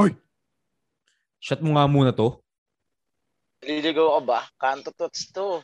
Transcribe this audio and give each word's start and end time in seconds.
Hoy! 0.00 0.16
Shot 1.44 1.60
mo 1.60 1.76
nga 1.76 1.84
muna 1.84 2.08
to. 2.08 2.40
Liligaw 3.60 4.16
ka 4.16 4.20
ba? 4.24 4.40
Kanto 4.56 4.96
tots 4.96 5.28
to. 5.28 5.60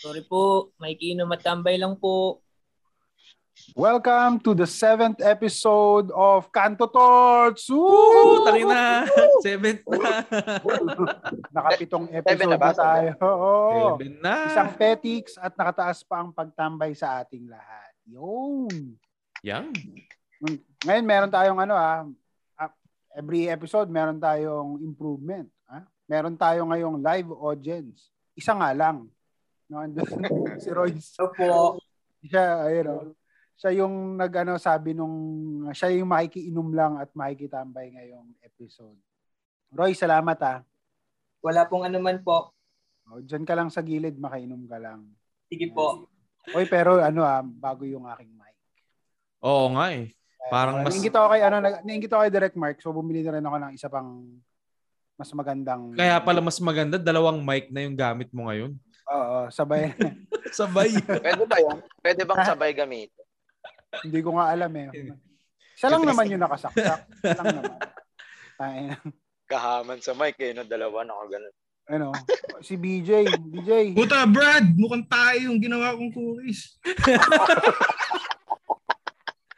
Sorry 0.00 0.24
po, 0.24 0.72
may 0.80 0.96
kinom 0.96 1.28
at 1.28 1.44
tambay 1.44 1.76
lang 1.76 1.92
po. 2.00 2.40
Welcome 3.76 4.40
to 4.48 4.56
the 4.56 4.64
seventh 4.64 5.20
episode 5.20 6.08
of 6.16 6.48
Kanto 6.56 6.88
Torts! 6.88 7.68
Woo! 7.68 8.48
Tari 8.48 8.64
na! 8.64 9.04
Seventh 9.44 9.84
na! 9.92 10.24
Nakapitong 11.60 12.08
Seven 12.08 12.24
episode 12.24 12.48
na 12.48 12.56
ba? 12.56 12.72
na 12.72 12.80
tayo. 12.80 13.10
Oo. 13.28 13.52
Seven 14.00 14.12
na! 14.24 14.36
Isang 14.48 14.72
petix 14.80 15.36
at 15.36 15.52
nakataas 15.52 16.00
pa 16.00 16.24
ang 16.24 16.32
pagtambay 16.32 16.96
sa 16.96 17.20
ating 17.20 17.44
lahat. 17.52 17.92
Yun. 18.08 18.96
Yan. 19.44 19.68
Ngayon 20.80 21.04
meron 21.04 21.28
tayong 21.28 21.60
ano 21.60 21.76
ah, 21.76 22.08
every 23.14 23.46
episode 23.46 23.86
meron 23.88 24.18
tayong 24.18 24.82
improvement. 24.82 25.46
Ah? 25.70 25.86
Meron 26.10 26.34
tayo 26.34 26.66
ngayong 26.66 26.98
live 27.00 27.30
audience. 27.30 28.10
Isa 28.34 28.52
nga 28.52 28.74
lang. 28.74 29.06
No, 29.70 29.80
andun 29.80 30.04
si 30.62 30.68
Royce. 30.74 31.16
Opo. 31.22 31.78
Siya, 32.26 32.68
ayun, 32.68 32.86
oh. 32.90 33.12
siya 33.54 33.70
yung 33.84 34.18
nag-ano, 34.18 34.58
sabi 34.58 34.92
nung, 34.92 35.16
siya 35.72 35.92
yung 35.94 36.10
makikiinom 36.10 36.68
lang 36.74 36.92
at 36.98 37.12
makikitambay 37.14 37.94
ngayong 37.94 38.34
episode. 38.42 38.98
Roy, 39.70 39.94
salamat 39.94 40.38
ah. 40.42 40.58
Wala 41.44 41.68
pong 41.68 41.86
anuman 41.86 42.18
po. 42.24 42.52
Oh, 43.04 43.20
Diyan 43.20 43.44
ka 43.44 43.52
lang 43.52 43.68
sa 43.68 43.84
gilid, 43.84 44.16
makainom 44.16 44.64
ka 44.64 44.80
lang. 44.80 45.04
Sige 45.52 45.68
po. 45.70 46.08
Oy, 46.56 46.64
pero 46.64 47.00
ano 47.00 47.24
ah, 47.24 47.44
bago 47.44 47.84
yung 47.84 48.08
aking 48.08 48.32
mic. 48.32 48.56
Oo 49.44 49.68
nga 49.76 49.92
eh. 49.92 50.12
Parang 50.48 50.84
mas- 50.84 50.92
Naingit 50.92 51.14
ako 51.16 51.26
kay, 51.32 51.40
ano, 51.40 51.56
naingit 51.82 52.10
ako 52.12 52.20
kay 52.26 52.32
Direct 52.32 52.56
Mark, 52.56 52.76
so 52.80 52.92
bumili 52.92 53.24
na 53.24 53.34
rin 53.36 53.44
ako 53.44 53.56
ng 53.58 53.72
isa 53.72 53.88
pang 53.88 54.08
mas 55.14 55.30
magandang... 55.30 55.94
Kaya 55.94 56.18
pala 56.18 56.42
mas 56.42 56.58
maganda, 56.58 56.98
dalawang 56.98 57.38
mic 57.40 57.70
na 57.70 57.86
yung 57.86 57.94
gamit 57.94 58.28
mo 58.34 58.50
ngayon. 58.50 58.74
Oo, 59.08 59.46
sabay. 59.52 59.92
Sabay. 60.58 60.90
Pwede 61.24 61.44
ba 61.44 61.58
yun? 61.58 61.78
Pwede 61.98 62.22
bang 62.22 62.46
sabay 62.46 62.70
gamit? 62.70 63.10
Hindi 64.06 64.20
ko 64.22 64.38
nga 64.38 64.54
alam 64.54 64.70
eh. 64.70 65.10
Isa 65.74 65.90
lang 65.90 66.06
naman 66.06 66.28
yung 66.32 66.42
nakasaksak. 66.42 67.00
Isa 67.18 67.42
lang 67.42 67.58
naman. 67.58 67.78
Tain. 68.54 68.94
Kahaman 69.50 69.98
sa 69.98 70.14
mic 70.14 70.38
eh, 70.38 70.54
no? 70.54 70.62
Dalawa, 70.62 71.02
nakaganon. 71.02 71.54
Ano, 71.84 72.16
si 72.62 72.78
BJ. 72.80 73.28
BJ. 73.44 73.92
Puta, 73.92 74.24
Brad, 74.24 74.72
mukhang 74.72 75.04
tayo 75.04 75.52
yung 75.52 75.60
ginawa 75.60 75.92
kong 75.92 76.14
cookies. 76.14 76.80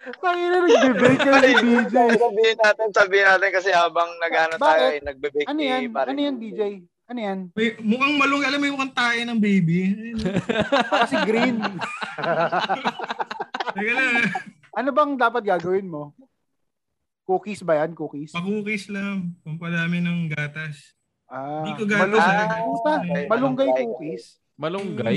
Tangin 0.07 0.49
na, 0.49 0.59
nagbe-break 0.63 1.19
ka 1.19 1.31
si 1.37 1.53
BJ. 1.57 1.95
Sabihin 2.17 2.57
natin, 2.57 2.89
sabihin 2.93 3.27
natin 3.27 3.49
kasi 3.51 3.69
habang 3.71 4.09
nagano 4.19 4.55
tayo, 4.57 4.85
eh, 4.89 5.01
nagbe-bake 5.01 5.45
Ano 5.45 5.59
yan? 5.59 5.81
ni 5.81 5.89
pare. 5.89 6.07
Ano 6.09 6.21
yan, 6.21 6.37
BJ? 6.37 6.61
Ano 7.07 7.19
yan? 7.21 7.39
May, 7.53 7.67
mukhang 7.81 8.15
malung, 8.15 8.41
alam 8.41 8.57
mo 8.57 8.65
yung 8.65 8.77
mukhang 8.77 8.95
tayo 8.95 9.19
ng 9.25 9.39
baby. 9.39 9.81
Kasi 10.89 11.15
green. 11.23 11.57
Teka. 13.73 13.95
Ano 14.73 14.89
bang 14.91 15.11
dapat 15.17 15.43
gagawin 15.43 15.87
mo? 15.87 16.13
Cookies 17.25 17.61
ba 17.61 17.83
yan? 17.83 17.93
Cookies? 17.93 18.31
pa-cookies 18.31 18.87
lang. 18.87 19.35
Pampadami 19.43 19.99
ng 19.99 20.31
gatas. 20.31 20.95
Ah, 21.27 21.63
Di 21.63 21.75
ko 21.75 21.83
gatas. 21.83 22.07
malung- 22.07 22.23
Ah, 22.23 23.03
malunggay 23.03 23.27
Malunggay. 23.27 23.69
cookies. 23.85 24.25
Malunggay. 24.55 25.17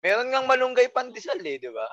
Meron 0.00 0.26
ngang 0.28 0.46
malunggay 0.46 0.86
pandesal 0.88 1.36
eh, 1.38 1.56
di 1.56 1.68
ba? 1.68 1.84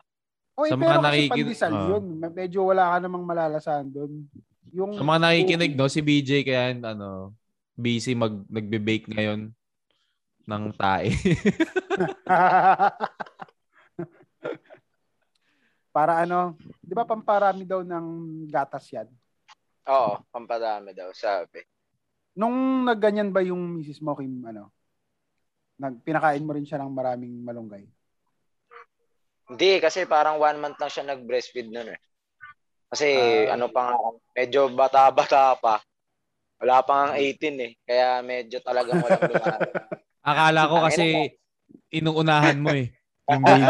Oy, 0.60 0.68
Sa 0.68 0.76
mga 0.76 0.84
pero 0.84 1.00
kasi 1.00 1.08
nakikita- 1.08 1.36
pandesal 1.40 1.72
ah. 1.72 1.88
yun. 1.88 2.04
Medyo 2.20 2.60
wala 2.68 2.84
ka 2.92 2.98
namang 3.00 3.24
malalasahan 3.24 3.88
doon. 3.88 4.28
Yung 4.70 4.92
Sa 4.94 5.02
mga 5.02 5.20
nakikinig, 5.24 5.74
no, 5.74 5.88
si 5.88 6.04
BJ 6.04 6.44
kaya 6.44 6.76
ano, 6.76 7.32
busy 7.74 8.12
mag 8.12 8.44
nagbe-bake 8.46 9.08
ngayon 9.08 9.56
ng 10.44 10.64
tae. 10.76 11.16
Para 15.90 16.22
ano, 16.22 16.54
'di 16.80 16.94
ba 16.94 17.02
pamparami 17.04 17.66
daw 17.66 17.82
ng 17.82 18.06
gatas 18.46 18.86
'yan? 18.94 19.10
Oo, 19.90 20.22
pampadami 20.30 20.94
daw, 20.94 21.10
sabi. 21.16 21.66
Nung 22.38 22.86
nagganyan 22.86 23.34
ba 23.34 23.42
yung 23.42 23.80
Mrs. 23.80 24.00
mo 24.00 24.14
Kim, 24.14 24.46
ano? 24.46 24.70
Nag 25.82 26.04
pinakain 26.06 26.46
mo 26.46 26.54
rin 26.54 26.64
siya 26.64 26.78
ng 26.78 26.94
maraming 26.94 27.42
malunggay. 27.42 27.90
Hindi, 29.50 29.82
kasi 29.82 30.06
parang 30.06 30.38
one 30.38 30.62
month 30.62 30.78
lang 30.78 30.94
siya 30.94 31.10
nag-breastfeed 31.10 31.74
nun 31.74 31.90
eh. 31.90 32.00
Kasi 32.90 33.10
Ah. 33.50 33.58
ano 33.58 33.70
pa 33.70 33.90
nga, 33.90 33.98
medyo 34.38 34.70
bata-bata 34.70 35.58
pa. 35.58 35.82
Wala 36.62 36.86
pa 36.86 36.94
nga 36.94 37.18
18 37.18 37.58
eh. 37.58 37.72
Kaya 37.82 38.22
medyo 38.22 38.62
talagang 38.62 39.02
walang 39.02 39.26
lumalang. 39.26 39.62
Akala 40.30 40.70
ko 40.70 40.76
kasi 40.86 41.34
inuunahan 41.90 42.62
mo 42.62 42.70
eh. 42.76 42.94
Yung 43.30 43.46
baby. 43.46 43.62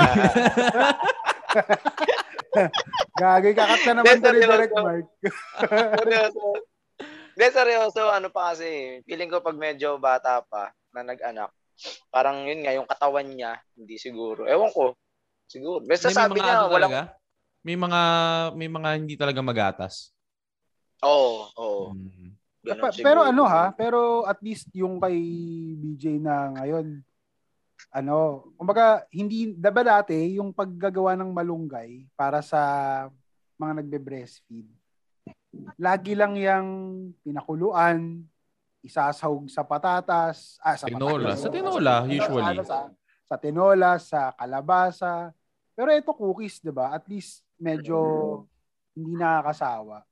Gagay 3.19 3.53
kakat 3.53 3.81
na 3.87 3.93
naman 3.99 4.19
seryoso. 4.19 4.51
Direct 4.51 4.73
Mark. 4.75 5.05
seryoso. 5.99 6.43
Hindi, 7.35 7.45
seryoso. 7.51 8.01
Ano 8.09 8.27
pa 8.31 8.51
kasi, 8.51 8.99
feeling 9.03 9.31
ko 9.31 9.39
pag 9.39 9.55
medyo 9.55 9.99
bata 9.99 10.43
pa 10.43 10.71
na 10.91 11.03
nag-anak, 11.03 11.51
parang 12.09 12.43
yun 12.47 12.63
nga, 12.63 12.75
yung 12.75 12.87
katawan 12.87 13.27
niya, 13.27 13.59
hindi 13.75 13.95
siguro. 13.95 14.43
Ewan 14.47 14.71
ko. 14.71 14.95
Siguro. 15.49 15.81
Basta 15.81 16.13
sabi 16.13 16.37
mga 16.37 16.45
niya, 16.45 16.53
ano 16.53 16.65
walang... 16.69 16.93
talaga. 16.93 17.01
May 17.59 17.75
mga 17.75 18.01
may 18.55 18.69
mga 18.69 18.89
hindi 19.01 19.15
talaga 19.17 19.41
magatas. 19.41 20.13
Oo, 21.01 21.49
oo. 21.57 21.83
Mm. 21.97 22.37
Ganun 22.59 22.91
siguro. 22.93 23.07
pero 23.07 23.19
ano 23.25 23.43
ha, 23.49 23.71
pero 23.73 23.99
at 24.29 24.39
least 24.45 24.69
yung 24.75 25.01
kay 25.01 25.17
BJ 25.79 26.21
na 26.21 26.53
ngayon, 26.53 27.01
ano, 27.89 28.45
kumbaga, 28.59 29.07
hindi, 29.09 29.55
diba 29.55 29.81
dati, 29.81 30.37
yung 30.37 30.53
paggagawa 30.53 31.17
ng 31.17 31.31
malunggay 31.33 32.05
para 32.13 32.43
sa 32.43 32.61
mga 33.57 33.81
nagbe-breastfeed, 33.81 34.67
lagi 35.79 36.13
lang 36.13 36.37
yung 36.37 36.69
pinakuluan, 37.23 38.21
isasahog 38.85 39.49
sa 39.49 39.65
patatas, 39.65 40.59
ah, 40.61 40.77
sa 40.77 40.85
Tinola. 40.85 41.33
patatas, 41.33 41.39
Sa 41.41 41.49
tinola, 41.49 41.95
usually. 42.05 42.55
Sa, 42.61 42.67
sa, 42.67 42.79
sa 43.25 43.35
tinola, 43.39 43.91
sa 43.97 44.19
kalabasa. 44.37 45.13
Pero 45.79 45.95
ito 45.95 46.11
cookies, 46.11 46.59
'di 46.59 46.75
ba? 46.75 46.91
At 46.91 47.07
least 47.07 47.39
medyo 47.55 47.95
hindi 48.91 49.15
nakakasawa. 49.15 50.03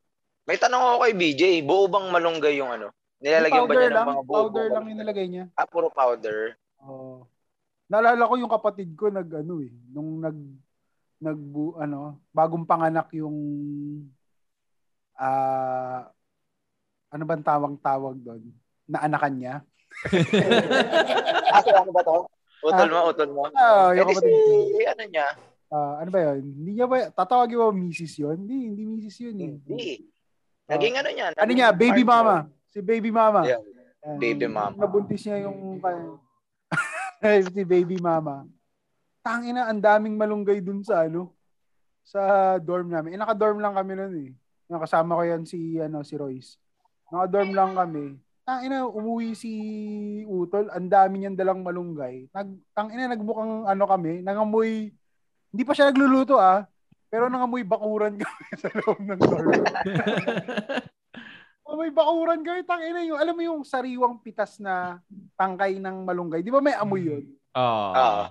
May 0.47 0.55
tanong 0.55 0.79
ako 0.79 0.97
kay 1.03 1.13
BJ, 1.19 1.43
buo 1.67 1.91
bang 1.91 2.07
malunggay 2.07 2.55
yung 2.55 2.71
ano? 2.71 2.95
Nilalagyan 3.19 3.67
ba 3.67 3.75
powder 3.75 3.75
niya 3.75 3.91
ng 3.91 3.97
lang, 3.99 4.07
mga 4.07 4.23
buo? 4.23 4.35
powder 4.39 4.65
lang 4.71 4.85
yung 4.87 4.99
nilagay 5.03 5.27
niya. 5.27 5.45
Ah, 5.59 5.67
puro 5.67 5.91
powder. 5.91 6.55
Oo. 6.87 7.27
Naalala 7.91 8.31
ko 8.31 8.33
yung 8.39 8.47
kapatid 8.47 8.95
ko 8.95 9.11
nag 9.11 9.27
ano 9.27 9.59
eh, 9.59 9.75
nung 9.91 10.23
nag 10.23 10.39
nag 11.19 11.41
ano, 11.83 12.15
bagong 12.31 12.63
panganak 12.63 13.11
yung 13.19 13.35
ah 15.19 16.07
ano 17.11 17.23
bang 17.27 17.43
tawag-tawag 17.43 18.15
doon? 18.23 18.43
Na 18.87 19.03
anakan 19.03 19.35
niya. 19.35 19.55
Ah, 21.47 21.63
so 21.63 21.71
ano 21.75 21.91
ba 21.95 22.03
to? 22.03 22.27
Utol 22.59 22.91
mo, 22.91 22.99
utol 23.07 23.29
mo. 23.31 23.43
Ah, 23.55 23.95
Eh 23.95 24.03
yung 24.03 24.11
di 24.11 24.15
kapatid 24.19 24.31
ko. 24.35 24.51
si, 24.75 24.83
ano 24.83 25.03
niya? 25.07 25.27
Ah, 25.67 25.99
ano 25.99 26.09
ba 26.09 26.19
yun? 26.31 26.47
Hindi 26.47 26.71
niya 26.79 26.87
ba, 26.87 27.11
tatawagin 27.11 27.59
mo 27.59 27.75
misis 27.75 28.15
yun? 28.15 28.39
Hindi, 28.39 28.71
hindi 28.71 28.83
misis 28.87 29.19
yun 29.19 29.35
eh. 29.35 29.53
Hindi. 29.67 30.07
Naging 30.67 30.95
ano 30.99 31.09
niya? 31.11 31.27
Ano 31.35 31.51
niya, 31.51 31.69
baby 31.75 32.03
mama. 32.07 32.47
Si 32.71 32.79
baby 32.79 33.11
mama. 33.11 33.43
Yeah. 33.43 33.63
Yan. 34.07 34.17
Baby 34.19 34.47
mama. 34.47 34.75
Nabuntis 34.79 35.23
niya 35.27 35.47
yung 35.47 35.83
si 37.55 37.61
baby 37.67 37.99
mama. 37.99 38.47
Tangina, 39.19 39.67
ang 39.67 39.83
daming 39.83 40.15
malunggay 40.15 40.63
dun 40.63 40.79
sa 40.83 41.03
ano 41.03 41.35
sa 42.07 42.55
dorm 42.63 42.87
namin. 42.87 43.15
Eh, 43.15 43.19
naka-dorm 43.19 43.59
lang 43.59 43.75
kami 43.75 43.91
noon 43.99 44.15
eh. 44.15 44.31
Yung 44.71 44.79
kasama 44.79 45.19
ko 45.19 45.23
yan 45.27 45.43
si 45.43 45.75
ano 45.83 45.99
si 46.07 46.15
Royce. 46.15 46.55
Naka-dorm 47.11 47.51
lang 47.51 47.75
kami. 47.75 48.15
Tangina, 48.47 48.87
umuwi 48.87 49.35
si 49.35 49.51
Utol, 50.23 50.71
ang 50.71 50.87
dami 50.87 51.19
niyang 51.19 51.35
dalang 51.35 51.59
malunggay. 51.59 52.31
Nag 52.31 52.55
tangina 52.71 53.11
nagmukhang 53.11 53.67
ano 53.67 53.83
kami, 53.83 54.23
nangamoy 54.23 54.95
hindi 55.51 55.63
pa 55.63 55.73
siya 55.75 55.89
nagluluto 55.91 56.35
ah. 56.37 56.67
Pero 57.07 57.31
nangamoy 57.31 57.63
bakuran 57.63 58.19
kami 58.19 58.45
sa 58.61 58.69
loob 58.83 58.99
ng 58.99 59.21
dorm. 59.21 59.63
Oh, 61.67 61.75
may 61.75 61.91
bakuran 61.91 62.47
kayo, 62.47 62.63
tangina 62.63 63.03
yung, 63.03 63.19
alam 63.19 63.35
mo 63.35 63.43
yung 63.43 63.61
sariwang 63.67 64.23
pitas 64.23 64.55
na 64.63 65.03
tangkay 65.35 65.83
ng 65.83 66.07
malunggay. 66.07 66.39
Di 66.39 66.47
ba 66.47 66.63
may 66.63 66.71
amoy 66.79 67.03
yun? 67.03 67.23
Ah. 67.51 67.91
Ah. 67.91 68.25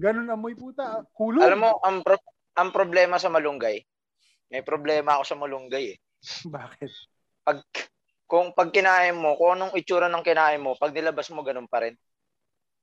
Ganun 0.00 0.32
amoy 0.32 0.56
puta. 0.56 1.04
Kulog. 1.12 1.44
Alam 1.44 1.68
mo, 1.68 1.70
ang, 1.84 2.00
pro- 2.00 2.32
ang 2.56 2.72
problema 2.72 3.20
sa 3.20 3.28
malunggay, 3.28 3.84
may 4.48 4.64
problema 4.64 5.20
ako 5.20 5.24
sa 5.28 5.36
malunggay 5.36 5.84
eh. 5.92 5.96
Bakit? 6.56 6.90
Pag, 7.44 7.60
kung 8.24 8.56
pag 8.56 8.72
kinain 8.72 9.16
mo, 9.16 9.36
kung 9.36 9.60
anong 9.60 9.76
itsura 9.76 10.08
ng 10.08 10.24
kinain 10.24 10.60
mo, 10.60 10.72
pag 10.80 10.92
nilabas 10.96 11.28
mo, 11.28 11.44
ganun 11.44 11.68
pa 11.68 11.84
rin. 11.84 11.92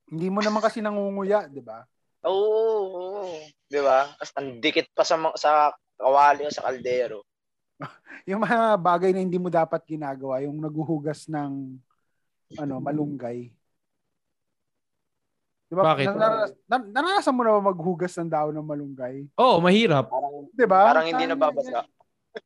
Hindi 0.05 0.29
mo 0.29 0.45
naman 0.45 0.61
kasi 0.61 0.85
nangunguya, 0.85 1.49
di 1.49 1.65
ba? 1.65 1.81
Oo, 2.25 2.89
oo. 2.89 3.23
Di 3.69 3.81
ba? 3.81 4.09
As 4.17 4.33
ang 4.33 4.57
dikit 4.57 4.89
pa 4.93 5.05
sa, 5.05 5.17
sa 5.37 5.73
kawali 5.97 6.45
o 6.45 6.53
sa 6.53 6.65
kaldero. 6.65 7.21
yung 8.29 8.41
mga 8.41 8.81
bagay 8.81 9.13
na 9.13 9.21
hindi 9.21 9.37
mo 9.37 9.53
dapat 9.53 9.85
ginagawa, 9.85 10.41
yung 10.41 10.57
naghuhugas 10.57 11.29
ng 11.29 11.77
ano, 12.57 12.75
malunggay. 12.81 13.53
Diba? 15.65 15.81
Bakit? 15.81 16.05
Na, 16.05 16.13
naras- 16.13 16.57
na- 16.69 16.89
naranasan 16.93 17.33
mo 17.33 17.41
na 17.41 17.57
ba 17.57 17.73
maghugas 17.73 18.13
ng 18.21 18.29
daon 18.29 18.53
ng 18.53 18.69
malunggay? 18.69 19.25
Oo, 19.37 19.57
oh, 19.57 19.61
mahirap. 19.61 20.09
Parang, 20.09 20.33
Di 20.53 20.65
ba? 20.65 20.79
parang 20.85 21.05
hindi 21.09 21.25
Yan- 21.25 21.33
nababasa. 21.33 21.81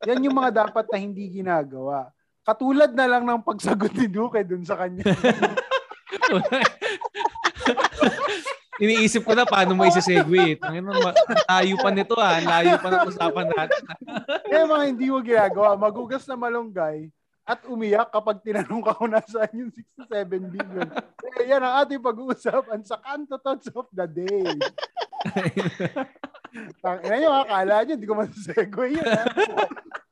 Yan 0.05 0.23
yung 0.23 0.37
mga 0.37 0.51
dapat 0.65 0.85
na 0.87 0.97
hindi 1.01 1.27
ginagawa. 1.27 2.13
Katulad 2.45 2.93
na 2.93 3.05
lang 3.09 3.25
ng 3.27 3.43
pagsagot 3.43 3.91
ni 3.93 4.07
Duque 4.07 4.45
dun 4.45 4.63
sa 4.63 4.77
kanya. 4.79 5.03
Iniisip 8.79 9.27
ko 9.27 9.35
na 9.35 9.43
paano 9.43 9.75
mo 9.75 9.83
isa-segue. 9.83 10.55
Ma- 10.59 11.15
layo 11.51 11.75
pa 11.79 11.89
nito 11.91 12.15
ah. 12.15 12.39
Ang 12.39 12.47
Layo 12.47 12.75
pa 12.79 12.87
ng 12.89 13.07
usapan 13.11 13.47
natin. 13.51 13.83
Kaya 14.47 14.63
mga 14.63 14.83
hindi 14.87 15.05
mo 15.11 15.19
ginagawa, 15.19 15.75
maghugas 15.75 16.23
na 16.25 16.39
malunggay 16.39 17.11
at 17.49 17.65
umiyak 17.65 18.13
kapag 18.13 18.45
tinanong 18.45 18.85
ka 18.85 18.93
kung 18.93 19.09
nasaan 19.09 19.49
yung 19.57 19.71
67 19.73 20.53
billion. 20.53 20.89
Kaya 21.17 21.57
yan 21.57 21.61
ang 21.65 21.81
ating 21.81 21.97
pag-uusapan 21.97 22.85
sa 22.85 23.01
Kanto 23.01 23.41
Thoughts 23.41 23.73
of 23.73 23.89
the 23.89 24.05
Day. 24.05 24.45
Tang 26.81 27.01
ina 27.05 27.15
nyo, 27.17 27.29
akala 27.41 27.83
nyo, 27.83 27.93
hindi 27.97 28.09
ko 28.09 28.15
masasegue 28.15 29.01
yan. 29.01 29.05
ha? 29.05 29.25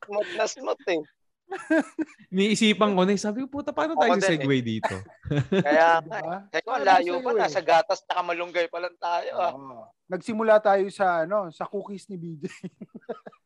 Smooth 0.05 0.31
na 0.33 0.45
smooth 0.49 0.83
eh. 0.89 1.01
Iniisipan 2.33 2.91
ko 2.91 3.01
na, 3.07 3.15
eh, 3.15 3.19
sabi 3.19 3.43
ko, 3.43 3.47
puta, 3.47 3.71
paano 3.71 3.95
tayo 3.95 4.15
Ako 4.15 4.19
din, 4.19 4.29
segue 4.35 4.57
dito? 4.59 4.95
Kaya, 5.67 6.03
Diba? 6.03 6.43
kaya 6.51 6.63
ko, 6.63 6.71
layo 6.79 7.13
pa. 7.23 7.29
eh. 7.31 7.39
Nasa 7.39 7.61
gatas 7.63 7.99
na 8.03 8.23
malunggay 8.23 8.67
pa 8.67 8.79
lang 8.83 8.95
tayo 8.99 9.31
ah. 9.39 9.53
Oo. 9.55 9.87
Nagsimula 10.07 10.59
tayo 10.59 10.83
sa 10.91 11.23
ano, 11.23 11.51
sa 11.51 11.67
cookies 11.67 12.07
ni 12.11 12.17
BJ. 12.19 12.47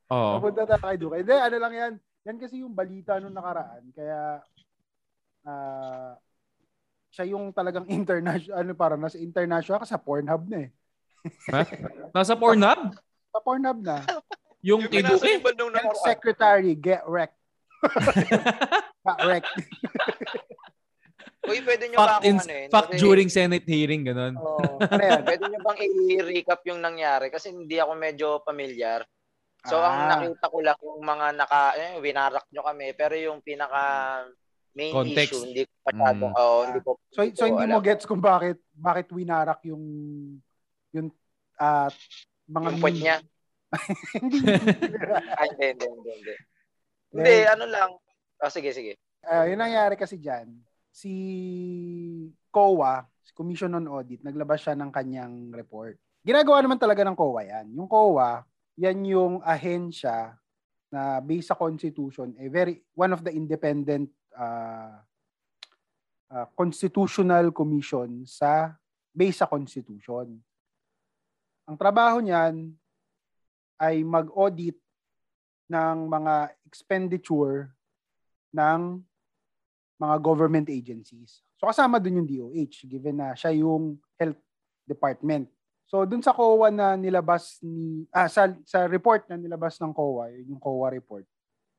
Oo. 0.10 0.32
Papunta 0.42 0.66
tayo 0.66 0.82
kay 0.82 0.98
Duque. 0.98 1.18
Hindi, 1.22 1.34
ano 1.34 1.58
lang 1.58 1.74
yan. 1.74 1.94
Yan 2.22 2.38
kasi 2.38 2.62
yung 2.62 2.74
balita 2.74 3.18
nung 3.18 3.34
nakaraan. 3.34 3.82
Kaya, 3.94 4.42
ah, 5.46 6.14
siya 7.12 7.26
yung 7.34 7.50
talagang 7.52 7.86
international, 7.90 8.56
ano 8.56 8.72
para 8.74 8.96
nasa 8.96 9.18
international 9.18 9.82
ka 9.82 9.88
sa 9.90 10.00
Pornhub 10.02 10.46
na 10.48 10.70
eh. 10.70 10.70
Nasa 12.14 12.34
Pornhub? 12.38 12.94
Sa 13.30 13.40
Pornhub 13.42 13.80
na. 13.82 14.06
Yung 14.62 14.86
Yung 14.86 14.94
nakaraan. 14.94 15.98
Secretary, 16.06 16.78
get 16.78 17.02
wrecked. 17.10 17.41
Wrecked. 19.26 19.54
Uy, 21.42 21.58
pwede 21.66 21.90
nyo 21.90 21.98
ba 21.98 22.22
Fact, 22.22 22.26
in, 22.30 22.38
akong 22.38 22.46
ano 22.46 22.54
eh? 22.54 22.68
fact 22.70 22.90
kasi- 22.94 23.02
during 23.02 23.30
Senate 23.30 23.66
hearing, 23.66 24.06
ganun. 24.06 24.38
Oh, 24.38 24.78
ano 24.78 25.02
yan? 25.02 25.22
Pwede 25.26 25.44
nyo 25.50 25.60
bang 25.60 25.80
i-recap 25.82 26.62
yung 26.70 26.80
nangyari? 26.80 27.34
Kasi 27.34 27.50
hindi 27.50 27.82
ako 27.82 27.92
medyo 27.98 28.28
familiar. 28.46 29.02
So, 29.62 29.78
ang 29.78 30.06
Ah. 30.06 30.10
nakita 30.18 30.46
ko 30.50 30.58
lang 30.62 30.78
yung 30.80 31.02
mga 31.02 31.26
naka, 31.34 31.62
eh, 31.78 31.98
winarak 31.98 32.46
nyo 32.50 32.62
kami. 32.62 32.94
Pero 32.94 33.14
yung 33.14 33.42
pinaka 33.42 33.82
main 34.74 34.94
Context. 34.94 35.34
issue, 35.34 35.44
hindi 35.44 35.66
ko 35.66 35.74
masyado, 35.84 36.24
Mm. 36.30 36.34
oh, 36.38 36.62
hindi 36.66 36.80
ko, 36.80 36.90
So, 37.10 37.20
so 37.34 37.44
hindi 37.44 37.66
mo 37.68 37.78
alam. 37.78 37.86
gets 37.86 38.06
kung 38.06 38.22
bakit 38.22 38.58
bakit 38.72 39.08
winarak 39.12 39.60
yung 39.66 39.84
yung 40.92 41.08
ah, 41.58 41.90
mga 42.48 42.70
yung 42.70 42.80
point 42.80 42.98
niya. 42.98 43.18
hindi. 44.18 44.40
Ay, 45.42 45.48
hindi, 45.58 45.86
hindi, 45.86 46.34
hindi, 47.12 47.36
ano 47.48 47.66
lang. 47.68 47.92
Oh, 48.42 48.52
sige, 48.52 48.72
sige. 48.74 48.98
Ah, 49.22 49.46
yun 49.46 49.60
nangyari 49.60 49.94
kasi 50.00 50.18
diyan. 50.18 50.50
Si 50.90 51.14
COA, 52.50 53.06
si 53.22 53.32
Commission 53.38 53.72
on 53.78 53.88
Audit, 53.88 54.26
naglabas 54.26 54.66
siya 54.66 54.74
ng 54.76 54.90
kanyang 54.90 55.54
report. 55.54 55.96
Ginagawa 56.26 56.60
naman 56.66 56.82
talaga 56.82 57.06
ng 57.06 57.18
COA 57.18 57.44
yan. 57.48 57.68
Yung 57.78 57.88
COA, 57.88 58.42
yan 58.82 58.98
yung 59.06 59.34
ahensya 59.46 60.34
na 60.92 61.22
based 61.24 61.54
sa 61.54 61.56
constitution, 61.56 62.36
a 62.36 62.50
very 62.52 62.84
one 62.98 63.16
of 63.16 63.24
the 63.24 63.32
independent 63.32 64.12
uh, 64.36 65.00
uh, 66.28 66.48
constitutional 66.58 67.54
commission 67.54 68.26
sa 68.28 68.76
based 69.14 69.40
sa 69.40 69.48
constitution. 69.48 70.36
Ang 71.70 71.78
trabaho 71.78 72.20
niyan 72.20 72.74
ay 73.78 74.02
mag-audit 74.02 74.81
ng 75.72 75.98
mga 76.12 76.52
expenditure 76.68 77.72
ng 78.52 79.00
mga 79.96 80.16
government 80.20 80.68
agencies. 80.68 81.40
So 81.56 81.72
kasama 81.72 82.02
dun 82.04 82.20
yung 82.20 82.28
DOH 82.28 82.90
given 82.92 83.24
na 83.24 83.32
siya 83.32 83.56
yung 83.56 83.96
health 84.20 84.42
department. 84.84 85.48
So 85.88 86.04
dun 86.04 86.20
sa 86.20 86.36
COA 86.36 86.72
na 86.74 87.00
nilabas 87.00 87.64
ni 87.64 88.04
ah 88.12 88.28
sa, 88.28 88.52
sa 88.68 88.88
report 88.92 89.28
na 89.32 89.40
nilabas 89.40 89.80
ng 89.80 89.96
COA, 89.96 90.36
yun 90.36 90.58
yung 90.58 90.62
COA 90.64 90.92
report. 90.92 91.24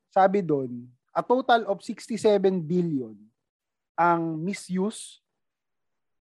Sabi 0.08 0.40
doon, 0.40 0.88
a 1.12 1.20
total 1.20 1.68
of 1.68 1.84
67 1.84 2.16
billion 2.64 3.16
ang 3.96 4.40
misuse 4.40 5.20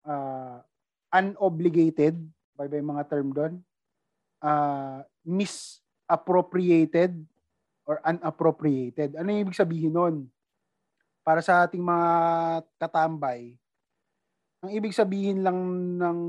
uh, 0.07 0.63
unobligated 1.11 2.15
by 2.55 2.71
by 2.71 2.79
mga 2.79 3.03
term 3.11 3.35
doon 3.35 3.53
uh, 4.43 5.03
misappropriated 5.27 7.15
or 7.87 8.03
unappropriated. 8.03 9.15
Ano 9.15 9.31
yung 9.31 9.47
ibig 9.47 9.57
sabihin 9.57 9.95
nun? 9.95 10.15
Para 11.23 11.39
sa 11.39 11.63
ating 11.63 11.81
mga 11.81 12.09
katambay, 12.75 13.55
ang 14.59 14.71
ibig 14.75 14.91
sabihin 14.91 15.41
lang 15.41 15.59
ng 15.95 16.19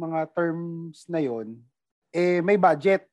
mga 0.00 0.20
terms 0.32 1.04
na 1.08 1.20
yon 1.20 1.60
eh 2.12 2.44
may 2.44 2.60
budget. 2.60 3.08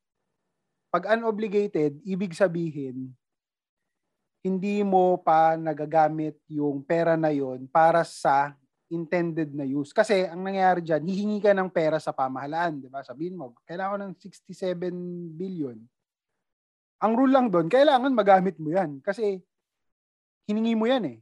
Pag 0.91 1.15
unobligated, 1.15 2.01
ibig 2.03 2.33
sabihin 2.33 3.13
hindi 4.39 4.79
mo 4.87 5.19
pa 5.19 5.59
nagagamit 5.59 6.39
yung 6.47 6.79
pera 6.79 7.19
na 7.19 7.27
yon 7.27 7.67
para 7.67 8.07
sa 8.07 8.55
intended 8.89 9.51
na 9.53 9.67
use. 9.67 9.91
Kasi 9.91 10.25
ang 10.25 10.41
nangyayari 10.41 10.81
dyan, 10.81 11.03
hihingi 11.05 11.39
ka 11.43 11.51
ng 11.53 11.69
pera 11.69 12.01
sa 12.01 12.15
pamahalaan, 12.15 12.81
di 12.81 12.89
ba? 12.89 13.05
Sabihin 13.05 13.37
mo, 13.37 13.53
kailangan 13.67 13.93
ko 13.93 13.97
ng 14.01 14.15
67 14.17 15.37
billion. 15.37 15.77
Ang 16.99 17.15
rule 17.15 17.31
lang 17.31 17.47
doon, 17.47 17.71
kailangan 17.71 18.11
magamit 18.11 18.59
mo 18.59 18.75
yan. 18.75 18.99
Kasi 18.99 19.39
hiningi 20.51 20.75
mo 20.75 20.83
yan 20.83 21.15
eh. 21.15 21.17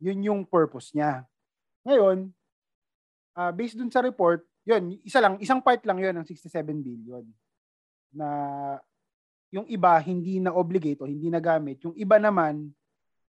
Yun 0.00 0.24
yung 0.24 0.40
purpose 0.48 0.96
niya. 0.96 1.28
Ngayon, 1.84 2.32
uh, 3.36 3.52
based 3.52 3.76
dun 3.76 3.92
sa 3.92 4.00
report, 4.00 4.40
yun, 4.64 4.96
isa 5.04 5.20
lang, 5.20 5.36
isang 5.44 5.60
part 5.60 5.84
lang 5.84 6.00
yun 6.00 6.16
ng 6.16 6.24
67 6.24 6.48
billion. 6.80 7.24
Na 8.16 8.28
yung 9.52 9.68
iba 9.68 9.92
hindi 10.00 10.40
na 10.40 10.56
obligate 10.56 11.04
o 11.04 11.10
hindi 11.10 11.28
nagamit. 11.28 11.84
Yung 11.84 11.92
iba 11.98 12.16
naman, 12.16 12.72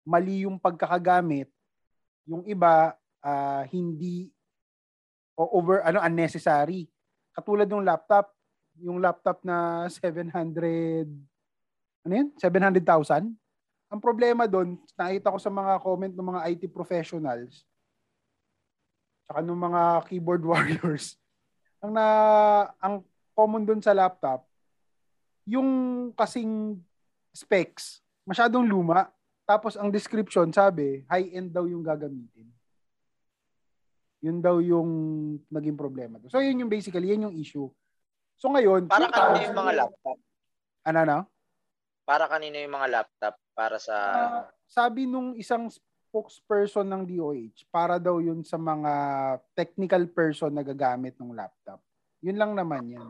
mali 0.06 0.46
yung 0.46 0.62
pagkakagamit. 0.62 1.50
Yung 2.30 2.46
iba, 2.46 2.94
uh, 3.26 3.64
hindi 3.74 4.30
o 5.34 5.50
over, 5.58 5.82
ano, 5.82 5.98
unnecessary. 6.06 6.86
Katulad 7.34 7.66
ng 7.68 7.84
laptop, 7.84 8.32
yung 8.80 9.00
laptop 9.00 9.44
na 9.46 9.88
700, 9.88 11.08
ano 12.04 12.14
yun? 12.14 12.30
700,000? 12.38 13.32
Ang 13.92 14.02
problema 14.02 14.50
doon, 14.50 14.76
nakita 14.98 15.32
ko 15.32 15.40
sa 15.40 15.52
mga 15.54 15.74
comment 15.80 16.14
ng 16.14 16.28
mga 16.36 16.42
IT 16.52 16.64
professionals, 16.74 17.64
saka 19.30 19.40
ng 19.40 19.56
mga 19.56 19.82
keyboard 20.10 20.44
warriors, 20.52 21.16
ang 21.80 21.94
na 21.94 22.06
ang 22.82 23.06
common 23.38 23.64
doon 23.64 23.82
sa 23.84 23.94
laptop, 23.94 24.44
yung 25.46 26.10
kasing 26.18 26.82
specs, 27.30 28.02
masyadong 28.26 28.66
luma, 28.66 29.12
tapos 29.46 29.78
ang 29.78 29.94
description 29.94 30.50
sabi, 30.50 31.06
high-end 31.06 31.54
daw 31.54 31.70
yung 31.70 31.86
gagamitin. 31.86 32.50
Yun 34.26 34.42
daw 34.42 34.58
yung 34.58 34.90
naging 35.54 35.78
problema. 35.78 36.18
So 36.34 36.42
yun 36.42 36.66
yung 36.66 36.72
basically, 36.72 37.14
yun 37.14 37.30
yung 37.30 37.38
issue. 37.38 37.70
So 38.36 38.52
ngayon, 38.52 38.88
Para 38.92 39.08
yung 39.08 39.16
kanino 39.16 39.44
yung 39.48 39.60
mga 39.60 39.74
laptop? 39.80 40.18
Ano 40.86 41.00
na? 41.02 41.18
Para 42.06 42.26
kanino 42.30 42.56
yung 42.60 42.76
mga 42.76 42.90
laptop? 42.92 43.36
Para 43.56 43.78
sa... 43.80 43.96
Ah, 43.96 44.44
sabi 44.68 45.08
nung 45.08 45.34
isang 45.40 45.72
spokesperson 45.72 46.86
ng 46.86 47.04
DOH, 47.08 47.66
para 47.72 47.98
daw 47.98 48.20
yun 48.20 48.44
sa 48.44 48.60
mga 48.60 48.94
technical 49.56 50.04
person 50.12 50.52
na 50.54 50.64
gagamit 50.64 51.16
ng 51.18 51.34
laptop. 51.34 51.80
Yun 52.22 52.38
lang 52.38 52.52
naman 52.54 52.84
yan. 52.88 53.10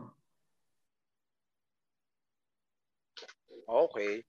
Okay. 3.66 4.22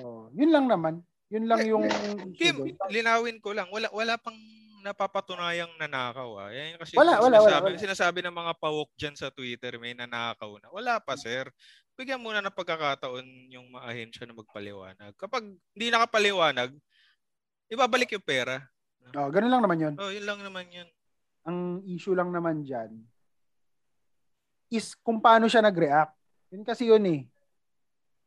Oh, 0.00 0.32
yun 0.32 0.48
lang 0.48 0.64
naman. 0.64 1.04
Yun 1.28 1.44
lang 1.44 1.60
yung 1.68 1.84
issue 1.84 2.32
Kim, 2.32 2.56
linawin 2.88 3.36
ko 3.44 3.52
lang. 3.52 3.68
Wala 3.68 3.92
wala 3.92 4.16
pang 4.16 4.36
napapatunayang 4.82 5.70
nanakaw 5.76 6.30
ah. 6.38 6.50
Yan 6.50 6.78
kasi 6.78 6.94
Wala, 6.94 7.18
yung 7.18 7.30
wala, 7.30 7.36
wala, 7.38 7.46
sinasabi, 7.46 7.68
wala. 7.70 7.84
sinasabi 7.84 8.18
ng 8.24 8.36
mga 8.36 8.52
pawok 8.58 8.90
dyan 8.94 9.16
sa 9.16 9.28
Twitter, 9.30 9.76
may 9.76 9.92
nanakaw 9.92 10.58
na. 10.58 10.68
Wala 10.70 10.98
pa, 10.98 11.14
sir. 11.14 11.48
Bigyan 11.94 12.22
muna 12.22 12.38
ng 12.38 12.54
pagkakataon 12.54 13.26
yung 13.50 13.66
mga 13.74 13.84
ahensya 13.84 14.24
na 14.24 14.38
magpaliwanag. 14.38 15.12
Kapag 15.18 15.42
hindi 15.74 15.86
nakapaliwanag, 15.90 16.70
ibabalik 17.68 18.14
yung 18.14 18.22
pera. 18.22 18.62
Oh, 19.16 19.28
ganun 19.32 19.50
lang 19.50 19.62
naman 19.64 19.78
yun. 19.80 19.94
Oh, 19.96 20.12
yun 20.12 20.24
lang 20.24 20.40
naman 20.40 20.68
yun. 20.68 20.88
Ang 21.48 21.58
issue 21.88 22.12
lang 22.12 22.28
naman 22.28 22.62
dyan 22.62 22.92
is 24.68 24.92
kung 25.00 25.16
paano 25.18 25.48
siya 25.48 25.64
nag-react. 25.64 26.12
Yun 26.52 26.64
kasi 26.64 26.88
yun 26.88 27.04
eh. 27.08 27.20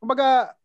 Kumbaga, 0.01 0.57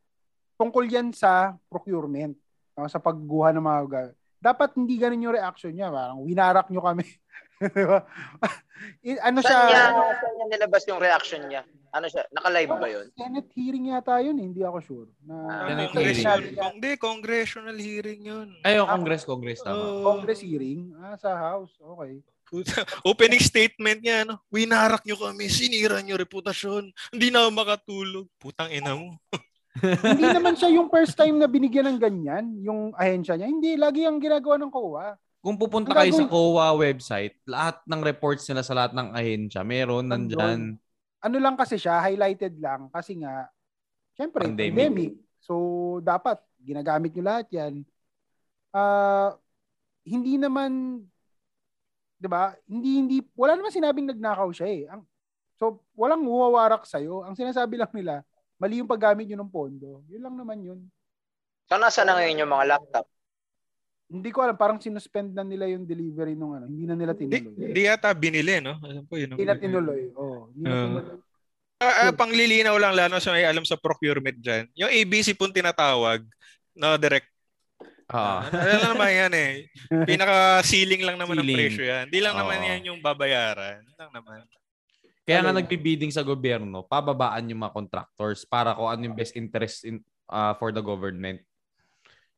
tungkol 0.57 0.89
yan 0.89 1.13
sa 1.13 1.53
procurement, 1.69 2.33
no, 2.73 2.89
sa 2.89 2.97
pagguha 2.97 3.53
ng 3.53 3.61
mga 3.61 3.83
ga- 3.87 4.17
dapat 4.39 4.77
hindi 4.77 4.97
ganun 4.97 5.25
yung 5.25 5.37
reaction 5.37 5.73
niya, 5.73 5.89
parang 5.89 6.23
winarak 6.23 6.69
nyo 6.69 6.81
kami. 6.81 7.07
Di 7.77 7.85
ba? 7.89 8.05
Ano 9.25 9.41
siya? 9.41 9.49
Saan 9.49 9.69
niya, 9.69 9.85
saan 10.21 10.33
niya 10.37 10.47
nilabas 10.53 10.83
yung 10.85 11.01
reaction 11.01 11.43
niya? 11.49 11.63
Ano 11.89 12.13
siya? 12.13 12.29
Naka-live 12.29 12.73
ba 12.77 12.89
yun? 12.93 13.07
Senate 13.17 13.49
hearing 13.57 13.89
yata 13.89 14.21
yun, 14.21 14.37
eh, 14.37 14.45
hindi 14.45 14.61
ako 14.61 14.79
sure. 14.85 15.09
Na, 15.25 15.35
Ah, 15.49 15.65
Senate 15.73 15.93
na- 15.97 16.01
hearing. 16.05 16.57
hindi, 16.77 16.91
congressional 17.01 17.77
hearing 17.77 18.21
yun. 18.23 18.49
Ay, 18.61 18.77
yung 18.77 18.85
Congress, 18.85 19.25
Congress, 19.25 19.65
tama. 19.65 19.81
Oo. 19.81 20.05
Congress 20.05 20.45
hearing? 20.45 20.93
Ah, 21.01 21.17
sa 21.17 21.33
House. 21.33 21.73
Okay. 21.81 22.21
Opening 23.03 23.43
statement 23.43 23.99
niya, 23.99 24.23
no? 24.23 24.39
Winarak 24.53 25.03
nyo 25.03 25.19
kami, 25.19 25.49
sinira 25.49 25.99
nyo 25.99 26.15
reputasyon, 26.15 26.93
hindi 27.11 27.33
na 27.33 27.43
ako 27.43 27.51
makatulog. 27.57 28.27
Putang 28.39 28.71
ina 28.71 28.93
mo. 28.95 29.17
hindi 29.83 30.27
naman 30.27 30.55
siya 30.57 30.71
yung 30.73 30.89
first 30.89 31.15
time 31.15 31.37
na 31.37 31.47
binigyan 31.47 31.87
ng 31.93 32.01
ganyan, 32.01 32.45
yung 32.61 32.91
ahensya 32.95 33.37
niya. 33.37 33.49
Hindi, 33.49 33.77
lagi 33.77 34.05
ang 34.05 34.19
ginagawa 34.19 34.57
ng 34.57 34.73
COA. 34.73 35.09
Kung 35.41 35.57
pupunta 35.57 35.95
Ang 35.95 35.99
kayo 36.03 36.13
sa 36.13 36.27
gagawin- 36.27 36.33
COA 36.33 36.69
website, 36.75 37.35
lahat 37.47 37.77
ng 37.87 38.01
reports 38.03 38.45
nila 38.51 38.63
sa 38.67 38.75
lahat 38.75 38.93
ng 38.97 39.09
ahensya, 39.15 39.63
meron 39.63 40.11
nandyan. 40.11 40.75
Ano 41.23 41.37
lang 41.39 41.55
kasi 41.55 41.79
siya, 41.79 42.03
highlighted 42.03 42.59
lang 42.59 42.91
kasi 42.91 43.21
nga, 43.21 43.47
syempre, 44.17 44.43
Pandemic. 44.43 44.75
pandemic. 44.75 45.13
So, 45.39 45.55
dapat, 46.03 46.43
ginagamit 46.59 47.15
nyo 47.15 47.23
lahat 47.23 47.47
yan. 47.55 47.75
Ah, 48.75 49.39
hindi 50.03 50.35
naman, 50.35 51.03
di 52.19 52.27
ba, 52.27 52.51
hindi, 52.67 52.91
hindi, 52.99 53.17
wala 53.39 53.55
naman 53.55 53.71
sinabing 53.71 54.11
nagnakaw 54.11 54.51
siya 54.51 54.67
eh. 54.67 54.83
Ang, 54.91 55.07
so, 55.55 55.79
walang 55.95 56.27
huwawarak 56.27 56.83
sa'yo. 56.83 57.23
Ang 57.23 57.39
sinasabi 57.39 57.79
lang 57.79 57.93
nila, 57.95 58.27
mali 58.57 58.81
yung 58.81 58.91
paggamit 58.91 59.27
nyo 59.29 59.39
ng 59.41 59.53
pondo. 59.53 60.03
Yun 60.09 60.23
lang 60.23 60.37
naman 60.37 60.59
yun. 60.65 60.81
So, 61.67 61.77
nasa 61.77 62.07
na 62.07 62.17
ngayon 62.17 62.47
yung 62.47 62.53
mga 62.53 62.69
laptop? 62.77 63.07
Hindi 64.07 64.31
ko 64.31 64.47
alam, 64.47 64.55
parang 64.55 64.79
sinuspend 64.79 65.35
na 65.35 65.43
nila 65.43 65.67
yung 65.67 65.83
delivery 65.83 66.39
nung 66.39 66.55
ano. 66.55 66.71
Hindi 66.71 66.87
na 66.87 66.95
nila 66.95 67.13
tinuloy. 67.13 67.75
di 67.75 67.83
yata 67.91 68.15
binili, 68.15 68.63
no? 68.63 68.79
Alam 68.79 69.03
ko 69.11 69.19
yun. 69.19 69.35
Hindi 69.35 69.47
na 69.51 69.59
tinuloy. 69.59 70.15
Oh, 70.15 70.47
hindi 70.55 70.63
na 70.63 70.71
Oo. 70.71 70.83
tinuloy. 70.87 71.17
Ah, 71.77 72.09
panglilinaw 72.09 72.73
lang 72.81 72.97
lalo 72.97 73.21
sa 73.21 73.37
may 73.37 73.45
alam 73.45 73.67
sa 73.67 73.77
procurement 73.77 74.39
dyan. 74.41 74.65
Yung 74.79 74.89
ABC 74.89 75.37
pong 75.37 75.53
tinatawag, 75.53 76.25
no, 76.73 76.97
direct. 76.97 77.29
Ah. 78.07 78.47
Ano 78.49 78.95
naman 78.95 79.11
yan 79.11 79.33
eh. 79.35 79.53
Pinaka-ceiling 80.09 81.03
lang 81.03 81.19
naman 81.19 81.37
ng 81.37 81.45
Ceiling. 81.45 81.59
presyo 81.59 81.85
yan. 81.85 82.07
Di 82.07 82.23
lang 82.23 82.39
naman 82.39 82.63
Oo. 82.63 82.69
yan 82.71 82.81
yung 82.89 82.99
babayaran. 83.03 83.83
Lang 83.99 84.11
naman. 84.15 84.47
Kaya 85.27 85.43
nga 85.43 85.51
Ano 85.51 85.59
nagbibidding 85.59 86.15
sa 86.15 86.23
gobyerno, 86.23 86.87
pababaan 86.87 87.51
yung 87.51 87.67
mga 87.67 87.75
contractors 87.75 88.47
para 88.47 88.79
kung 88.79 88.87
ano 88.87 89.11
yung 89.11 89.19
best 89.19 89.35
interest 89.35 89.83
in 89.83 89.99
ah, 90.31 90.55
for 90.55 90.71
the 90.71 90.79
government. 90.79 91.43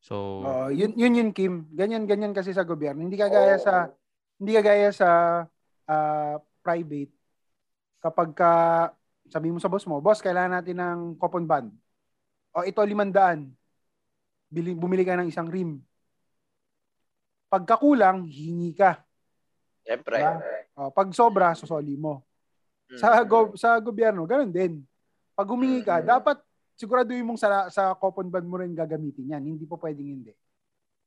So, 0.00 0.40
Oh, 0.40 0.68
yun 0.72 0.96
yun 0.96 1.12
yun 1.12 1.30
Kim. 1.36 1.68
Ganyan 1.76 2.08
ganyan 2.08 2.32
kasi 2.32 2.56
sa 2.56 2.64
gobyerno. 2.64 3.04
Hindi 3.04 3.20
kagaya 3.20 3.60
sa 3.60 3.92
hindi 4.40 4.56
kagaya 4.56 4.88
sa 4.88 5.08
ah, 5.84 6.40
private. 6.64 7.12
Kapag 8.00 8.32
ka 8.32 8.52
sabi 9.28 9.52
mo 9.52 9.60
sa 9.60 9.68
boss 9.68 9.84
mo, 9.84 10.00
boss, 10.00 10.24
kailangan 10.24 10.64
natin 10.64 10.80
ng 10.80 10.98
coupon 11.20 11.44
band. 11.44 11.68
O 12.56 12.64
ito 12.64 12.80
500. 12.80 13.44
Bili, 14.48 14.72
bumili 14.72 15.04
ka 15.04 15.20
ng 15.20 15.28
isang 15.28 15.44
rim. 15.44 15.76
Pagkakulang, 17.52 18.24
hingi 18.24 18.72
ka. 18.72 19.04
Siyempre. 19.84 20.16
Diba? 20.20 20.40
O, 20.72 20.88
pag 20.88 21.12
sobra, 21.12 21.52
susoli 21.52 22.00
mo. 22.00 22.27
Mm. 22.88 22.98
Sa 22.98 23.08
go, 23.24 23.52
sa 23.52 23.76
gobyerno, 23.76 24.24
ganun 24.24 24.48
din. 24.48 24.80
Pag 25.36 25.48
humingi 25.52 25.84
ka, 25.84 26.00
dapat 26.00 26.40
siguraduhin 26.72 27.26
mong 27.26 27.36
sa 27.36 27.68
sa 27.68 27.92
coupon 27.92 28.32
band 28.32 28.48
mo 28.48 28.56
rin 28.56 28.72
gagamitin 28.72 29.36
yan. 29.36 29.44
Hindi 29.44 29.68
po 29.68 29.76
pwedeng 29.76 30.08
hindi. 30.08 30.32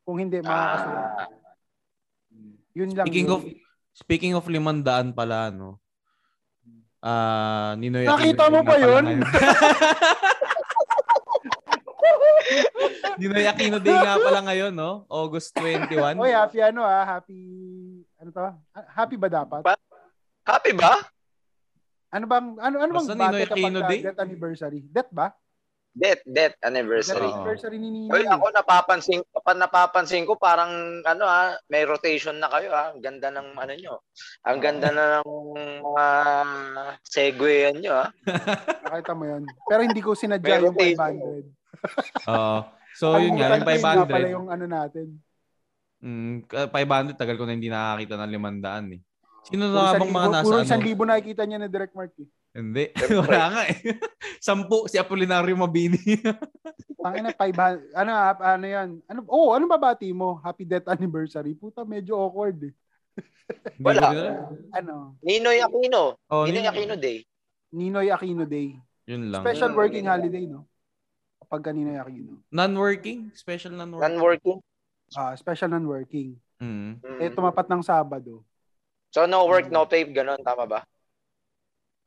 Kung 0.05 0.21
hindi, 0.21 0.38
makakasulat. 0.45 1.09
Ah, 1.09 1.27
Yun 2.77 2.95
lang. 2.95 3.05
speaking 3.05 3.27
yun. 3.27 3.35
of 3.35 3.41
speaking 3.91 4.33
of 4.38 4.45
limandaan 4.45 5.11
pala, 5.11 5.50
no? 5.50 5.81
Ah, 7.01 7.73
Ninoy 7.81 8.05
Nakita 8.05 8.45
mo 8.53 8.61
ba 8.61 8.77
yun? 8.77 9.05
Ninoy 13.21 13.45
Aquino 13.50 13.77
Day 13.81 13.93
nga 13.93 14.21
pala 14.21 14.41
ngayon, 14.45 14.73
no? 14.73 15.05
August 15.09 15.53
21. 15.57 16.17
Oy, 16.21 16.29
happy 16.33 16.61
ano 16.61 16.85
ah, 16.85 17.05
happy 17.05 17.38
ano 18.21 18.29
to? 18.29 18.41
Happy 18.93 19.15
ba 19.17 19.27
dapat? 19.29 19.61
Pa- 19.65 19.81
happy 20.45 20.73
ba? 20.77 20.97
Ano 22.12 22.25
bang 22.27 22.48
ano 22.60 22.75
ano 22.84 22.91
bang 23.00 23.08
Ninoy 23.15 23.44
kapag 23.48 23.56
Aquino 23.56 23.80
Day? 23.88 24.00
death 24.03 24.20
anniversary? 24.20 24.80
Death 24.84 25.12
ba? 25.15 25.32
Death, 25.91 26.24
death 26.24 26.56
Death 26.56 26.68
anniversary. 26.68 27.24
Oo. 27.27 27.36
anniversary 27.39 27.77
ni 27.80 27.89
Ninoy. 27.91 28.12
Well, 28.12 28.27
ako 28.36 28.46
napapansin, 28.51 29.20
kapag 29.32 29.58
napapansin 29.60 30.24
ko 30.27 30.36
parang 30.36 30.72
ano 31.03 31.24
ah, 31.24 31.56
may 31.72 31.88
rotation 31.88 32.36
na 32.39 32.51
kayo 32.51 32.72
ah. 32.75 32.91
Ang 32.91 33.00
ganda 33.03 33.27
ng 33.32 33.48
ano 33.56 33.74
nyo. 33.75 33.94
Ang 34.44 34.60
ganda 34.60 34.89
na 34.91 35.03
ng 35.20 35.27
mga 35.84 36.06
segue 37.03 37.56
nyo 37.80 37.94
ah. 37.96 38.10
Nakita 38.88 39.12
mo 39.15 39.24
'yun. 39.27 39.44
Pero 39.68 39.82
hindi 39.84 40.00
ko 40.03 40.12
sinadya 40.12 40.63
yung 40.63 40.75
din. 40.75 40.96
500. 41.00 41.48
Oo. 42.36 42.60
So, 42.91 43.15
yun 43.15 43.39
nga, 43.39 43.56
yung 43.56 43.63
Kalimutan 43.63 43.88
ko 43.88 44.03
nga 44.03 44.12
pala 44.12 44.27
500. 44.27 44.36
yung 44.36 44.48
ano 44.51 44.65
natin. 44.68 45.08
Mm, 46.03 46.36
500, 46.75 47.15
tagal 47.15 47.39
ko 47.39 47.48
na 47.48 47.56
hindi 47.56 47.72
nakakita 47.72 48.20
ng 48.20 48.32
500 48.36 49.00
eh. 49.00 49.01
Sino 49.41 49.74
na 49.74 49.98
bang 49.98 50.13
mga 50.13 50.29
nasa 50.29 50.45
Puro 50.45 50.57
ano? 50.62 50.67
isang 50.67 50.83
libo 50.86 51.01
nakikita 51.01 51.43
niya 51.50 51.57
na 51.57 51.69
Direct 51.69 51.98
Mark. 51.98 52.13
Eh. 52.21 52.29
Hindi. 52.51 52.86
Wala 53.25 53.45
nga 53.50 53.62
eh. 53.71 53.79
Sampu, 54.45 54.86
si 54.86 55.01
Apolinario 55.01 55.55
Mabini. 55.57 55.98
Tangina 57.01 57.33
500 57.33 57.98
ano 57.98 58.12
ah, 58.13 58.33
ano 58.38 58.65
'yan? 58.69 58.89
Ano 59.10 59.19
oh, 59.25 59.57
ano 59.57 59.65
babati 59.65 60.13
mo? 60.13 60.38
Happy 60.45 60.67
death 60.67 60.86
anniversary. 60.86 61.57
Puta, 61.57 61.81
medyo 61.81 62.13
awkward 62.13 62.69
eh. 62.69 62.74
Wala. 63.81 64.07
Ano? 64.71 65.17
Ninoy 65.25 65.60
Aquino. 65.60 66.15
Oh, 66.29 66.45
Ninoy 66.45 66.67
Aquino 66.69 66.95
Day. 66.95 67.25
Ninoy 67.74 68.07
Aquino 68.13 68.45
Day. 68.45 68.77
yun 69.10 69.33
lang. 69.33 69.43
Special 69.43 69.74
working 69.75 70.07
holiday, 70.07 70.45
no? 70.45 70.69
Kapag 71.41 71.74
kanina 71.74 72.00
Aquino. 72.00 72.39
Non-working? 72.53 73.33
Special 73.36 73.75
non-working? 73.75 74.07
Non-working. 74.07 74.60
Ah, 75.17 75.36
special 75.36 75.67
non-working. 75.74 76.39
Mm. 76.62 77.01
Mm. 77.03 77.17
Eh, 77.19 77.31
tumapat 77.33 77.67
ng 77.67 77.83
Sabado. 77.83 78.45
So 79.12 79.27
no 79.27 79.44
work, 79.44 79.68
no 79.68 79.84
pay, 79.86 80.08
ganun. 80.08 80.39
Tama 80.39 80.63
ba? 80.63 80.80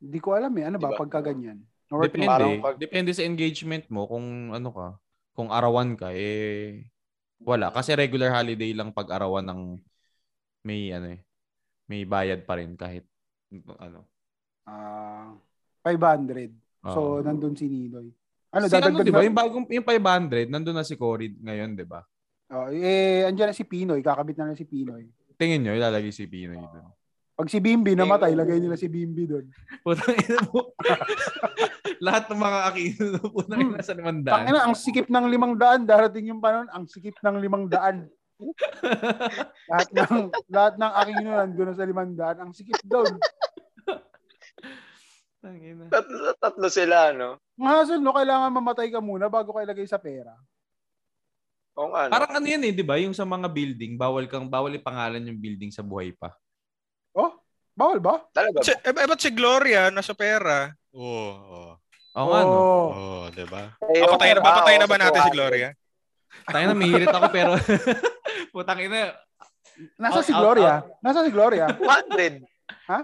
Hindi 0.01 0.19
ko 0.19 0.33
alam 0.33 0.51
eh. 0.57 0.65
Ano 0.65 0.77
ba 0.81 0.89
Diba? 0.91 0.99
pagka 1.05 1.21
ganyan? 1.21 1.61
No 1.87 2.01
work, 2.01 2.09
Depende. 2.09 2.25
no 2.25 2.33
Parang 2.33 2.53
pag- 2.65 2.81
Depende 2.81 3.11
sa 3.13 3.21
engagement 3.23 3.85
mo 3.93 4.09
kung 4.09 4.51
ano 4.51 4.69
ka. 4.73 4.87
Kung 5.37 5.49
arawan 5.53 5.93
ka, 5.93 6.09
eh 6.17 6.81
wala. 7.37 7.69
Kasi 7.69 7.93
regular 7.93 8.33
holiday 8.33 8.73
lang 8.73 8.89
pag 8.89 9.13
arawan 9.13 9.45
ng 9.45 9.61
may 10.65 10.89
ano 10.89 11.13
eh, 11.13 11.21
may 11.85 12.09
bayad 12.09 12.41
pa 12.41 12.57
rin 12.57 12.73
kahit 12.73 13.05
ano. 13.77 14.09
Ah, 14.65 15.29
500. 15.85 16.49
So, 16.81 17.21
Oo. 17.21 17.21
nandun 17.21 17.53
si 17.53 17.69
Ninoy. 17.69 18.09
Ano, 18.49 18.65
si 18.65 18.73
ano, 18.73 18.89
dadagdag 18.97 19.05
di 19.05 19.13
ba? 19.13 19.21
na- 19.21 19.27
Yung 19.29 19.37
bagong 19.37 19.65
yung 19.69 19.85
500, 19.85 20.49
nandun 20.49 20.73
na 20.73 20.85
si 20.85 20.97
Cory 20.97 21.37
ngayon, 21.37 21.77
di 21.77 21.85
ba? 21.85 22.01
Oh, 22.49 22.69
eh, 22.69 23.25
andyan 23.25 23.53
na 23.53 23.57
si 23.57 23.65
Pinoy. 23.65 24.01
Kakabit 24.01 24.37
na 24.37 24.53
na 24.53 24.57
si 24.57 24.65
Pinoy. 24.65 25.05
Tingin 25.35 25.63
nyo, 25.63 25.73
ilalagay 25.75 26.11
si 26.11 26.27
Pinoy 26.27 26.59
doon. 26.59 26.87
Pag 27.35 27.51
si 27.51 27.59
Bimbi 27.59 27.99
namatay, 27.99 28.31
lagay 28.31 28.63
nila 28.63 28.79
si 28.79 28.87
Bimbi 28.87 29.27
doon. 29.27 29.43
Putang 29.83 30.15
ina 30.15 30.39
mo. 30.47 30.71
Lahat 32.05 32.31
ng 32.31 32.39
mga 32.39 32.59
akino 32.71 33.19
putang 33.27 33.59
ina 33.59 33.83
sa 33.83 33.91
limandaan. 33.91 34.47
Tangina, 34.47 34.63
ang 34.63 34.75
sikip 34.75 35.11
ng 35.11 35.27
limang 35.27 35.59
daan. 35.59 35.83
Darating 35.83 36.31
yung 36.31 36.39
panon, 36.39 36.71
ang 36.71 36.87
sikip 36.87 37.19
ng 37.19 37.35
limang 37.43 37.67
daan. 37.67 38.07
lahat 39.71 39.89
ng 39.95 40.27
lahat 40.51 40.73
ng 40.75 40.91
Aquino 40.91 41.29
nandun 41.35 41.67
na 41.71 41.75
sa 41.75 41.87
limang 41.87 42.11
daan. 42.15 42.37
Ang 42.39 42.51
sikip 42.55 42.79
doon. 42.87 43.19
Tatlo, 45.91 46.33
tatlo 46.39 46.67
sila, 46.71 47.11
no? 47.11 47.37
Ang 47.59 47.67
hassle, 47.67 48.01
no, 48.01 48.15
kailangan 48.15 48.55
mamatay 48.55 48.87
ka 48.89 49.03
muna 49.03 49.27
bago 49.27 49.51
ka 49.51 49.61
ilagay 49.61 49.85
sa 49.85 49.99
pera. 49.99 50.33
O 51.75 51.91
nga, 51.91 52.07
no? 52.07 52.11
Parang 52.11 52.31
ano 52.33 52.45
yan 52.45 52.63
eh, 52.63 52.71
di 52.71 52.81
ba? 52.81 52.95
Yung 52.95 53.11
sa 53.11 53.23
mga 53.23 53.47
building, 53.47 53.99
bawal 53.99 54.25
kang, 54.25 54.47
bawal 54.47 54.71
ipangalan 54.71 55.27
yung 55.27 55.35
building 55.35 55.69
sa 55.69 55.83
buhay 55.83 56.15
pa. 56.15 56.31
Oh, 57.11 57.35
bawal 57.75 57.99
ba? 57.99 58.23
Talaga 58.31 58.63
Si, 58.63 58.71
ba? 58.71 58.79
eh, 58.81 58.95
eh, 58.95 59.07
ba't 59.07 59.19
si 59.19 59.29
Gloria 59.29 59.91
nasa 59.91 60.15
pera? 60.15 60.71
Oo. 60.95 61.75
Oh, 61.75 61.75
Oo 62.15 62.27
nga, 62.31 62.41
no? 62.41 62.55
Oh. 62.55 62.87
oh. 62.89 63.23
di 63.27 63.43
ba? 63.43 63.75
Eh, 63.91 63.99
yung 63.99 64.07
Papatay 64.07 64.31
na, 64.31 64.39
papatay 64.39 64.75
na 64.79 64.87
ba 64.87 64.95
natin 64.97 65.19
si 65.19 65.31
200? 65.31 65.35
Gloria? 65.35 65.69
Tayo 66.45 66.65
na, 66.65 66.73
mihirit 66.73 67.11
ako 67.11 67.27
pero 67.29 67.51
putang 68.55 68.79
ina. 68.79 69.11
Nasa 69.99 70.23
Out, 70.23 70.27
si 70.27 70.31
out, 70.31 70.39
Gloria. 70.39 70.73
Nasa 71.03 71.19
si 71.21 71.31
Gloria. 71.31 71.67
200. 71.75 72.39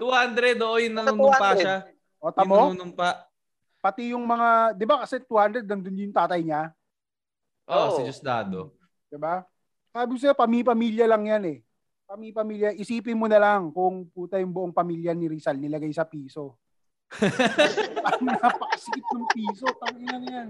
oo, 0.58 0.76
yung 0.80 0.96
nanunumpa 0.96 1.48
200. 1.52 1.60
siya. 1.60 1.76
O 2.16 2.28
Yung 2.28 2.34
tamo, 2.34 2.54
nanunumpa. 2.72 3.08
pati 3.78 4.16
yung 4.16 4.24
mga, 4.24 4.48
di 4.72 4.84
ba 4.86 5.04
kasi 5.04 5.20
200 5.20 5.66
nandun 5.66 6.00
yung 6.00 6.14
tatay 6.14 6.40
niya, 6.40 6.72
Oo, 7.68 7.78
Oo. 7.78 7.94
si 7.98 8.00
Diosdado. 8.02 8.74
di 9.06 9.18
ba? 9.20 9.44
Sabi 9.92 10.16
ko 10.16 10.18
sa'yo, 10.18 10.34
pami-pamilya 10.34 11.04
lang 11.04 11.24
yan 11.28 11.44
eh. 11.46 11.58
Pami-pamilya, 12.08 12.72
isipin 12.74 13.16
mo 13.16 13.28
na 13.28 13.36
lang 13.36 13.68
kung 13.70 14.08
puta 14.08 14.40
yung 14.40 14.52
buong 14.52 14.74
pamilya 14.74 15.12
ni 15.12 15.28
Rizal 15.28 15.60
nilagay 15.60 15.92
sa 15.92 16.08
piso. 16.08 16.56
Ang 18.08 18.24
napakasikip 18.24 19.04
ng 19.04 19.26
piso, 19.36 19.66
tangina 19.76 20.16
na 20.16 20.28
yan. 20.32 20.48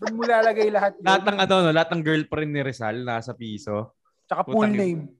Doon 0.00 0.14
mo 0.16 0.22
lalagay 0.24 0.72
lahat 0.72 0.96
yun. 0.96 1.04
Lahat 1.06 1.22
ng 1.28 1.38
ano, 1.38 1.54
no? 1.60 1.70
lahat 1.70 1.90
ng 1.92 2.02
girlfriend 2.02 2.50
ni 2.50 2.60
Rizal 2.64 3.04
nasa 3.04 3.36
piso. 3.36 3.94
Tsaka 4.24 4.48
full 4.48 4.72
name. 4.72 5.12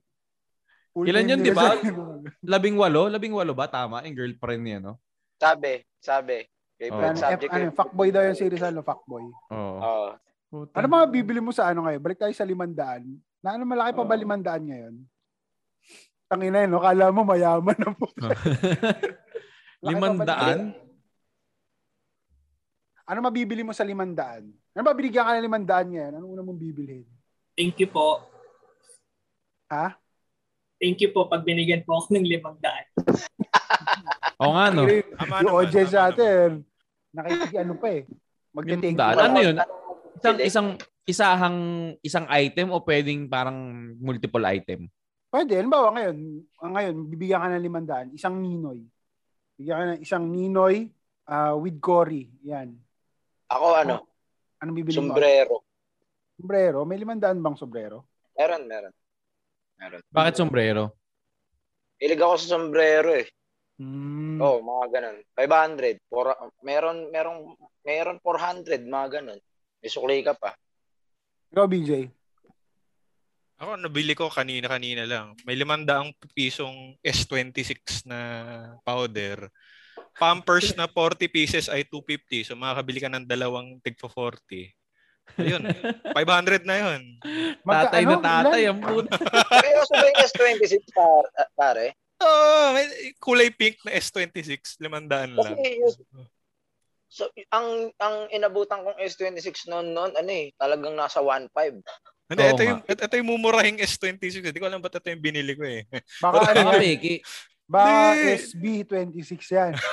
Full 0.91 1.05
Ilan 1.05 1.29
name 1.29 1.31
yun, 1.37 1.39
di 1.45 1.53
ba? 1.53 1.77
Labing 2.53 2.75
walo? 2.75 3.07
Labing 3.07 3.33
walo 3.37 3.53
ba? 3.53 3.69
Tama, 3.69 4.03
yung 4.09 4.17
girlfriend 4.17 4.63
niya, 4.65 4.77
no? 4.81 4.97
Sabi, 5.37 5.85
sabi. 6.01 6.41
Oh. 6.41 6.51
Favorite 6.75 7.13
Ano, 7.15 7.23
subject 7.23 7.51
F, 7.51 7.55
ano, 7.55 7.71
fuckboy 7.71 8.09
daw 8.11 8.21
yung 8.25 8.35
si 8.35 8.45
Rizal, 8.49 8.73
no? 8.75 8.83
fuckboy. 8.83 9.23
Oo. 9.53 9.77
Oo. 9.79 10.09
Puta. 10.55 10.79
Ano 10.79 10.87
mga 10.87 11.07
bibili 11.11 11.43
mo 11.43 11.51
sa 11.51 11.67
ano 11.67 11.83
ngayon? 11.83 11.99
Balik 11.99 12.15
tayo 12.23 12.31
sa 12.31 12.47
limandaan. 12.47 13.03
Na 13.43 13.59
ano 13.59 13.67
malaki 13.67 13.91
pa 13.91 14.07
ba 14.07 14.15
Oo. 14.15 14.23
limandaan 14.23 14.63
ngayon? 14.63 14.95
Tangina 16.31 16.63
yun, 16.63 16.71
no? 16.71 16.79
Kala 16.79 17.11
mo 17.11 17.27
mayaman 17.27 17.75
na 17.75 17.91
po. 17.91 18.07
Ba- 18.15 18.39
Limandaan? 19.83 20.71
Ano 23.05 23.19
mabibili 23.19 23.67
mo 23.67 23.75
sa 23.75 23.83
limandaan? 23.83 24.47
Ano 24.71 24.81
ba 24.81 24.95
binigyan 24.95 25.27
ka 25.27 25.35
ng 25.35 25.45
limandaan 25.45 25.87
ngayon? 25.91 26.13
Ano 26.17 26.25
una 26.31 26.41
mong 26.41 26.57
bibilhin? 26.57 27.05
Thank 27.53 27.83
you 27.83 27.91
po. 27.91 28.23
Ha? 29.69 29.99
Thank 30.79 31.03
you 31.03 31.11
po 31.11 31.27
pag 31.27 31.43
binigyan 31.43 31.83
po 31.83 31.99
ako 31.99 32.15
ng 32.15 32.25
limang 32.25 32.57
daan. 32.63 32.87
Oo 34.41 34.55
nga, 34.55 34.71
no? 34.71 34.87
Tama 35.19 35.43
yung 35.43 35.53
audience 35.53 35.93
natin, 35.93 36.63
nakikig 37.11 37.59
ano 37.59 37.75
pa 37.75 37.87
eh. 37.91 38.01
Magte-thank 38.55 38.95
Limandaan? 38.95 39.15
you. 39.19 39.21
Ano 39.21 39.37
yun? 39.43 39.55
Isang, 40.25 40.41
isang, 40.41 40.67
isahang, 41.05 41.59
isang 42.01 42.25
item 42.33 42.73
o 42.73 42.81
pwedeng 42.81 43.29
parang 43.29 43.57
multiple 44.01 44.41
item? 44.49 44.89
Pwede. 45.29 45.61
Halimbawa 45.61 45.93
ngayon, 45.93 46.17
ah, 46.65 46.71
ngayon, 46.73 46.95
bibigyan 47.13 47.41
ka 47.45 47.47
ng 47.53 47.65
limandaan, 47.69 48.07
isang 48.17 48.41
ninoy. 48.41 48.81
Bigyan 49.53 49.77
ka 49.77 49.85
ng 49.85 50.01
isang 50.01 50.25
ninoy 50.25 50.89
ah, 51.29 51.53
with 51.53 51.77
Cory. 51.77 52.33
Yan. 52.41 52.73
Ako 53.53 53.77
ano, 53.77 54.09
Anong 54.65 54.81
bibili 54.81 54.97
mo? 54.97 55.13
sombrero. 55.13 55.61
Sombrero. 56.41 56.79
May 56.89 56.97
limandaan 56.97 57.37
bang 57.37 57.53
sombrero? 57.53 58.09
Meron, 58.33 58.65
meron. 58.65 58.93
Meron. 59.77 60.01
Bakit 60.09 60.33
sombrero? 60.33 60.83
Ilig 62.01 62.17
ako 62.17 62.33
sa 62.41 62.57
sombrero 62.57 63.13
eh. 63.13 63.29
Hmm. 63.77 64.41
Oo, 64.41 64.57
oh, 64.57 64.65
mga 64.65 64.85
ganun. 64.99 65.17
500. 65.37 66.01
For, 66.09 66.33
meron, 66.65 66.97
meron, 67.13 67.37
meron 67.85 68.17
400, 68.23 68.81
mga 68.87 69.07
ganun. 69.21 69.39
May 69.85 69.93
sukli 69.93 70.25
ka 70.25 70.33
pa. 70.33 70.57
Ikaw, 71.53 71.69
BJ. 71.69 72.09
Ako, 73.61 73.77
nabili 73.77 74.17
ko 74.17 74.33
kanina-kanina 74.33 75.05
lang. 75.05 75.37
May 75.45 75.53
limandaang 75.53 76.09
pisong 76.33 76.97
S26 77.05 78.09
na 78.09 78.19
powder. 78.81 79.45
Pampers 80.17 80.73
na 80.73 80.89
40 80.89 81.29
pieces 81.29 81.69
ay 81.69 81.85
250. 81.85 82.49
So 82.49 82.57
makakabili 82.57 82.97
ka 82.97 83.13
ng 83.13 83.29
dalawang 83.29 83.77
tig 83.85 83.93
for 84.01 84.09
40. 84.09 84.73
Ayun, 85.37 85.61
500 86.17 86.65
na 86.65 86.75
yun. 86.81 87.01
Magka- 87.61 87.93
tatay 87.93 88.01
na 88.09 88.09
ano? 88.09 88.25
tatay, 88.25 88.61
Ilan? 88.65 88.69
ang 88.73 88.79
puta. 88.81 89.15
Seryoso 89.53 89.93
ba 89.93 90.05
yung 90.09 90.19
S26, 90.25 90.75
par, 90.97 91.23
ah, 91.37 91.49
pare? 91.53 91.85
Oh, 92.17 92.73
may 92.73 92.85
kulay 93.21 93.53
pink 93.53 93.77
na 93.85 93.93
S26, 93.93 94.81
limandaan 94.81 95.37
lang. 95.37 95.53
Kasi 95.53 95.77
yung, 95.77 95.93
so, 97.15 97.31
ang 97.55 97.95
ang 97.95 98.27
inabutan 98.27 98.83
kong 98.83 98.99
S26 98.99 99.71
noon 99.71 99.95
noon 99.95 100.11
ano 100.11 100.31
eh, 100.31 100.51
talagang 100.59 100.99
nasa 100.99 101.23
1.5. 101.23 101.79
Hindi, 102.25 102.41
Oo 102.41 102.51
ito 102.57 102.63
yung, 102.65 102.81
ito, 102.83 103.01
ito 103.05 103.15
yung 103.21 103.29
mumurahing 103.31 103.77
S26. 103.79 104.49
Hindi 104.49 104.59
ko 104.59 104.67
alam 104.67 104.81
ba't 104.81 104.97
ito 104.97 105.13
yung 105.13 105.23
binili 105.23 105.53
ko 105.53 105.63
eh. 105.63 105.85
Baka 106.19 106.51
ano 106.51 106.67
Mga 106.67 106.73
yan? 106.73 106.81
peki. 106.81 107.13
Baka 107.65 107.93
Hindi. 108.17 108.33
SB26 108.41 109.33
yan. 109.53 109.73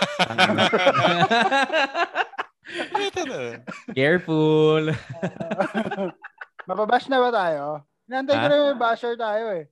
na. 3.28 3.40
Careful. 3.92 4.82
Mapabash 6.68 7.06
na 7.12 7.18
ba 7.20 7.30
tayo? 7.30 7.84
Inantay 8.08 8.34
ko 8.38 8.46
na 8.48 8.56
yung 8.72 8.80
basher 8.80 9.14
tayo 9.14 9.44
eh. 9.56 9.64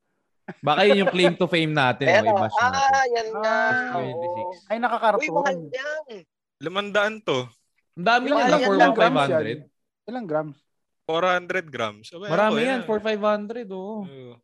Baka 0.59 0.80
yun 0.88 1.07
yung 1.07 1.12
claim 1.14 1.35
to 1.38 1.47
fame 1.47 1.71
natin. 1.71 2.10
Ayan 2.10 2.26
o, 2.26 2.34
o. 2.34 2.34
i-bash 2.34 2.56
natin. 2.58 2.80
Ah, 2.82 3.04
yan. 3.06 3.26
Ah, 3.39 3.95
oo. 4.02 4.10
26. 4.67 4.71
Ay, 4.71 4.78
Uy, 5.23 5.28
mahal 5.30 5.56
yan. 5.71 6.25
Limandaan 6.61 7.25
to. 7.25 7.49
Ang 7.97 8.05
dami 8.07 8.25
Ilang, 8.29 8.39
yan 8.39 8.47
Ilang 8.47 8.61
na 8.61 8.69
for 8.69 8.75
ilang 8.77 8.95
grams 8.95 9.17
1,500. 9.17 9.49
yan? 9.49 9.61
Ilang 10.07 10.27
grams? 10.29 10.57
400 11.09 11.67
grams. 11.67 12.07
Aba, 12.15 12.27
Marami 12.29 12.61
yan, 12.63 12.81
for 12.85 12.99
500. 13.03 13.67
Oo. 13.73 14.05
Oo. 14.05 14.35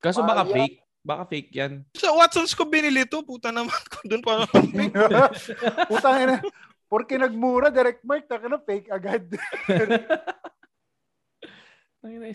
Kaso 0.00 0.24
baka 0.24 0.42
yan. 0.42 0.52
fake. 0.56 0.78
Baka 1.04 1.22
fake 1.24 1.50
yan. 1.54 1.72
Sa 1.94 2.10
Watson's 2.12 2.52
ko 2.52 2.66
binili 2.66 3.06
to. 3.06 3.22
Puta 3.22 3.54
naman 3.54 3.76
ko. 3.86 4.02
Doon 4.04 4.22
pa 4.24 4.44
Putang 5.86 6.18
ina. 6.18 6.36
Porque 6.88 7.20
nagmura, 7.20 7.68
direct 7.68 8.00
mark, 8.02 8.24
taka 8.24 8.48
na 8.48 8.58
fake 8.58 8.88
agad. 8.88 9.22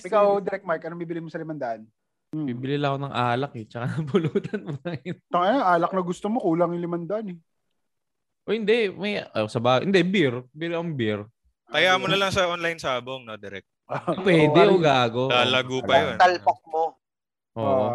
Ikaw, 0.05 0.37
direct 0.45 0.65
mark, 0.67 0.85
anong 0.85 1.01
bibili 1.01 1.17
mo 1.17 1.33
sa 1.33 1.41
limandaan? 1.41 1.89
Bibili 2.33 2.77
lang 2.77 2.93
ako 2.93 2.99
ng 3.09 3.13
alak 3.13 3.53
eh. 3.57 3.65
Tsaka 3.65 3.85
ng 3.97 4.07
pulutan. 4.09 4.59
Tanga 5.29 5.47
na, 5.49 5.65
alak 5.73 5.89
na 5.89 6.01
gusto 6.05 6.29
mo, 6.29 6.37
kulang 6.37 6.73
yung 6.77 6.85
limandaan 6.85 7.33
eh. 7.33 7.37
O 8.43 8.51
hindi. 8.51 8.91
May, 8.91 9.23
oh, 9.35 9.47
sa 9.47 9.59
ba? 9.63 9.79
Hindi, 9.79 10.03
beer. 10.03 10.43
Beer 10.51 10.75
ang 10.75 10.91
beer. 10.95 11.23
Kaya 11.71 11.97
mo 11.97 12.05
na 12.05 12.19
lang 12.19 12.31
sa 12.31 12.45
online 12.45 12.77
sabong, 12.77 13.25
no, 13.25 13.39
direct. 13.39 13.67
Pwede 14.25 14.69
o 14.69 14.77
gago. 14.79 15.31
Lalago 15.31 15.81
pa 15.83 15.93
yun. 15.99 16.15
Talpak 16.19 16.59
mo. 16.69 16.83
Oo. 17.57 17.63
Oo. 17.63 17.89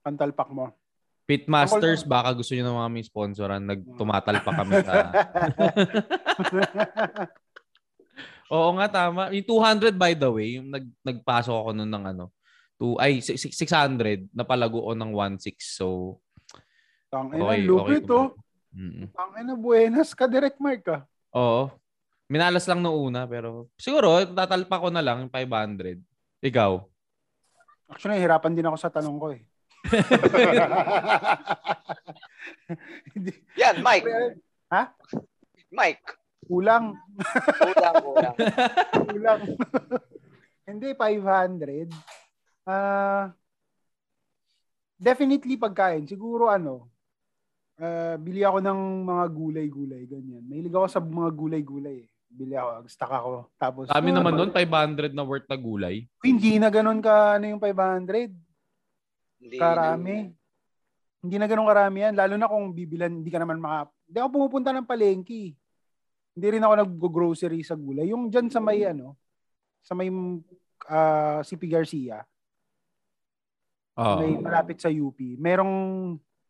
pantalpak 0.00 0.48
mo. 0.48 0.72
Pitmasters, 1.28 2.02
baka 2.02 2.34
gusto 2.34 2.56
nyo 2.56 2.64
ng 2.66 2.78
mga 2.82 2.90
may 2.90 3.04
sponsoran. 3.06 3.62
Nagtumatal 3.62 4.36
pa 4.42 4.50
kami 4.50 4.82
sa... 4.82 4.94
Oo 8.50 8.74
nga, 8.74 8.90
tama. 8.90 9.30
Yung 9.30 9.46
200 9.46 9.94
by 9.94 10.18
the 10.18 10.26
way, 10.26 10.58
yung 10.58 10.74
nag, 10.74 10.82
nagpasok 11.06 11.54
ako 11.54 11.70
nun 11.70 11.86
ng 11.86 12.04
ano, 12.16 12.34
two, 12.74 12.98
ay, 12.98 13.22
si- 13.22 13.38
si- 13.38 13.54
600, 13.54 14.26
napalago 14.34 14.82
ko 14.82 14.92
ng 14.96 15.14
1.6. 15.14 15.54
So, 15.62 16.18
Tang 17.06 17.30
ina, 17.30 17.46
okay, 17.46 17.62
lupit 17.62 18.02
okay. 18.02 18.18
oh. 18.18 18.34
Mm 18.74 19.10
Tang 19.14 19.34
ina, 19.38 19.54
buenas 19.58 20.14
ka, 20.14 20.26
direct 20.30 20.58
mark 20.62 20.82
ah. 20.86 21.04
ka. 21.04 21.38
Oo. 21.38 21.62
Minalas 22.30 22.62
lang 22.70 22.78
noong 22.78 23.10
una, 23.10 23.26
pero 23.26 23.66
siguro, 23.74 24.22
tatalpa 24.22 24.78
ko 24.78 24.88
na 24.94 25.02
lang 25.02 25.26
yung 25.26 25.32
500. 25.34 25.98
Ikaw? 26.46 26.72
Actually, 27.90 28.22
hirapan 28.22 28.54
din 28.54 28.66
ako 28.70 28.76
sa 28.78 28.94
tanong 28.94 29.18
ko 29.18 29.34
eh. 29.34 29.42
Yan, 33.60 33.82
Mike. 33.82 34.06
Ha? 34.70 34.94
Mike. 35.74 36.06
Kulang. 36.46 36.94
Kulang, 37.58 37.94
kulang. 38.02 38.36
Kulang. 39.10 39.40
Hindi, 40.70 40.94
500. 40.94 41.90
Ah, 42.66 43.34
definitely 44.98 45.58
pagkain. 45.58 46.06
Siguro 46.06 46.46
ano, 46.46 46.89
ah, 47.80 48.14
bili 48.20 48.44
ako 48.44 48.60
ng 48.60 48.80
mga 49.08 49.24
gulay-gulay, 49.32 50.02
ganyan. 50.04 50.44
Mahilig 50.44 50.74
ako 50.76 50.86
sa 50.86 51.00
mga 51.00 51.30
gulay-gulay. 51.32 52.04
eh. 52.04 52.08
Bili 52.30 52.54
ako, 52.54 52.86
stock 52.86 53.10
ako. 53.10 53.32
Tapos, 53.58 53.84
Kami 53.90 54.10
ah, 54.12 54.16
naman 54.22 54.32
nun, 54.38 54.54
500 54.54 55.10
na 55.10 55.24
worth 55.26 55.48
na 55.50 55.58
gulay. 55.58 56.06
Hindi 56.22 56.62
na 56.62 56.70
ganun 56.70 57.02
ka, 57.02 57.40
ano 57.40 57.44
yung 57.50 57.58
500. 57.58 58.30
Hindi 59.40 59.56
Karami. 59.58 60.30
Hindi 61.20 61.36
na 61.36 61.44
ganun 61.44 61.68
karami 61.68 61.98
yan. 62.00 62.14
Lalo 62.16 62.34
na 62.40 62.48
kung 62.48 62.72
bibilan, 62.72 63.12
hindi 63.12 63.28
ka 63.28 63.42
naman 63.42 63.60
maka... 63.60 63.92
Hindi 64.08 64.18
ako 64.24 64.28
pumupunta 64.40 64.72
ng 64.72 64.88
palengke. 64.88 65.52
Hindi 66.32 66.46
rin 66.48 66.64
ako 66.64 66.74
nag-grocery 66.80 67.60
sa 67.60 67.76
gulay. 67.76 68.08
Yung 68.08 68.32
dyan 68.32 68.48
sa 68.48 68.56
may, 68.56 68.88
ano, 68.88 69.20
sa 69.84 69.92
may 69.92 70.08
ah, 70.88 71.44
CP 71.44 71.68
Garcia, 71.68 72.24
Oo. 74.00 74.16
may 74.24 74.32
malapit 74.40 74.80
sa 74.80 74.88
UP, 74.88 75.18
merong 75.36 75.74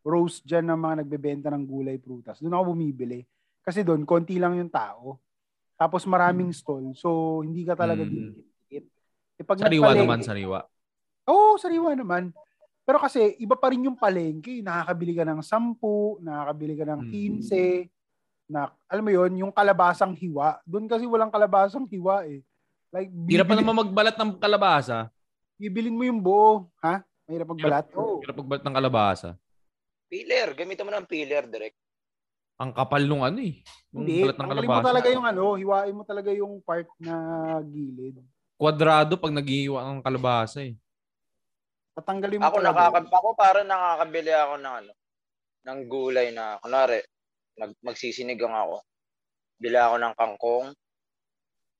roast 0.03 0.43
dyan 0.43 0.67
ng 0.67 0.79
mga 0.79 0.95
nagbebenta 1.05 1.49
ng 1.49 1.65
gulay 1.65 1.97
prutas. 1.97 2.41
Doon 2.41 2.53
ako 2.53 2.65
bumibili. 2.73 3.25
Kasi 3.61 3.85
doon, 3.85 4.03
konti 4.03 4.41
lang 4.41 4.57
yung 4.57 4.69
tao. 4.69 5.21
Tapos 5.77 6.05
maraming 6.05 6.51
stall. 6.51 6.93
So, 6.93 7.41
hindi 7.41 7.65
ka 7.65 7.73
talaga 7.75 8.01
Mm. 8.01 8.11
dikit-dikit. 8.11 8.85
Eh, 9.37 9.45
pag 9.45 9.59
Sariwa 9.59 9.93
naman, 9.93 10.21
sariwa. 10.21 10.61
Oo, 11.25 11.57
sariwa 11.57 11.93
naman. 11.93 12.33
Pero 12.83 12.99
kasi 12.99 13.37
iba 13.39 13.55
pa 13.55 13.71
rin 13.71 13.85
yung 13.85 13.97
palengke. 13.97 14.61
Nakakabili 14.61 15.13
ka 15.15 15.25
ng 15.25 15.41
10, 15.41 15.77
nakakabili 16.19 16.75
ka 16.75 16.85
ng 16.85 17.01
Mm. 17.01 17.11
15, 17.11 17.89
na, 18.51 18.67
alam 18.91 19.05
mo 19.07 19.13
yon 19.15 19.33
yung 19.39 19.53
kalabasang 19.55 20.11
hiwa. 20.13 20.59
Doon 20.67 20.91
kasi 20.91 21.07
walang 21.07 21.31
kalabasang 21.31 21.87
hiwa 21.87 22.27
eh. 22.27 22.43
Like, 22.91 23.07
Hirap 23.31 23.47
pa 23.47 23.55
bibili, 23.55 23.63
naman 23.63 23.77
magbalat 23.87 24.17
ng 24.19 24.31
kalabasa. 24.37 25.07
bibilin 25.55 25.95
mo 25.95 26.03
yung 26.03 26.19
buo. 26.19 26.67
Ha? 26.83 27.05
Mahirap 27.29 27.49
magbalat? 27.55 27.85
Oo. 27.95 28.19
Hirap 28.19 28.37
magbalat 28.43 28.65
ng 28.67 28.75
kalabasa. 28.75 29.29
Peeler. 30.11 30.59
Gamitan 30.59 30.85
mo 30.85 30.93
ng 30.93 31.07
peeler, 31.07 31.47
direct. 31.47 31.79
Ang 32.59 32.75
kapal 32.75 33.07
nung 33.07 33.23
ano 33.23 33.39
eh. 33.41 33.63
Yung 33.95 34.05
Hindi. 34.05 34.27
balat 34.27 34.37
ng 34.37 34.69
mo 34.69 34.83
talaga 34.83 35.09
yung 35.09 35.25
ano, 35.25 35.57
hiwain 35.57 35.97
mo 35.97 36.03
talaga 36.05 36.31
yung 36.35 36.61
part 36.61 36.91
na 37.01 37.15
gilid. 37.65 38.21
Kwadrado 38.61 39.17
pag 39.17 39.33
naghihiwa 39.33 39.81
ng 39.81 40.05
kalabasa 40.05 40.61
eh. 40.61 40.77
Tatanggalin 41.97 42.43
mo 42.43 42.45
Ako 42.51 42.57
talaga. 42.61 42.91
nakaka 42.91 43.17
ako 43.17 43.29
para 43.39 43.61
nakakabili 43.65 44.33
ako 44.35 44.55
ng 44.61 44.75
ano 44.85 44.93
ng 45.61 45.81
gulay 45.89 46.29
na 46.33 46.61
kunwari 46.61 47.01
nag 47.57 47.73
magsisinigang 47.81 48.53
ako. 48.53 48.85
Bili 49.61 49.77
ako 49.77 49.97
ng 50.01 50.15
kangkong, 50.17 50.69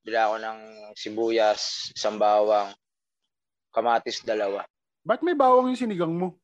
Bili 0.01 0.17
ako 0.17 0.37
ng 0.41 0.59
sibuyas, 0.97 1.93
isang 1.93 2.17
bawang, 2.17 2.73
kamatis 3.69 4.25
dalawa. 4.25 4.65
Ba't 5.05 5.21
may 5.21 5.37
bawang 5.37 5.73
yung 5.73 5.81
sinigang 5.81 6.13
mo? 6.13 6.41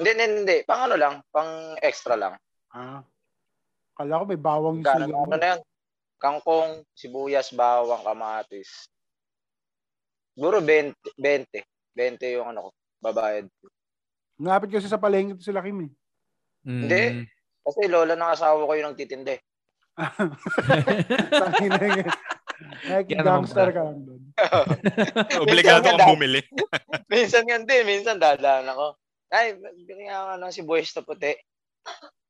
Hindi, 0.00 0.16
hindi, 0.16 0.24
hindi. 0.40 0.56
Pang 0.64 0.88
ano 0.88 0.96
lang, 0.96 1.20
pang 1.28 1.76
extra 1.84 2.16
lang. 2.16 2.32
Ah. 2.72 3.04
Kala 3.92 4.16
ko 4.16 4.24
may 4.24 4.40
bawang 4.40 4.80
sinigang 4.80 5.12
mo. 5.12 5.28
ano 5.28 5.36
na 5.36 5.46
yan? 5.52 5.60
Kangkong, 6.16 6.80
sibuyas, 6.96 7.52
bawang, 7.52 8.00
kamatis. 8.00 8.88
Siguro 10.32 10.64
20, 10.64 10.96
20. 11.20 11.60
20 11.92 12.36
yung 12.40 12.48
ano 12.48 12.60
ko, 12.64 12.68
babayad. 13.04 13.44
Ngapit 14.40 14.80
kasi 14.80 14.88
sa 14.88 14.96
palengke 14.96 15.36
to 15.36 15.44
sila 15.44 15.60
Kim 15.60 15.84
eh. 15.84 15.92
Mm. 16.64 16.80
Hindi. 16.88 17.28
Kasi 17.60 17.80
lola 17.92 18.16
ng 18.16 18.32
asawa 18.32 18.64
ko 18.64 18.72
yung 18.72 18.96
nagtitindi. 18.96 19.36
Like, 22.60 23.08
Kaya 23.08 23.24
naman 23.24 23.40
gangster 23.40 23.72
ka 23.72 23.80
lang 23.88 23.98
doon. 24.04 24.20
Obligado 25.44 25.80
Minsan 25.80 25.96
kang 25.96 26.12
bumili. 26.12 26.40
minsan 27.12 27.42
nga 27.48 27.56
hindi, 27.56 27.76
minsan 27.88 28.20
dadaan 28.20 28.68
ako. 28.68 28.99
Ay, 29.30 29.54
binigyan 29.86 30.10
ako 30.18 30.34
ng 30.42 30.54
sibuyas 30.54 30.90
na 30.90 31.02
puti. 31.06 31.32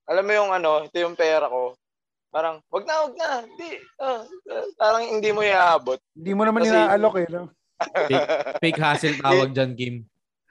Alam 0.04 0.24
mo 0.28 0.32
yung 0.36 0.50
ano, 0.52 0.70
ito 0.84 0.96
yung 1.00 1.16
pera 1.16 1.48
ko. 1.48 1.72
Parang, 2.30 2.62
wag 2.70 2.84
na, 2.86 2.94
wag 3.08 3.14
na. 3.16 3.28
Hindi. 3.42 3.70
ah, 3.98 4.22
ah, 4.28 4.66
parang 4.78 5.02
hindi 5.08 5.30
mo 5.34 5.40
iaabot. 5.42 5.98
Hindi 6.14 6.32
mo 6.36 6.42
naman 6.44 6.62
Kasi- 6.62 6.76
inaalok 6.76 7.16
eh. 7.24 7.28
No? 7.32 7.48
Fake, 7.80 8.28
fake 8.60 8.80
hassle 8.80 9.16
tawag 9.16 9.50
dyan, 9.56 9.72
Kim. 9.72 9.94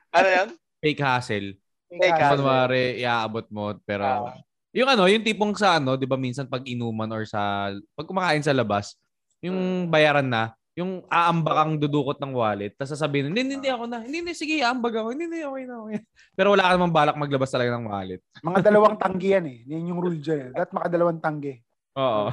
Ano 0.09 0.27
yan? 0.27 0.49
Fake 0.81 1.01
hassle. 1.05 1.53
Fake 1.85 2.17
hassle. 2.17 2.41
Kunwari, 2.41 2.97
iaabot 2.99 3.45
mo, 3.53 3.77
pero... 3.85 4.33
Ah. 4.33 4.33
yung 4.73 4.89
ano, 4.89 5.05
yung 5.05 5.21
tipong 5.21 5.53
sa 5.53 5.77
ano, 5.77 5.93
di 5.97 6.09
ba 6.09 6.17
minsan 6.17 6.49
pag 6.49 6.65
inuman 6.65 7.09
or 7.13 7.29
sa... 7.29 7.69
Pag 7.93 8.09
kumakain 8.09 8.41
sa 8.41 8.57
labas, 8.57 8.97
yung 9.45 9.85
bayaran 9.87 10.25
na, 10.25 10.57
yung 10.79 11.03
aambak 11.11 11.57
ang 11.59 11.71
dudukot 11.75 12.15
ng 12.23 12.31
wallet, 12.31 12.71
tapos 12.79 12.95
sasabihin, 12.95 13.35
hindi, 13.35 13.59
hindi, 13.59 13.67
ako 13.67 13.83
na. 13.91 13.99
Hindi, 13.99 14.23
hindi, 14.23 14.33
sige, 14.33 14.63
aambag 14.63 14.95
ako. 14.95 15.11
Hindi, 15.11 15.27
hindi, 15.27 15.39
okay 15.43 15.63
na, 15.67 15.75
okay. 15.83 15.99
Pero 16.39 16.55
wala 16.55 16.63
ka 16.63 16.71
namang 16.79 16.95
balak 16.95 17.15
maglabas 17.19 17.51
talaga 17.51 17.75
ng 17.75 17.85
wallet. 17.91 18.21
Mga 18.39 18.59
dalawang 18.63 18.95
tanggi 19.03 19.35
yan 19.35 19.45
eh. 19.51 19.59
Yan 19.67 19.91
yung 19.91 19.99
rule 19.99 20.23
dyan. 20.23 20.49
Eh. 20.49 20.55
Dapat 20.55 20.71
makadalawang 20.71 21.19
tanggi. 21.19 21.53
Oo. 21.99 22.25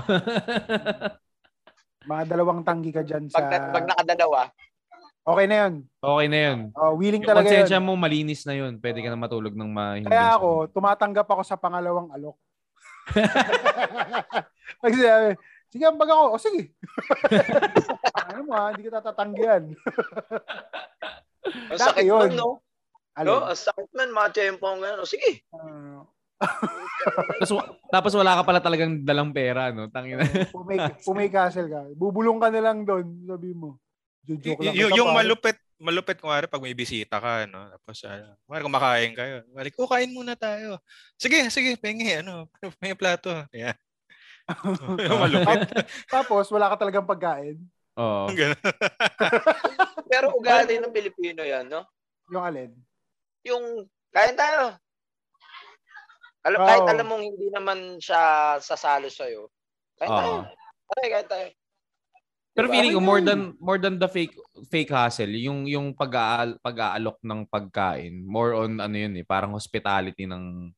Mga 2.10 2.22
dalawang 2.30 2.62
tanggi 2.62 2.90
ka 2.94 3.02
dyan 3.02 3.26
sa... 3.26 3.42
Pag, 3.42 3.46
na- 3.50 3.70
pag 3.74 3.84
nakadalawa, 3.90 4.40
Okay 5.26 5.50
na 5.50 5.56
yun. 5.66 5.74
okay 5.98 6.26
na 6.30 6.38
yun. 6.38 6.58
Oh, 6.78 6.94
willing 6.94 7.18
Yung 7.18 7.30
talaga 7.34 7.50
konsensya 7.50 7.82
yun. 7.82 7.86
mo, 7.90 7.98
malinis 7.98 8.46
na 8.46 8.54
yun. 8.54 8.78
Pwede 8.78 9.02
ka 9.02 9.10
na 9.10 9.18
matulog 9.18 9.58
ng 9.58 9.70
ma... 9.74 9.98
hindi 9.98 10.06
Kaya 10.06 10.38
ako, 10.38 10.70
tumatanggap 10.70 11.26
ako 11.26 11.42
sa 11.42 11.58
pangalawang 11.58 12.14
alok. 12.14 12.38
Pag 14.78 14.92
sinabi, 14.94 15.34
sige, 15.66 15.82
ambag 15.82 16.14
ako. 16.14 16.24
O 16.30 16.38
sige. 16.38 16.70
Ano 18.24 18.40
mo 18.46 18.52
ha, 18.56 18.72
hindi 18.72 18.88
kita 18.88 19.00
tatanggihan. 19.04 19.62
ang 21.72 21.80
sakit 21.80 22.04
yun. 22.04 22.32
man, 22.32 22.36
no? 22.36 22.50
Alin? 23.16 23.28
No, 23.28 23.48
ang 23.48 23.60
sakit 23.60 23.90
man, 23.96 24.10
mga 24.12 24.30
tempo 24.32 24.64
ang 24.68 24.80
gano'n. 24.80 25.08
Sige. 25.08 25.44
Ah, 25.52 26.04
tapos, 27.40 27.50
tapos 27.88 28.12
wala 28.12 28.36
ka 28.36 28.42
pala 28.44 28.60
talagang 28.60 29.00
dalang 29.00 29.32
pera, 29.32 29.72
no? 29.72 29.88
Tangina. 29.88 30.24
pumay, 30.52 30.76
pumay 31.00 31.28
castle 31.32 31.70
ka. 31.72 31.80
Bubulong 31.96 32.36
ka 32.36 32.52
na 32.52 32.60
lang 32.60 32.84
doon. 32.84 33.24
Sabi 33.24 33.56
mo. 33.56 33.80
Joke 34.26 34.60
lang. 34.60 34.74
Y- 34.74 34.92
yung 34.92 35.14
malupit, 35.14 35.56
malupit 35.80 36.18
kunwari 36.20 36.50
pag 36.50 36.60
may 36.60 36.76
bisita 36.76 37.22
ka, 37.22 37.48
no? 37.48 37.70
Tapos, 37.72 37.96
ano, 38.04 38.36
kunwari 38.44 38.62
kumakain 38.66 39.12
kayo. 39.16 39.34
Balik, 39.54 39.74
oh, 39.80 39.88
kain 39.88 40.12
muna 40.12 40.34
tayo. 40.36 40.82
Sige, 41.16 41.46
sige, 41.48 41.78
pengi, 41.80 42.20
ano, 42.20 42.50
may 42.82 42.92
plato. 42.92 43.32
Yeah. 43.54 43.78
yung 45.08 45.22
malupit. 45.22 45.72
Tapos, 46.10 46.50
wala 46.52 46.68
ka 46.74 46.84
talagang 46.84 47.08
pagkain. 47.08 47.56
Oo. 47.96 48.28
Pero 50.12 50.36
ugali 50.36 50.76
ng 50.76 50.92
Pilipino 50.92 51.42
yan, 51.42 51.66
no? 51.68 51.84
Yung 52.28 52.44
alin. 52.44 52.70
Yung, 53.48 53.64
kain 54.12 54.36
tayo. 54.36 54.76
Alam, 56.46 56.58
Oo. 56.62 56.66
Kahit 56.68 56.86
alam 56.86 57.06
mong 57.08 57.24
hindi 57.24 57.46
naman 57.50 57.98
siya 57.98 58.56
sasalo 58.62 59.08
sa'yo. 59.10 59.50
Kain 59.98 60.12
tayo. 60.12 60.34
Oo. 60.44 60.92
Okay, 60.94 61.08
kain 61.10 61.28
tayo. 61.28 61.48
Pero 62.56 62.72
Diba? 62.72 62.74
feeling 62.80 62.94
ko 62.96 63.02
more 63.04 63.20
than 63.20 63.40
more 63.60 63.76
than 63.76 64.00
the 64.00 64.08
fake 64.08 64.32
fake 64.72 64.88
hustle, 64.88 65.28
yung 65.28 65.68
yung 65.68 65.92
pag 65.92 66.08
pag-aalok 66.64 67.20
ng 67.20 67.44
pagkain, 67.52 68.24
more 68.24 68.56
on 68.56 68.80
ano 68.80 68.96
yun 68.96 69.12
eh, 69.20 69.28
parang 69.28 69.52
hospitality 69.52 70.24
ng 70.24 70.72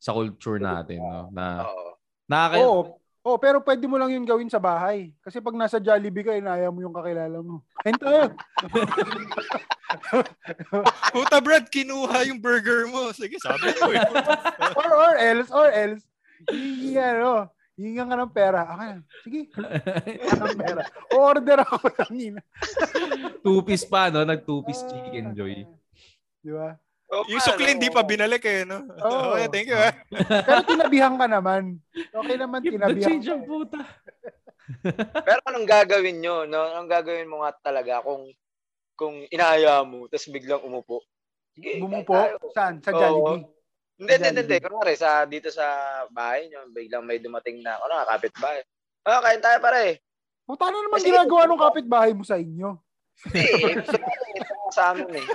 sa 0.00 0.16
culture 0.16 0.56
natin, 0.56 1.04
no? 1.04 1.28
Na 1.28 1.68
Oo. 1.68 1.90
nakaka 2.24 2.56
Oo. 2.64 2.80
Oh, 3.28 3.36
pero 3.36 3.60
pwede 3.60 3.84
mo 3.84 4.00
lang 4.00 4.08
yun 4.08 4.24
gawin 4.24 4.48
sa 4.48 4.56
bahay. 4.56 5.12
Kasi 5.20 5.44
pag 5.44 5.52
nasa 5.52 5.76
Jollibee 5.76 6.24
ka, 6.24 6.32
inaya 6.32 6.72
mo 6.72 6.80
yung 6.80 6.96
kakilala 6.96 7.44
mo. 7.44 7.60
Kain 7.84 8.00
tayo. 8.00 8.32
Puta, 11.12 11.36
Brad, 11.36 11.68
kinuha 11.68 12.24
yung 12.24 12.40
burger 12.40 12.88
mo. 12.88 13.12
Sige, 13.12 13.36
sabi 13.36 13.68
ko 13.76 13.92
eh. 13.92 14.00
or, 14.80 14.90
or 14.96 15.14
else, 15.20 15.52
or 15.52 15.68
else, 15.68 16.08
hihingi 16.48 16.96
ano, 16.96 17.52
hihinga 17.76 18.08
ka 18.08 18.16
ng 18.16 18.32
pera. 18.32 18.60
Okay, 18.64 18.92
sige. 19.20 19.40
Ng 20.32 20.58
pera. 20.64 20.82
Order 21.12 21.58
ako 21.68 21.84
ng 22.08 22.16
ina. 22.16 22.40
two 23.44 23.60
piece 23.60 23.84
pa, 23.84 24.08
no? 24.08 24.24
Nag 24.24 24.48
two 24.48 24.64
piece 24.64 24.80
chicken 24.88 25.36
joy. 25.36 25.68
Di 26.40 26.48
ba? 26.48 26.80
Oo, 27.08 27.24
yung 27.24 27.40
sukli 27.40 27.72
hindi 27.72 27.88
pa 27.88 28.04
binalik 28.04 28.44
eh, 28.44 28.68
no? 28.68 28.84
Oo. 29.08 29.32
Okay, 29.32 29.48
thank 29.48 29.68
you, 29.72 29.78
ah. 29.80 29.92
Pero 30.46 30.60
tinabihan 30.68 31.16
ka 31.16 31.24
naman. 31.24 31.80
Okay 31.92 32.36
naman, 32.36 32.60
Give 32.60 32.76
the 32.76 32.84
tinabihan 32.84 33.08
change 33.08 33.26
ka. 33.26 33.32
ang 33.32 33.44
puta. 33.48 33.80
Pero 35.26 35.40
anong 35.48 35.64
gagawin 35.64 36.20
nyo? 36.20 36.44
No? 36.44 36.68
Anong 36.68 36.90
gagawin 36.92 37.30
mo 37.30 37.40
nga 37.40 37.56
talaga 37.56 38.04
kung 38.04 38.28
kung 38.92 39.24
inaaya 39.30 39.80
mo, 39.86 40.04
tapos 40.10 40.28
biglang 40.28 40.60
umupo? 40.60 41.00
Sige, 41.54 41.80
Bumupo? 41.80 42.12
Saan? 42.52 42.82
Sa. 42.82 42.92
Jollibee? 42.92 43.46
Hindi, 43.96 44.12
hindi, 44.12 44.28
hindi. 44.28 44.42
Jollibee. 44.42 44.60
Kunwari, 44.68 44.94
sa, 44.98 45.22
dito 45.24 45.48
sa 45.48 45.64
bahay 46.10 46.50
nyo, 46.50 46.66
biglang 46.68 47.06
may 47.06 47.22
dumating 47.22 47.62
na, 47.62 47.78
ano, 47.78 48.04
kapit 48.04 48.34
bahay. 48.36 48.60
Ah, 49.06 49.22
kain 49.22 49.40
tayo 49.40 49.58
pare. 49.62 50.02
Puta 50.44 50.68
na 50.68 50.82
naman 50.82 50.98
Kasi- 51.00 51.08
ginagawa 51.08 51.42
ng 51.46 51.62
kapitbahay 51.62 52.12
mo 52.12 52.26
sa 52.26 52.36
inyo? 52.36 52.76
Hindi, 53.18 53.42
sa, 53.82 53.98
sa 54.70 54.82
amin 54.92 55.08
eh. 55.14 55.26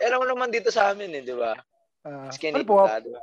Pero 0.00 0.22
naman 0.24 0.52
dito 0.52 0.68
sa 0.68 0.92
amin 0.92 1.10
eh, 1.18 1.22
di 1.24 1.34
ba? 1.34 1.56
Ah, 2.04 2.28
Skinny 2.28 2.60
ano 2.60 2.68
po, 2.68 2.84
ka, 2.84 3.00
di 3.00 3.10
ba? 3.12 3.22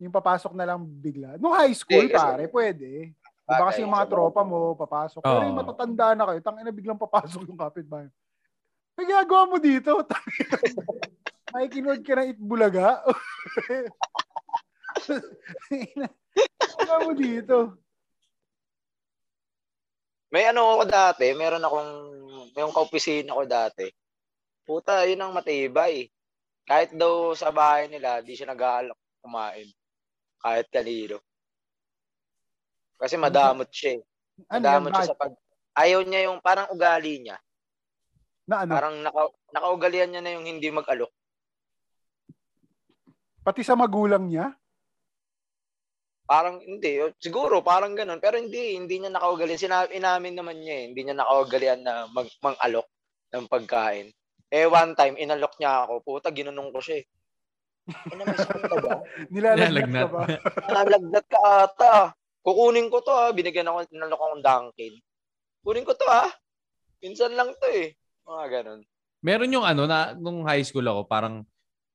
yung 0.00 0.14
papasok 0.14 0.52
na 0.52 0.66
lang 0.68 0.80
bigla. 0.82 1.38
Nung 1.38 1.54
high 1.54 1.74
school, 1.74 2.06
kasi- 2.10 2.18
pare, 2.18 2.44
pwede. 2.50 3.14
Diba 3.44 3.68
kasi 3.68 3.84
yung 3.84 3.92
mga 3.92 4.08
tropa 4.08 4.40
mo, 4.40 4.72
papasok. 4.72 5.20
Pero 5.20 5.44
yung 5.44 5.60
matatanda 5.60 6.16
na 6.16 6.24
kayo, 6.32 6.40
tangina 6.40 6.72
biglang 6.72 6.96
papasok 6.96 7.44
yung 7.44 7.60
kapitbahay. 7.60 8.08
May 8.96 9.04
ginagawa 9.04 9.44
mo 9.44 9.56
dito? 9.60 10.00
May 11.52 11.68
kinood 11.68 12.00
ka 12.00 12.16
ng 12.16 12.32
itbulaga? 12.32 13.04
Ginagawa 15.68 16.98
mo 17.04 17.12
dito? 17.12 17.56
May 20.32 20.48
ano 20.48 20.80
ako 20.80 20.82
dati, 20.88 21.30
meron 21.36 21.62
akong, 21.62 21.90
yung 22.56 22.72
kaopisina 22.72 23.36
ko 23.36 23.44
dati. 23.44 23.86
Puta, 24.64 25.04
yun 25.04 25.20
ang 25.20 25.36
matibay. 25.36 26.08
Kahit 26.64 26.96
daw 26.96 27.36
sa 27.36 27.52
bahay 27.52 27.92
nila, 27.92 28.24
di 28.24 28.32
siya 28.32 28.48
nag-aalok 28.48 28.96
kumain. 29.20 29.68
Kahit 30.40 30.68
kanino. 30.72 31.20
Kasi 32.96 33.20
madamot 33.20 33.68
siya 33.68 34.00
eh. 34.00 34.02
Ano? 34.48 34.64
Madamot 34.64 34.92
siya 34.96 35.10
sa 35.12 35.16
pag... 35.16 35.32
Ayaw 35.76 36.00
niya 36.06 36.30
yung 36.32 36.40
parang 36.40 36.72
ugali 36.72 37.20
niya. 37.20 37.36
Na 38.48 38.64
ano? 38.64 38.72
Parang 38.72 38.96
naka, 39.04 39.22
nakaugalian 39.52 40.08
niya 40.12 40.22
na 40.24 40.32
yung 40.40 40.46
hindi 40.48 40.68
mag-alok. 40.72 41.12
Pati 43.44 43.60
sa 43.60 43.76
magulang 43.76 44.24
niya? 44.32 44.56
Parang 46.24 46.56
hindi. 46.64 46.96
Siguro, 47.20 47.60
parang 47.60 47.92
ganun. 47.92 48.16
Pero 48.16 48.40
hindi, 48.40 48.80
hindi 48.80 48.96
niya 48.96 49.12
nakaugalian. 49.12 49.60
Sinabi, 49.60 50.00
inamin 50.00 50.32
naman 50.40 50.56
niya 50.56 50.74
eh. 50.80 50.84
Hindi 50.88 51.00
niya 51.04 51.16
nakaugalian 51.20 51.80
na 51.84 52.08
mag, 52.08 52.28
mang-alok 52.40 52.88
ng 53.36 53.44
pagkain. 53.44 54.08
Eh, 54.54 54.70
one 54.70 54.94
time, 54.94 55.18
inalok 55.18 55.58
niya 55.58 55.82
ako. 55.82 56.06
Puta, 56.06 56.30
ginunong 56.30 56.70
ko 56.70 56.78
siya 56.78 57.02
eh. 57.02 57.04
Ano 58.14 58.22
may 58.22 58.38
sakit 58.38 58.62
ka 58.70 58.76
ba? 58.78 58.92
Nilalagnat 59.34 59.98
ka 59.98 60.06
Nilalagnat. 60.06 60.08
ba? 60.14 60.22
Nalagdat 60.78 61.26
ka 61.26 61.38
ata. 61.66 61.94
Kukunin 62.38 62.86
ko 62.86 63.02
to 63.02 63.10
ah. 63.10 63.34
Binigyan 63.34 63.66
ako, 63.66 63.90
inalok 63.90 64.20
akong 64.22 64.44
Dunkin. 64.46 64.94
Kunin 65.66 65.82
ko 65.82 65.98
to 65.98 66.06
ah. 66.06 66.30
Minsan 67.02 67.34
lang 67.34 67.50
to 67.58 67.66
eh. 67.66 67.98
Mga 68.24 68.44
ganun. 68.48 68.80
Meron 69.24 69.54
yung 69.58 69.66
ano 69.66 69.90
na 69.90 70.14
nung 70.14 70.46
high 70.46 70.62
school 70.62 70.86
ako, 70.86 71.08
parang 71.10 71.42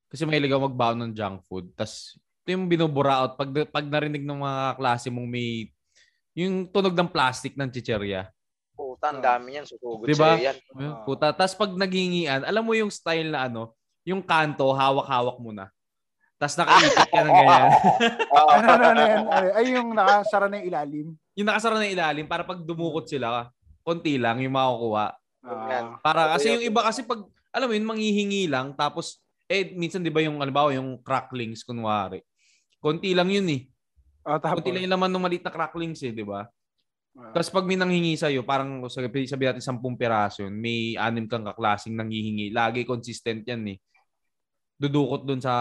kasi 0.09 0.25
mahilig 0.25 0.51
ako 0.51 0.67
magbaon 0.73 0.99
ng 0.99 1.13
junk 1.15 1.45
food. 1.47 1.71
Tas 1.77 2.17
ito 2.43 2.57
yung 2.57 2.65
binubura 2.65 3.21
out 3.23 3.37
pag 3.37 3.53
pag 3.69 3.85
narinig 3.85 4.25
ng 4.25 4.41
mga 4.41 4.81
klase 4.81 5.07
mong 5.13 5.29
may 5.29 5.69
yung 6.33 6.65
tunog 6.73 6.97
ng 6.97 7.09
plastic 7.09 7.53
ng 7.53 7.69
chicherya. 7.69 8.25
Puta, 8.79 9.11
ang 9.11 9.19
dami 9.19 9.59
yan. 9.59 9.67
Susugod 9.67 10.07
Diba? 10.07 10.39
sa'yo 10.39 10.47
yan. 10.47 10.57
Ah. 10.79 11.03
Puta, 11.03 11.35
tas 11.35 11.51
pag 11.51 11.67
naghingian, 11.75 12.47
alam 12.47 12.63
mo 12.63 12.71
yung 12.71 12.87
style 12.87 13.27
na 13.27 13.51
ano, 13.51 13.75
yung 14.07 14.23
kanto, 14.23 14.71
hawak-hawak 14.71 15.35
mo 15.43 15.51
na. 15.51 15.67
Tas 16.39 16.55
nakaipit 16.55 17.11
ka 17.11 17.19
ng 17.19 17.35
ganyan. 17.43 17.69
Ano, 18.39 18.67
ano, 18.71 18.83
ano, 18.95 19.01
yan? 19.03 19.23
Ay, 19.51 19.65
yung 19.75 19.91
nakasara 19.91 20.47
na 20.47 20.63
yung 20.63 20.67
ilalim. 20.71 21.07
yung 21.35 21.47
nakasara 21.51 21.75
na 21.75 21.91
ilalim 21.91 22.23
para 22.23 22.47
pag 22.47 22.63
dumukot 22.63 23.03
sila, 23.03 23.51
konti 23.83 24.15
lang 24.15 24.39
yung 24.39 24.55
makukuha. 24.55 25.11
Ah, 25.43 25.99
Para 25.99 26.35
kasi 26.35 26.51
yung 26.51 26.63
iba 26.63 26.83
kasi 26.83 27.03
pag 27.03 27.23
alam 27.51 27.67
mo 27.67 27.73
yun 27.75 27.87
manghihingi 27.87 28.51
lang 28.51 28.75
tapos 28.75 29.23
eh 29.47 29.71
minsan 29.71 30.03
'di 30.03 30.11
ba 30.11 30.19
yung 30.19 30.43
halimbawa 30.43 30.75
yung 30.75 30.99
cracklings 30.99 31.63
kunwari. 31.63 32.19
Konti 32.79 33.15
lang 33.15 33.31
yun 33.31 33.47
eh. 33.47 33.61
ah, 34.23 34.35
tapos, 34.35 34.59
Konti 34.59 34.75
lang 34.75 34.83
yung 34.83 34.93
laman 34.99 35.11
ng 35.15 35.23
maliit 35.23 35.43
na 35.43 35.51
cracklings 35.51 36.03
eh, 36.03 36.11
'di 36.11 36.27
ba? 36.27 36.43
Ah, 37.17 37.33
Tapos 37.33 37.49
pag 37.49 37.65
may 37.65 37.79
nanghingi 37.79 38.13
sa'yo, 38.19 38.45
parang 38.45 38.85
sabi, 38.91 39.25
natin 39.25 39.63
10 39.63 39.79
piraso 39.97 40.45
yun, 40.45 40.53
may 40.53 40.93
anim 40.99 41.25
kang 41.25 41.45
kaklasing 41.47 41.95
nanghihingi. 41.95 42.53
Lagi 42.53 42.85
consistent 42.85 43.47
yan 43.47 43.65
eh. 43.73 43.77
Dudukot 44.79 45.25
dun 45.25 45.41
sa 45.41 45.53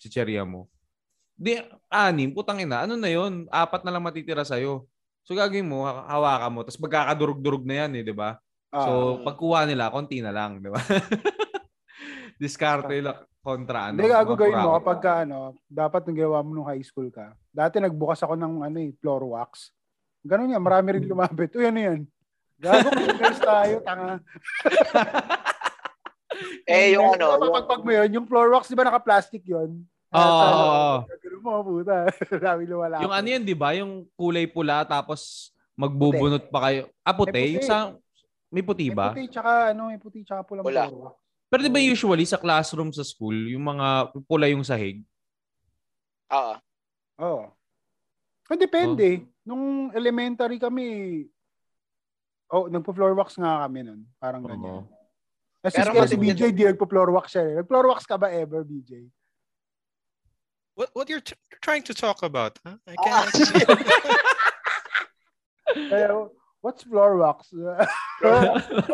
chicheria 0.00 0.42
mo. 0.42 0.66
Di, 1.34 1.58
anim, 1.90 2.30
putang 2.30 2.62
ina, 2.62 2.86
ano 2.86 2.94
na 2.94 3.10
yun? 3.10 3.46
Apat 3.50 3.82
na 3.82 3.90
lang 3.94 4.04
matitira 4.04 4.46
sa'yo. 4.46 4.86
So 5.24 5.32
gagawin 5.32 5.66
mo, 5.66 5.88
ha- 5.88 6.04
hawakan 6.08 6.50
mo, 6.52 6.60
tapos 6.62 6.80
magkakadurog-durog 6.84 7.64
na 7.64 7.86
yan 7.86 7.90
eh, 8.00 8.04
di 8.04 8.14
ba? 8.14 8.36
ah, 8.70 8.84
So 8.84 8.90
pagkuha 9.24 9.64
nila, 9.64 9.88
konti 9.88 10.20
na 10.20 10.30
lang, 10.30 10.60
di 10.60 10.68
ba? 10.68 10.78
Diskarte 12.40 12.98
lang 13.00 13.24
kontra 13.44 13.92
ano. 13.92 14.00
Hindi, 14.00 14.08
gago 14.08 14.32
gawin 14.34 14.56
mo 14.56 14.70
kapag 14.80 14.98
ka, 15.04 15.12
ano, 15.28 15.52
dapat 15.68 16.00
nung 16.08 16.16
ginawa 16.16 16.40
mo 16.40 16.50
nung 16.56 16.68
high 16.68 16.80
school 16.80 17.12
ka. 17.12 17.36
Dati 17.52 17.76
nagbukas 17.76 18.24
ako 18.24 18.40
ng 18.40 18.64
ano 18.64 18.78
eh, 18.80 18.90
floor 18.96 19.36
wax. 19.36 19.68
Ganun 20.24 20.52
yan, 20.56 20.64
marami 20.64 20.88
rin 20.96 21.04
lumapit. 21.04 21.52
Uy, 21.52 21.68
ano 21.68 21.78
yan? 21.78 22.00
Gago, 22.56 22.88
cleaners 22.90 23.40
tayo, 23.40 23.74
tanga. 23.84 24.18
Eh, 26.66 26.98
yung 26.98 27.14
ano, 27.14 27.38
yung, 27.38 27.54
Kapag 27.62 27.84
mo 27.86 27.90
yun, 27.94 28.10
yung 28.10 28.26
floor 28.26 28.48
wax, 28.58 28.66
di 28.66 28.74
ba 28.74 28.82
naka-plastic 28.82 29.44
yun? 29.46 29.86
Oo, 30.10 30.18
oo, 30.18 30.64
oo. 30.66 30.96
Ganun 31.06 31.42
mo, 31.44 31.52
puta. 31.62 32.10
Dami 32.50 32.66
lumala. 32.66 32.98
Yung 33.04 33.14
ano 33.14 33.26
yan, 33.28 33.44
di 33.46 33.54
ba? 33.54 33.70
Yung 33.78 34.02
kulay 34.18 34.50
pula, 34.50 34.82
tapos 34.82 35.52
magbubunot 35.78 36.50
pa 36.50 36.70
kayo. 36.70 36.90
Ah, 37.06 37.14
puti? 37.14 37.30
May 37.30 37.38
puti. 37.38 37.54
Yung 37.54 37.66
sa, 37.68 37.76
may 38.50 38.62
puti 38.66 38.86
May 38.90 38.96
ba? 38.98 39.06
puti, 39.14 39.24
tsaka 39.30 39.50
ano, 39.70 39.82
may 39.94 40.00
puti, 40.00 40.18
tsaka 40.26 40.42
pulang 40.42 40.64
Pula. 40.66 40.90
wax. 40.90 41.14
Pero 41.46 41.60
di 41.62 41.70
ba 41.70 41.78
usually 41.78 42.26
sa 42.26 42.40
classroom 42.40 42.90
sa 42.90 43.06
school, 43.06 43.36
yung 43.54 43.62
mga 43.62 44.10
pula 44.26 44.50
yung 44.50 44.66
sahig? 44.66 45.06
ah, 46.26 46.58
Oo. 47.20 47.46
Oh. 48.52 48.60
depende. 48.60 49.08
Oh. 49.20 49.24
Nung 49.44 49.64
elementary 49.92 50.56
kami, 50.60 51.24
oh, 52.52 52.68
nagpo-floor 52.68 53.16
wax 53.16 53.36
nga 53.40 53.64
kami 53.64 53.80
nun. 53.84 54.04
Parang 54.20 54.44
ganyan. 54.44 54.84
Oo. 54.84 54.88
Kasi 55.64 55.80
Pero 55.80 55.96
kaya 55.96 56.08
si 56.08 56.16
mas- 56.20 56.24
BJ, 56.28 56.40
di 56.52 56.64
nagpo-floor 56.68 57.08
wax 57.16 57.32
siya. 57.32 57.42
eh. 57.48 57.54
Nag-floor 57.64 57.86
wax 57.88 58.04
ka 58.04 58.20
ba 58.20 58.28
ever, 58.28 58.60
BJ? 58.64 59.08
What 60.74 60.90
what 60.92 61.06
you're 61.06 61.22
t- 61.22 61.38
trying 61.62 61.86
to 61.86 61.94
talk 61.94 62.26
about? 62.26 62.58
Huh? 62.66 62.74
I 62.82 62.98
ah, 62.98 63.04
can't. 63.06 63.30
Kaya, 65.94 66.10
what's 66.60 66.82
floor 66.82 67.14
wax? 67.22 67.46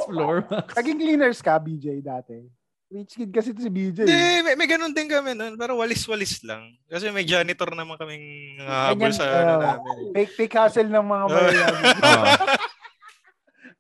Floor 0.07 0.45
wax. 0.45 0.77
Naging 0.77 1.01
cleaners 1.01 1.41
ka, 1.41 1.57
BJ, 1.57 2.05
dati. 2.05 2.45
Rich 2.91 3.23
kid 3.23 3.31
kasi 3.31 3.55
to 3.55 3.63
si 3.63 3.71
BJ. 3.71 4.03
Hindi, 4.03 4.43
may, 4.43 4.55
may 4.59 4.67
ganun 4.67 4.91
din 4.91 5.07
kami 5.07 5.39
nun. 5.39 5.55
Pero 5.55 5.79
walis-walis 5.79 6.43
lang. 6.43 6.75
Kasi 6.91 7.15
may 7.15 7.23
janitor 7.23 7.71
naman 7.71 7.95
kaming 7.95 8.59
habol 8.67 9.07
Ganyan, 9.07 9.15
sa 9.15 9.25
uh, 9.31 9.39
ano 9.39 9.55
namin. 9.63 9.95
eh. 9.95 10.13
Fake, 10.19 10.35
fake 10.35 10.57
hustle 10.59 10.91
ng 10.91 11.07
mga 11.07 11.25
mayayaman. 11.31 11.83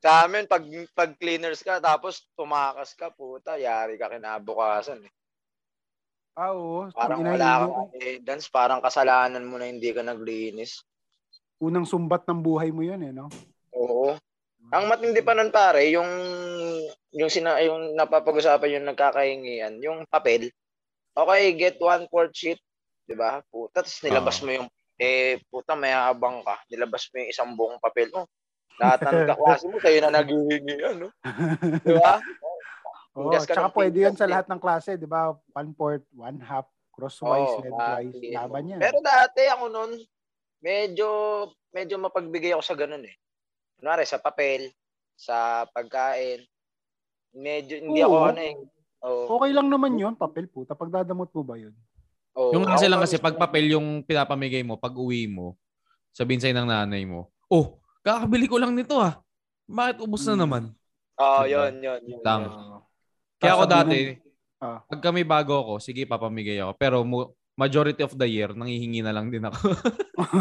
Sa 0.00 0.24
amin, 0.24 0.48
pag, 0.48 0.64
pag 0.96 1.12
cleaners 1.20 1.60
ka, 1.60 1.76
tapos 1.76 2.24
tumakas 2.32 2.96
ka, 2.96 3.12
puta, 3.12 3.60
yari 3.60 4.00
ka 4.00 4.08
kinabukasan. 4.08 5.04
Eh. 5.04 5.12
ah, 6.40 6.56
oo. 6.56 6.88
Parang 6.94 7.20
wala 7.20 7.68
kang 7.68 7.92
eh, 8.00 8.16
dance, 8.24 8.48
parang 8.48 8.80
kasalanan 8.80 9.44
mo 9.44 9.60
na 9.60 9.68
hindi 9.68 9.92
ka 9.92 10.00
naglinis. 10.00 10.80
Unang 11.60 11.84
sumbat 11.84 12.24
ng 12.24 12.40
buhay 12.40 12.72
mo 12.72 12.80
yun, 12.80 13.02
eh, 13.04 13.12
no? 13.12 13.28
Oo. 13.76 14.16
Ang 14.72 14.84
matindi 14.88 15.20
pa 15.20 15.36
nun 15.36 15.52
pare, 15.52 15.84
yung 15.92 16.08
yung 17.10 17.30
sina 17.30 17.58
yung 17.62 17.98
napapag-usapan 17.98 18.80
yung 18.80 18.86
nagkakahingian, 18.90 19.82
yung 19.82 20.06
papel. 20.06 20.50
Okay, 21.10 21.42
get 21.58 21.76
one 21.82 22.06
fourth 22.06 22.34
sheet, 22.34 22.58
'di 23.06 23.18
ba? 23.18 23.42
Puta, 23.50 23.82
tapos 23.82 23.98
nilabas 24.06 24.36
Oo. 24.40 24.44
mo 24.46 24.50
yung 24.62 24.68
eh 25.00 25.40
puta 25.48 25.74
mayabang 25.74 26.44
ka. 26.44 26.60
Nilabas 26.70 27.08
mo 27.10 27.14
yung 27.24 27.30
isang 27.32 27.50
buong 27.56 27.80
papel 27.82 28.12
mo. 28.14 28.28
Lahat 28.78 29.00
ng 29.02 29.26
kaklase 29.26 29.64
mo 29.66 29.78
kayo 29.82 29.98
na 30.04 30.12
naghihingi 30.12 30.76
ano. 30.86 31.06
'Di 31.82 31.94
ba? 31.98 32.20
Tigas 33.10 33.42
ka 33.42 33.58
tsaka 33.58 33.74
pwede 33.74 34.06
tigas 34.06 34.14
sa 34.14 34.26
eh. 34.26 34.30
lahat 34.30 34.46
ng 34.46 34.60
klase, 34.62 34.90
di 34.94 35.08
ba? 35.08 35.34
One 35.50 35.74
fourth, 35.74 36.06
one 36.14 36.38
half, 36.38 36.70
crosswise, 36.94 37.58
Oo, 37.58 37.62
lengthwise, 37.66 38.14
mati- 38.14 38.32
laban 38.32 38.70
yan. 38.70 38.80
Pero 38.80 38.98
dati 39.02 39.42
ako 39.50 39.64
noon, 39.66 39.92
medyo 40.62 41.08
medyo 41.74 41.98
mapagbigay 41.98 42.54
ako 42.54 42.62
sa 42.62 42.78
ganun 42.78 43.02
eh. 43.02 43.14
Kunwari 43.76 44.06
sa 44.06 44.22
papel, 44.22 44.70
sa 45.18 45.66
pagkain. 45.74 46.46
Medyo 47.30 47.74
hindi 47.80 48.00
ako 48.00 48.14
Oo. 48.14 48.26
ano 48.26 48.40
eh. 48.40 48.54
Oo. 49.00 49.22
Okay 49.38 49.50
lang 49.54 49.68
naman 49.70 49.96
yun, 49.96 50.14
papel 50.14 50.46
puta. 50.46 50.74
Pagdadamot 50.74 51.30
mo 51.30 51.42
ba 51.42 51.54
yun? 51.56 51.72
Oo. 52.34 52.52
Yung 52.52 52.66
kasi 52.66 52.86
Ako 52.86 52.90
lang 52.90 53.00
pa 53.00 53.04
kasi 53.06 53.16
gusto 53.16 53.26
pag 53.26 53.36
papel 53.38 53.64
yung 53.70 54.02
pinapamigay 54.02 54.62
mo, 54.62 54.76
pag 54.76 54.92
uwi 54.92 55.26
mo, 55.26 55.54
sabihin 56.10 56.42
sa'yo 56.42 56.54
ng 56.54 56.68
nanay 56.68 57.06
mo, 57.06 57.30
oh, 57.46 57.78
kakabili 58.02 58.46
ko 58.46 58.58
lang 58.58 58.74
nito 58.74 58.98
ah. 58.98 59.18
Bakit 59.64 60.02
ubos 60.02 60.26
na 60.26 60.34
Hmm. 60.34 60.42
naman? 60.42 60.62
Oo, 61.16 61.40
Diba? 61.44 61.70
yun, 61.70 61.72
yun, 61.78 62.00
yun. 62.06 62.20
Lang. 62.22 62.42
yun. 62.46 62.82
Kaya 63.38 63.52
ako 63.54 63.64
Sasabihin 63.64 63.78
dati, 63.86 63.98
Ah. 64.60 64.78
pag 64.84 65.00
kami 65.00 65.22
bago 65.24 65.52
ako, 65.56 65.72
sige 65.80 66.04
papamigay 66.04 66.60
ako. 66.60 66.72
Pero 66.76 66.96
mo, 67.00 67.32
majority 67.60 68.00
of 68.00 68.16
the 68.16 68.24
year, 68.24 68.48
nangihingi 68.56 69.04
na 69.04 69.12
lang 69.12 69.28
din 69.28 69.44
ako. 69.44 69.76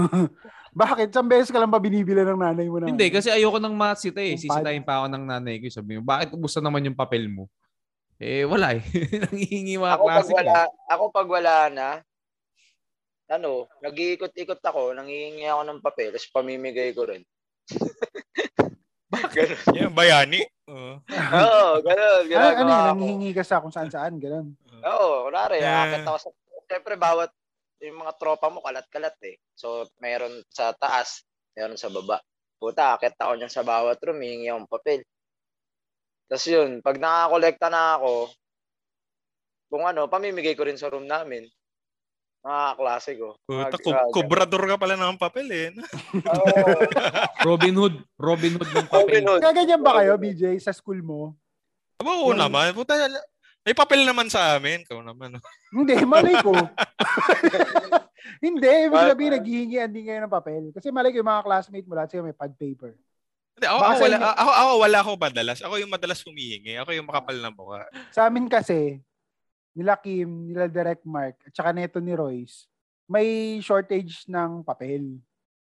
Bakit? 0.81 1.11
Isang 1.11 1.27
beses 1.27 1.51
ka 1.51 1.59
lang 1.59 1.67
ba 1.67 1.83
binibila 1.83 2.23
ng 2.23 2.39
nanay 2.39 2.71
mo 2.71 2.79
na? 2.79 2.87
Hindi, 2.87 3.11
kasi 3.11 3.27
ayoko 3.27 3.59
nang 3.59 3.75
masita 3.75 4.23
eh. 4.23 4.39
Sisitahin 4.39 4.87
pa 4.87 5.03
ako 5.03 5.11
ng 5.11 5.23
nanay 5.27 5.59
ko. 5.59 5.67
Sabi 5.67 5.99
mo, 5.99 6.07
bakit 6.07 6.31
ubos 6.31 6.55
na 6.55 6.71
naman 6.71 6.87
yung 6.87 6.95
papel 6.95 7.27
mo? 7.27 7.51
Eh, 8.15 8.47
wala 8.47 8.79
eh. 8.79 8.83
nangihingi 9.27 9.75
mga 9.75 9.95
Ako 9.99 10.03
pag 10.07 10.15
klase 10.23 10.31
wala, 10.31 10.53
ko. 10.55 10.71
ako 10.87 11.03
pag 11.11 11.27
wala 11.27 11.55
na, 11.67 11.87
ano, 13.29 13.67
nag-iikot-ikot 13.83 14.63
ako, 14.63 14.95
nangihingi 14.95 15.43
ako 15.45 15.61
ng 15.67 15.79
papel, 15.83 16.09
tapos 16.15 16.31
pamimigay 16.31 16.95
ko 16.95 17.03
rin. 17.07 17.21
Ganun. 19.09 19.59
Yan, 19.73 19.91
bayani. 19.91 20.41
Oo. 20.69 21.01
Oo, 21.17 21.81
ganun. 21.81 22.23
Ano, 22.29 22.45
ano 22.45 22.53
ko. 22.53 22.87
Nanghihingi 22.93 23.31
ka 23.33 23.41
sa 23.41 23.57
kung 23.57 23.73
saan 23.73 23.89
saan, 23.89 24.21
ganun. 24.21 24.53
Oo, 24.85 25.25
kunwari, 25.27 25.59
Eh. 25.59 25.65
akit 25.65 26.05
ako 26.05 26.17
sa... 26.21 26.29
Siyempre, 26.69 26.93
bawat 27.01 27.33
yung 27.81 28.05
mga 28.05 28.13
tropa 28.21 28.53
mo, 28.53 28.61
kalat-kalat 28.61 29.17
eh. 29.25 29.41
So, 29.57 29.89
meron 29.97 30.45
sa 30.53 30.69
taas, 30.77 31.25
meron 31.57 31.81
sa 31.81 31.89
baba. 31.89 32.21
Puta, 32.61 32.93
akit 32.93 33.17
ako 33.17 33.33
niyan 33.39 33.49
sa 33.49 33.65
bawat 33.65 33.97
room, 34.05 34.21
hihingi 34.21 34.53
akong 34.53 34.69
papel. 34.69 35.01
Tapos 36.29 36.45
yun, 36.45 36.83
pag 36.85 37.01
nakakolekta 37.01 37.73
na 37.73 37.97
ako, 37.97 38.29
kung 39.73 39.83
ano, 39.87 40.05
pamimigay 40.05 40.53
ko 40.53 40.67
rin 40.67 40.77
sa 40.77 40.93
room 40.93 41.09
namin. 41.09 41.49
Mga 42.45 42.65
klase 42.77 43.09
ko. 43.17 43.33
Puta, 43.47 43.75
ko- 43.81 43.95
ah, 43.95 44.07
kobrador 44.13 44.63
ka 44.69 44.75
pala 44.77 44.93
ng 44.93 45.17
papel 45.19 45.47
eh. 45.49 45.67
Oo, 46.29 46.55
Robin 47.43 47.75
Hood. 47.75 47.95
Robin 48.15 48.53
Hood 48.55 48.69
ng 48.69 48.87
Robin 48.87 48.93
papel. 48.93 49.23
Hood. 49.25 49.41
Gaganyan 49.41 49.81
ba 49.81 49.91
kayo, 50.03 50.13
BJ, 50.21 50.55
sa 50.61 50.71
school 50.75 51.01
mo? 51.01 51.33
Aba, 51.97 52.11
oo 52.15 52.31
Yung- 52.31 52.39
naman. 52.39 52.71
Puta, 52.77 52.95
may 53.63 53.75
papel 53.75 54.01
naman 54.07 54.31
sa 54.31 54.55
amin. 54.55 54.83
Ikaw 54.87 54.99
naman. 55.03 55.37
Hindi, 55.75 55.95
malay 56.07 56.35
ko. 56.39 56.55
Hindi, 58.45 58.69
ibig 58.87 59.03
sabihin, 59.11 59.33
naghihingi 59.35 59.77
din 59.91 60.05
kayo 60.07 60.19
ng 60.23 60.31
papel. 60.31 60.71
Kasi 60.71 60.89
malay 60.95 61.11
ko 61.11 61.19
yung 61.19 61.31
mga 61.31 61.45
classmate 61.45 61.87
mo, 61.87 61.93
lahat 61.95 62.09
sila 62.11 62.27
may 62.27 62.35
pad 62.35 62.55
paper. 62.55 62.95
Hindi, 63.59 63.65
ako, 63.67 63.79
Baka 63.79 63.91
ako, 63.91 63.99
wala, 63.99 64.15
inyo- 64.15 64.37
ako, 64.39 64.51
ako 64.51 64.71
wala 64.79 64.97
ako 65.03 65.11
madalas. 65.19 65.59
Ako 65.59 65.73
yung 65.75 65.91
madalas 65.91 66.19
humihingi. 66.23 66.73
Ako 66.79 66.89
yung 66.95 67.07
makapal 67.11 67.35
na 67.35 67.51
mukha. 67.51 67.83
Sa 68.15 68.31
amin 68.31 68.47
kasi, 68.47 69.03
nila 69.75 69.99
Kim, 69.99 70.47
nila 70.47 70.71
Direct 70.71 71.03
Mark, 71.03 71.35
at 71.43 71.51
saka 71.51 71.75
neto 71.75 71.99
ni 71.99 72.15
Royce, 72.15 72.67
may 73.09 73.59
shortage 73.59 74.23
ng 74.29 74.63
papel. 74.63 75.19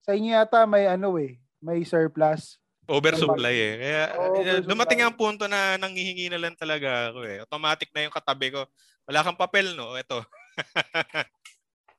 Sa 0.04 0.12
inyo 0.12 0.32
yata 0.36 0.66
may 0.66 0.88
ano 0.88 1.16
eh, 1.16 1.38
may 1.60 1.84
surplus. 1.84 2.58
Oversupply 2.88 3.56
eh. 3.60 3.74
Kaya 3.76 4.02
Oo, 4.16 4.40
eh, 4.40 4.64
dumating 4.64 5.04
ang 5.04 5.12
punto 5.12 5.44
na 5.44 5.76
nanghihingi 5.76 6.32
na 6.32 6.40
lang 6.40 6.56
talaga 6.56 7.12
ako 7.12 7.20
eh. 7.28 7.44
Automatic 7.44 7.92
na 7.92 8.08
yung 8.08 8.16
katabi 8.16 8.48
ko. 8.48 8.64
Wala 9.04 9.20
kang 9.20 9.36
papel, 9.36 9.76
no? 9.76 9.92
Ito. 9.92 10.24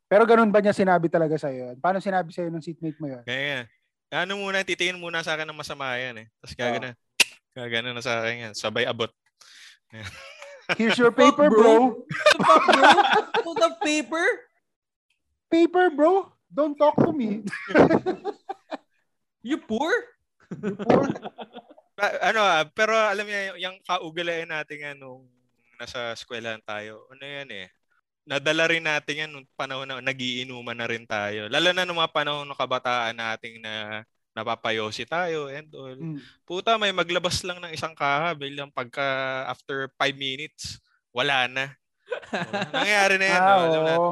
Pero 0.10 0.26
ganun 0.26 0.50
ba 0.50 0.58
niya 0.58 0.74
sinabi 0.74 1.06
talaga 1.06 1.38
sa 1.38 1.54
iyo? 1.54 1.78
Paano 1.78 2.02
sinabi 2.02 2.34
sa 2.34 2.42
iyo 2.42 2.50
ng 2.50 2.66
seatmate 2.66 2.98
mo 2.98 3.06
'yon? 3.06 3.22
Kaya 3.22 3.70
ano 4.10 4.42
muna, 4.42 4.66
titingin 4.66 4.98
muna 4.98 5.22
sa 5.22 5.38
akin 5.38 5.46
ng 5.46 5.62
masama 5.62 5.94
yan 6.02 6.26
eh. 6.26 6.28
Tapos 6.42 6.58
gagana. 6.58 6.90
Gagana 7.54 7.94
na 7.94 8.02
sa 8.02 8.26
akin 8.26 8.50
yan. 8.50 8.54
Sabay 8.58 8.90
abot. 8.90 9.14
Here's 10.82 10.98
your 10.98 11.14
paper, 11.14 11.50
bro. 11.50 12.06
To 13.46 13.52
the 13.58 13.70
paper? 13.86 14.26
Paper, 15.50 15.94
bro. 15.94 16.30
Don't 16.50 16.78
talk 16.78 16.98
to 16.98 17.14
me. 17.14 17.46
You 19.46 19.62
poor? 19.62 19.94
Pa- 21.96 22.20
ano 22.30 22.40
ah, 22.42 22.64
pero 22.70 22.96
alam 22.96 23.26
niya, 23.26 23.56
yung, 23.60 23.78
kaugalian 23.86 24.50
natin 24.50 24.78
yan 24.82 24.98
nung 24.98 25.26
nasa 25.80 26.14
eskwelahan 26.14 26.62
tayo. 26.64 27.08
Ano 27.14 27.24
yan 27.24 27.50
eh. 27.54 27.68
Nadala 28.30 28.70
rin 28.70 28.86
natin 28.86 29.26
yan 29.26 29.32
nung 29.32 29.48
panahon 29.58 29.90
na 29.90 30.04
nagiinuman 30.04 30.78
na 30.78 30.86
rin 30.90 31.08
tayo. 31.08 31.50
Lalo 31.50 31.74
na 31.74 31.88
nung 31.88 31.98
mga 31.98 32.14
panahon 32.14 32.46
ng 32.46 32.60
kabataan 32.60 33.16
nating 33.16 33.64
na 33.64 34.06
napapayosi 34.38 35.04
tayo 35.10 35.50
and 35.50 35.70
all. 35.74 35.98
Mm. 35.98 36.22
Puta, 36.46 36.78
may 36.78 36.94
maglabas 36.94 37.42
lang 37.42 37.58
ng 37.58 37.74
isang 37.74 37.98
kaha 37.98 38.38
bilang 38.38 38.70
pagka 38.70 39.02
after 39.50 39.90
5 39.98 40.14
minutes, 40.16 40.78
wala 41.10 41.50
na. 41.50 41.66
Oo, 42.30 42.54
nangyayari 42.74 43.16
na 43.18 43.26
yan. 43.26 43.42
Ah, 43.44 43.50
no? 43.50 43.64
Alam 43.66 43.84
oo. 43.98 44.12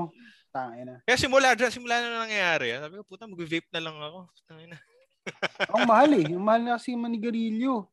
Tangin 0.49 0.85
na. 0.89 0.95
Kaya 1.05 1.17
simula 1.21 1.53
dyan, 1.53 1.69
simula 1.69 2.01
na 2.01 2.25
nangyayari. 2.25 2.73
ah. 2.73 2.87
Sabi 2.87 2.97
ko, 2.97 3.03
puta, 3.05 3.29
mag-vape 3.29 3.69
na 3.69 3.81
lang 3.83 3.95
ako. 4.01 4.19
Tangin 4.49 4.73
na. 4.73 4.79
Ang 5.73 5.83
mahal 5.87 6.11
eh. 6.17 6.25
Ang 6.31 6.43
mahal 6.43 6.61
na 6.63 6.75
kasi 6.79 6.95
manigarilyo. 6.95 7.87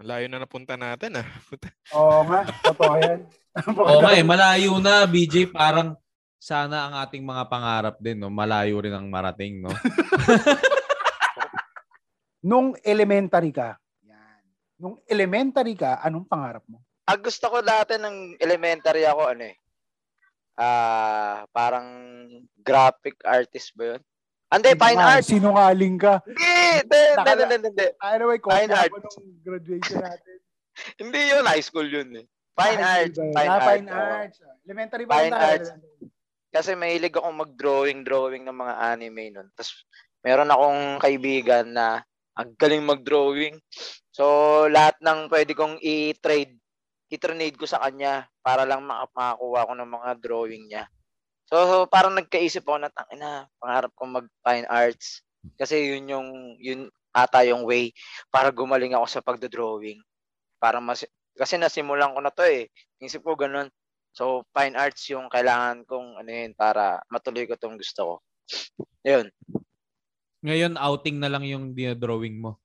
Malayo 0.00 0.26
na 0.32 0.40
napunta 0.40 0.74
natin 0.80 1.20
ah. 1.20 1.28
Oo 1.98 2.24
nga. 2.24 2.40
Totoo 2.64 2.94
yan. 2.96 3.20
Oo 3.80 4.00
nga 4.00 4.12
eh, 4.16 4.24
malayo 4.24 4.80
na, 4.80 5.04
BJ. 5.04 5.52
Parang 5.52 5.98
sana 6.40 6.88
ang 6.88 6.94
ating 7.04 7.20
mga 7.20 7.44
pangarap 7.52 7.96
din, 8.00 8.16
no? 8.16 8.32
Malayo 8.32 8.80
rin 8.80 8.94
ang 8.96 9.06
marating, 9.12 9.60
no? 9.60 9.68
Nung 12.40 12.72
elementary 12.80 13.52
ka, 13.52 13.76
yan. 14.00 14.40
Nung 14.80 14.96
elementary 15.04 15.76
ka, 15.76 16.00
anong 16.00 16.24
pangarap 16.24 16.64
mo? 16.64 16.80
Ang 17.04 17.20
gusto 17.20 17.52
ko 17.52 17.60
dati 17.60 18.00
ng 18.00 18.40
elementary 18.40 19.04
ako, 19.04 19.36
ano 19.36 19.44
eh. 19.44 19.56
Ah, 20.56 21.44
parang 21.52 21.88
graphic 22.64 23.20
artist 23.24 23.76
ba 23.76 23.96
yun? 23.96 24.02
Hindi, 24.50 24.70
fine 24.74 24.98
art. 24.98 25.22
Sinungaling 25.22 25.96
ka. 25.96 26.14
Hindi, 26.26 26.50
hindi, 26.82 27.00
hindi, 27.14 27.30
hindi, 27.46 27.68
hindi. 27.70 27.86
Anyway, 28.02 28.38
Fine 28.38 28.66
kopya 28.66 28.80
art. 28.82 28.92
nung 28.92 29.40
graduation 29.40 29.98
natin. 30.00 30.36
Hindi 31.02 31.20
yun, 31.28 31.44
high 31.44 31.60
school 31.60 31.84
yun 31.84 32.08
eh. 32.16 32.26
Fine 32.56 32.80
High 32.80 33.04
arts, 33.04 33.16
ba 33.16 33.28
fine 33.36 33.50
Ah, 33.50 33.60
fine 33.60 33.88
arts. 33.88 34.36
Elementary 34.64 35.04
pa 35.04 35.12
Fine 35.18 35.36
arts. 35.36 35.68
Kasi 36.48 36.70
mahilig 36.72 37.14
akong 37.14 37.36
mag-drawing-drawing 37.36 38.42
ng 38.42 38.56
mga 38.56 38.74
anime 38.88 39.24
nun. 39.30 39.48
Tapos 39.52 39.84
meron 40.20 40.48
akong 40.48 40.82
kaibigan 40.98 41.66
na 41.68 42.00
ang 42.32 42.56
galing 42.56 42.80
mag-drawing. 42.80 43.60
So 44.10 44.24
lahat 44.66 44.96
ng 44.98 45.28
pwede 45.28 45.52
kong 45.52 45.78
i-trade, 45.78 46.56
i-trade 47.08 47.56
ko 47.56 47.66
sa 47.68 47.82
kanya 47.84 48.24
para 48.40 48.64
lang 48.64 48.80
maka- 48.82 49.12
makakuha 49.12 49.68
ko 49.68 49.72
ng 49.76 49.90
mga 49.90 50.10
drawing 50.18 50.64
niya. 50.64 50.84
So 51.50 51.90
parang 51.90 52.14
nagkaisip 52.14 52.62
ako 52.62 52.78
na 52.78 52.94
tangina, 52.94 53.50
pangarap 53.58 53.90
ko 53.98 54.06
mag 54.06 54.30
fine 54.46 54.70
arts 54.70 55.26
kasi 55.58 55.98
yun 55.98 56.06
yung 56.06 56.28
yun 56.62 56.80
ata 57.10 57.42
yung 57.42 57.66
way 57.66 57.90
para 58.30 58.54
gumaling 58.54 58.94
ako 58.94 59.06
sa 59.10 59.18
pagdo-drawing. 59.18 59.98
Para 60.62 60.78
mas 60.78 61.02
kasi 61.34 61.58
nasimulan 61.58 62.14
ko 62.14 62.22
na 62.22 62.30
to 62.30 62.46
eh. 62.46 62.70
Isip 63.02 63.26
ko 63.26 63.34
ganun. 63.34 63.66
So, 64.10 64.42
fine 64.50 64.74
arts 64.74 65.06
yung 65.10 65.30
kailangan 65.30 65.86
kong 65.86 66.18
ano 66.18 66.30
yun 66.30 66.54
para 66.58 66.98
matuloy 67.10 67.46
ko 67.46 67.54
tong 67.54 67.78
gusto 67.78 68.02
ko. 68.02 68.14
Yun. 69.06 69.30
Ngayon, 70.42 70.74
outing 70.74 71.22
na 71.22 71.30
lang 71.30 71.46
yung 71.46 71.70
dinadrawing 71.76 72.42
mo. 72.42 72.58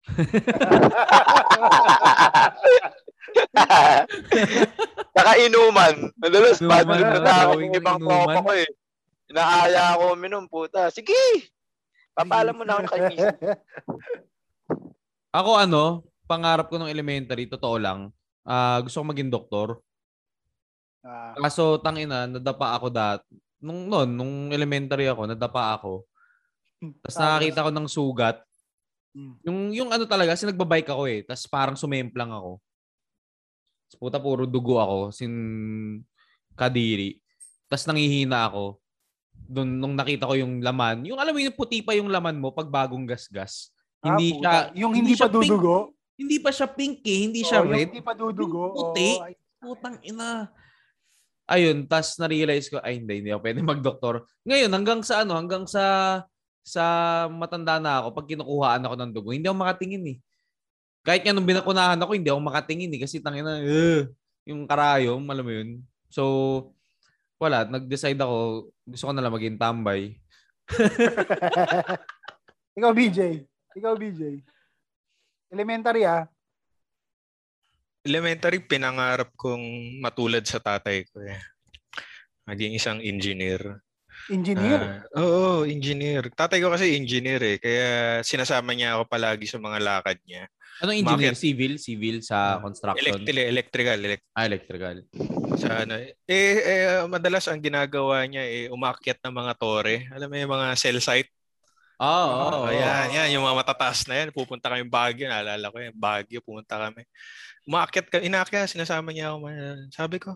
Saka 5.16 5.32
inuman. 5.42 6.10
Madalas, 6.16 6.58
bad 6.60 6.86
trip 6.88 7.12
na 7.20 7.34
ako 7.46 7.52
ng 7.60 7.76
ibang 7.76 7.98
tropa 8.00 8.40
ko 8.40 8.50
eh. 8.56 8.68
Inaaya 9.30 9.94
ako 9.94 10.04
minom, 10.18 10.44
puta. 10.50 10.90
Sige! 10.90 11.14
Papaalam 12.16 12.54
mo 12.56 12.64
na 12.66 12.78
ako 12.78 12.84
kay. 12.90 13.02
Ako 15.30 15.62
ano, 15.62 16.02
pangarap 16.26 16.66
ko 16.66 16.74
nung 16.74 16.90
elementary, 16.90 17.46
totoo 17.46 17.78
lang, 17.78 18.10
ah 18.42 18.82
gusto 18.82 18.98
ko 18.98 19.06
maging 19.14 19.30
doktor. 19.30 19.78
Ah, 21.06 21.38
Kaso 21.38 21.78
tangina, 21.78 22.26
nadapa 22.26 22.74
ako 22.74 22.90
dat. 22.90 23.22
Nung 23.62 23.86
noon, 23.86 24.10
nung 24.10 24.34
elementary 24.50 25.06
ako, 25.06 25.30
nadapa 25.30 25.78
ako. 25.78 26.02
Tapos 26.98 27.16
nakakita 27.16 27.62
ko 27.62 27.70
ng 27.70 27.88
sugat. 27.88 28.36
Mm. 29.14 29.34
Yung 29.46 29.58
yung 29.70 29.90
ano 29.94 30.04
talaga, 30.04 30.34
kasi 30.34 30.50
nagbabike 30.50 30.90
ako 30.90 31.04
eh. 31.06 31.22
Tapos 31.22 31.46
parang 31.46 31.76
sumemplang 31.78 32.34
ako. 32.34 32.58
Puta 33.96 34.18
puro 34.18 34.44
dugo 34.44 34.78
ako, 34.78 34.98
sin 35.10 35.32
kadiri. 36.54 37.18
Tapos 37.66 37.86
nangihina 37.86 38.46
ako. 38.46 38.78
Doon 39.50 39.70
nung 39.72 39.94
nakita 39.94 40.28
ko 40.28 40.34
yung 40.36 40.60
laman, 40.60 41.02
yung 41.02 41.18
alam 41.18 41.32
mo 41.32 41.40
yung 41.40 41.56
puti 41.56 41.82
pa 41.82 41.96
yung 41.96 42.06
laman 42.06 42.38
mo 42.38 42.50
pag 42.50 42.68
bagong 42.68 43.02
gasgas. 43.02 43.74
ah, 44.00 44.14
Hindi 44.14 44.36
siya 44.36 44.52
Yung 44.76 44.92
hindi, 44.94 45.14
pa 45.14 45.18
siya 45.18 45.28
pink. 45.28 45.50
dudugo. 45.50 45.76
Hindi 46.14 46.36
pa 46.38 46.50
siya 46.52 46.68
pink 46.68 47.00
eh, 47.02 47.18
hindi 47.24 47.40
siya 47.40 47.58
Oo, 47.58 47.66
yung 47.66 47.72
red. 47.72 47.88
hindi 47.90 48.02
pa 48.04 48.12
dudugo. 48.12 48.62
Yung 48.68 48.76
puti. 48.92 49.10
ay, 49.18 49.34
Putang 49.60 49.96
ina. 50.00 50.48
Ayun, 51.44 51.84
tas 51.84 52.14
na-realize 52.16 52.70
ko, 52.70 52.78
ay 52.78 52.96
hindi, 52.96 53.20
hindi 53.20 53.30
ako 53.30 53.40
pwede 53.42 53.58
magdoktor. 53.60 54.14
Ngayon, 54.46 54.70
hanggang 54.70 55.00
sa 55.02 55.26
ano, 55.26 55.34
hanggang 55.34 55.66
sa 55.66 55.84
sa 56.62 56.84
matanda 57.26 57.80
na 57.82 58.00
ako, 58.00 58.08
pag 58.14 58.28
kinukuhaan 58.28 58.84
ako 58.84 58.94
ng 58.94 59.10
dugo, 59.10 59.28
hindi 59.34 59.48
ako 59.50 59.58
makatingin 59.58 60.04
eh. 60.14 60.18
Kahit 61.00 61.24
nga 61.24 61.32
nung 61.32 61.48
binakunahan 61.48 62.00
ako, 62.00 62.12
hindi 62.12 62.28
ako 62.28 62.40
makatingin 62.44 62.92
eh. 62.96 63.00
Kasi 63.00 63.24
tangina, 63.24 63.60
uh, 63.60 64.04
yung 64.44 64.68
karayom, 64.68 65.24
alam 65.24 65.44
mo 65.44 65.52
yun. 65.52 65.80
So, 66.12 66.24
wala, 67.40 67.64
nag-decide 67.64 68.20
ako, 68.20 68.68
gusto 68.84 69.04
ko 69.08 69.12
na 69.16 69.24
lang 69.24 69.32
maging 69.32 69.56
tambay. 69.56 70.20
Ikaw, 72.76 72.92
BJ. 72.92 73.48
Ikaw, 73.80 73.96
BJ. 73.96 74.44
Elementary 75.50 76.04
ah. 76.04 76.28
Elementary, 78.04 78.60
pinangarap 78.64 79.32
kong 79.36 80.00
matulad 80.00 80.44
sa 80.44 80.60
tatay 80.60 81.04
ko 81.08 81.20
eh. 81.24 81.40
Maging 82.44 82.76
isang 82.76 83.00
engineer. 83.00 83.80
Engineer. 84.28 85.08
Ah, 85.16 85.20
oo, 85.20 85.64
engineer. 85.64 86.28
Tatay 86.32 86.60
ko 86.60 86.72
kasi 86.72 86.96
engineer 86.96 87.40
eh. 87.44 87.56
Kaya 87.56 87.88
sinasama 88.20 88.76
niya 88.76 88.96
ako 88.96 89.08
palagi 89.08 89.48
sa 89.48 89.56
mga 89.56 89.80
lakad 89.80 90.18
niya. 90.28 90.44
Anong 90.80 90.96
engineer? 90.96 91.36
Bakit? 91.36 91.44
Civil? 91.44 91.72
Civil 91.76 92.16
sa 92.24 92.56
Ah, 92.56 92.60
construction? 92.60 93.04
Electrical, 93.04 93.36
electrical, 93.44 93.98
elect- 94.00 94.28
ah, 94.32 94.44
electrical. 94.48 94.96
sa 95.60 95.84
ano. 95.84 95.92
Eh, 96.24 96.56
eh, 96.56 97.04
madalas 97.04 97.44
ang 97.46 97.60
ginagawa 97.60 98.24
niya 98.24 98.40
eh, 98.42 98.72
umakyat 98.72 99.20
ng 99.20 99.34
mga 99.34 99.52
tore. 99.60 100.08
Alam 100.08 100.28
mo 100.32 100.36
yung 100.40 100.52
mga 100.56 100.66
cell 100.80 100.96
site? 100.98 101.28
Oo, 102.00 102.08
oo, 102.32 102.48
oo. 102.64 102.66
Ayan, 102.72 103.12
yan, 103.12 103.28
yung 103.36 103.44
mga 103.44 103.60
matataas 103.60 104.08
na 104.08 104.24
yan. 104.24 104.32
Pupunta 104.32 104.72
kami 104.72 104.88
Baguio. 104.88 105.28
Naalala 105.28 105.68
ko 105.68 105.76
yan. 105.76 105.92
Baguio, 105.92 106.40
pumunta 106.40 106.80
kami. 106.80 107.04
Umakyat 107.68 108.06
ka, 108.08 108.24
inakyat, 108.24 108.72
sinasama 108.72 109.12
niya 109.12 109.36
ako. 109.36 109.52
Sabi 109.92 110.16
ko, 110.16 110.32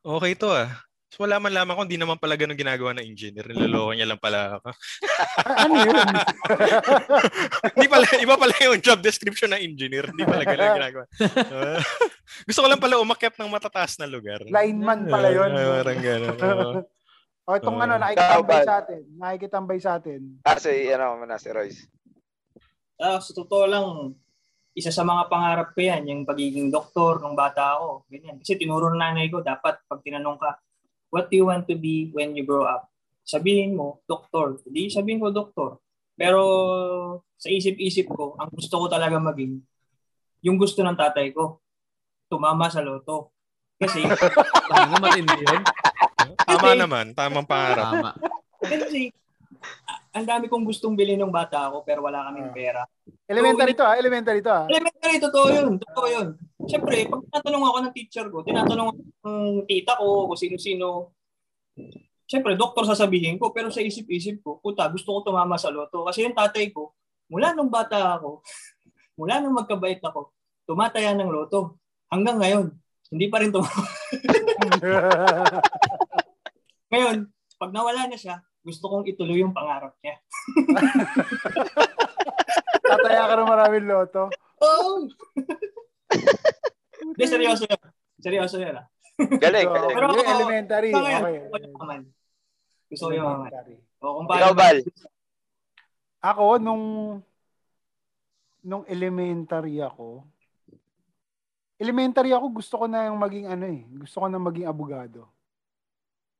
okay 0.00 0.32
to 0.32 0.48
ah. 0.48 0.72
So, 1.06 1.22
wala 1.22 1.38
man 1.38 1.54
lamang 1.54 1.78
ko, 1.78 1.82
hindi 1.86 2.02
naman 2.02 2.18
pala 2.18 2.34
ganun 2.34 2.58
ginagawa 2.58 2.90
ng 2.98 3.06
engineer. 3.06 3.46
Niloloko 3.46 3.94
niya 3.94 4.10
lang 4.10 4.18
pala 4.18 4.58
ako. 4.58 4.68
Ah, 5.38 5.54
ano 5.62 5.74
yun? 5.86 6.06
Hindi 7.78 7.86
pala, 7.86 8.06
iba 8.18 8.34
pala 8.34 8.54
yung 8.58 8.82
job 8.82 8.98
description 8.98 9.54
ng 9.54 9.62
engineer. 9.62 10.10
Hindi 10.10 10.26
pala 10.26 10.42
ganun 10.42 10.76
ginagawa. 10.82 11.04
Ah, 11.46 11.80
gusto 12.42 12.60
ko 12.60 12.66
lang 12.66 12.82
pala 12.82 12.98
umakyat 12.98 13.38
ng 13.38 13.52
matataas 13.54 14.02
na 14.02 14.10
lugar. 14.10 14.42
Lineman 14.50 15.06
pala 15.06 15.30
yun. 15.30 15.50
Ah, 15.54 15.78
parang 15.86 16.02
ganun. 16.02 16.36
o 17.46 17.54
itong 17.54 17.78
Oo. 17.78 17.84
ano, 17.86 17.94
nakikitambay 18.02 18.60
sa 18.66 18.74
atin. 18.82 19.02
Nakikitambay 19.14 19.78
sa 19.78 19.90
atin. 20.02 20.20
Kasi, 20.42 20.90
ano 20.90 21.22
mo 21.22 21.24
na 21.24 21.38
si 21.38 21.48
Royce. 21.54 21.86
Ah, 22.98 23.22
sa 23.22 23.30
totoo 23.30 23.64
lang, 23.70 23.86
isa 24.74 24.90
sa 24.90 25.06
mga 25.06 25.30
pangarap 25.30 25.68
ko 25.70 25.80
yan, 25.80 26.02
yung 26.10 26.22
pagiging 26.26 26.68
doktor 26.68 27.22
nung 27.22 27.38
bata 27.38 27.78
ako. 27.78 28.10
Ganyan. 28.10 28.42
Kasi 28.42 28.58
tinuro 28.58 28.90
ng 28.90 28.98
nanay 28.98 29.30
ko, 29.30 29.38
dapat 29.40 29.78
pag 29.86 30.02
tinanong 30.02 30.36
ka, 30.36 30.58
what 31.16 31.32
do 31.32 31.40
you 31.40 31.48
want 31.48 31.64
to 31.64 31.72
be 31.72 32.12
when 32.12 32.36
you 32.36 32.44
grow 32.44 32.68
up? 32.68 32.92
Sabihin 33.24 33.72
mo, 33.72 34.04
doktor. 34.04 34.60
Hindi 34.68 34.92
sabihin 34.92 35.24
ko, 35.24 35.32
doktor. 35.32 35.80
Pero 36.12 36.44
sa 37.40 37.48
isip-isip 37.48 38.12
ko, 38.12 38.36
ang 38.36 38.52
gusto 38.52 38.76
ko 38.76 38.86
talaga 38.92 39.16
maging, 39.16 39.64
yung 40.44 40.60
gusto 40.60 40.84
ng 40.84 40.92
tatay 40.94 41.32
ko, 41.32 41.64
tumama 42.28 42.68
sa 42.68 42.84
loto. 42.84 43.32
Kasi, 43.80 44.04
Tangina, 44.68 45.00
matindi 45.00 45.36
yun. 45.40 45.62
Tama 46.44 46.76
naman. 46.76 47.16
Tamang 47.16 47.48
pangarap. 47.48 47.92
Tama. 47.96 48.10
kasi 48.60 49.08
ang 50.16 50.24
dami 50.24 50.48
kong 50.48 50.64
gustong 50.64 50.96
bilhin 50.96 51.20
ng 51.20 51.28
bata 51.32 51.68
ako 51.68 51.84
pero 51.84 52.00
wala 52.00 52.24
kaming 52.32 52.48
Ah. 52.48 52.54
pera. 52.56 52.82
Elementary 53.28 53.76
to 53.76 53.84
ah. 53.84 53.94
Elementary 54.00 54.40
to 54.40 54.48
ah. 54.48 54.64
Elementary, 54.64 55.16
totoo 55.20 55.46
yun. 55.52 55.70
Totoo 55.76 56.06
yun. 56.08 56.26
Siyempre, 56.64 57.04
pag 57.04 57.20
tinatanong 57.28 57.64
ako 57.68 57.78
ng 57.84 57.92
teacher 57.94 58.26
ko, 58.32 58.40
tinatanong 58.40 58.86
ako 58.88 58.98
ng 59.28 59.68
tita 59.68 59.92
ko 60.00 60.24
o 60.24 60.32
sino-sino, 60.32 61.12
siyempre, 62.26 62.58
doktor 62.58 62.84
sasabihin 62.84 63.38
ko, 63.38 63.54
pero 63.54 63.70
sa 63.70 63.80
isip-isip 63.80 64.42
ko, 64.42 64.58
puta, 64.58 64.90
gusto 64.90 65.14
ko 65.14 65.30
tumama 65.30 65.54
sa 65.56 65.70
loto. 65.70 66.02
Kasi 66.02 66.26
yung 66.26 66.36
tatay 66.36 66.74
ko, 66.74 66.92
mula 67.30 67.54
nung 67.54 67.70
bata 67.70 68.18
ako, 68.18 68.42
mula 69.18 69.38
nung 69.40 69.54
magkabait 69.54 70.02
ako, 70.02 70.34
tumataya 70.66 71.14
ng 71.14 71.30
loto. 71.30 71.78
Hanggang 72.10 72.42
ngayon, 72.42 72.66
hindi 73.14 73.26
pa 73.30 73.38
rin 73.38 73.54
tumama. 73.54 73.70
Ngayon, 76.90 77.26
pag 77.58 77.70
nawala 77.74 78.06
na 78.06 78.18
siya, 78.18 78.38
gusto 78.62 78.86
kong 78.90 79.06
ituloy 79.10 79.42
yung 79.42 79.54
pangarap 79.54 79.94
niya. 80.02 80.18
Tataya 82.90 83.26
ka 83.26 83.34
ng 83.38 83.50
maraming 83.50 83.86
loto. 83.86 84.30
Oo! 84.62 85.10
Hindi, 87.02 87.24
seryoso 87.26 87.66
yun. 87.66 87.82
Seryoso 88.22 88.56
yun. 88.62 88.78
ah. 88.78 88.86
Galing, 89.44 89.68
So, 89.68 89.74
galing. 89.74 89.96
Pero 89.96 90.06
ako- 90.12 90.32
elementary. 90.36 90.90
Ngayon, 90.92 91.22
Okay. 91.24 91.36
gusto 91.40 91.56
ko 91.56 91.58
yung 91.64 91.76
maman. 91.80 92.00
Gusto 92.86 93.04
ko. 93.08 93.14
O, 93.96 94.12
kung 94.20 94.26
Ikaw, 94.28 94.52
Bal. 94.52 94.78
Ako, 96.20 96.44
nung 96.60 96.84
nung 98.66 98.84
elementary 98.90 99.78
ako, 99.78 100.26
elementary 101.78 102.34
ako, 102.34 102.46
gusto 102.50 102.74
ko 102.82 102.84
na 102.90 103.06
yung 103.06 103.18
maging 103.20 103.46
ano 103.46 103.64
eh. 103.70 103.86
Gusto 104.04 104.20
ko 104.20 104.26
na 104.26 104.42
maging 104.42 104.66
abogado. 104.66 105.30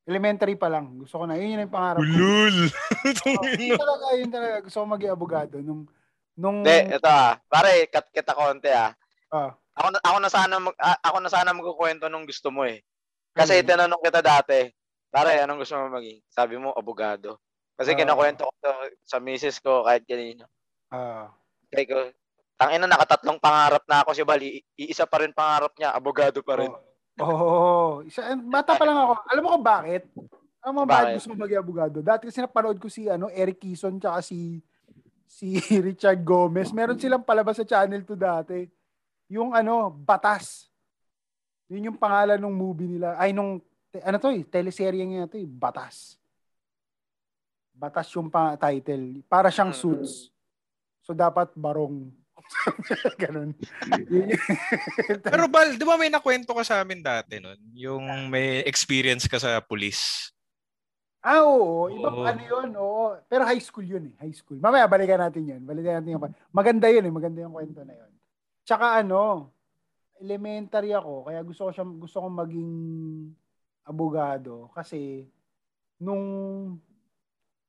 Elementary 0.07 0.55
pa 0.55 0.71
lang. 0.71 1.03
Gusto 1.03 1.23
ko 1.23 1.25
na. 1.27 1.35
Yun 1.35 1.67
yung 1.67 1.71
pangarap 1.73 1.99
ko. 1.99 2.07
Ulul. 2.07 2.57
Oh, 3.27 3.43
yun 3.59 3.75
talaga, 3.79 4.07
yun 4.15 4.31
talaga. 4.31 4.57
Gusto 4.63 4.79
ko 4.83 4.87
maging 4.87 5.13
abogado. 5.13 5.55
Nung, 5.63 5.83
nung, 6.39 6.63
Hindi, 6.63 6.95
ito 6.95 7.09
ah. 7.11 7.39
Pare, 7.47 7.91
cut 7.91 8.07
kita 8.15 8.33
konti 8.35 8.71
ah. 8.71 8.95
ah, 9.35 9.51
Ako 9.77 9.89
na, 9.91 9.99
ako 10.01 10.17
na 10.19 10.31
sana 10.31 10.55
mag, 10.57 10.75
ako 10.79 11.17
na 11.21 11.29
sana 11.29 11.51
magkukwento 11.53 12.09
nung 12.09 12.25
gusto 12.25 12.49
mo 12.49 12.65
eh. 12.65 12.81
Kasi 13.31 13.61
Ano? 13.61 13.69
tinanong 13.69 14.03
kita 14.03 14.21
dati, 14.21 14.73
pare, 15.07 15.37
anong 15.39 15.61
gusto 15.61 15.77
mo 15.77 15.93
maging? 15.93 16.25
Sabi 16.27 16.57
mo, 16.57 16.73
abogado. 16.73 17.37
Kasi 17.77 17.93
Ah. 17.93 17.99
kinakwento 17.99 18.43
ko 18.43 18.53
to 18.59 18.73
sa 19.05 19.21
misis 19.21 19.61
ko 19.61 19.85
kahit 19.85 20.03
kanino. 20.03 20.49
ah, 20.89 21.29
Sabi 21.67 21.85
ko, 21.85 22.09
tangina 22.57 22.87
nakatatlong 22.87 23.37
pangarap 23.37 23.85
na 23.85 24.01
ako 24.01 24.11
si 24.13 24.23
Bali. 24.23 24.49
Iisa 24.75 25.05
pa 25.05 25.21
rin 25.21 25.35
pangarap 25.35 25.77
niya, 25.77 25.93
abogado 25.93 26.41
pa 26.41 26.57
rin. 26.57 26.73
Oo. 27.19 27.37
Oh, 27.37 27.93
isa, 28.01 28.25
eh, 28.27 28.39
bata 28.39 28.77
pa 28.77 28.85
lang 28.85 28.97
ako. 28.97 29.13
Alam 29.27 29.43
mo 29.43 29.49
kung 29.51 29.67
bakit? 29.67 30.03
Alam 30.63 30.75
mo 30.75 30.83
bakit 30.83 31.05
Bakit? 31.07 31.17
gusto 31.17 31.29
ko 31.29 31.37
maging 31.39 31.61
abogado? 31.61 31.97
Dati 32.01 32.23
kasi 32.27 32.41
napanood 32.41 32.79
ko 32.79 32.89
si 32.89 33.07
ano, 33.07 33.29
Eric 33.29 33.61
Kison 33.61 33.99
tsaka 33.99 34.19
si 34.21 34.59
si 35.27 35.53
Richard 35.85 36.23
Gomez. 36.23 36.71
Meron 36.71 36.97
silang 36.97 37.23
palabas 37.23 37.57
sa 37.57 37.65
Channel 37.65 38.01
2 38.01 38.17
dati. 38.17 38.65
Yung 39.27 39.51
ano, 39.53 39.91
Batas. 39.91 40.71
Yun 41.67 41.91
yung 41.91 41.99
pangalan 41.99 42.39
ng 42.39 42.55
movie 42.55 42.87
nila. 42.87 43.19
Ay, 43.19 43.35
nung, 43.35 43.59
te- 43.91 44.03
ano 44.03 44.23
to 44.23 44.31
eh, 44.31 44.47
teleserye 44.47 45.03
nga 45.03 45.27
to 45.27 45.37
eh, 45.37 45.49
Batas. 45.49 46.15
Batas 47.75 48.07
yung 48.15 48.31
pa 48.31 48.55
title. 48.57 49.21
Para 49.27 49.51
siyang 49.51 49.75
Mm. 49.75 49.79
suits. 49.79 50.31
So, 51.03 51.11
dapat 51.13 51.51
barong. 51.55 52.09
Ganun. 53.23 53.51
Pero 55.27 55.45
Bal, 55.51 55.75
di 55.75 55.83
ba 55.83 55.99
may 55.99 56.09
nakwento 56.09 56.55
ka 56.55 56.63
sa 56.63 56.81
amin 56.87 57.03
dati 57.03 57.43
nun? 57.43 57.59
Yung 57.75 58.31
may 58.31 58.63
experience 58.63 59.27
ka 59.27 59.37
sa 59.37 59.59
police. 59.59 60.31
Ah, 61.19 61.43
oo. 61.43 61.91
Iba 61.91 62.07
Oo. 62.07 62.23
ano 62.23 62.43
yun, 62.43 62.71
oo. 62.79 63.19
Pero 63.27 63.43
high 63.43 63.59
school 63.59 63.83
yun 63.83 64.15
eh, 64.15 64.15
high 64.23 64.35
school. 64.35 64.63
Mamaya, 64.63 64.87
balikan 64.87 65.19
natin 65.19 65.43
yun. 65.43 65.63
Balikan 65.67 65.99
natin 65.99 66.15
yung... 66.15 66.23
Maganda 66.55 66.87
yun 66.87 67.03
eh, 67.03 67.11
maganda 67.11 67.43
yung 67.43 67.51
kwento 67.59 67.83
na 67.83 67.99
yun. 67.99 68.13
Tsaka 68.67 68.99
ano, 68.99 69.55
elementary 70.19 70.91
ako, 70.91 71.31
kaya 71.31 71.41
gusto 71.47 71.69
ko 71.69 71.71
siya, 71.71 71.87
gusto 71.87 72.17
kong 72.19 72.37
maging 72.43 72.73
abogado 73.87 74.67
kasi 74.75 75.23
nung 76.03 76.27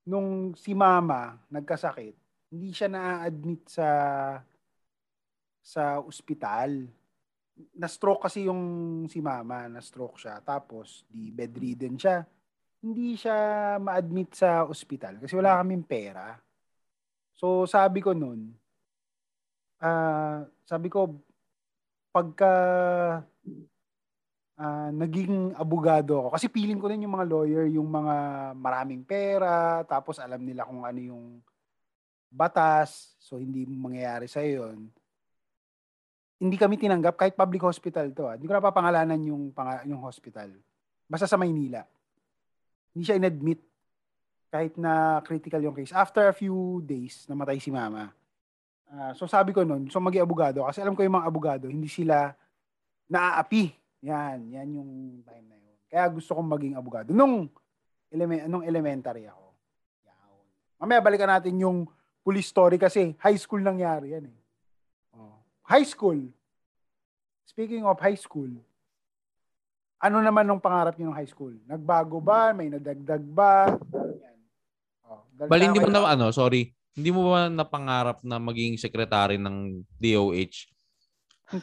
nung 0.08 0.58
si 0.58 0.74
mama 0.74 1.38
nagkasakit, 1.54 2.16
hindi 2.50 2.74
siya 2.74 2.90
na-admit 2.90 3.62
sa 3.70 3.90
sa 5.62 6.02
ospital. 6.02 6.90
Na-stroke 7.78 8.26
kasi 8.26 8.50
yung 8.50 8.64
si 9.06 9.22
mama, 9.22 9.70
na-stroke 9.70 10.18
siya. 10.18 10.40
Tapos, 10.42 11.04
di 11.12 11.30
bedridden 11.30 11.98
siya 12.00 12.26
hindi 12.82 13.18
siya 13.18 13.38
ma-admit 13.82 14.38
sa 14.38 14.66
ospital 14.66 15.18
kasi 15.18 15.34
wala 15.34 15.58
kaming 15.62 15.86
pera. 15.86 16.38
So 17.38 17.66
sabi 17.66 18.02
ko 18.02 18.14
noon, 18.14 18.54
ah 19.78 20.46
sabi 20.66 20.90
ko 20.90 21.22
pagka 22.10 22.54
ah, 24.58 24.90
naging 24.90 25.54
abogado 25.54 26.18
ako 26.18 26.28
kasi 26.34 26.48
feeling 26.50 26.82
ko 26.82 26.90
din 26.90 27.06
yung 27.06 27.14
mga 27.14 27.30
lawyer, 27.30 27.66
yung 27.70 27.90
mga 27.90 28.16
maraming 28.58 29.06
pera, 29.06 29.86
tapos 29.86 30.18
alam 30.18 30.42
nila 30.42 30.66
kung 30.66 30.82
ano 30.82 31.00
yung 31.00 31.26
batas, 32.28 33.16
so 33.22 33.38
hindi 33.38 33.64
mangyayari 33.70 34.26
sa 34.26 34.42
yon. 34.42 34.90
Hindi 36.38 36.58
kami 36.58 36.78
tinanggap 36.78 37.18
kahit 37.18 37.34
public 37.34 37.66
hospital 37.66 38.14
to. 38.14 38.30
Ah. 38.30 38.38
Hindi 38.38 38.46
ko 38.46 38.54
na 38.54 38.62
papangalanan 38.62 39.18
yung 39.26 39.50
yung 39.90 40.02
hospital. 40.06 40.54
Basta 41.10 41.26
sa 41.26 41.38
Maynila 41.38 41.82
hindi 42.98 43.06
siya 43.06 43.22
inadmit 43.22 43.62
kahit 44.50 44.74
na 44.74 45.22
critical 45.22 45.62
yung 45.62 45.78
case. 45.78 45.94
After 45.94 46.26
a 46.26 46.34
few 46.34 46.82
days, 46.82 47.30
namatay 47.30 47.62
si 47.62 47.70
mama. 47.70 48.10
Ah, 48.88 49.12
so 49.12 49.28
sabi 49.28 49.52
ko 49.52 49.68
noon, 49.68 49.92
so 49.92 50.00
maging 50.00 50.24
abogado 50.24 50.64
kasi 50.64 50.80
alam 50.80 50.96
ko 50.96 51.04
yung 51.04 51.20
mga 51.20 51.28
abogado, 51.28 51.66
hindi 51.68 51.92
sila 51.92 52.32
naaapi. 53.12 53.76
Yan, 54.08 54.48
yan 54.48 54.68
yung 54.80 54.92
time 55.28 55.46
na 55.52 55.58
yun. 55.60 55.76
Kaya 55.92 56.06
gusto 56.08 56.32
kong 56.32 56.48
maging 56.48 56.74
abogado. 56.80 57.12
Nung, 57.12 57.52
eleme- 58.08 58.48
nung 58.48 58.64
elementary 58.64 59.28
ako. 59.28 59.52
Yan. 60.08 60.40
Mamaya 60.80 61.04
balikan 61.04 61.28
natin 61.28 61.60
yung 61.60 61.84
police 62.24 62.48
story 62.48 62.80
kasi 62.80 63.12
high 63.20 63.36
school 63.36 63.60
nangyari 63.60 64.16
yan 64.16 64.32
eh. 64.32 64.38
Oh. 65.16 65.36
High 65.68 65.88
school. 65.88 66.20
Speaking 67.44 67.84
of 67.84 68.00
high 68.00 68.20
school, 68.20 68.52
ano 69.98 70.18
naman 70.22 70.46
nung 70.46 70.62
pangarap 70.62 70.96
niyo 70.96 71.10
ng 71.10 71.18
high 71.18 71.28
school? 71.28 71.58
Nagbago 71.66 72.22
ba? 72.22 72.54
May 72.54 72.70
nadagdag 72.70 73.24
ba? 73.34 73.76
Yan. 74.22 74.38
Oh, 75.04 75.26
dal- 75.34 75.50
Bali, 75.50 75.64
hindi 75.66 75.82
mo 75.82 75.90
na, 75.90 76.06
ano, 76.08 76.30
sorry, 76.30 76.77
hindi 76.98 77.14
mo 77.14 77.30
ba 77.30 77.46
napangarap 77.46 78.26
na 78.26 78.42
maging 78.42 78.74
sekretary 78.82 79.38
ng 79.38 79.86
DOH? 80.02 80.66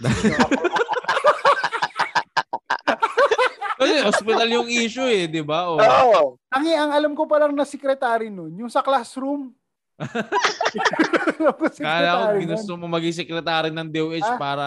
Kasi 3.74 3.94
hospital 4.06 4.46
yung 4.46 4.70
issue 4.70 5.02
eh, 5.02 5.26
di 5.26 5.42
ba? 5.42 5.66
O, 5.66 5.82
Oo. 5.82 6.38
Tangi, 6.46 6.70
ang 6.78 6.94
alam 6.94 7.12
ko 7.18 7.26
pa 7.26 7.42
lang 7.42 7.50
na 7.58 7.66
secretary 7.66 8.30
nun, 8.30 8.54
yung 8.54 8.70
sa 8.70 8.86
classroom. 8.86 9.50
Kala 11.82 12.10
ko 12.14 12.38
ginusto 12.38 12.78
mo 12.78 12.86
maging 12.86 13.26
sekretary 13.26 13.74
ng 13.74 13.90
DOH 13.90 14.26
Ah? 14.26 14.38
para 14.38 14.66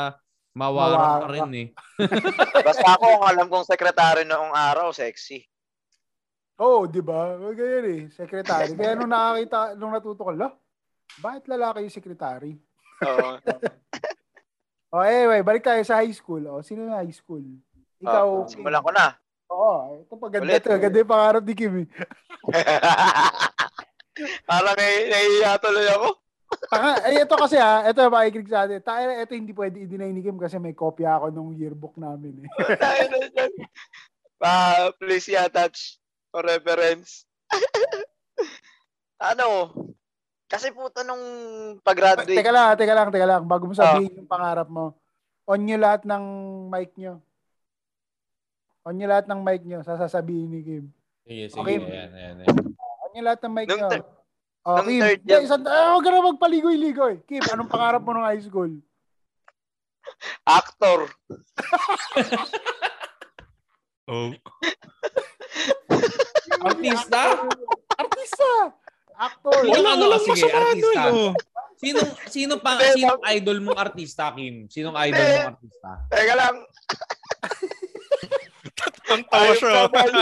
mawara 0.52 1.24
ka 1.24 1.28
rin 1.32 1.52
eh. 1.56 1.68
Basta 2.60 2.88
ako, 2.96 3.06
ang 3.08 3.24
alam 3.32 3.48
kong 3.48 3.64
sekretary 3.64 4.28
noong 4.28 4.52
araw, 4.52 4.92
sexy. 4.92 5.48
Oo, 6.58 6.84
oh, 6.84 6.90
di 6.90 7.06
ba? 7.06 7.38
Ganyan 7.54 7.86
eh, 7.86 8.02
secretary. 8.10 8.74
Kaya 8.74 8.98
nung 8.98 9.14
nakakita, 9.14 9.78
nung 9.78 9.94
natuto 9.94 10.26
ko, 10.26 10.34
lah, 10.34 10.50
bakit 11.22 11.46
lalaki 11.46 11.86
yung 11.86 11.94
secretary? 11.94 12.58
Oo. 13.06 13.38
Oh, 14.88 15.04
anyway, 15.04 15.44
balik 15.44 15.68
tayo 15.68 15.84
sa 15.84 16.00
high 16.00 16.16
school. 16.16 16.40
Oh, 16.48 16.64
sino 16.64 16.88
na 16.88 17.04
high 17.04 17.12
school? 17.12 17.44
Ikaw. 18.00 18.24
Oh, 18.24 18.48
simulan 18.48 18.80
ko 18.80 18.96
na. 18.96 19.20
Oo, 19.52 20.00
ito 20.00 20.16
paganda 20.16 20.48
Ulit. 20.48 20.64
to. 20.64 20.80
Ganda 20.80 21.04
yung 21.04 21.12
pangarap 21.12 21.44
ni 21.44 21.52
Kim 21.52 21.84
eh. 21.84 21.88
Parang 24.48 24.80
nahi- 24.80 25.12
nahihiya 25.12 25.60
tuloy 25.60 25.92
ako. 25.92 26.08
Taka, 26.72 27.04
ay, 27.04 27.20
ito 27.20 27.36
kasi 27.36 27.60
ha, 27.60 27.84
ito 27.84 28.00
makikinig 28.08 28.48
sa 28.48 28.64
atin. 28.64 28.80
Tayo, 28.80 29.12
ito 29.12 29.34
hindi 29.36 29.52
pwede 29.52 29.76
i-deny 29.84 30.16
ni 30.16 30.24
Kim 30.24 30.40
kasi 30.40 30.56
may 30.56 30.72
kopya 30.72 31.20
ako 31.20 31.36
nung 31.36 31.52
yearbook 31.60 32.00
namin 32.00 32.48
eh. 32.48 32.50
Tayo 32.80 33.04
na 33.12 33.28
dyan. 33.28 33.52
Pa, 34.40 34.52
please 34.96 35.28
i-attach 35.28 36.00
for 36.38 36.46
reference. 36.46 37.26
ano? 39.34 39.74
Kasi 40.46 40.70
puto 40.70 41.02
nung 41.02 41.26
pag-graduate. 41.82 42.38
teka 42.38 42.54
lang, 42.54 42.78
teka 42.78 42.94
lang, 42.94 43.10
teka 43.10 43.26
lang. 43.28 43.42
Bago 43.50 43.66
mo 43.66 43.74
sabihin 43.74 44.22
yung 44.22 44.30
pangarap 44.30 44.70
mo, 44.70 44.94
on 45.50 45.60
nyo 45.66 45.82
lahat 45.82 46.06
ng 46.06 46.24
mic 46.70 46.94
nyo. 46.94 47.18
On 48.86 48.94
nyo 48.94 49.08
lahat 49.10 49.26
ng 49.26 49.42
mic 49.42 49.66
nyo, 49.66 49.82
sasasabihin 49.82 50.48
ni 50.54 50.62
Kim. 50.62 50.86
Sige, 51.26 51.44
sige. 51.50 51.60
Okay. 51.60 51.78
Ayan, 51.82 52.12
ayan, 52.14 52.36
ayan. 52.46 52.56
On 52.78 53.10
nyo 53.12 53.22
lahat 53.26 53.40
ng 53.42 53.54
mic 53.58 53.68
Nung 53.68 53.82
nyo. 53.82 53.90
thir- 53.90 54.16
Oh, 54.68 54.84
nung 54.84 54.88
Kim, 54.88 55.00
third 55.02 55.22
year- 55.24 55.44
isang, 55.44 55.64
ah, 55.64 55.96
huwag 55.96 56.04
ka 56.06 56.12
na 56.12 56.28
magpaligoy-ligoy. 56.28 57.16
Kim, 57.26 57.40
anong 57.42 57.72
pangarap 57.72 58.04
mo 58.04 58.12
nung 58.14 58.28
high 58.28 58.44
school? 58.44 58.70
Actor. 60.46 61.10
Oh. 64.08 64.32
Artista? 66.62 67.22
Artista! 67.98 68.52
Actor! 69.18 69.60
Wala, 69.66 69.90
ano, 69.98 70.04
walang 70.10 70.24
sige, 70.26 70.46
artista. 70.46 71.02
doon. 71.10 71.14
Oh. 71.14 71.32
Sinong, 71.78 72.10
sino 72.30 72.54
pa, 72.58 72.82
sinong 72.94 73.22
idol 73.38 73.58
mong 73.62 73.78
artista, 73.78 74.34
Kim? 74.34 74.66
Sinong 74.70 74.98
idol 74.98 75.22
mong 75.22 75.50
artista? 75.58 75.90
Teka 76.10 76.34
lang. 76.34 76.56
Ang 79.08 79.24
tawa 79.30 79.52
siya. 79.54 79.86
Bal. 79.90 80.14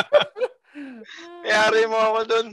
Yari 1.48 1.82
mo 1.88 1.98
ako 1.98 2.20
dun. 2.28 2.48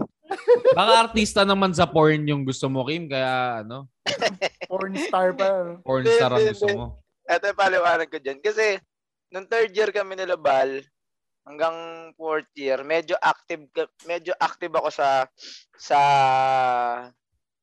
Baka 0.72 0.93
artista 1.11 1.43
naman 1.43 1.74
sa 1.74 1.85
porn 1.85 2.22
yung 2.24 2.47
gusto 2.47 2.70
mo, 2.70 2.87
Kim, 2.87 3.11
kaya 3.11 3.66
ano, 3.66 3.91
Porn 4.70 4.95
star 4.97 5.35
pa. 5.37 5.76
porn 5.83 6.07
star 6.07 6.33
ang 6.39 6.47
gusto 6.49 6.66
mo. 6.72 6.87
Ito 7.26 7.53
yung 7.53 7.59
paliwanag 7.59 8.09
ko 8.11 8.18
dyan. 8.22 8.39
Kasi, 8.39 8.78
nung 9.30 9.47
third 9.47 9.74
year 9.74 9.91
kami 9.91 10.14
nila 10.14 10.39
Bal, 10.39 10.83
hanggang 11.43 11.76
fourth 12.14 12.49
year, 12.55 12.80
medyo 12.86 13.18
active, 13.18 13.66
medyo 14.07 14.32
active 14.38 14.72
ako 14.74 14.88
sa, 14.90 15.26
sa, 15.74 16.01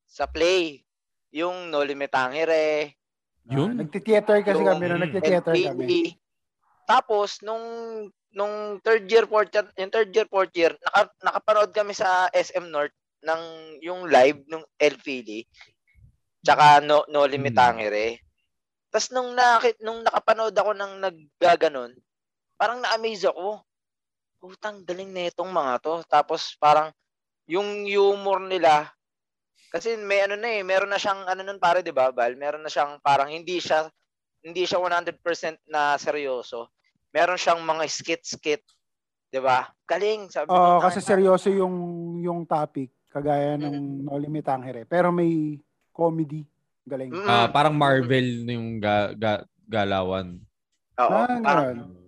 sa 0.04 0.24
play. 0.28 0.84
Yung 1.30 1.70
No 1.70 1.80
Limit 1.86 2.10
Tangere, 2.10 2.98
Yun? 3.50 3.72
Ah, 3.74 3.82
nagti-theater 3.82 4.44
kasi 4.44 4.62
Yung 4.62 4.68
kami, 4.68 4.84
no? 4.86 5.00
nagti-theater 5.00 5.54
NPD. 5.56 5.66
kami. 5.72 5.86
Tapos, 6.86 7.40
nung 7.42 7.64
nung 8.30 8.78
third 8.84 9.10
year, 9.10 9.26
fourth 9.26 9.50
year, 9.50 9.66
yung 9.74 9.90
third 9.90 10.10
year, 10.14 10.26
fourth 10.30 10.54
year, 10.54 10.70
naka, 10.86 11.10
nakapanood 11.18 11.70
kami 11.74 11.90
sa 11.90 12.30
SM 12.30 12.70
North 12.70 12.94
ng 13.26 13.42
yung 13.82 14.06
live 14.06 14.38
ng 14.46 14.62
LPD. 14.78 15.50
Tsaka 16.46 16.78
no, 16.78 17.02
no 17.10 17.26
limit 17.26 17.58
Hmm. 17.58 17.74
tangere. 17.74 18.22
Tapos 18.90 19.10
nung, 19.10 19.34
nakit, 19.34 19.82
nung 19.82 20.02
nakapanood 20.06 20.54
ako 20.54 20.70
ng 20.78 20.92
naggaganon, 21.02 21.90
parang 22.54 22.78
na-amaze 22.82 23.26
ako. 23.26 23.62
Putang 24.40 24.80
galing 24.88 25.12
na 25.12 25.28
itong 25.28 25.52
mga 25.52 25.84
to. 25.84 25.94
Tapos 26.08 26.56
parang 26.56 26.88
yung 27.44 27.84
humor 27.84 28.40
nila, 28.40 28.88
kasi 29.68 30.00
may 30.00 30.24
ano 30.24 30.34
na 30.40 30.48
eh, 30.48 30.64
meron 30.64 30.88
na 30.88 30.96
siyang 30.96 31.28
ano 31.28 31.44
nun 31.44 31.60
pare, 31.60 31.84
di 31.84 31.92
ba, 31.92 32.08
Val? 32.08 32.34
Meron 32.40 32.64
na 32.64 32.72
siyang 32.72 32.96
parang 33.04 33.28
hindi 33.28 33.60
siya 33.60 33.84
hindi 34.40 34.64
siya 34.64 34.80
100% 34.80 35.20
na 35.68 36.00
seryoso. 36.00 36.72
Meron 37.12 37.36
siyang 37.36 37.60
mga 37.60 37.84
skit-skit, 37.84 38.64
di 39.28 39.40
ba? 39.44 39.68
Galing, 39.84 40.32
sabi 40.32 40.48
Oo, 40.48 40.80
ko, 40.80 40.88
kasi 40.88 41.04
seryoso 41.04 41.52
yung 41.52 41.76
yung 42.24 42.48
topic, 42.48 42.88
kagaya 43.12 43.60
ng 43.60 43.76
Mm. 43.76 44.08
No 44.08 44.16
Limit 44.16 44.48
Tangere. 44.48 44.88
Pero 44.88 45.12
may 45.12 45.60
comedy. 45.92 46.48
Galing. 46.88 47.12
Mm. 47.12 47.28
Ah, 47.28 47.46
parang 47.52 47.76
Marvel 47.76 48.48
yung 48.48 48.80
ga, 48.80 49.12
ga, 49.12 49.44
galawan. 49.68 50.40
Oo, 50.96 51.12
Ah, 51.12 51.28
parang, 51.28 51.76
ganun. 51.76 51.99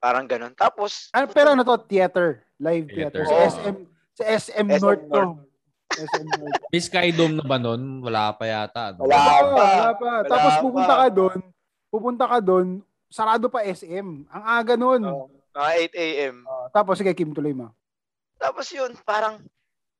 Parang 0.00 0.24
ganun. 0.24 0.50
Tapos, 0.52 1.12
Ah, 1.12 1.24
pero 1.24 1.52
ano 1.52 1.62
to, 1.62 1.76
theater. 1.84 2.42
Live 2.56 2.88
theater. 2.88 3.22
Theater. 3.22 3.24
Sa. 3.26 3.36
SM, 3.62 3.76
sa 4.12 4.24
SM, 4.26 4.66
SM 4.66 4.80
North 4.80 5.04
to. 5.04 5.12
North. 5.14 5.38
SM 5.90 6.26
North. 6.34 6.60
May 6.72 6.80
Skydome 6.80 7.34
na 7.36 7.44
ba 7.44 7.56
nun? 7.56 8.00
Wala 8.00 8.32
pa 8.32 8.44
yata. 8.44 8.96
Wala 8.96 9.04
Wala 9.04 9.20
pa. 9.20 9.36
pa, 9.38 9.52
wala 9.54 9.90
pa. 9.92 10.10
Wala 10.18 10.26
Tapos 10.26 10.52
pa. 10.52 10.60
pupunta 10.60 10.94
ka 10.96 11.06
doon, 11.10 11.38
pupunta 11.86 12.24
ka 12.26 12.38
doon, 12.40 12.66
sarado 13.06 13.46
pa 13.46 13.60
SM. 13.62 14.08
Ang 14.24 14.44
aga 14.44 14.74
nun. 14.74 15.02
Oo. 15.04 15.26
mga 15.50 15.70
8 15.90 15.98
a.m. 15.98 16.36
Oh, 16.46 16.70
tapos 16.70 16.94
sige, 16.94 17.10
Kim, 17.10 17.34
tuloy 17.34 17.50
mo. 17.50 17.74
Tapos 18.36 18.70
yun, 18.70 18.94
parang 19.02 19.42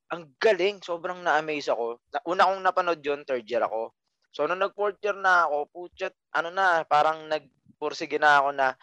ang 0.06 0.22
galing. 0.38 0.78
Sobrang 0.78 1.18
na-amaze 1.18 1.66
ako. 1.68 1.98
Na, 2.08 2.22
una 2.24 2.46
kong 2.46 2.62
napanood 2.62 3.00
yun, 3.00 3.26
third 3.26 3.42
year 3.42 3.58
ako. 3.60 3.90
So, 4.30 4.46
nung 4.46 4.62
nag-fourth 4.62 5.02
year 5.02 5.18
na 5.18 5.44
ako, 5.44 5.56
putya, 5.68 6.06
ano 6.30 6.48
na, 6.48 6.86
parang 6.86 7.26
nagpursige 7.26 8.14
na 8.16 8.38
ako 8.38 8.48
na 8.54 8.78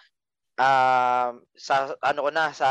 ah, 0.58 1.34
sa 1.53 1.93
ano 2.01 2.20
ko 2.26 2.30
na 2.34 2.51
sa 2.53 2.70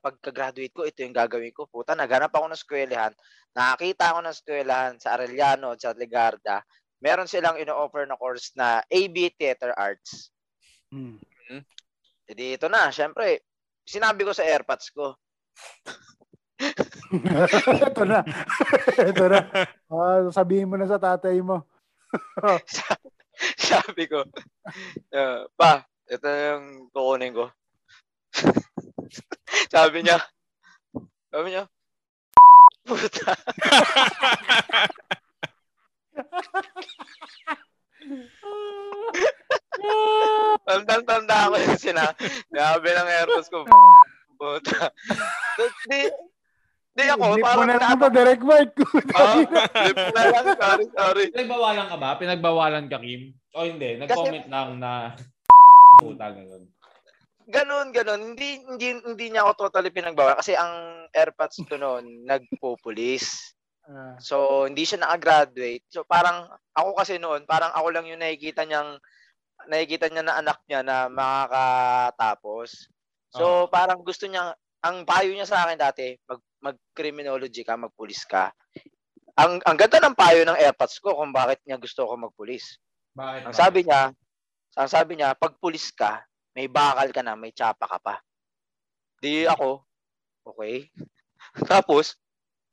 pagka-graduate 0.00 0.74
ko 0.74 0.82
ito 0.88 1.04
yung 1.04 1.16
gagawin 1.16 1.52
ko 1.52 1.68
puta 1.68 1.92
naghanap 1.92 2.32
ako 2.32 2.48
ng 2.48 2.58
eskwelahan 2.58 3.14
nakakita 3.56 4.12
ako 4.12 4.18
ng 4.24 4.34
eskwelahan 4.36 4.94
sa 5.00 5.16
Arellano 5.16 5.76
at 5.76 5.80
sa 5.80 5.96
Legarda 5.96 6.64
meron 7.00 7.28
silang 7.28 7.60
ino-offer 7.60 8.08
na 8.08 8.16
course 8.16 8.56
na 8.56 8.80
AB 8.88 9.36
Theater 9.36 9.76
Arts 9.76 10.32
Hmm. 10.86 11.18
Edi 12.30 12.54
ito 12.54 12.70
na, 12.70 12.94
syempre, 12.94 13.42
sinabi 13.82 14.22
ko 14.22 14.30
sa 14.30 14.46
airpods 14.46 14.94
ko, 14.94 15.18
Ito 17.86 18.02
na. 18.02 18.24
Ito 19.12 19.24
na. 19.28 19.40
Ah, 19.92 20.20
sabihin 20.32 20.68
mo 20.68 20.76
na 20.80 20.88
sa 20.88 20.98
tatay 20.98 21.38
mo. 21.44 21.62
sabi 23.60 24.08
ko, 24.08 24.24
uh, 25.12 25.44
pa, 25.54 25.84
ito 26.06 26.28
yung 26.30 26.64
kukunin 26.94 27.34
ko. 27.34 27.50
sabi 29.74 30.06
niya, 30.06 30.22
sabi 31.34 31.48
niya, 31.50 31.64
puta. 32.86 33.34
Tandang-tanda 40.66 41.36
ako 41.50 41.54
yung 41.58 41.78
sina, 41.78 42.14
sabi 42.54 42.88
ng 42.94 43.08
airpods 43.10 43.50
ko, 43.50 43.66
puta. 44.38 44.94
Di, 45.90 46.00
di 46.94 47.04
ako, 47.10 47.34
Flip 47.34 47.42
mo 47.42 47.46
parang 47.50 47.66
na 47.66 47.82
lang 47.82 47.98
to, 47.98 48.08
direct 48.14 48.44
mark. 48.46 48.70
Ah, 49.16 49.42
flip 49.42 49.98
na 50.14 50.22
lang, 50.30 50.44
sorry, 50.54 50.84
sorry. 50.94 51.24
Pinagbawalan 51.34 51.86
ka 51.90 51.96
ba? 51.98 52.10
Pinagbawalan 52.14 52.86
ka, 52.86 52.98
Kim? 53.02 53.34
O 53.58 53.66
hindi? 53.66 53.98
Nag-comment 53.98 54.46
lang 54.46 54.78
na 54.78 55.18
puta 56.00 56.32
ganun. 56.32 56.64
Ganon, 57.46 57.94
ganon. 57.94 58.34
Hindi, 58.34 58.58
hindi, 58.66 58.98
hindi 59.06 59.26
niya 59.30 59.46
ako 59.46 59.70
totally 59.70 59.94
pinagbawal 59.94 60.34
kasi 60.34 60.58
ang 60.58 61.06
airpods 61.14 61.62
ko 61.62 61.78
noon, 61.78 62.04
nagpupulis. 62.30 63.54
Ah, 63.86 64.18
So, 64.18 64.66
hindi 64.66 64.82
siya 64.82 65.06
nakagraduate. 65.06 65.86
So, 65.86 66.02
parang, 66.02 66.50
ako 66.74 66.98
kasi 66.98 67.22
noon, 67.22 67.46
parang 67.46 67.70
ako 67.70 67.94
lang 67.94 68.10
yung 68.10 68.18
nakikita 68.18 68.66
niyang, 68.66 68.98
nakikita 69.70 70.10
niya 70.10 70.26
na 70.26 70.34
anak 70.42 70.58
niya 70.66 70.82
na 70.82 71.06
makakatapos. 71.06 72.90
So, 73.30 73.70
parang 73.70 74.02
gusto 74.02 74.26
niya, 74.26 74.58
ang 74.82 75.06
payo 75.06 75.30
niya 75.30 75.46
sa 75.46 75.62
akin 75.62 75.78
dati, 75.78 76.18
mag, 76.26 76.42
mag-criminology 76.58 77.62
ka, 77.62 77.78
magpulis 77.78 78.26
ka. 78.26 78.50
Ang, 79.38 79.62
ang 79.62 79.76
ganda 79.78 80.02
ng 80.02 80.18
payo 80.18 80.42
ng 80.42 80.58
airpods 80.58 80.98
ko 80.98 81.14
kung 81.14 81.30
bakit 81.30 81.62
niya 81.62 81.78
gusto 81.78 82.10
ko 82.10 82.18
magpulis. 82.18 82.74
Bakit? 83.14 83.40
Ang 83.46 83.54
sabi 83.54 83.86
niya, 83.86 84.10
ang 84.76 84.88
sabi 84.92 85.16
niya, 85.16 85.32
pag 85.32 85.56
pulis 85.56 85.88
ka, 85.88 86.20
may 86.52 86.68
bakal 86.68 87.08
ka 87.08 87.24
na, 87.24 87.32
may 87.32 87.50
tsapa 87.50 87.88
ka 87.88 87.96
pa. 87.96 88.20
Di 89.16 89.48
ako, 89.48 89.80
okay. 90.44 90.92
Tapos, 91.72 92.20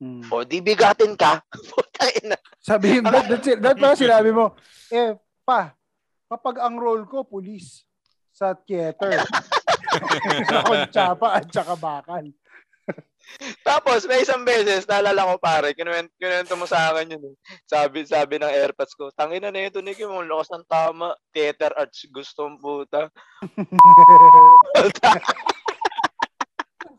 hmm. 0.04 0.28
o 0.28 0.44
di 0.44 0.60
bigatin 0.60 1.16
ka. 1.16 1.40
Putang 1.72 2.12
ina. 2.20 2.38
Sabihin, 2.60 3.08
that, 3.08 3.32
that's 3.32 3.48
it. 3.48 3.60
That 3.64 3.80
pa 3.80 3.96
sinabi 3.96 4.36
mo, 4.36 4.60
eh, 4.92 5.16
pa, 5.48 5.72
kapag 6.28 6.60
ang 6.60 6.76
role 6.76 7.08
ko, 7.08 7.24
pulis 7.24 7.88
sa 8.36 8.52
theater. 8.52 9.24
Ako, 10.60 10.90
tsapa 10.92 11.40
at 11.40 11.48
saka 11.54 11.80
bakal. 11.80 12.26
Tapos, 13.64 14.06
may 14.06 14.22
isang 14.22 14.46
beses, 14.46 14.86
naalala 14.86 15.26
ko 15.26 15.34
pare, 15.42 15.74
kinuwento, 15.74 16.12
kinuwento 16.20 16.54
mo 16.60 16.66
sa 16.68 16.94
akin 16.94 17.18
yun. 17.18 17.24
eh. 17.32 17.36
Sabi, 17.66 18.06
sabi 18.06 18.38
ng 18.38 18.52
airpods 18.52 18.94
ko, 18.94 19.10
tangina 19.16 19.50
na 19.50 19.68
ito, 19.68 19.82
Nicky, 19.82 20.06
mo 20.06 20.22
lakas 20.22 20.52
ng 20.54 20.68
tama. 20.68 21.16
Theater 21.34 21.74
arts, 21.76 22.06
gustong 22.12 22.60
puta. 22.60 23.10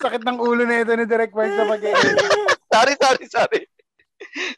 Sakit 0.05 0.21
ng 0.21 0.37
ulo 0.37 0.69
na 0.69 0.85
ito 0.85 0.93
ni 0.93 1.09
Direct 1.09 1.33
Mark 1.33 1.49
sa 1.49 1.65
pag 1.65 1.81
sorry, 2.75 2.95
sorry, 3.01 3.25
sorry. 3.25 3.61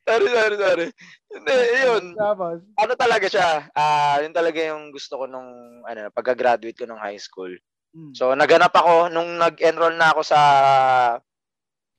sorry, 0.02 0.26
sorry, 0.26 0.56
sorry. 0.58 0.86
Hindi, 1.30 1.54
yun. 1.86 2.04
Tapos, 2.18 2.66
ano 2.74 2.92
talaga 2.98 3.26
siya, 3.30 3.70
ah 3.76 4.18
yun 4.22 4.34
talaga 4.34 4.58
yung 4.58 4.90
gusto 4.90 5.22
ko 5.22 5.24
nung 5.30 5.46
ano, 5.86 6.10
pagka-graduate 6.10 6.78
ko 6.78 6.86
ng 6.88 6.98
high 6.98 7.20
school. 7.20 7.52
hmm. 7.94 8.10
So 8.16 8.34
naganap 8.34 8.74
ako 8.74 9.12
nung 9.12 9.38
nag-enroll 9.38 9.94
na 9.94 10.10
ako 10.10 10.26
sa 10.26 10.40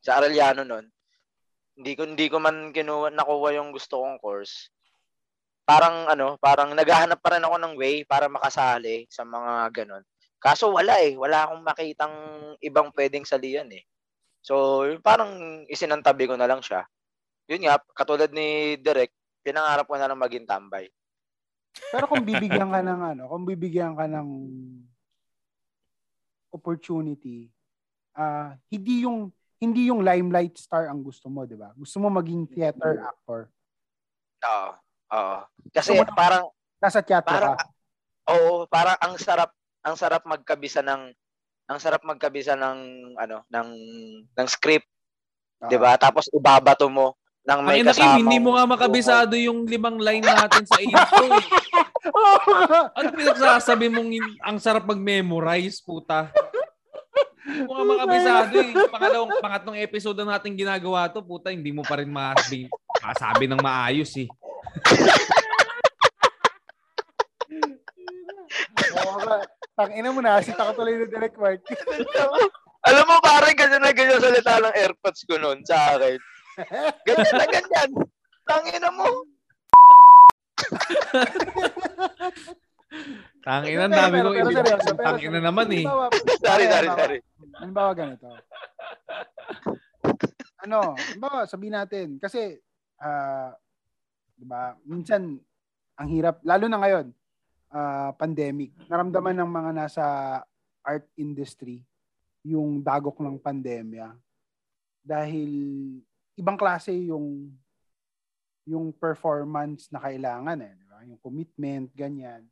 sa 0.07 0.23
Arellano 0.23 0.63
noon. 0.63 0.87
Hindi 1.75 1.91
ko 1.99 2.01
hindi 2.07 2.31
ko 2.31 2.39
man 2.39 2.71
kinuha 2.71 3.11
nakuha 3.11 3.59
yung 3.59 3.75
gusto 3.75 3.99
kong 3.99 4.23
course. 4.23 4.71
Parang 5.67 6.07
ano, 6.07 6.39
parang 6.39 6.71
naghahanap 6.71 7.19
pa 7.19 7.35
rin 7.35 7.43
ako 7.43 7.59
ng 7.59 7.75
way 7.75 8.07
para 8.07 8.31
makasali 8.31 9.03
sa 9.11 9.27
mga 9.27 9.83
ganon. 9.83 10.03
Kaso 10.39 10.71
wala 10.71 10.95
eh, 11.03 11.19
wala 11.19 11.43
akong 11.43 11.59
makitang 11.59 12.15
ibang 12.63 12.87
pwedeng 12.95 13.27
salihan 13.27 13.67
eh. 13.75 13.83
So, 14.39 14.85
parang 15.03 15.67
isinantabi 15.67 16.23
ko 16.23 16.39
na 16.39 16.47
lang 16.47 16.63
siya. 16.63 16.87
Yun 17.51 17.67
nga, 17.67 17.83
katulad 17.91 18.31
ni 18.31 18.79
Derek, 18.79 19.11
pinangarap 19.43 19.83
ko 19.83 19.99
na 19.99 20.07
lang 20.07 20.15
maging 20.15 20.47
tambay. 20.47 20.87
pero 21.91 22.07
kung 22.07 22.23
bibigyan 22.23 22.71
ka 22.71 22.79
ng 22.79 23.01
ano, 23.11 23.23
kung 23.27 23.43
bibigyan 23.43 23.91
ka 23.91 24.07
ng 24.07 24.29
opportunity, 26.55 27.51
ah 28.15 28.55
hindi 28.71 29.03
yung 29.03 29.35
hindi 29.57 29.89
yung 29.89 30.01
limelight 30.01 30.53
star 30.55 30.85
ang 30.85 31.01
gusto 31.01 31.27
mo, 31.27 31.43
'di 31.43 31.55
ba? 31.55 31.73
Gusto 31.73 31.97
mo 31.97 32.09
maging 32.09 32.45
theater 32.47 33.01
actor. 33.01 33.41
Oo. 34.43 34.69
Oo. 35.09 35.37
Kasi 35.69 35.93
So, 35.93 36.05
parang 36.11 36.49
Nasa 36.77 37.01
teatro 37.01 37.33
Parang- 37.33 37.57
ka. 37.57 37.65
Oo, 38.29 38.69
parang 38.69 38.97
ang 38.99 39.17
sarap 39.17 39.49
ang 39.81 39.97
sarap 39.97 40.21
magkabisa 40.23 40.85
ng 40.85 41.09
ang 41.65 41.79
sarap 41.79 42.05
magkabisa 42.05 42.53
ng 42.53 42.77
ano 43.17 43.41
ng 43.49 43.67
ng 44.29 44.47
script, 44.47 44.85
Ah. 45.57 45.65
'di 45.65 45.77
ba? 45.77 45.97
Tapos 45.97 46.29
ibabato 46.29 46.85
mo 46.85 47.17
ng 47.43 47.59
may 47.65 47.81
Ay, 47.81 47.81
Kim, 47.81 47.89
kasama. 47.89 48.17
hindi 48.19 48.37
mo 48.37 48.53
nga 48.53 48.69
makabisado 48.69 49.33
yung 49.33 49.65
limang 49.65 49.97
line 49.97 50.21
natin 50.21 50.63
sa 50.63 50.77
intro. 50.85 51.17
eh. 51.25 51.45
Ano 52.93 53.07
pinagsasabi 53.09 53.89
mong 53.89 54.09
ang 54.39 54.57
sarap 54.57 54.85
mag-memorize, 54.85 55.81
puta? 55.81 56.29
Hindi 57.47 57.63
mo 57.63 57.79
nga 57.79 57.85
makabisado 57.87 58.59
eh. 58.59 58.71
Pangalawang, 58.93 59.31
pangatlong 59.39 59.79
episode 59.79 60.19
na 60.19 60.35
natin 60.35 60.51
ginagawa 60.51 61.07
to, 61.07 61.23
puta, 61.23 61.47
hindi 61.47 61.71
mo 61.71 61.79
pa 61.79 62.03
rin 62.03 62.11
masabi, 62.11 62.67
masabi 62.99 63.47
ng 63.47 63.63
maayos 63.63 64.11
eh. 64.19 64.27
Oo 68.99 69.17
ka. 69.23 69.47
Tangina 69.79 70.11
mo 70.11 70.19
na, 70.19 70.43
sita 70.43 70.67
ka 70.67 70.75
tuloy 70.75 70.99
ni 70.99 71.07
Direct 71.07 71.39
Mark. 71.39 71.63
Alam 72.87 73.05
mo 73.07 73.15
pare 73.23 73.55
ganyan 73.55 73.83
na 73.83 73.95
ganyan 73.95 74.19
salita 74.19 74.59
ng 74.59 74.75
AirPods 74.75 75.23
ko 75.27 75.39
noon 75.39 75.63
sa 75.63 75.95
akin. 75.95 76.19
Ganyan 77.07 77.35
na 77.35 77.47
ganyan. 77.47 77.89
Tangina 78.43 78.91
mo. 78.91 79.07
Tangina, 83.47 83.87
dami 83.87 84.11
Pero- 84.11 84.27
kong 84.27 84.35
pero 84.35 84.49
ibig. 84.51 84.57
seryoso, 84.59 84.89
pero 84.91 85.07
Tangina 85.07 85.39
naman 85.39 85.67
eh. 85.71 85.85
Sorry, 86.43 86.65
sorry, 86.67 86.87
sorry. 86.91 87.17
Halimbawa 87.55 87.91
ganito. 87.95 88.27
Ano, 90.59 90.99
halimbawa 90.99 91.47
sabihin 91.47 91.79
natin, 91.79 92.07
kasi 92.19 92.59
ah 92.99 93.55
'di 94.35 94.43
ba? 94.43 94.75
Minsan 94.83 95.39
ang 95.95 96.09
hirap 96.11 96.43
lalo 96.43 96.67
na 96.67 96.77
ngayon, 96.77 97.07
ah, 97.71 98.11
pandemic. 98.13 98.75
Naramdaman 98.85 99.37
ng 99.39 99.49
mga 99.49 99.71
nasa 99.71 100.05
art 100.83 101.07
industry 101.15 101.87
yung 102.43 102.83
dagok 102.83 103.19
ng 103.19 103.39
pandemya 103.39 104.11
dahil 105.03 105.51
ibang 106.35 106.59
klase 106.59 106.91
yung 106.95 107.47
yung 108.67 108.91
performance 108.91 109.87
na 109.87 110.03
kailangan 110.03 110.59
eh, 110.59 110.73
'di 110.75 110.85
ba? 110.85 110.99
Yung 111.07 111.19
commitment, 111.23 111.87
ganyan. 111.95 112.43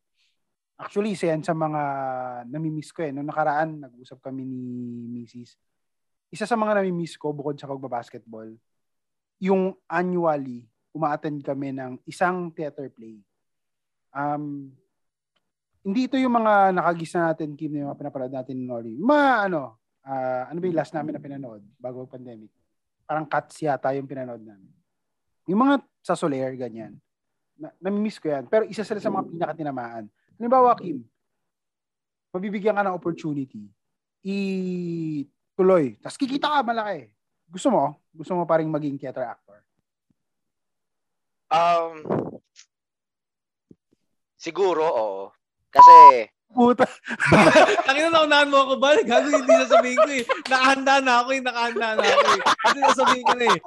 Actually, 0.76 1.16
isa 1.16 1.32
yan 1.32 1.40
sa 1.40 1.56
mga 1.56 1.82
namimiss 2.52 2.92
ko 2.92 3.00
eh. 3.08 3.16
Noong 3.16 3.32
nakaraan, 3.32 3.80
nag-usap 3.80 4.20
kami 4.20 4.44
ni 4.44 4.62
Mrs. 5.08 5.56
Isa 6.28 6.44
sa 6.44 6.60
mga 6.60 6.84
namimiss 6.84 7.16
ko 7.16 7.32
bukod 7.32 7.56
sa 7.56 7.72
pagbabasketball, 7.72 8.52
yung 9.40 9.72
annually, 9.88 10.68
umaattend 10.92 11.40
kami 11.44 11.72
ng 11.72 12.00
isang 12.04 12.52
theater 12.52 12.92
play. 12.92 13.24
Um, 14.12 14.72
hindi 15.86 16.12
ito 16.12 16.20
yung 16.20 16.36
mga 16.36 16.76
nakagisa 16.76 17.32
natin, 17.32 17.56
Kim, 17.56 17.72
yung 17.78 17.92
mga 17.92 18.00
pinapanood 18.00 18.34
natin 18.36 18.56
ni 18.60 18.66
Nori. 18.68 19.00
Yung 19.00 19.12
ano, 19.12 19.80
ah, 20.04 20.50
ano 20.50 20.58
ba 20.60 20.66
yung 20.66 20.80
last 20.80 20.92
namin 20.92 21.16
na 21.16 21.24
pinanood 21.24 21.64
bago 21.80 22.04
ang 22.04 22.12
pandemic? 22.12 22.52
Parang 23.06 23.24
cuts 23.30 23.64
yata 23.64 23.94
yung 23.94 24.10
pinanood 24.10 24.42
namin. 24.42 24.74
Yung 25.46 25.62
mga 25.62 25.86
sa 26.02 26.18
Soler, 26.18 26.58
ganyan. 26.58 26.98
Na, 27.56 27.70
namimiss 27.78 28.18
ko 28.18 28.34
yan. 28.34 28.50
Pero 28.50 28.66
isa 28.66 28.82
sila 28.82 28.98
sa 28.98 29.14
mga 29.14 29.30
pinakatinamaan. 29.30 30.10
Halimbawa, 30.36 30.76
Kim, 30.76 31.04
mabibigyan 32.36 32.76
ka 32.76 32.84
ng 32.84 32.98
opportunity, 33.00 33.72
i-tuloy. 34.26 35.96
Tapos 36.04 36.20
kikita 36.20 36.52
ka 36.52 36.60
malaki. 36.66 37.08
Gusto 37.48 37.72
mo? 37.72 37.96
Gusto 38.12 38.36
mo 38.36 38.44
pa 38.44 38.60
rin 38.60 38.68
maging 38.68 39.00
theater 39.00 39.24
actor? 39.24 39.64
Um, 41.48 41.94
siguro, 44.36 44.84
oo. 44.84 45.24
Kasi, 45.72 46.28
Puta. 46.56 46.88
Tangina 47.86 48.16
na 48.16 48.24
unahan 48.24 48.48
mo 48.48 48.64
ako 48.64 48.74
ba? 48.80 48.96
Gago 49.04 49.28
hindi 49.28 49.54
sasabihin 49.68 50.00
ko 50.00 50.12
eh. 50.16 50.24
Nakahanda 50.48 50.94
na 51.04 51.14
ako 51.20 51.30
eh. 51.36 51.42
Nakahanda 51.44 51.88
na 52.00 52.04
ako 52.08 52.28
eh. 52.32 52.42
Hindi 52.48 52.80
sasabihin 52.88 53.26
ko 53.28 53.34
na 53.36 53.46
eh. 53.52 53.60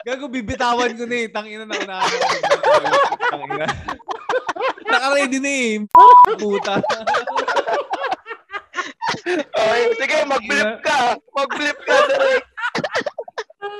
Gago 0.00 0.24
bibitawan 0.32 0.92
ko 0.96 1.04
na 1.04 1.16
eh. 1.20 1.26
Tangina 1.28 1.64
na 1.68 1.76
unahan 1.76 2.08
ako. 2.08 2.16
Tangina. 3.36 3.66
Naka-ready 4.92 5.38
na 5.42 5.50
eh. 5.50 5.72
Puta. 6.40 6.78
okay, 9.26 9.82
sige, 9.98 10.16
mag-flip 10.30 10.72
ka. 10.84 11.18
Mag-flip 11.34 11.78
ka 11.82 11.96
direct. 12.06 12.46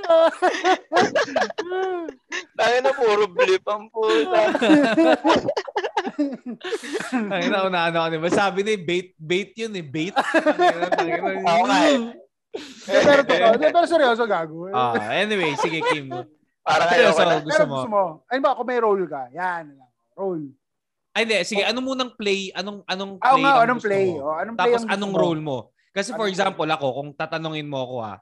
Tayo 2.58 2.76
na 2.82 2.90
puro 2.94 3.26
blip 3.30 3.62
ang 3.66 3.90
puta. 3.90 4.40
Tangina 7.10 7.66
unahan 7.66 7.94
ako. 7.94 8.08
Diba? 8.14 8.30
Sabi 8.30 8.62
na 8.66 8.72
eh, 8.74 8.82
bait, 8.82 9.14
bait 9.18 9.50
yun 9.54 9.74
eh. 9.78 9.86
Bait. 9.86 10.14
Eh. 10.14 10.22
Hindi, 12.56 13.22
pero. 13.26 13.52
Hindi, 13.54 13.66
pero 13.68 13.86
seryoso, 13.86 14.24
gago. 14.26 14.70
Ah, 14.72 14.96
anyway, 15.12 15.54
sige 15.60 15.82
Kim. 15.92 16.08
Seryoso, 16.66 17.22
na. 17.22 17.38
gusto 17.44 17.62
pero 17.62 17.68
mo. 17.68 17.76
gusto 17.76 17.90
mo. 17.90 18.04
Ayun 18.32 18.42
ba, 18.42 18.56
kung 18.56 18.66
may 18.66 18.80
role 18.80 19.06
ka, 19.06 19.28
yan. 19.30 19.76
Role. 20.16 20.48
Ay, 21.16 21.24
hindi. 21.24 21.40
Sige, 21.48 21.64
anong 21.64 21.86
munang 21.86 22.12
play? 22.12 22.52
Anong 22.52 22.84
anong 22.84 23.16
Ah, 23.24 23.32
play? 23.32 23.40
nga, 23.40 23.52
ang 23.56 23.64
anong 23.64 23.80
play? 23.80 24.06
mo? 24.12 24.20
O, 24.20 24.36
anong 24.36 24.56
play 24.56 24.64
Tapos 24.68 24.82
anong 24.84 25.12
mo? 25.12 25.18
role 25.18 25.40
mo? 25.40 25.58
Kasi 25.96 26.12
for 26.12 26.28
Anong 26.28 26.32
example, 26.36 26.68
ako, 26.68 26.86
kung 26.92 27.10
tatanungin 27.16 27.64
mo 27.64 27.80
ako 27.80 27.96
ha, 28.04 28.14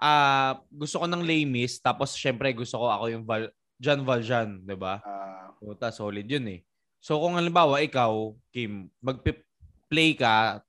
ah 0.00 0.56
gusto 0.72 0.96
ko 0.96 1.06
ng 1.06 1.20
Les 1.20 1.44
Mis, 1.44 1.76
tapos 1.76 2.16
syempre 2.16 2.48
gusto 2.56 2.80
ko 2.80 2.88
ako 2.88 3.12
yung 3.12 3.28
Val, 3.28 3.52
John 3.76 4.08
Valjean, 4.08 4.64
di 4.64 4.72
ba? 4.72 5.04
Ah, 5.04 5.52
Puta, 5.60 5.92
solid 5.92 6.24
yun 6.24 6.48
eh. 6.48 6.64
So 6.96 7.20
kung 7.20 7.36
halimbawa, 7.36 7.84
ikaw, 7.84 8.32
Kim, 8.48 8.88
mag-play 9.04 10.16
ka, 10.16 10.64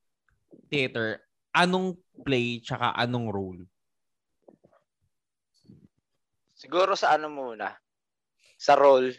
theater, 0.67 1.23
anong 1.55 1.95
play 2.19 2.59
tsaka 2.59 2.91
anong 2.99 3.31
role? 3.31 3.63
Siguro 6.51 6.99
sa 6.99 7.15
ano 7.15 7.31
muna. 7.31 7.79
Sa 8.59 8.75
role. 8.75 9.15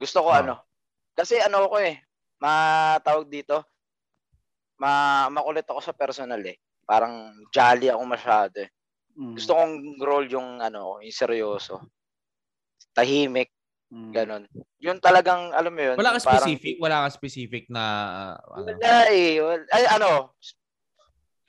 Gusto 0.00 0.24
ko 0.24 0.32
Ah. 0.32 0.40
ano. 0.40 0.54
Kasi 1.14 1.38
ano 1.40 1.66
ko 1.68 1.76
eh. 1.80 2.00
Matawag 2.40 3.28
dito. 3.28 3.62
Ma 4.80 5.26
makulit 5.28 5.68
ako 5.68 5.80
sa 5.84 5.92
personal 5.92 6.40
eh. 6.44 6.56
Parang 6.88 7.30
jolly 7.52 7.92
ako 7.92 8.02
masyado 8.02 8.56
eh. 8.64 8.70
mm, 9.14 9.36
Gusto 9.36 9.52
kong 9.54 9.74
role 10.00 10.26
yung 10.32 10.58
ano, 10.58 10.98
yung 11.04 11.14
seryoso. 11.14 11.78
Tahimik, 12.96 13.52
mm. 13.92 14.10
ganun. 14.10 14.42
Yun 14.80 14.98
talagang, 14.98 15.52
alam 15.54 15.70
mo 15.70 15.82
yun. 15.84 15.96
Wala 16.00 16.16
ka 16.16 16.26
parang- 16.26 16.42
specific? 16.42 16.74
Wala 16.82 17.06
ka 17.06 17.08
specific 17.14 17.64
na, 17.70 17.84
ah, 18.34 18.36
ano? 18.58 18.66
Wala 18.74 18.98
eh. 19.12 19.38
Wala- 19.38 19.70
Ay, 19.70 19.84
ano, 19.86 20.34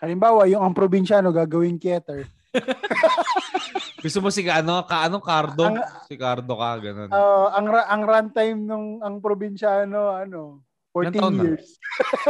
Halimbawa, 0.02 0.50
yung 0.50 0.66
ang 0.66 0.74
probinsyano 0.74 1.30
gagawin 1.30 1.78
theater. 1.78 2.26
Gusto 4.02 4.18
mo 4.20 4.30
si 4.34 4.42
ano, 4.50 4.82
ka, 4.84 5.06
ano, 5.06 5.22
Cardo? 5.22 5.64
Ang- 5.70 5.86
si 6.10 6.18
Cardo 6.18 6.54
ka, 6.58 6.72
ganun. 6.82 7.10
Ah, 7.14 7.54
ang 7.54 7.70
ang 7.70 8.02
runtime 8.02 8.58
nung 8.58 8.98
ang 9.00 9.22
probinsyano 9.22 10.18
ano, 10.18 10.66
14 10.92 11.06
Ilang 11.06 11.14
taon 11.16 11.34
na? 11.38 11.44
years. 11.46 11.68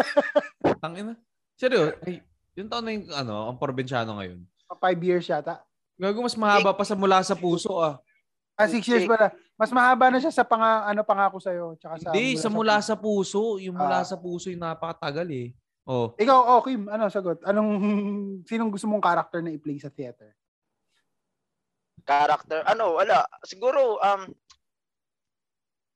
Tangina. 0.83 1.13
Seryo, 1.55 1.95
ay, 2.03 2.21
yung 2.53 2.69
taon 2.69 2.83
na 2.83 2.91
yung, 2.91 3.05
ano, 3.09 3.35
ang 3.49 3.57
probinsyano 3.57 4.19
ngayon. 4.19 4.43
5 4.69 4.77
years 5.01 5.25
yata. 5.25 5.63
Gago, 5.95 6.21
mas 6.21 6.35
mahaba 6.35 6.73
pa 6.73 6.83
sa 6.83 6.93
mula 6.93 7.23
sa 7.23 7.33
puso, 7.33 7.79
ah. 7.79 7.97
Ah, 8.59 8.67
6 8.67 8.83
years 8.85 9.05
pala. 9.07 9.31
Mas 9.55 9.69
mahaba 9.69 10.09
na 10.09 10.17
siya 10.17 10.33
sa 10.33 10.41
panga, 10.41 10.85
ano 10.85 11.01
pangako 11.05 11.37
sa'yo. 11.37 11.77
Tsaka 11.77 12.01
sa 12.01 12.09
Hindi, 12.11 12.33
sa 12.37 12.49
mula 12.49 12.77
puso. 12.77 12.85
sa 12.85 12.95
puso. 12.97 13.41
Yung 13.61 13.77
mula 13.77 14.01
Ah. 14.01 14.05
sa 14.05 14.17
puso 14.17 14.49
yung 14.49 14.61
napakatagal 14.61 15.27
eh. 15.29 15.47
Oh. 15.85 16.13
Ikaw, 16.17 16.37
oh, 16.57 16.61
Kim, 16.61 16.85
ano 16.89 17.09
sagot? 17.09 17.41
Anong, 17.45 17.69
sinong 18.49 18.69
gusto 18.73 18.85
mong 18.89 19.01
character 19.01 19.41
na 19.41 19.53
i-play 19.53 19.77
sa 19.77 19.89
theater? 19.89 20.33
Character, 22.03 22.61
ano, 22.65 22.99
wala. 22.99 23.25
Siguro, 23.45 23.97
um, 24.01 24.21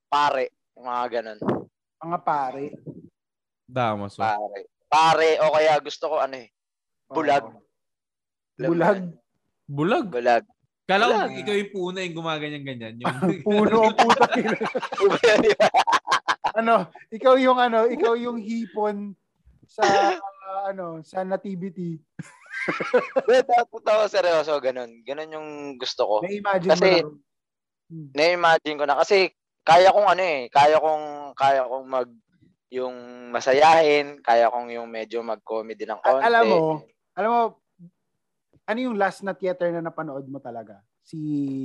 pare, 0.10 0.54
mga 0.78 1.06
ganun. 1.22 1.40
Mga 2.02 2.18
pare. 2.24 2.66
Damos. 3.66 4.16
Oh. 4.18 4.24
Pare. 4.24 4.60
Pare, 4.86 5.30
o 5.42 5.52
kaya 5.52 5.74
gusto 5.82 6.06
ko, 6.08 6.16
ano 6.22 6.36
eh, 6.40 6.50
bulag. 7.10 7.46
Oo. 7.46 7.62
Bulag. 8.56 9.00
Bulag. 9.68 10.08
Bulag. 10.08 10.46
Kala 10.86 11.10
ko 11.10 11.18
ikaw 11.34 11.56
yung 11.58 11.74
puna 11.74 11.98
yung 12.06 12.16
gumaganyan-ganyan. 12.22 12.94
Yung, 13.02 13.42
Puno 13.42 13.90
ang 13.90 13.98
puta. 13.98 14.30
ano, 16.62 16.94
ikaw 17.10 17.42
yung 17.42 17.58
ano, 17.58 17.90
ikaw 17.90 18.14
yung 18.14 18.38
hipon 18.38 19.18
sa 19.66 19.82
ah, 19.82 20.70
ano, 20.70 21.02
sa 21.02 21.26
nativity. 21.26 21.98
Dapat 23.26 23.84
ako 23.86 24.04
seryoso, 24.08 24.54
ganun. 24.60 25.02
Ganun 25.02 25.36
yung 25.36 25.50
gusto 25.78 26.02
ko. 26.04 26.16
Na-imagine 26.22 26.72
Kasi- 26.72 27.04
mo 27.04 27.10
na. 27.10 27.24
Hmm. 27.86 28.10
Na-imagine 28.18 28.78
ko 28.82 28.86
na 28.90 28.98
kasi 28.98 29.30
kaya 29.62 29.94
kong 29.94 30.10
ano 30.10 30.24
eh, 30.26 30.50
kaya 30.50 30.82
kong 30.82 31.06
kaya 31.38 31.62
kong 31.70 31.86
mag 31.86 32.10
yung 32.74 32.96
masayahin, 33.30 34.26
kaya 34.26 34.50
kong 34.50 34.74
yung 34.74 34.90
medyo 34.90 35.22
mag-comedy 35.22 35.86
ng 35.86 36.02
konti. 36.02 36.26
alam 36.26 36.44
mo, 36.50 36.82
alam 37.14 37.30
mo, 37.30 37.42
ano 38.66 38.80
yung 38.82 38.98
last 38.98 39.22
na 39.22 39.38
theater 39.38 39.70
na 39.70 39.86
napanood 39.86 40.26
mo 40.26 40.42
talaga? 40.42 40.82
Si, 41.06 41.18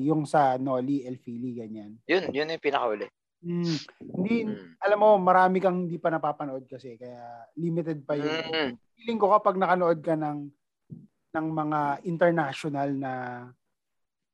yung 0.04 0.28
sa 0.28 0.60
Noli, 0.60 1.08
El 1.08 1.16
Fili, 1.16 1.56
ganyan. 1.56 1.96
Yun, 2.04 2.28
yun 2.28 2.52
yung 2.52 2.60
pinakahuli. 2.62 3.08
Hmm. 3.40 3.76
Hindi, 4.20 4.44
Mm. 4.44 4.76
alam 4.76 4.98
mo, 5.00 5.16
marami 5.16 5.64
kang 5.64 5.88
hindi 5.88 5.96
pa 5.96 6.12
napapanood 6.12 6.68
kasi, 6.68 7.00
kaya 7.00 7.48
limited 7.56 8.04
pa 8.04 8.20
yun. 8.20 8.28
Mm. 8.28 8.70
Feeling 9.00 9.16
ko 9.16 9.32
kapag 9.32 9.56
nakanood 9.56 10.04
ka 10.04 10.12
ng 10.12 10.52
ng 11.30 11.46
mga 11.50 11.80
international 12.02 12.90
na 12.94 13.14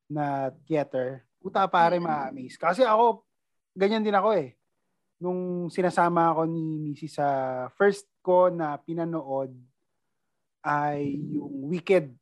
na 0.07 0.55
theater, 0.65 1.27
puta 1.43 1.67
pare 1.67 1.99
Mm. 1.99 2.05
ma-amaze. 2.07 2.57
Kasi 2.57 2.87
ako, 2.87 3.27
ganyan 3.75 4.07
din 4.07 4.15
ako 4.15 4.39
eh. 4.39 4.55
Nung 5.19 5.67
sinasama 5.69 6.31
ako 6.31 6.47
ni 6.47 6.63
Missy 6.79 7.09
sa 7.09 7.27
first 7.75 8.07
ko 8.23 8.49
na 8.53 8.77
pinanood 8.79 9.51
ay 10.63 11.19
yung 11.35 11.67
Wicked. 11.67 12.13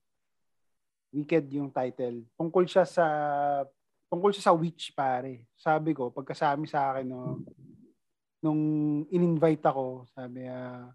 Wicked 1.13 1.45
yung 1.53 1.71
title. 1.71 2.25
Tungkol 2.35 2.65
siya 2.67 2.89
sa 2.89 3.07
tungkol 4.09 4.31
siya 4.31 4.51
sa 4.51 4.57
witch 4.57 4.95
pare. 4.95 5.45
Sabi 5.59 5.91
ko, 5.91 6.09
pagkasami 6.11 6.71
sa 6.71 6.95
akin 6.95 7.07
no, 7.09 7.43
nung 8.41 8.63
in-invite 9.11 9.65
ako, 9.65 10.07
sabi 10.15 10.47
ah, 10.47 10.87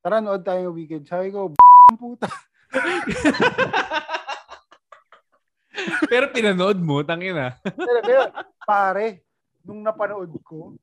tara 0.00 0.18
nood 0.20 0.42
tayo 0.42 0.72
Wicked. 0.72 1.04
Sabi 1.04 1.28
ko, 1.30 1.52
"B- 1.52 1.60
puta. 2.00 2.26
pero 6.10 6.30
pinanood 6.30 6.78
mo, 6.78 7.02
tangina. 7.02 7.58
pero, 7.62 7.98
pero, 8.02 8.22
pare, 8.62 9.24
nung 9.64 9.82
napanood 9.82 10.30
ko, 10.44 10.76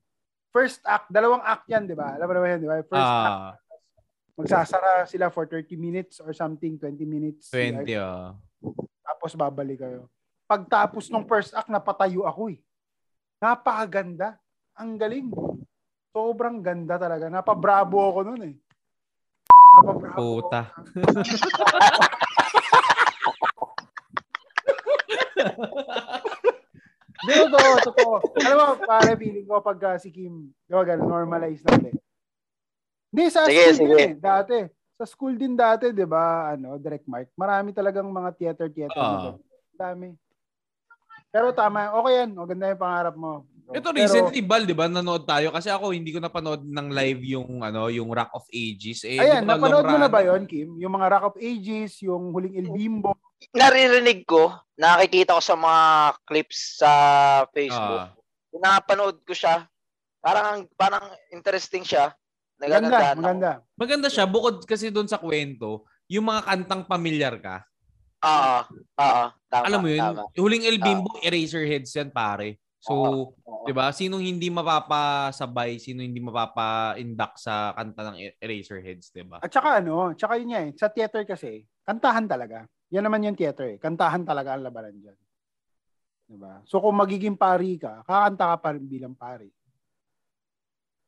first 0.52 0.84
act, 0.84 1.08
dalawang 1.08 1.40
act 1.42 1.64
yan, 1.70 1.88
di 1.88 1.96
ba? 1.96 2.16
Alam 2.16 2.26
mo 2.28 2.32
naman 2.36 2.48
yan, 2.56 2.60
di 2.60 2.68
ba? 2.68 2.76
First 2.84 3.08
act, 3.08 3.32
Ah, 3.32 3.52
magsasara 4.36 4.92
sila 5.08 5.30
for 5.32 5.48
30 5.48 5.76
minutes 5.76 6.20
or 6.20 6.32
something, 6.36 6.76
20 6.76 7.04
minutes. 7.08 7.48
20 7.52 7.88
oh. 8.00 8.36
Tapos 9.02 9.32
babalik 9.36 9.80
kayo. 9.80 10.08
Pagtapos 10.48 11.08
ng 11.08 11.24
first 11.24 11.56
act, 11.56 11.72
napatayo 11.72 12.28
ako 12.28 12.52
eh. 12.52 12.60
Napakaganda. 13.40 14.36
Ang 14.76 15.00
galing. 15.00 15.28
Sobrang 16.12 16.60
ganda 16.60 17.00
talaga. 17.00 17.32
Napabravo 17.32 17.96
ako 17.96 18.20
nun 18.28 18.42
eh. 18.52 18.56
Puta. 20.12 20.68
Hindi, 27.22 27.32
totoo, 27.38 27.72
totoo. 27.86 28.14
Alam 28.42 28.56
mo, 28.58 28.66
pare, 28.82 29.14
feeling 29.14 29.46
ko 29.46 29.62
pag 29.62 29.78
uh, 29.94 29.96
si 29.96 30.10
Kim, 30.10 30.50
diba, 30.66 30.82
ganun, 30.82 31.06
normalize 31.06 31.62
na 31.62 31.78
ulit. 31.78 31.94
Hindi, 33.14 33.24
sa 33.30 33.46
Sige, 33.46 33.78
school 33.78 33.78
sige. 33.78 33.94
din 33.94 34.02
eh, 34.02 34.18
dati. 34.18 34.58
Sa 34.98 35.04
school 35.06 35.34
din 35.38 35.54
dati, 35.54 35.94
di 35.94 36.02
ba, 36.04 36.52
ano, 36.52 36.76
direct 36.82 37.06
mark. 37.06 37.30
Marami 37.38 37.70
talagang 37.70 38.10
mga 38.10 38.30
theater-theater. 38.36 38.98
Ah. 38.98 39.08
dito. 39.14 39.30
Dami. 39.78 40.08
Pero 41.32 41.54
tama, 41.56 41.94
okay 41.96 42.12
yan. 42.26 42.30
O, 42.36 42.44
ganda 42.44 42.68
yung 42.68 42.82
pangarap 42.82 43.14
mo. 43.16 43.46
Ito 43.70 43.88
Pero- 43.88 43.96
recently, 43.96 44.42
Bal, 44.42 44.66
di 44.66 44.74
ba, 44.74 44.84
nanood 44.84 45.22
tayo? 45.22 45.54
Kasi 45.54 45.70
ako, 45.70 45.94
hindi 45.94 46.10
ko 46.10 46.18
napanood 46.18 46.60
ng 46.60 46.88
live 46.90 47.22
yung, 47.22 47.62
ano, 47.62 47.86
yung 47.86 48.10
Rock 48.10 48.34
of 48.34 48.46
Ages. 48.50 49.06
Eh, 49.06 49.16
Ayan, 49.16 49.46
napanood 49.46 49.86
mo 49.86 49.96
na 49.96 50.10
ba 50.10 50.20
yon 50.20 50.44
Kim? 50.44 50.74
Yung 50.76 50.92
mga 50.92 51.06
Rock 51.08 51.24
of 51.32 51.36
Ages, 51.38 52.02
yung 52.02 52.34
Huling 52.34 52.58
El 52.58 52.68
Bimbo. 52.68 53.14
Naririnig 53.54 54.26
ko, 54.26 54.50
nakikita 54.74 55.38
ko 55.38 55.42
sa 55.42 55.54
mga 55.54 55.82
clips 56.22 56.58
sa 56.76 56.90
Facebook. 57.50 58.02
Ah. 58.02 58.14
Pinapanood 58.50 59.22
ko 59.22 59.32
siya. 59.32 59.64
Parang 60.18 60.46
ang- 60.58 60.70
parang 60.74 61.02
interesting 61.30 61.82
siya. 61.82 62.12
Maganda, 62.60 62.86
Nagagandaan 62.86 63.10
ako. 63.10 63.22
maganda. 63.24 63.50
maganda 63.74 64.08
siya, 64.08 64.24
bukod 64.24 64.62
kasi 64.62 64.86
doon 64.86 65.10
sa 65.10 65.18
kwento, 65.18 65.82
yung 66.06 66.28
mga 66.28 66.46
kantang 66.46 66.82
pamilyar 66.86 67.34
ka. 67.40 67.66
Oo. 68.22 68.58
Oo. 69.02 69.24
Tama. 69.50 69.64
alam 69.66 69.80
mo 69.82 69.90
yun, 69.90 69.98
Tama. 69.98 70.22
huling 70.38 70.62
El 70.62 70.78
Bimbo, 70.78 71.18
Eraserheads 71.18 71.90
yan, 71.90 72.14
pare. 72.14 72.61
So, 72.82 72.94
Oo. 73.46 73.62
'di 73.62 73.72
ba? 73.78 73.94
Sinong 73.94 74.26
hindi 74.26 74.50
mapapasabay, 74.50 75.78
sino 75.78 76.02
hindi 76.02 76.18
mapapa-induct 76.18 77.36
sa 77.38 77.70
kanta 77.78 78.10
ng 78.10 78.16
E- 78.18 78.36
Eraserheads, 78.42 79.14
'di 79.14 79.22
ba? 79.22 79.38
At 79.38 79.54
saka 79.54 79.78
ano, 79.78 80.10
tsaka 80.18 80.34
yun 80.42 80.50
nga 80.50 80.60
eh, 80.66 80.74
sa 80.74 80.90
theater 80.90 81.22
kasi, 81.22 81.62
kantahan 81.86 82.26
talaga. 82.26 82.66
Yan 82.90 83.06
naman 83.06 83.22
yung 83.22 83.38
theater 83.38 83.70
eh. 83.70 83.78
Kantahan 83.78 84.26
talaga 84.26 84.58
ang 84.58 84.66
labanan 84.66 84.98
dyan. 84.98 85.18
Diba? 86.26 86.58
So 86.66 86.82
kung 86.82 86.98
magiging 86.98 87.38
pari 87.38 87.78
ka, 87.78 88.02
kakanta 88.02 88.50
ka 88.52 88.56
pa 88.58 88.68
rin 88.74 88.84
bilang 88.84 89.14
pari. 89.14 89.48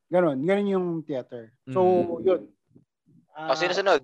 Ganon. 0.09 0.39
Ganon 0.47 0.69
yung 0.71 0.87
theater. 1.03 1.51
So, 1.75 1.81
Mm. 1.83 2.23
yun. 2.23 2.41
O, 3.35 3.51
Ah, 3.51 3.59
sino 3.59 3.75
sunod? 3.75 4.01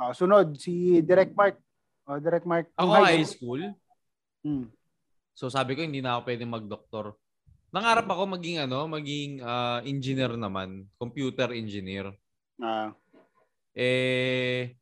ah, 0.00 0.12
sunod, 0.16 0.56
si 0.56 1.04
Direct 1.04 1.36
Mark. 1.36 1.60
Oh, 2.08 2.16
Direct 2.16 2.48
Mark. 2.48 2.66
Ako 2.80 2.88
Nung 2.88 2.96
high 3.04 3.28
school, 3.28 3.60
Hmm. 4.44 4.68
So 5.34 5.50
sabi 5.50 5.74
ko 5.76 5.82
hindi 5.82 6.00
na 6.00 6.16
ako 6.16 6.20
pwedeng 6.30 6.54
mag-doktor. 6.54 7.18
Nangarap 7.74 8.06
ako 8.06 8.38
maging 8.38 8.62
ano, 8.64 8.86
maging 8.86 9.42
ah, 9.42 9.82
engineer 9.82 10.38
naman, 10.38 10.86
computer 10.96 11.50
engineer. 11.52 12.14
Ah, 12.62 12.94
Eh 13.74 14.78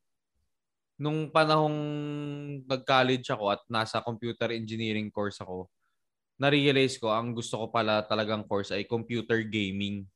nung 1.03 1.27
panahong 1.35 1.79
nag-college 2.63 3.27
ako 3.35 3.45
at 3.51 3.61
nasa 3.67 3.99
computer 3.99 4.55
engineering 4.55 5.11
course 5.11 5.43
ako, 5.43 5.67
na-realize 6.39 6.95
ko 7.03 7.11
ang 7.11 7.35
gusto 7.35 7.59
ko 7.59 7.67
pala 7.75 8.07
talagang 8.07 8.47
course 8.47 8.71
ay 8.71 8.87
computer 8.87 9.43
gaming. 9.43 10.07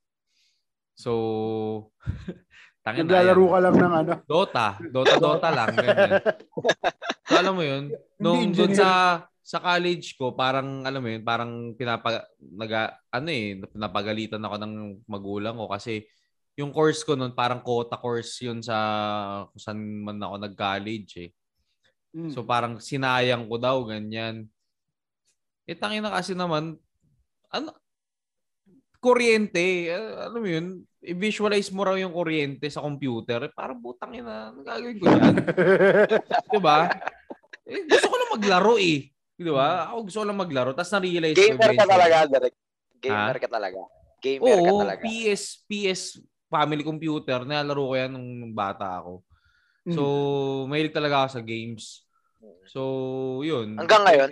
So, 0.95 1.91
tangin 2.87 3.05
na 3.05 3.19
naglalaro 3.19 3.43
yan. 3.43 3.51
ka 3.51 3.59
lang 3.59 3.77
ng 3.77 3.95
ano. 3.99 4.13
Dota. 4.25 4.67
Dota, 4.79 5.15
Dota 5.19 5.49
lang. 5.51 5.69
Ganyan. 5.75 6.13
So, 7.27 7.43
alam 7.43 7.59
mo 7.59 7.67
yun, 7.67 7.91
nung 8.23 8.55
engineer. 8.55 8.79
sa 8.79 8.91
sa 9.47 9.63
college 9.63 10.19
ko, 10.19 10.35
parang, 10.35 10.83
alam 10.83 10.99
mo 10.99 11.07
yun, 11.07 11.23
parang 11.23 11.71
pinapa, 11.79 12.27
naga, 12.43 12.99
ano 13.15 13.31
eh, 13.31 13.63
pinapagalitan 13.63 14.43
ako 14.43 14.57
ng 14.59 14.75
magulang 15.07 15.55
ko 15.55 15.71
kasi 15.71 16.03
yung 16.59 16.75
course 16.75 17.07
ko 17.07 17.15
noon, 17.15 17.31
parang 17.31 17.63
quota 17.63 17.95
course 17.95 18.43
yun 18.43 18.59
sa 18.59 18.75
kung 19.47 19.63
saan 19.63 19.79
man 20.03 20.19
ako 20.19 20.35
nag-college 20.43 21.13
eh. 21.23 21.31
Hmm. 22.11 22.35
So 22.35 22.43
parang 22.43 22.83
sinayang 22.83 23.47
ko 23.47 23.55
daw, 23.55 23.87
ganyan. 23.87 24.51
Eh, 25.63 25.79
tangin 25.79 26.03
na 26.03 26.11
kasi 26.11 26.35
naman, 26.35 26.75
ano, 27.55 27.71
kuryente, 28.99 29.63
eh, 29.63 29.95
alam 30.27 30.43
mo 30.43 30.49
yun, 30.51 30.67
i-visualize 31.07 31.71
mo 31.71 31.87
raw 31.87 31.95
yung 31.95 32.11
kuryente 32.11 32.67
sa 32.67 32.83
computer, 32.83 33.47
eh, 33.47 33.53
parang 33.55 33.79
butang 33.79 34.11
ina, 34.11 34.51
ano 34.51 34.67
gagawin 34.67 34.99
ko 34.99 35.07
yan? 35.07 35.35
Di 36.51 36.59
ba? 36.59 36.91
Eh, 37.63 37.87
gusto 37.87 38.11
ko 38.11 38.15
lang 38.19 38.35
maglaro 38.35 38.75
eh. 38.83 39.15
Di 39.37 39.53
ba? 39.53 39.93
Ako 39.93 40.09
gusto 40.09 40.19
ko 40.21 40.27
lang 40.27 40.41
maglaro. 40.41 40.71
Tapos 40.73 40.93
na-realize 40.97 41.37
ko 41.37 41.41
Gamer 41.45 41.57
ka 41.57 41.65
eventually- 41.69 41.85
talaga, 41.85 42.17
Derek. 42.25 42.55
Gamer 42.97 43.37
Ha? 43.37 43.43
ka 43.45 43.49
talaga. 43.53 43.81
Gamer 44.25 44.49
ka 44.49 44.73
Oo, 44.73 44.81
talaga. 44.81 45.03
PS, 45.05 45.43
PS 45.69 46.03
family 46.49 46.83
computer. 46.83 47.45
Nilalaro 47.45 47.85
ko 47.85 47.95
yan 47.95 48.11
nung, 48.17 48.29
nung 48.41 48.55
bata 48.57 49.05
ako. 49.05 49.21
So, 49.87 50.03
mahilig 50.67 50.97
talaga 50.97 51.23
ako 51.23 51.29
sa 51.39 51.43
games. 51.45 52.03
So, 52.67 52.81
yun. 53.47 53.79
Hanggang 53.79 54.03
ngayon? 54.03 54.31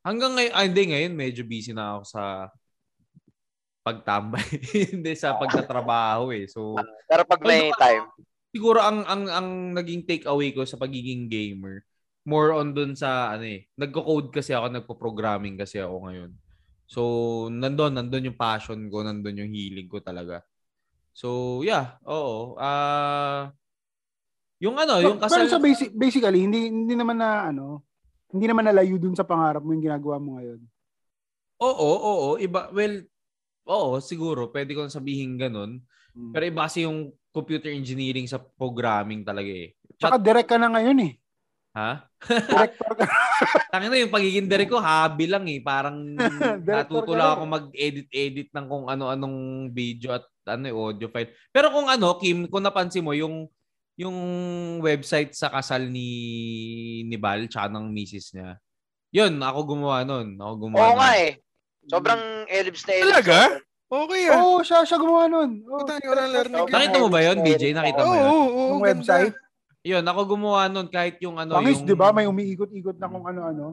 Hanggang 0.00 0.32
ngayon, 0.32 0.52
ah, 0.56 0.64
hindi 0.64 0.82
ngayon, 0.88 1.12
medyo 1.12 1.42
busy 1.44 1.76
na 1.76 1.98
ako 1.98 2.02
sa 2.08 2.22
pagtambay. 3.84 4.46
hindi 4.96 5.12
sa 5.18 5.36
pagtatrabaho 5.36 6.32
eh. 6.32 6.48
So, 6.48 6.80
Pero 7.04 7.22
pag 7.28 7.40
may 7.44 7.68
Although, 7.68 7.80
time, 7.80 8.04
siguro 8.50 8.78
ang 8.80 9.04
ang 9.04 9.22
ang 9.28 9.48
naging 9.76 10.08
take 10.08 10.24
away 10.24 10.52
ko 10.52 10.64
sa 10.64 10.80
pagiging 10.80 11.28
gamer 11.28 11.84
more 12.28 12.52
on 12.52 12.76
dun 12.76 12.92
sa 12.92 13.32
ano 13.34 13.44
eh 13.48 13.68
nagko-code 13.76 14.28
kasi 14.30 14.52
ako 14.52 14.68
nagpo-programming 14.70 15.56
kasi 15.56 15.80
ako 15.80 16.08
ngayon. 16.08 16.30
So 16.90 17.00
nandun 17.48 17.96
nandun 17.96 18.28
yung 18.32 18.38
passion 18.38 18.80
ko 18.92 19.06
nandun 19.06 19.40
yung 19.40 19.52
hilig 19.52 19.88
ko 19.88 20.02
talaga. 20.04 20.44
So 21.16 21.60
yeah 21.64 21.96
oo. 22.04 22.58
Ah 22.60 23.52
yung 24.60 24.76
ano 24.76 25.00
yung 25.00 25.16
Pero 25.16 25.24
kasal 25.24 25.48
sa 25.48 25.56
basic, 25.56 25.96
basically, 25.96 26.44
hindi 26.44 26.68
hindi 26.68 26.92
naman 26.92 27.16
na 27.16 27.48
ano, 27.48 27.88
hindi 28.28 28.44
naman 28.44 28.68
nalayo 28.68 29.00
dun 29.00 29.16
sa 29.16 29.24
pangarap 29.24 29.64
mo 29.64 29.72
yung 29.72 29.84
ginagawa 29.84 30.20
mo 30.20 30.36
ngayon. 30.36 30.60
oo 31.60 31.90
oo. 31.96 32.28
Iba 32.36 32.68
well 32.76 33.00
oo 33.64 33.96
siguro. 34.04 34.52
Pwede 34.52 34.76
ko 34.76 34.84
sabihin 34.92 35.40
ganun. 35.40 35.80
Hmm. 36.10 36.34
pero 36.34 36.42
iba 36.42 36.66
kasi 36.66 36.82
yung 36.82 37.14
computer 37.30 37.70
engineering 37.70 38.26
sa 38.26 38.42
programming 38.42 39.22
talaga 39.22 39.46
eh. 39.46 39.78
Tsaka 39.94 40.18
direct 40.18 40.50
ka 40.50 40.58
na 40.58 40.68
ngayon 40.74 40.98
eh. 41.06 41.12
ha 41.70 42.09
Director 42.20 42.92
ka. 43.00 43.04
Tangina 43.72 43.96
yung 43.96 44.12
pagiging 44.12 44.48
ko, 44.68 44.76
hobby 44.76 45.24
lang 45.24 45.48
eh. 45.48 45.60
Parang 45.64 45.96
rin. 47.24 47.32
ako 47.32 47.42
mag-edit-edit 47.48 48.48
ng 48.52 48.66
kung 48.68 48.84
ano-anong 48.86 49.38
video 49.72 50.12
at 50.12 50.24
ano 50.44 50.64
eh, 50.68 50.74
audio 50.74 51.08
file. 51.08 51.32
Pero 51.48 51.72
kung 51.72 51.88
ano, 51.88 52.20
Kim, 52.20 52.44
kung 52.46 52.60
napansin 52.60 53.04
mo, 53.04 53.16
yung 53.16 53.48
yung 53.96 54.16
website 54.80 55.36
sa 55.36 55.52
kasal 55.52 55.84
ni 55.84 56.08
ni 57.04 57.16
Bal 57.20 57.44
tsaka 57.48 57.68
ng 57.68 57.92
misis 57.92 58.32
niya. 58.32 58.56
Yun, 59.12 59.36
ako 59.40 59.76
gumawa 59.76 60.04
nun. 60.04 60.36
Ako 60.36 60.52
gumawa 60.56 60.80
oo 60.80 60.92
nun. 60.92 60.98
nga 61.00 61.10
eh. 61.18 61.30
Sobrang 61.84 62.22
ellipse 62.46 62.84
na 62.86 62.92
ellipse. 62.96 63.08
Talaga? 63.12 63.38
Okay 63.90 64.22
ah. 64.30 64.38
Oo, 64.38 64.48
oh, 64.54 64.58
siya, 64.62 64.86
siya 64.86 64.96
gumawa 64.96 65.26
nun. 65.26 65.66
Oh, 65.66 65.82
Puta, 65.82 65.98
wala 65.98 66.30
narinig. 66.30 66.70
Nakita 66.70 66.96
mo 66.96 67.08
ba 67.10 67.20
yun, 67.20 67.38
BJ? 67.42 67.74
Nakita 67.74 68.00
mo 68.00 68.06
Oo, 68.06 68.14
yun? 68.14 68.24
oo, 68.24 68.38
oo, 68.38 68.68
Yung 68.70 68.80
ganda. 68.80 68.88
website. 68.94 69.34
Yun, 69.80 70.04
ako 70.04 70.36
gumawa 70.36 70.68
nun 70.68 70.92
kahit 70.92 71.16
yung 71.24 71.40
ano, 71.40 71.56
Pangis, 71.56 71.80
yung... 71.80 71.88
di 71.88 71.96
ba? 71.96 72.12
May 72.12 72.28
umiikot-ikot 72.28 73.00
na 73.00 73.08
kung 73.08 73.24
ano-ano. 73.24 73.72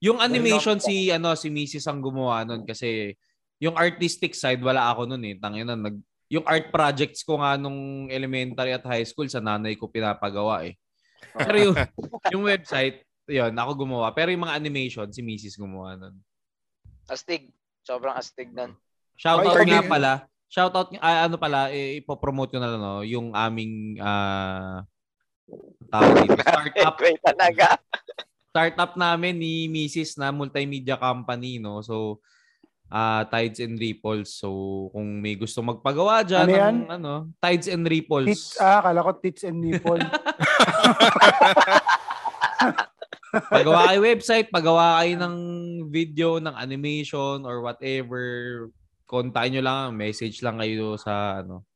Yung 0.00 0.20
animation 0.20 0.80
si 0.80 1.08
ano 1.08 1.32
si 1.32 1.48
Mrs. 1.48 1.88
ang 1.88 2.04
gumawa 2.04 2.44
nun 2.44 2.68
kasi 2.68 3.16
yung 3.56 3.72
artistic 3.72 4.36
side 4.36 4.60
wala 4.60 4.92
ako 4.92 5.08
nun 5.08 5.24
eh. 5.24 5.36
Tangina 5.40 5.76
nag 5.76 5.96
yung 6.32 6.44
art 6.48 6.72
projects 6.72 7.20
ko 7.24 7.40
nga 7.40 7.60
nung 7.60 8.08
elementary 8.08 8.72
at 8.72 8.84
high 8.84 9.04
school 9.04 9.28
sa 9.28 9.40
nanay 9.44 9.76
ko 9.76 9.88
pinapagawa 9.88 10.64
eh. 10.64 10.76
Pero 11.36 11.56
yung 11.60 11.76
yung 12.36 12.44
website, 12.48 13.04
yun, 13.28 13.52
ako 13.52 13.84
gumawa. 13.84 14.12
Pero 14.16 14.32
yung 14.32 14.44
mga 14.44 14.56
animation 14.56 15.08
si 15.12 15.20
Mrs. 15.20 15.60
gumawa 15.60 15.96
nun. 15.96 16.16
Astig. 17.08 17.52
Sobrang 17.84 18.16
astig 18.16 18.48
nun. 18.52 18.76
Shoutout 19.20 19.60
Ay, 19.60 19.68
nga 19.68 19.84
pala. 19.84 20.12
Shoutout 20.48 20.96
ah, 21.00 21.28
ano 21.28 21.36
pala 21.36 21.68
eh, 21.68 22.00
ipopromote 22.00 22.56
ko 22.56 22.60
na 22.60 22.70
lang 22.72 22.80
no, 22.80 23.04
yung 23.04 23.36
aming 23.36 24.00
ah 24.00 24.84
tawag 25.94 26.10
dito, 26.20 26.34
startup 26.44 26.96
Wait 26.98 27.20
talaga. 27.22 27.66
startup 28.50 28.92
namin 28.94 29.34
ni 29.34 29.54
Mrs. 29.66 30.14
na 30.14 30.30
multimedia 30.30 30.94
company, 30.94 31.58
no? 31.58 31.78
So, 31.80 32.18
ah 32.86 33.22
Tides 33.24 33.58
and 33.58 33.74
Ripples. 33.74 34.34
So, 34.34 34.50
kung 34.90 35.18
may 35.18 35.34
gusto 35.34 35.58
magpagawa 35.58 36.22
dyan, 36.22 36.46
Ano 36.46 36.50
ng, 36.50 36.58
yan? 36.58 36.76
ano, 36.88 37.12
Tides 37.38 37.66
and 37.66 37.82
Ripples. 37.82 38.26
Tits, 38.28 38.58
ah, 38.58 38.78
kala 38.80 39.00
ko 39.00 39.10
tits 39.18 39.42
and 39.42 39.58
nipple. 39.58 39.98
Pagawa 43.34 43.90
kayo 43.90 44.00
website, 44.00 44.46
pagawa 44.48 45.02
kayo 45.02 45.18
ng 45.18 45.36
video, 45.90 46.38
ng 46.38 46.54
animation, 46.54 47.42
or 47.42 47.58
whatever. 47.60 48.22
Kontakin 49.04 49.58
nyo 49.58 49.62
lang, 49.64 49.84
message 49.92 50.38
lang 50.38 50.54
kayo 50.56 50.94
sa, 50.94 51.42
ano, 51.42 51.66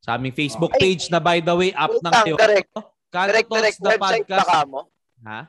sa 0.00 0.16
aming 0.16 0.32
Facebook 0.32 0.72
Ay, 0.72 0.80
page 0.80 1.12
na 1.12 1.20
by 1.20 1.44
the 1.44 1.52
way, 1.52 1.68
up 1.76 1.92
ng 1.92 2.14
Teo. 2.24 2.36
direct. 2.40 2.72
Talks 3.16 3.28
direct 3.32 3.48
the 3.48 3.90
website 3.96 4.00
podcast. 4.28 4.40
baka 4.44 4.58
mo. 4.68 4.80
Ha? 5.24 5.40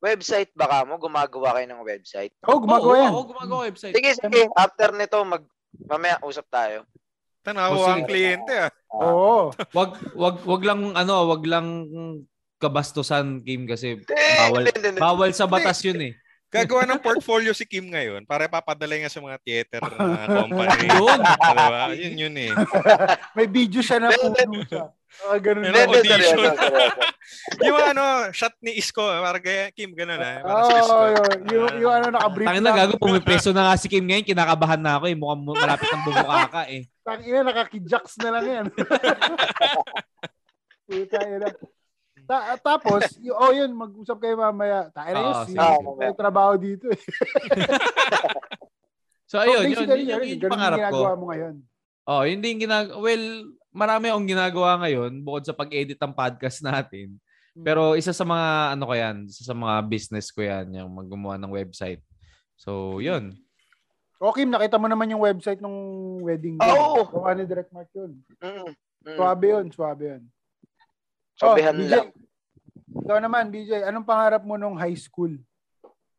website 0.00 0.50
baka 0.56 0.88
mo, 0.88 0.96
gumagawa 0.96 1.60
kayo 1.60 1.66
ng 1.68 1.84
website. 1.84 2.32
Oo, 2.48 2.56
gumagawa 2.60 2.92
Oo, 2.92 3.00
yan. 3.04 3.12
oo, 3.12 3.24
gumagawa 3.28 3.60
website. 3.68 3.92
Sige, 3.92 4.16
sige, 4.16 4.48
after 4.56 4.96
nito, 4.96 5.20
mag, 5.24 5.44
mamaya 5.76 6.16
usap 6.24 6.48
tayo. 6.48 6.88
Tanawa 7.40 7.72
Oh, 7.72 7.88
ang 7.88 8.04
kliyente 8.04 8.52
ah. 8.52 8.72
Oo. 8.92 9.48
Wag 9.72 9.96
wag 10.12 10.36
wag 10.44 10.62
lang 10.64 10.92
ano, 10.92 11.24
wag 11.24 11.40
lang 11.48 11.88
kabastusan 12.60 13.40
Kim 13.40 13.64
kasi 13.64 13.96
bawal 14.36 14.68
bawal 15.00 15.30
sa 15.32 15.48
batas 15.48 15.80
yun 15.80 16.12
eh. 16.12 16.12
Gagawa 16.50 16.82
ng 16.82 16.98
portfolio 17.06 17.54
si 17.54 17.62
Kim 17.62 17.86
ngayon 17.88 18.26
para 18.26 18.50
papadala 18.50 18.98
niya 18.98 19.06
sa 19.06 19.22
mga 19.22 19.38
theater 19.38 19.80
na 19.86 20.26
company. 20.42 20.90
Yun. 20.90 21.18
Diba? 21.22 21.82
Yun 21.94 22.14
yun 22.18 22.34
eh. 22.36 22.52
May 23.38 23.46
video 23.46 23.78
siya 23.80 24.02
na 24.02 24.10
siya. 24.10 24.90
Ah, 25.26 25.38
ganun 25.38 25.66
na. 25.66 25.90
Audition. 25.90 26.38
Yung 27.62 27.78
ano, 27.78 28.02
shot 28.30 28.54
ni 28.62 28.78
Isko, 28.78 29.02
para 29.02 29.42
kaya 29.42 29.74
Kim, 29.74 29.90
gano'n 29.90 30.18
ah. 30.18 30.36
Para 30.38 30.54
Oo, 30.54 30.66
si 30.66 30.72
Isko. 30.74 30.94
oh, 30.94 31.06
yun. 31.10 31.38
Yung, 31.50 31.66
yung 31.82 31.92
ano, 31.92 32.06
nakabrief 32.14 32.46
Tangin 32.46 32.62
na 32.62 32.72
gago, 32.74 32.94
pumipreso 32.94 33.50
na 33.50 33.70
nga 33.70 33.74
si 33.74 33.90
Kim 33.90 34.06
ngayon, 34.06 34.22
kinakabahan 34.22 34.78
na 34.78 34.98
ako 34.98 35.04
eh. 35.10 35.16
Mukhang 35.18 35.42
mu- 35.42 35.58
malapit 35.58 35.86
ng 35.86 36.04
bumuka 36.06 36.46
ka 36.46 36.62
eh. 36.70 36.82
Tangina, 37.02 37.42
nakakijaks 37.42 38.14
na 38.22 38.30
lang 38.38 38.44
yan. 38.46 38.66
Puta, 40.86 41.18
yun 41.22 41.40
na. 41.42 41.50
Ta- 42.30 42.54
tapos, 42.62 43.02
y- 43.26 43.34
oh 43.34 43.50
yun, 43.50 43.74
mag-usap 43.74 44.22
kayo 44.22 44.38
mamaya. 44.38 44.86
Tayo 44.94 45.10
na 45.10 45.22
yun, 45.26 45.34
si, 45.50 45.54
may 45.98 46.14
trabaho 46.14 46.54
dito 46.54 46.86
eh. 46.86 47.00
So 49.30 49.38
ayun, 49.38 49.62
yun, 49.70 49.86
yun, 49.86 49.90
yun, 49.94 50.22
yun, 50.26 50.42
yung 50.42 50.50
pangarap 50.50 50.90
ko. 50.90 51.06
ginagawa 51.06 51.12
mo 51.14 51.24
ngayon. 51.30 51.54
Oh, 52.02 52.26
yun 52.26 52.42
din 52.42 52.66
ginag 52.66 52.90
well, 52.98 53.46
marami 53.70 54.10
akong 54.10 54.26
ginagawa 54.26 54.82
ngayon 54.82 55.22
bukod 55.22 55.46
sa 55.46 55.54
pag-edit 55.54 55.94
ng 55.94 56.10
podcast 56.18 56.58
natin. 56.66 57.14
Hmm. 57.54 57.62
Pero 57.62 57.94
isa 57.94 58.10
sa 58.10 58.26
mga 58.26 58.74
ano 58.74 58.90
ko 58.90 58.94
yan, 58.98 59.30
isa 59.30 59.46
sa 59.46 59.54
mga 59.54 59.86
business 59.86 60.34
ko 60.34 60.42
yan, 60.42 60.74
yung 60.74 60.90
maggumawa 60.90 61.38
ng 61.38 61.54
website. 61.54 62.02
So, 62.58 62.98
yun. 62.98 63.38
O 64.18 64.34
Kim, 64.34 64.50
nakita 64.50 64.82
mo 64.82 64.90
naman 64.90 65.14
yung 65.14 65.22
website 65.22 65.62
ng 65.62 65.76
wedding. 66.26 66.58
Oo. 66.58 67.06
Gawa 67.06 67.30
ni 67.38 67.46
Direct 67.46 67.70
Mark 67.70 67.88
yun. 67.94 68.18
Mm, 68.42 68.74
mm. 68.74 69.14
Suwabe 69.14 69.46
yun, 69.46 69.66
suwabe 69.70 70.04
yun. 70.10 70.22
Sabihan 71.40 71.72
BJ, 71.72 71.88
lang. 71.88 72.08
Ikaw 73.00 73.18
naman, 73.24 73.48
BJ, 73.48 73.88
anong 73.88 74.04
pangarap 74.04 74.44
mo 74.44 74.60
nung 74.60 74.76
high 74.76 74.98
school? 74.98 75.40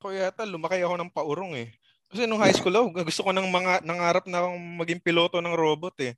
Ko 0.01 0.09
yata, 0.09 0.41
lumaki 0.49 0.81
ako 0.81 0.97
ng 0.97 1.13
paurong 1.13 1.53
eh. 1.53 1.69
Kasi 2.09 2.25
nung 2.25 2.41
high 2.41 2.57
school 2.57 2.73
ako, 2.73 3.05
gusto 3.05 3.21
ko 3.21 3.31
ng 3.31 3.47
mga 3.47 3.85
nangarap 3.85 4.25
na 4.25 4.41
akong 4.41 4.59
maging 4.81 4.99
piloto 4.99 5.37
ng 5.37 5.53
robot 5.53 5.93
eh. 6.01 6.17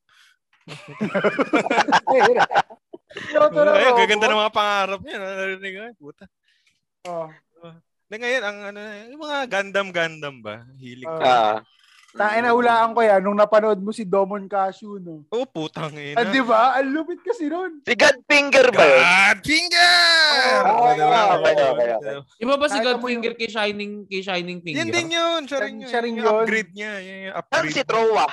Piloto 3.13 3.59
na 3.61 3.75
Ay, 3.75 3.91
robot. 3.91 3.99
gaganda 3.99 4.25
ng 4.31 4.41
mga 4.41 4.55
pangarap 4.55 4.99
niya. 5.03 5.17
Narinig 5.19 5.73
ko, 5.75 5.81
ay, 5.83 5.93
puta. 5.99 6.23
Oh. 7.03 7.29
Na 8.07 8.15
ngayon, 8.15 8.43
ang 8.47 8.57
ano, 8.71 8.79
yung 9.11 9.21
mga 9.21 9.37
Gundam-Gundam 9.51 10.35
ba? 10.39 10.63
Hilig 10.79 11.05
ko. 11.05 11.19
Ah, 11.19 11.59
Tain 12.13 12.39
na 12.39 12.53
hulaan 12.53 12.93
ko 12.93 13.01
yan 13.01 13.19
nung 13.19 13.33
napanood 13.33 13.77
mo 13.77 13.89
si 13.89 14.05
Domon 14.05 14.45
Cashew, 14.45 14.97
no? 14.97 15.25
oh, 15.27 15.43
putang 15.43 15.89
ina. 15.91 16.13
Ah, 16.15 16.25
di 16.25 16.39
ba? 16.39 16.77
Ang 16.77 16.93
lupit 16.93 17.17
kasi 17.19 17.49
nun. 17.49 17.81
si 17.81 17.93
Godfinger 17.93 18.69
ba 18.69 18.85
yun? 18.85 19.01
God 19.01 19.39
finger! 19.41 20.61
Oh, 20.63 20.93
Diba? 20.93 21.21
okay, 21.33 21.53
okay, 21.57 21.89
okay. 21.91 22.15
Iba 22.37 22.53
ba 22.53 22.67
si 22.67 22.77
Godfinger 22.77 23.33
kay 23.33 23.49
Shining 23.49 24.05
kay 24.05 24.21
Shining 24.21 24.61
Finger? 24.61 24.77
Yan 24.79 24.89
din 24.89 25.09
yun. 25.09 25.41
Siya 25.43 25.59
rin 25.59 25.75
yun. 25.75 25.89
Siya 25.89 25.99
rin 25.99 26.13
Yung 26.13 26.21
yun. 26.21 26.33
upgrade 26.37 26.71
niya. 26.71 26.91
Yan 26.97 27.17
yung 27.23 27.35
upgrade. 27.35 27.73
si 27.73 27.81
Trowa? 27.81 28.27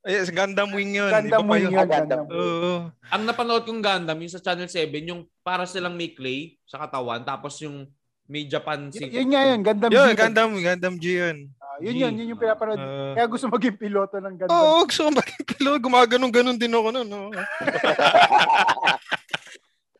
Ay, 0.00 0.16
si 0.22 0.32
Gundam 0.32 0.70
Wing 0.70 0.94
yun. 0.94 1.10
Gundam 1.10 1.44
Wing 1.44 1.66
yun. 1.66 1.74
yun. 1.74 1.84
Gundam. 1.84 2.24
Oo. 2.26 2.88
Ang 3.10 3.22
napanood 3.26 3.66
kong 3.66 3.82
Gundam, 3.82 4.16
yung 4.16 4.30
sa 4.30 4.40
Channel 4.40 4.64
7, 4.64 4.86
yung 5.04 5.26
para 5.40 5.66
silang 5.66 5.92
may 5.92 6.14
clay 6.14 6.56
sa 6.62 6.78
katawan, 6.78 7.20
tapos 7.20 7.58
yung 7.58 7.84
may 8.24 8.46
Japan 8.46 8.88
Y- 8.88 8.94
si 8.94 9.04
yun 9.10 9.28
nga 9.28 9.42
yun, 9.44 9.60
Gundam 9.60 9.90
Yun, 9.90 10.08
G. 10.08 10.16
Gundam, 10.16 10.50
Gundam 10.56 10.94
G 10.96 11.06
yun. 11.18 11.38
Yun 11.80 11.96
yun, 11.96 12.12
yun 12.14 12.30
yung 12.36 12.40
pinapanood. 12.40 12.78
Ah. 12.78 13.12
Kaya 13.16 13.26
gusto 13.26 13.48
maging 13.48 13.76
piloto 13.80 14.20
ng 14.20 14.34
Gundam. 14.36 14.52
Oo, 14.52 14.84
gusto 14.84 15.08
ko 15.08 15.10
maging 15.16 15.42
pilo. 15.48 15.70
Gumaganon-ganon 15.80 16.60
din 16.60 16.76
ako 16.76 16.88
nun. 16.92 17.08
No? 17.08 17.32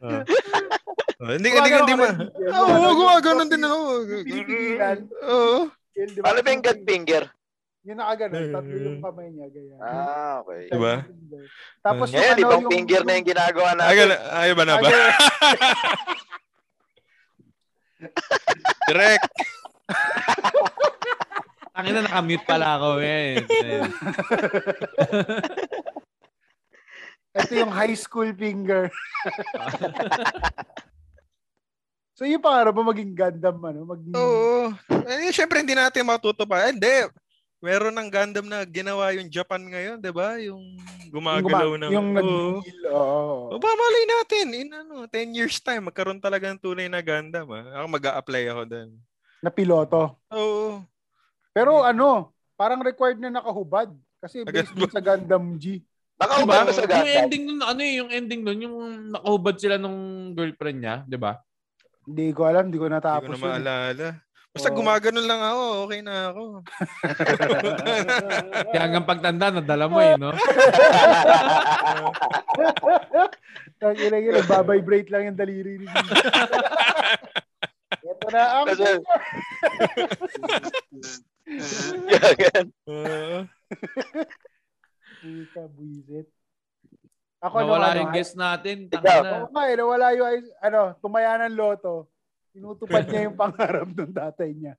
Ah. 0.01 0.25
Ah, 1.21 1.37
Hindi, 1.37 1.53
hindi, 1.53 1.71
hindi, 1.77 1.93
ma. 1.93 2.09
Oo, 2.57 2.89
gumaganon 2.97 3.53
din 3.53 3.61
ako. 3.61 3.79
Pinipigilan. 4.25 4.99
Oo. 5.29 5.69
Paano 6.25 6.41
ba 6.41 6.51
yung 6.57 6.65
Godfinger? 6.65 7.25
Yung 7.85 8.01
nakaganon, 8.01 8.49
tatlo 8.49 8.77
yung 8.77 9.01
kamay 9.01 9.29
niya, 9.29 9.47
gaya. 9.53 9.77
Ah, 9.81 10.41
okay. 10.41 10.73
Diba? 10.73 11.05
Tapos 11.81 12.09
yung 12.13 12.25
ano, 12.25 12.41
ibang 12.41 12.63
yung... 12.65 12.73
finger 12.73 13.03
na 13.05 13.17
yung 13.17 13.29
ginagawa 13.29 13.71
natin. 13.73 13.97
gala- 14.01 14.23
ay, 14.37 14.51
ba 14.53 14.65
na 14.65 14.77
ba? 14.81 14.89
Direct. 18.89 19.29
Tangin 21.81 21.97
na 21.97 22.05
nakamute 22.05 22.45
pala 22.45 22.77
ako 22.77 23.01
eh. 23.01 23.41
Ito 27.31 27.53
yung 27.57 27.73
high 27.73 27.97
school 27.97 28.37
finger. 28.37 28.91
so 32.19 32.29
yung 32.29 32.43
pangarap 32.43 32.75
mo 32.77 32.85
maging 32.85 33.17
Gundam, 33.17 33.57
ano? 33.65 33.81
Maging... 33.89 34.13
Oo. 34.13 34.77
Eh, 35.09 35.33
syempre, 35.33 35.65
hindi 35.65 35.73
natin 35.73 36.05
matuto 36.05 36.45
pa. 36.45 36.69
Eh, 36.69 36.77
Hindi. 36.77 37.09
Meron 37.61 37.93
ng 37.93 38.09
Gundam 38.09 38.49
na 38.49 38.65
ginawa 38.65 39.13
yung 39.13 39.29
Japan 39.29 39.61
ngayon, 39.61 40.01
di 40.01 40.09
ba? 40.09 40.41
Yung 40.41 40.81
Yung, 41.09 41.13
gumagalaw 41.13 41.77
guma- 41.77 41.81
ng... 41.87 41.93
yung 41.93 42.09
Oo. 42.09 42.17
nag-deal, 42.61 42.81
oo. 42.89 43.53
O, 43.53 43.61
pamalay 43.61 44.05
natin. 44.09 44.47
In 44.53 44.69
ano, 44.73 45.05
10 45.05 45.33
years 45.33 45.61
time, 45.61 45.89
magkaroon 45.89 46.21
talaga 46.21 46.49
ng 46.49 46.57
tunay 46.57 46.89
na 46.89 47.01
Gundam. 47.01 47.49
Ah. 47.53 47.81
Ako 47.81 47.87
mag-a-apply 47.89 48.45
ako 48.49 48.63
doon. 48.65 48.91
na 49.41 49.49
piloto. 49.49 50.21
Oo. 50.29 50.85
Pero 51.51 51.83
ano, 51.83 52.31
parang 52.55 52.81
required 52.81 53.19
na 53.19 53.31
nakahubad. 53.33 53.91
Kasi 54.21 54.45
based 54.45 54.71
Agad 54.71 54.77
dun 54.77 54.93
sa 54.93 55.01
Gundam 55.01 55.57
G. 55.57 55.81
Nakaubad 56.21 56.69
Diba? 56.69 56.73
sa 56.73 56.83
Yung 56.83 56.91
Gundam. 56.93 57.21
ending 57.25 57.45
nun, 57.49 57.61
ano 57.65 57.81
eh, 57.81 57.95
yung 57.97 58.11
ending 58.13 58.41
nun, 58.45 58.59
yung 58.61 58.77
nakahubad 59.11 59.57
sila 59.57 59.77
nung 59.77 59.99
girlfriend 60.33 60.79
niya, 60.79 60.97
di 61.05 61.17
ba? 61.17 61.41
Hindi 62.05 62.27
ko 62.31 62.45
alam, 62.45 62.69
hindi 62.69 62.77
ko 62.77 62.87
Hindi 62.87 62.97
natapos. 63.01 63.25
ko 63.25 63.33
na 63.33 63.39
yun. 63.39 63.45
maalala. 63.49 64.09
Basta 64.51 64.67
Oo. 64.67 64.77
gumaganon 64.77 65.27
lang 65.31 65.41
ako, 65.41 65.63
okay 65.87 66.01
na 66.03 66.15
ako. 66.29 66.43
Kaya 68.75 68.83
hanggang 68.83 69.07
pagtanda, 69.07 69.47
nadala 69.55 69.87
mo 69.87 70.03
eh, 70.03 70.19
no? 70.19 70.35
Ang 73.81 73.97
ina, 73.97 74.43
babibrate 74.45 75.09
lang 75.09 75.33
yung 75.33 75.39
daliri 75.39 75.81
ni. 75.81 75.87
Ito 78.11 78.27
na 78.29 78.43
ang 78.61 78.69
Gagan. 82.11 82.67
Oo. 82.87 83.39
Puta, 85.21 85.63
buisit. 85.75 86.29
Ako 87.41 87.55
Nawala 87.65 87.97
ano, 87.97 87.99
yung 88.05 88.13
ano, 88.13 88.17
guest 88.17 88.35
natin. 88.37 88.77
Ikaw. 88.93 89.01
Tangina. 89.01 89.31
Oo 89.41 89.49
nga 89.51 89.65
eh, 89.67 89.77
nawala 89.81 90.07
yung, 90.13 90.29
ano, 90.61 90.81
tumaya 91.01 91.41
ng 91.41 91.57
loto. 91.57 92.13
Tinutupad 92.53 93.09
niya 93.09 93.27
yung 93.31 93.39
pangarap 93.39 93.89
ng 93.89 94.13
tatay 94.13 94.51
niya. 94.53 94.75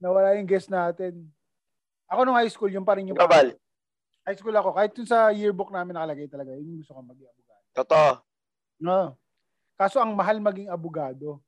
Nawala 0.00 0.38
yung 0.40 0.48
guest 0.48 0.72
natin. 0.72 1.28
Ako 2.08 2.24
nung 2.24 2.38
high 2.38 2.48
school, 2.48 2.72
yung 2.72 2.86
pa 2.88 2.96
rin 2.96 3.12
yung 3.12 3.18
Kabal. 3.20 3.52
High 4.24 4.38
school 4.38 4.56
ako, 4.56 4.72
kahit 4.72 4.92
yung 4.96 5.08
sa 5.08 5.28
yearbook 5.28 5.68
namin 5.68 5.96
nakalagay 5.96 6.28
talaga, 6.28 6.56
yun 6.56 6.76
yung 6.76 6.80
gusto 6.80 6.96
kong 6.96 7.08
maging 7.12 7.28
abogado. 7.28 7.64
Totoo. 7.76 8.10
No. 8.80 8.98
Kaso 9.76 9.96
ang 10.00 10.12
mahal 10.16 10.40
maging 10.40 10.68
abogado. 10.72 11.40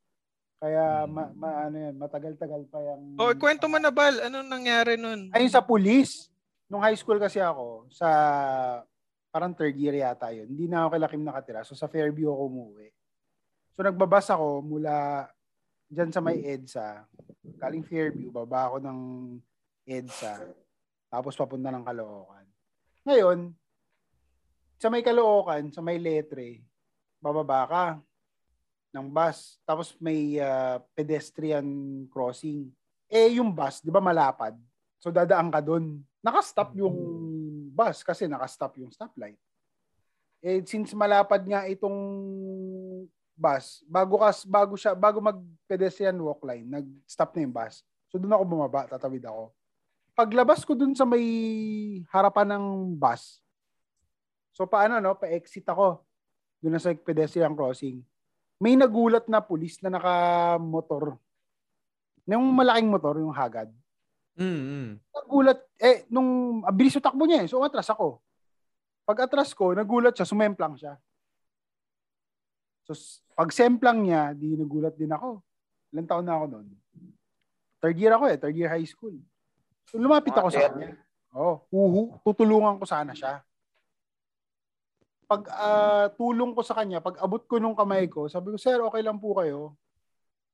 Kaya 0.61 1.09
Hmm. 1.09 1.13
ma, 1.17 1.25
ma- 1.33 1.61
ano 1.67 1.77
yan, 1.81 1.97
matagal-tagal 1.97 2.69
pa 2.69 2.79
yung... 2.85 3.17
Oh, 3.17 3.33
kwento 3.33 3.65
mo 3.65 3.81
na, 3.81 3.89
Bal. 3.89 4.21
Anong 4.21 4.45
nangyari 4.45 5.01
nun? 5.01 5.33
Ayun 5.33 5.49
sa 5.49 5.65
police, 5.65 6.29
nung 6.69 6.85
high 6.85 6.95
school 6.95 7.17
kasi 7.17 7.41
ako, 7.41 7.89
sa 7.89 8.09
parang 9.33 9.57
third 9.57 9.73
year 9.75 9.97
yata 9.97 10.29
yun, 10.31 10.45
hindi 10.45 10.69
na 10.69 10.85
ako 10.85 10.89
kay 10.93 11.01
Lakim 11.01 11.25
nakatira. 11.25 11.65
So 11.65 11.73
sa 11.73 11.89
Fairview 11.89 12.29
ako 12.29 12.43
umuwi. 12.47 12.93
So 13.73 13.81
nagbabas 13.81 14.29
ako 14.29 14.61
mula 14.61 15.25
dyan 15.89 16.13
sa 16.13 16.21
may 16.21 16.45
EDSA, 16.45 17.09
galing 17.57 17.83
Fairview, 17.83 18.29
baba 18.29 18.69
ako 18.69 18.85
ng 18.85 18.99
EDSA, 19.89 20.45
tapos 21.09 21.35
papunta 21.35 21.73
ng 21.73 21.83
Caloocan. 21.83 22.47
Ngayon, 23.09 23.39
sa 24.77 24.93
may 24.93 25.01
Caloocan, 25.01 25.73
sa 25.73 25.81
may 25.81 25.97
Letre, 25.97 26.61
bababa 27.17 27.65
ka 27.65 27.85
ng 28.91 29.07
bus, 29.11 29.59
tapos 29.63 29.95
may 30.03 30.39
ah, 30.43 30.83
pedestrian 30.95 31.67
crossing. 32.11 32.71
Eh, 33.11 33.39
yung 33.39 33.55
bus, 33.55 33.83
di 33.83 33.91
ba 33.91 34.03
malapad? 34.03 34.55
So 35.01 35.09
dadaan 35.09 35.49
ka 35.49 35.65
doon. 35.65 36.05
Naka-stop 36.21 36.77
yung 36.77 36.97
bus 37.73 38.05
kasi 38.05 38.29
naka-stop 38.29 38.77
yung 38.77 38.93
stoplight. 38.93 39.41
Eh 40.45 40.61
since 40.69 40.93
malapad 40.93 41.41
nga 41.49 41.65
itong 41.65 41.97
bus, 43.33 43.81
bago 43.89 44.21
kas 44.21 44.45
bago 44.45 44.77
siya 44.77 44.93
bago 44.93 45.21
mag 45.25 45.41
pedestrian 45.65 46.17
walk 46.21 46.45
line, 46.45 46.69
nag-stop 46.69 47.33
na 47.33 47.41
yung 47.49 47.57
bus. 47.57 47.81
So 48.13 48.21
doon 48.21 48.37
ako 48.37 48.45
bumaba, 48.45 48.85
tatawid 48.85 49.25
ako. 49.25 49.57
Paglabas 50.13 50.61
ko 50.69 50.77
doon 50.77 50.93
sa 50.93 51.09
may 51.09 51.25
harapan 52.13 52.53
ng 52.57 52.65
bus. 53.01 53.41
So 54.53 54.69
paano 54.69 55.01
no, 55.01 55.17
pa-exit 55.17 55.65
ako 55.65 56.05
doon 56.61 56.77
na 56.77 56.83
sa 56.83 56.93
pedestrian 56.93 57.57
crossing. 57.57 58.05
May 58.61 58.77
nagulat 58.77 59.25
na 59.25 59.41
pulis 59.41 59.81
na 59.81 59.97
naka-motor 59.97 61.17
Yung 62.29 62.45
malaking 62.53 62.93
motor, 62.93 63.19
yung 63.19 63.35
Hagad. 63.35 63.73
Mm, 64.39 64.61
mm. 64.63 64.89
Nagulat, 65.11 65.59
eh, 65.81 66.07
nung 66.13 66.63
ah, 66.63 66.71
bilis 66.71 66.95
yung 66.95 67.03
takbo 67.03 67.27
niya 67.27 67.43
eh. 67.43 67.49
So, 67.51 67.59
atras 67.65 67.91
ako. 67.91 68.23
Pag 69.03 69.27
atras 69.27 69.51
ko, 69.51 69.75
nagulat 69.75 70.15
siya, 70.15 70.29
sumemplang 70.29 70.79
siya. 70.79 70.95
So, 72.87 72.95
pag 73.35 73.51
semplang 73.51 74.05
niya, 74.05 74.37
di 74.37 74.55
nagulat 74.55 74.95
din 74.95 75.11
ako. 75.11 75.43
Ilang 75.91 76.07
taon 76.07 76.25
na 76.29 76.39
ako 76.39 76.45
noon? 76.55 76.69
Third 77.81 77.97
year 77.99 78.13
ako 78.15 78.25
eh, 78.31 78.37
third 78.39 78.57
year 78.57 78.71
high 78.71 78.87
school. 78.87 79.17
So, 79.89 79.99
lumapit 79.99 80.37
ako 80.37 80.53
sa 80.53 80.69
third- 80.69 80.77
kanya. 80.77 80.95
Oh, 81.31 81.63
uhu, 81.71 82.19
tutulungan 82.27 82.79
ko 82.79 82.85
sana 82.87 83.15
siya. 83.15 83.43
Pag 85.31 85.47
ah, 85.55 86.11
tulong 86.19 86.51
ko 86.59 86.67
sa 86.67 86.75
kanya, 86.75 86.99
pag 86.99 87.15
abot 87.23 87.39
ko 87.47 87.63
nung 87.63 87.79
kamay 87.79 88.11
ko, 88.11 88.27
sabi 88.27 88.51
ko, 88.51 88.59
sir, 88.59 88.83
okay 88.83 88.99
lang 88.99 89.23
po 89.23 89.39
kayo. 89.39 89.79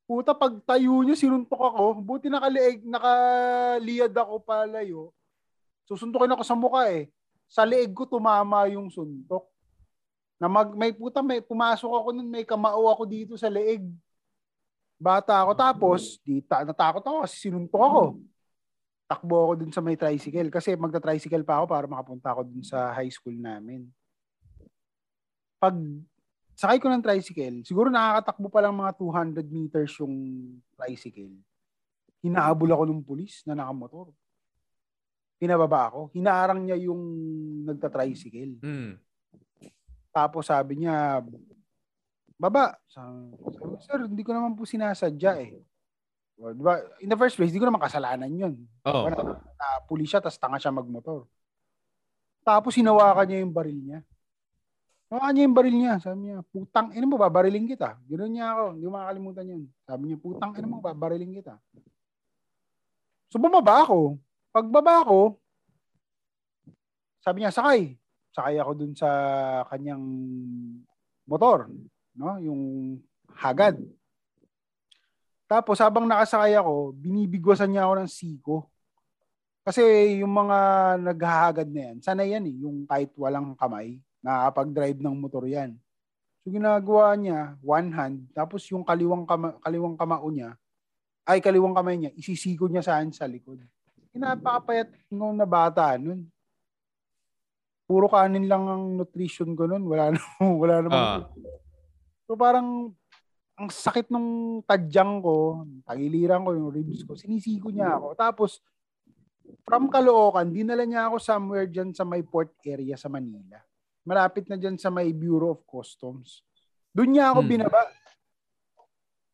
Puta, 0.05 0.37
pag 0.37 0.53
tayo 0.69 1.01
niya, 1.01 1.17
sinuntok 1.17 1.57
ako. 1.57 2.05
Buti 2.05 2.29
nakaliig, 2.29 2.85
nakaliyad 2.85 4.13
ako 4.13 4.45
palayo. 4.45 5.17
Susuntukin 5.89 6.29
ako 6.29 6.45
sa 6.45 6.53
mukha 6.53 6.93
eh. 6.93 7.09
Sa 7.49 7.65
leeg 7.65 7.97
ko 7.97 8.05
tumama 8.05 8.69
yung 8.69 8.93
suntok. 8.93 9.49
Na 10.37 10.45
mag, 10.45 10.69
may 10.77 10.93
puta, 10.93 11.25
may 11.25 11.41
pumasok 11.41 11.89
ako 11.89 12.09
nun, 12.13 12.29
may 12.29 12.45
kamao 12.45 12.85
ako 12.93 13.03
dito 13.09 13.33
sa 13.41 13.49
leeg. 13.49 13.81
Bata 15.01 15.41
ako. 15.41 15.57
Tapos, 15.57 16.21
di, 16.21 16.45
ta, 16.45 16.69
natakot 16.69 17.01
ako 17.01 17.17
kasi 17.25 17.49
sinuntok 17.49 17.81
ako. 17.81 18.03
Takbo 19.09 19.35
ako 19.41 19.53
dun 19.57 19.73
sa 19.73 19.81
may 19.81 19.97
tricycle. 19.97 20.53
Kasi 20.53 20.77
magta-tricycle 20.77 21.49
pa 21.49 21.65
ako 21.65 21.65
para 21.65 21.89
makapunta 21.89 22.29
ako 22.37 22.45
dun 22.45 22.61
sa 22.61 22.93
high 22.93 23.09
school 23.09 23.41
namin. 23.41 23.89
Pag 25.67 25.77
sakay 26.55 26.79
ko 26.79 26.87
ng 26.87 27.03
tricycle, 27.03 27.67
siguro 27.67 27.91
nakakatakbo 27.91 28.47
pa 28.47 28.63
lang 28.63 28.79
mga 28.79 28.95
200 28.95 29.43
meters 29.51 29.99
yung 29.99 30.15
tricycle. 30.79 31.35
Hinahabol 32.23 32.71
ako 32.71 32.83
ng 32.87 33.03
pulis 33.03 33.43
na 33.51 33.59
nakamotor. 33.59 34.15
Pinababa 35.43 35.91
ako. 35.91 36.15
Hinaarang 36.15 36.63
niya 36.63 36.79
yung 36.87 37.03
nagta-tricycle. 37.67 38.63
Mm. 38.63 38.95
Tapos 40.15 40.47
sabi 40.47 40.87
niya, 40.87 41.21
baba. 42.39 42.79
Sabi, 42.87 43.37
sir, 43.83 44.07
hindi 44.07 44.23
ko 44.23 44.31
naman 44.33 44.55
po 44.55 44.63
sinasadya 44.63 45.33
eh. 45.43 45.51
O, 46.41 46.55
di 46.55 46.63
ba? 46.63 46.79
In 47.03 47.11
the 47.11 47.19
first 47.19 47.35
place, 47.35 47.51
hindi 47.51 47.61
ko 47.61 47.69
naman 47.69 47.83
kasalanan 47.83 48.31
yun. 48.31 48.55
Oh. 48.87 49.11
Wala, 49.11 49.41
na 49.43 49.67
pulis 49.85 50.09
siya, 50.09 50.23
tapos 50.23 50.39
tanga 50.39 50.63
siya 50.63 50.73
magmotor. 50.73 51.27
Tapos 52.47 52.79
hinawakan 52.79 53.27
niya 53.27 53.43
yung 53.43 53.51
baril 53.53 53.77
niya. 53.77 54.01
Hinawakan 55.07 55.33
niya 55.39 55.45
yung 55.47 55.57
baril 55.57 55.77
niya. 55.79 55.95
Sabi 56.03 56.19
niya, 56.27 56.43
putang, 56.51 56.91
ina 56.91 57.07
mo, 57.07 57.15
babariling 57.15 57.71
kita. 57.71 57.95
Ganoon 58.11 58.33
niya 58.35 58.47
ako. 58.55 58.65
Hindi 58.75 58.85
ko 58.87 58.93
makakalimutan 58.93 59.47
yun. 59.47 59.63
Sabi 59.87 60.03
niya, 60.11 60.19
putang, 60.19 60.51
ina 60.59 60.67
mo, 60.67 60.83
babariling 60.83 61.35
kita. 61.39 61.55
So 63.31 63.39
bumaba 63.39 63.87
ako. 63.87 64.19
Pagbaba 64.51 65.05
ko, 65.07 65.21
sabi 67.27 67.43
niya, 67.43 67.51
sakay. 67.51 67.99
Sakay 68.31 68.57
ako 68.63 68.71
dun 68.79 68.95
sa 68.95 69.11
kanyang 69.67 70.05
motor. 71.27 71.67
No? 72.15 72.39
Yung 72.39 72.63
hagad. 73.35 73.83
Tapos 75.51 75.79
habang 75.83 76.07
nakasakay 76.07 76.55
ako, 76.55 76.95
binibigwasan 76.95 77.75
niya 77.75 77.87
ako 77.87 77.95
ng 77.99 78.11
siko. 78.11 78.57
Kasi 79.67 79.83
yung 80.23 80.31
mga 80.31 80.59
naghahagad 81.03 81.67
na 81.67 81.91
yan, 81.91 81.97
sana 81.99 82.23
yan 82.23 82.47
eh, 82.47 82.55
yung 82.63 82.87
kahit 82.87 83.11
walang 83.19 83.59
kamay, 83.59 83.99
nakakapag-drive 84.25 85.01
ng 85.01 85.17
motor 85.17 85.45
yan. 85.49 85.77
So 86.45 86.55
ginagawa 86.55 87.19
niya, 87.19 87.59
one 87.61 87.91
hand, 87.91 88.17
tapos 88.31 88.63
yung 88.71 88.87
kaliwang, 88.87 89.27
kama, 89.27 89.59
kaliwang 89.61 89.99
kamao 89.99 90.31
niya, 90.31 90.55
ay 91.27 91.43
kaliwang 91.43 91.75
kamay 91.75 91.99
niya, 91.99 92.15
isisiko 92.15 92.71
niya 92.71 92.87
saan 92.87 93.11
sa 93.11 93.27
likod. 93.27 93.59
Pinapakapayat 94.15 94.95
nung 95.11 95.35
na 95.35 95.45
bata 95.45 95.99
nun. 95.99 96.25
Puro 97.87 98.07
kanin 98.07 98.47
lang 98.47 98.65
ang 98.67 98.85
nutrition 98.95 99.55
ko 99.59 99.67
nun. 99.67 99.85
Wala 99.91 100.11
na, 100.15 100.19
wala 100.41 100.75
namang 100.87 101.03
Ah. 101.03 101.21
So 102.27 102.35
parang 102.35 102.95
ang 103.57 103.69
sakit 103.73 104.13
nung 104.13 104.61
tadyang 104.69 105.25
ko, 105.25 105.65
tagiliran 105.89 106.45
ko, 106.45 106.53
yung 106.53 106.71
ribs 106.71 107.03
ko, 107.09 107.17
sinisiko 107.17 107.73
niya 107.73 107.97
ako. 107.97 108.13
Tapos, 108.13 108.61
from 109.65 109.89
Caloocan, 109.89 110.53
dinala 110.53 110.85
niya 110.85 111.09
ako 111.09 111.17
somewhere 111.17 111.65
dyan 111.65 111.97
sa 111.97 112.05
may 112.05 112.21
port 112.21 112.53
area 112.69 113.01
sa 113.01 113.09
Manila. 113.09 113.57
Malapit 114.07 114.47
na 114.47 114.55
dyan 114.55 114.79
sa 114.79 114.87
may 114.89 115.11
Bureau 115.11 115.51
of 115.53 115.67
Customs. 115.67 116.47
Doon 116.95 117.11
niya 117.13 117.35
ako 117.35 117.43
Hmm. 117.43 117.51
binaba. 117.51 117.83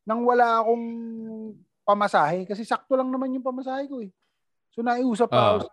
Nang 0.02 0.24
wala 0.24 0.64
akong 0.64 0.86
pamasahe. 1.84 2.48
Kasi 2.48 2.64
sakto 2.64 2.96
lang 2.96 3.12
naman 3.12 3.36
yung 3.36 3.44
pamasahe 3.44 3.86
ko 3.86 4.00
eh. 4.00 4.10
So 4.72 4.80
naiusap 4.80 5.28
pa 5.28 5.36
Ah. 5.36 5.48
ako. 5.60 5.68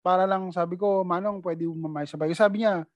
Para 0.00 0.24
lang 0.24 0.48
sabi 0.48 0.78
ko, 0.78 1.04
Manong, 1.04 1.42
pwede 1.44 1.68
mamay 1.68 2.08
sabay. 2.08 2.32
Sabi 2.32 2.64
niya, 2.64 2.86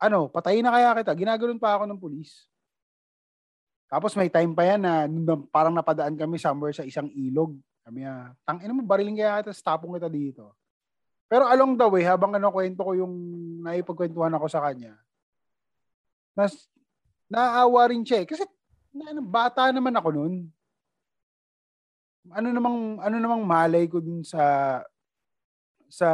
ano, 0.00 0.32
patayin 0.32 0.64
na 0.64 0.72
kaya 0.72 0.96
kita. 0.96 1.12
Ginaganon 1.12 1.60
pa 1.60 1.76
ako 1.76 1.84
ng 1.90 2.00
pulis. 2.00 2.48
Tapos 3.92 4.16
may 4.16 4.32
time 4.32 4.56
pa 4.56 4.64
yan 4.64 4.80
na 4.80 5.04
parang 5.52 5.76
napadaan 5.76 6.16
kami 6.16 6.40
somewhere 6.40 6.72
sa 6.72 6.86
isang 6.86 7.12
ilog. 7.12 7.52
Kami 7.84 8.06
ah, 8.06 8.32
tangina 8.46 8.72
mo, 8.72 8.80
bariling 8.80 9.18
kaya 9.18 9.42
kita, 9.44 9.52
tapong 9.60 9.92
kita 9.98 10.08
dito. 10.08 10.56
Pero 11.32 11.48
along 11.48 11.80
the 11.80 11.88
way, 11.88 12.04
habang 12.04 12.36
ano, 12.36 12.52
kwento 12.52 12.84
ko 12.84 12.92
yung 12.92 13.14
naipagkwentuhan 13.64 14.36
ako 14.36 14.52
sa 14.52 14.60
kanya, 14.68 14.92
nas, 16.36 16.68
naawa 17.32 17.88
rin 17.88 18.04
siya 18.04 18.20
eh. 18.20 18.28
Kasi 18.28 18.44
na, 18.92 19.16
ano, 19.16 19.24
bata 19.24 19.72
naman 19.72 19.96
ako 19.96 20.12
noon. 20.12 20.34
Ano 22.36 22.48
namang 22.52 23.00
ano 23.00 23.16
namang 23.16 23.48
malay 23.48 23.88
ko 23.88 24.04
dun 24.04 24.20
sa 24.20 24.44
sa 25.88 26.08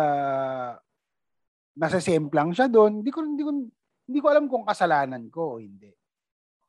nasa 1.74 1.98
semplang 1.98 2.54
siya 2.54 2.70
doon. 2.70 3.02
Hindi 3.02 3.10
ko 3.10 3.18
hindi 3.26 3.42
ko 3.42 3.50
hindi 4.06 4.18
ko 4.22 4.26
alam 4.30 4.46
kung 4.46 4.62
kasalanan 4.70 5.26
ko 5.34 5.58
o 5.58 5.60
hindi. 5.60 5.90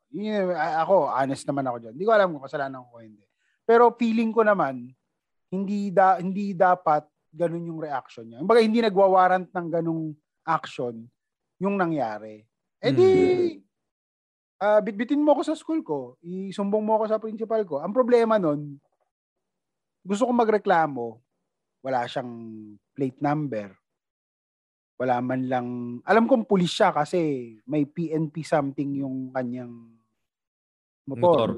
Yun, 0.09 0.57
ako, 0.57 1.13
honest 1.13 1.45
naman 1.45 1.69
ako 1.69 1.77
diyan. 1.85 1.93
Hindi 1.93 2.07
ko 2.09 2.13
alam 2.17 2.33
kung 2.33 2.43
kasalanan 2.49 2.81
ko 2.81 2.97
o 2.97 3.05
hindi. 3.05 3.21
Pero 3.61 3.93
feeling 3.93 4.33
ko 4.33 4.41
naman 4.41 4.89
hindi 5.53 5.93
da, 5.93 6.17
hindi 6.17 6.57
dapat 6.57 7.05
ganun 7.33 7.69
yung 7.69 7.79
reaction 7.81 8.25
niya. 8.25 8.41
Kumbaga 8.41 8.61
hindi 8.61 8.79
nagwa-warrant 8.81 9.49
ng 9.53 9.67
ganung 9.69 10.13
action 10.45 11.05
yung 11.61 11.75
nangyari. 11.77 12.41
Eh 12.79 12.91
di 12.95 13.09
ah, 14.59 14.79
bitbitin 14.79 15.21
mo 15.21 15.35
ako 15.35 15.41
sa 15.43 15.55
school 15.55 15.81
ko, 15.83 16.15
isumbong 16.23 16.83
mo 16.83 16.99
ako 16.99 17.05
sa 17.11 17.21
principal 17.21 17.61
ko. 17.63 17.79
Ang 17.83 17.95
problema 17.95 18.39
nun, 18.39 18.79
gusto 20.03 20.27
ko 20.27 20.31
magreklamo, 20.31 21.19
wala 21.83 22.07
siyang 22.07 22.31
plate 22.95 23.19
number. 23.23 23.71
Wala 24.99 25.23
man 25.23 25.47
lang, 25.47 25.67
alam 26.03 26.27
kong 26.27 26.43
pulis 26.43 26.75
siya 26.75 26.91
kasi 26.91 27.55
may 27.63 27.87
PNP 27.87 28.43
something 28.43 28.99
yung 28.99 29.31
kanyang 29.31 29.71
motor. 31.07 31.23
Motor. 31.23 31.51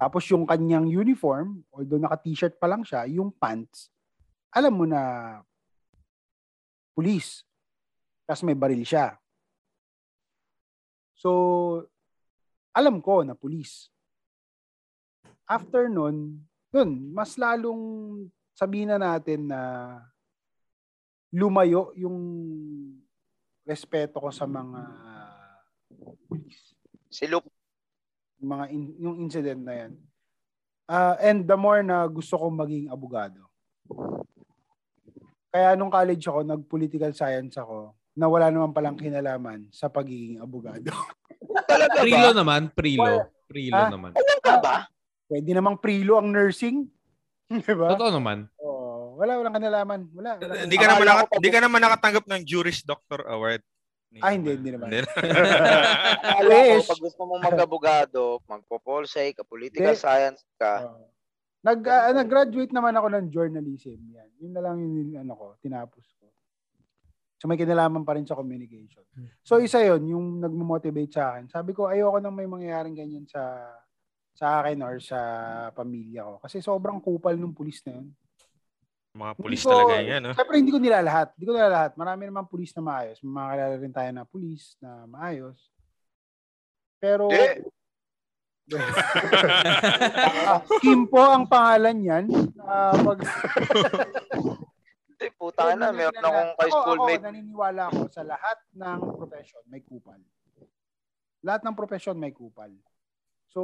Tapos 0.00 0.24
yung 0.32 0.48
kanyang 0.48 0.88
uniform, 0.88 1.60
although 1.68 2.00
naka-t-shirt 2.00 2.56
pa 2.56 2.72
lang 2.72 2.80
siya, 2.80 3.04
yung 3.04 3.28
pants, 3.36 3.92
alam 4.50 4.74
mo 4.74 4.84
na 4.86 5.02
pulis. 6.94 7.46
Tapos 8.26 8.42
may 8.46 8.54
baril 8.54 8.82
siya. 8.82 9.18
So, 11.14 11.30
alam 12.74 12.98
ko 13.02 13.22
na 13.26 13.34
pulis. 13.34 13.90
After 15.46 15.90
nun, 15.90 16.38
yun, 16.70 17.10
mas 17.10 17.34
lalong 17.34 17.82
sabihin 18.54 18.94
na 18.94 18.98
natin 18.98 19.50
na 19.50 19.60
lumayo 21.34 21.90
yung 21.98 22.18
respeto 23.66 24.18
ko 24.22 24.30
sa 24.30 24.46
mga 24.46 24.82
pulis. 26.30 26.74
Si 27.10 27.26
Luke, 27.26 27.50
Yung 28.40 28.56
mga 28.56 28.66
in- 28.72 28.96
yung 28.96 29.16
incident 29.20 29.60
na 29.60 29.74
yan. 29.84 29.92
Ah, 30.88 31.12
and 31.20 31.44
the 31.44 31.52
more 31.60 31.84
na 31.84 32.08
gusto 32.08 32.40
kong 32.40 32.56
maging 32.56 32.88
abogado. 32.88 33.44
Kaya 35.50 35.74
nung 35.74 35.90
college 35.90 36.22
ako, 36.24 36.40
nag-political 36.44 37.10
science 37.10 37.58
ako, 37.58 37.90
na 38.12 38.26
wala 38.26 38.48
naman 38.48 38.70
palang 38.70 38.94
kinalaman 38.94 39.66
sa 39.68 39.86
pagiging 39.86 40.38
abogado. 40.38 40.90
talaga 41.70 41.98
Prilo 41.98 42.30
naman, 42.30 42.70
prilo. 42.70 43.26
Prilo 43.44 43.74
Ah? 43.76 43.90
naman. 43.90 44.14
Talaga 44.14 44.52
ba? 44.58 44.76
Pwede 45.26 45.50
namang 45.50 45.78
prilo 45.78 46.18
ang 46.18 46.30
nursing. 46.30 46.86
Di 47.50 47.74
ba? 47.74 47.94
Totoo 47.94 48.14
naman. 48.14 48.46
Oo. 48.58 49.18
wala, 49.18 49.36
walang 49.36 49.52
kanalaman. 49.52 50.00
Wala, 50.12 50.30
wala. 50.38 50.64
Hindi 50.64 50.76
ka 50.76 50.86
naman 50.86 51.02
Akala 51.02 51.12
naka, 51.12 51.20
ko 51.20 51.26
pa- 51.26 51.36
hindi 51.36 51.50
ka 51.50 51.60
naman 51.60 51.80
nakatanggap 51.82 52.24
ng 52.24 52.42
Juris 52.42 52.80
Doctor 52.80 53.20
Award. 53.26 53.60
Ah, 54.18 54.32
hindi, 54.32 54.56
hindi 54.56 54.70
naman. 54.72 54.90
Alam 56.40 56.50
ko, 56.50 56.88
pag 56.88 57.00
gusto 57.00 57.22
mo 57.22 57.34
mag-abogado, 57.38 58.20
magpo-polsay 58.44 59.36
ka, 59.36 59.44
political 59.44 59.92
Hindi. 59.92 60.02
science 60.02 60.42
ka. 60.56 60.88
Nag, 61.60 61.80
ah, 61.84 62.12
nag-graduate 62.16 62.72
naman 62.72 62.96
ako 62.96 63.06
ng 63.12 63.26
journalism. 63.28 64.00
Yan. 64.16 64.30
Yun 64.40 64.52
na 64.56 64.62
lang 64.64 64.80
yung 64.80 65.20
ano 65.20 65.32
ko, 65.36 65.46
tinapos 65.60 66.04
ko. 66.16 66.32
So 67.40 67.48
may 67.48 67.56
kinalaman 67.56 68.04
pa 68.04 68.16
rin 68.16 68.28
sa 68.28 68.36
communication. 68.36 69.00
So 69.40 69.56
isa 69.64 69.80
yon 69.80 70.04
yung 70.12 70.26
nagmo-motivate 70.44 71.12
sa 71.12 71.32
akin. 71.32 71.48
Sabi 71.48 71.72
ko, 71.72 71.88
ayoko 71.88 72.20
nang 72.20 72.36
may 72.36 72.44
mangyayaring 72.44 72.92
ganyan 72.92 73.24
sa 73.24 73.64
sa 74.36 74.60
akin 74.60 74.76
or 74.84 75.00
sa 75.00 75.18
pamilya 75.72 76.24
ko. 76.24 76.34
Kasi 76.40 76.60
sobrang 76.60 77.00
kupal 77.00 77.40
ng 77.40 77.56
pulis 77.56 77.80
na 77.88 77.96
yun. 77.96 78.12
Mga 79.16 79.32
pulis 79.40 79.60
ko- 79.64 79.72
talaga 79.72 79.94
yan, 80.04 80.20
no? 80.22 80.32
Siyempre, 80.36 80.56
hindi 80.60 80.72
ko 80.72 80.78
nila 80.78 81.02
lahat. 81.02 81.34
Hindi 81.34 81.44
ko 81.48 81.52
nila 81.56 81.70
lahat. 81.72 81.92
Marami 81.98 82.22
naman 82.30 82.44
pulis 82.46 82.70
na 82.76 82.82
maayos. 82.84 83.18
May 83.24 83.32
Mga 83.34 83.48
kilala 83.50 83.74
rin 83.80 83.94
tayo 83.96 84.10
na 84.14 84.24
pulis 84.28 84.62
na 84.78 84.90
maayos. 85.10 85.58
Pero, 87.02 87.26
Hindi. 87.26 87.66
ah, 90.50 90.62
Kim 90.78 91.06
po 91.10 91.20
ang 91.20 91.44
pangalan 91.46 91.98
yan. 92.00 92.24
Ah, 92.62 92.94
pag, 92.94 93.18
Hindi, 95.10 95.26
puta 95.36 95.74
na. 95.74 95.90
Meron 95.90 96.22
akong 96.22 96.52
high 96.56 96.72
schoolmate. 96.72 97.20
Ako, 97.20 97.28
naniniwala 97.28 97.82
ako 97.90 98.02
sa 98.08 98.22
lahat 98.24 98.58
ng 98.72 98.98
profession 99.18 99.62
may 99.68 99.82
kupal. 99.82 100.20
Lahat 101.44 101.60
ng 101.66 101.76
profession 101.76 102.16
may 102.16 102.32
kupal. 102.32 102.70
So, 103.50 103.60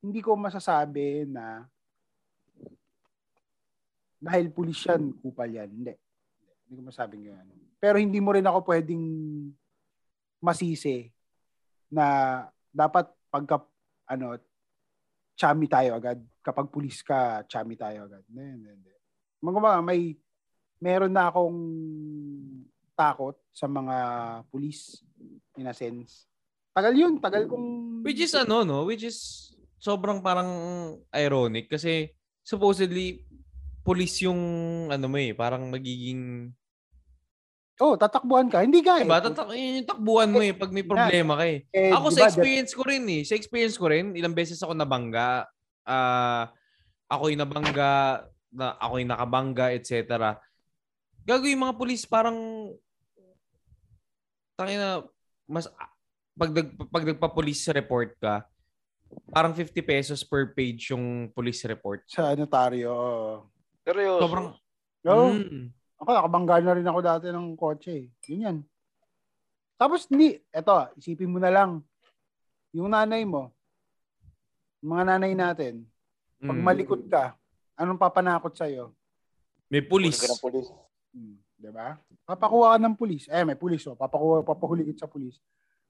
hindi 0.00 0.22
ko 0.24 0.34
masasabi 0.34 1.28
na 1.28 1.66
dahil 4.18 4.50
pulis 4.50 4.82
yan, 4.82 5.14
kupal 5.22 5.46
yan. 5.46 5.70
Hindi. 5.70 5.94
Hindi 6.66 6.72
ko 6.74 6.82
masabing 6.90 7.24
ganyan. 7.30 7.48
Pero 7.78 7.96
hindi 8.02 8.18
mo 8.18 8.34
rin 8.34 8.44
ako 8.44 8.66
pwedeng 8.66 9.04
masisi 10.42 11.06
na 11.88 12.44
dapat 12.74 13.08
pagka 13.30 13.62
ano 14.08 14.40
chami 15.38 15.70
tayo 15.70 15.94
agad. 15.94 16.18
Kapag 16.42 16.72
pulis 16.72 17.04
ka 17.04 17.44
chami 17.46 17.78
tayo 17.78 18.08
agad. 18.08 18.24
Mga 19.38 19.84
may 19.84 20.16
meron 20.82 21.14
na 21.14 21.30
akong 21.30 21.58
takot 22.98 23.38
sa 23.54 23.70
mga 23.70 23.96
pulis 24.50 25.04
in 25.54 25.70
a 25.70 25.74
sense. 25.74 26.26
Tagal 26.74 26.94
yun. 26.96 27.22
Tagal 27.22 27.46
kong 27.46 28.02
Which 28.02 28.18
is 28.18 28.34
ano, 28.34 28.66
no? 28.66 28.86
Which 28.86 29.06
is 29.06 29.50
sobrang 29.78 30.18
parang 30.18 30.50
ironic 31.14 31.70
kasi 31.70 32.10
supposedly 32.42 33.22
police 33.86 34.26
yung 34.26 34.40
ano 34.90 35.06
mo 35.06 35.18
eh, 35.22 35.32
parang 35.32 35.70
magiging 35.70 36.50
oh 37.78 37.94
tatakbuhan 37.94 38.50
ka 38.50 38.62
hindi 38.62 38.82
ka 38.82 39.02
eh. 39.02 39.06
Diba? 39.06 39.22
Tatak- 39.22 39.54
yun 39.54 39.82
yung 39.82 39.88
takbuhan 39.88 40.28
mo 40.30 40.40
eh 40.42 40.52
pag 40.54 40.70
may 40.74 40.82
problema 40.82 41.38
ka 41.38 41.44
eh. 41.46 41.58
Eh, 41.70 41.94
Ako 41.94 42.10
di 42.10 42.14
sa 42.18 42.26
experience 42.26 42.72
ko 42.74 42.82
rin 42.82 43.04
eh. 43.06 43.22
Sa 43.22 43.34
experience 43.38 43.76
ko 43.78 43.86
rin, 43.88 44.14
ilang 44.18 44.34
beses 44.34 44.58
ako 44.60 44.74
nabangga. 44.74 45.46
Ah, 45.88 46.52
ako'y 47.08 47.38
nabangga, 47.38 48.28
na 48.52 48.76
ako'y 48.76 49.04
nakabangga, 49.08 49.72
etc. 49.72 50.36
Gagawin 51.24 51.56
yung 51.56 51.64
mga 51.64 51.76
pulis 51.76 52.04
parang 52.04 52.36
tangina 54.58 55.06
mas 55.48 55.70
pag 56.38 56.50
nag, 56.54 56.68
pag 56.90 57.04
nagpa-police 57.08 57.72
report 57.74 58.14
ka, 58.20 58.46
parang 59.32 59.56
50 59.56 59.74
pesos 59.82 60.20
per 60.22 60.52
page 60.54 60.92
yung 60.92 61.32
police 61.32 61.64
report. 61.66 62.04
sa 62.06 62.36
notaryo. 62.36 62.94
Seryoso. 63.82 64.20
Sobrang 64.22 64.46
Oo. 65.08 65.28
Mm. 65.32 65.77
Ako, 65.98 66.08
nakabangga 66.14 66.62
na 66.62 66.76
rin 66.78 66.86
ako 66.86 67.00
dati 67.02 67.26
ng 67.28 67.58
kotse. 67.58 67.90
eh. 67.90 68.06
Yun 68.30 68.44
yan. 68.46 68.56
Tapos, 69.74 70.06
hindi. 70.06 70.38
Eto, 70.50 70.90
isipin 70.94 71.30
mo 71.30 71.38
na 71.38 71.50
lang. 71.50 71.82
Yung 72.70 72.90
nanay 72.90 73.26
mo, 73.26 73.50
yung 74.78 74.94
mga 74.94 75.04
nanay 75.14 75.32
natin, 75.34 75.82
pag 76.38 76.54
Mm. 76.54 76.64
malikot 76.64 77.02
ka, 77.10 77.34
anong 77.74 77.98
papanakot 77.98 78.54
sa'yo? 78.54 78.94
May 79.66 79.82
police. 79.82 80.18
Huli 80.18 80.26
ka 80.26 80.32
ng 80.32 80.42
pulis. 80.42 80.66
Hmm, 81.12 81.36
'di 81.58 81.70
ba? 81.72 81.98
Papakuha 82.24 82.76
ka 82.76 82.78
ng 82.78 82.96
pulis. 82.96 83.28
Eh, 83.28 83.44
may 83.44 83.56
pulis 83.56 83.84
oh, 83.84 83.96
papakuha 83.96 84.40
papahuli 84.40 84.84
kita 84.86 85.04
sa 85.04 85.10
pulis. 85.10 85.36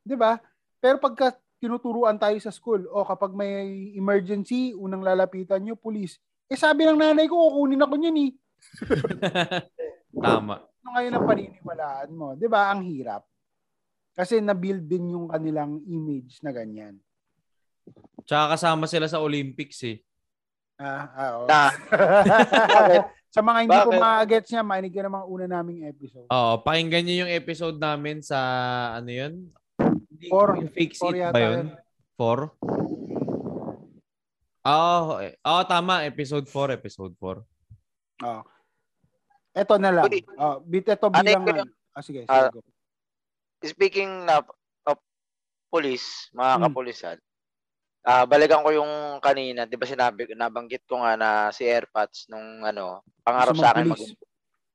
'Di 0.03 0.19
ba? 0.19 0.39
Pero 0.79 0.99
pagka 0.99 1.35
tinuturuan 1.59 2.19
tayo 2.19 2.35
sa 2.39 2.51
school 2.51 2.87
o 2.91 3.03
kapag 3.03 3.35
may 3.35 3.91
emergency, 3.95 4.75
unang 4.75 5.03
lalapitan 5.03 5.63
nyo, 5.63 5.75
pulis. 5.75 6.19
Eh 6.47 6.59
sabi 6.59 6.87
ng 6.87 6.99
nanay 6.99 7.27
ko, 7.27 7.35
kukunin 7.35 7.83
ako 7.83 7.95
niyan 7.99 8.19
eh. 8.19 8.31
Tama. 10.19 10.55
Ano 10.63 10.89
ngayon 10.95 11.13
ang 11.15 11.27
paniniwalaan 11.27 12.11
mo? 12.13 12.27
'Di 12.35 12.47
ba? 12.49 12.73
Ang 12.73 12.83
hirap. 12.89 13.23
Kasi 14.19 14.43
na-build 14.43 14.83
din 14.91 15.15
yung 15.15 15.31
kanilang 15.31 15.79
image 15.87 16.43
na 16.43 16.51
ganyan. 16.51 16.99
Tsaka 18.27 18.59
kasama 18.59 18.91
sila 18.91 19.07
sa 19.07 19.23
Olympics 19.23 19.79
eh. 19.87 20.03
Ah, 20.79 21.07
ah, 21.15 21.31
oo. 21.39 21.47
Na, 21.47 21.63
sa 23.35 23.41
mga 23.43 23.59
hindi 23.67 23.79
ko 23.79 23.91
Bakit? 23.95 24.03
ma-gets 24.03 24.51
niya, 24.51 24.63
makinig 24.63 24.95
ka 24.95 25.03
ng 25.07 25.15
mga 25.15 25.27
una 25.27 25.47
naming 25.47 25.81
episode. 25.87 26.27
Oo, 26.31 26.53
pakinggan 26.63 27.03
niyo 27.07 27.15
yung 27.27 27.33
episode 27.35 27.79
namin 27.79 28.23
sa 28.23 28.39
ano 28.99 29.11
yun? 29.11 29.33
Four. 30.31 30.67
Fix 30.75 30.99
Four 30.99 31.15
It 31.15 31.23
yata 31.23 31.35
ba 31.35 31.41
yun? 31.43 31.67
Four? 32.19 32.39
Oo, 34.69 35.13
eh. 35.23 35.33
Oo, 35.47 35.63
tama. 35.65 36.05
Episode 36.05 36.47
4, 36.51 36.75
episode 36.75 37.15
4. 37.17 37.41
Oh. 38.27 38.43
Ito 39.59 39.75
na 39.77 39.91
lang. 39.91 40.05
Uy. 40.07 40.23
Oh, 40.39 40.63
bit 40.63 40.87
ito 40.87 41.07
Ano 41.11 41.19
bilang 41.19 41.43
yung- 41.43 41.59
ano. 41.67 41.73
Ah, 41.93 42.03
sige, 42.03 42.23
sige. 42.23 42.49
Go. 42.55 42.63
speaking 43.59 44.23
na 44.23 44.39
of 44.87 44.99
police, 45.67 46.31
mga 46.31 46.53
Hmm. 46.55 46.63
kapulisan, 46.71 47.19
ah 48.07 48.23
balikan 48.23 48.63
ko 48.63 48.71
yung 48.71 48.93
kanina, 49.19 49.67
'di 49.67 49.75
ba 49.75 49.83
sinabi 49.83 50.31
nabanggit 50.31 50.87
ko 50.87 51.03
nga 51.03 51.19
na 51.19 51.31
si 51.51 51.67
Airpods 51.67 52.31
nung 52.31 52.63
ano, 52.63 53.03
pangarap 53.21 53.59
sa 53.59 53.75
akin 53.75 53.91
maging 53.91 54.15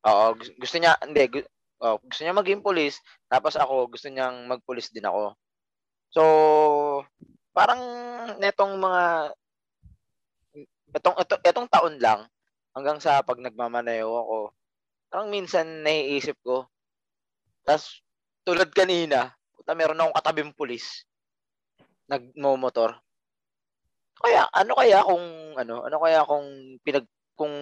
Oo, 0.04 0.36
gu- 0.36 0.56
gusto 0.60 0.76
niya 0.76 1.00
hindi 1.00 1.24
gu- 1.32 1.48
oh, 1.80 1.96
gusto 2.04 2.22
niya 2.22 2.36
maging 2.36 2.60
pulis, 2.60 3.00
tapos 3.32 3.56
ako 3.56 3.88
gusto 3.88 4.12
niyang 4.12 4.52
magpulis 4.52 4.92
din 4.92 5.08
ako. 5.08 5.32
So, 6.12 6.22
parang 7.56 7.80
netong 8.36 8.76
mga 8.76 9.32
etong 10.94 11.16
eto, 11.18 11.36
etong 11.40 11.72
taon 11.72 11.96
lang 12.04 12.28
hanggang 12.76 13.00
sa 13.00 13.24
pag 13.24 13.40
nagmamaneho 13.40 14.12
ako, 14.12 14.38
parang 15.14 15.30
minsan 15.30 15.86
naiisip 15.86 16.42
ko. 16.42 16.66
Tapos 17.62 18.02
tulad 18.42 18.74
kanina, 18.74 19.30
puta 19.54 19.78
meron 19.78 20.02
akong 20.02 20.18
katabing 20.18 20.52
pulis. 20.58 21.06
Nagmo-motor. 22.10 22.98
Kaya 24.18 24.50
ano 24.50 24.74
kaya 24.74 25.06
kung 25.06 25.54
ano, 25.54 25.86
ano 25.86 25.98
kaya 26.02 26.26
kung 26.26 26.50
pinag 26.82 27.06
kung 27.38 27.54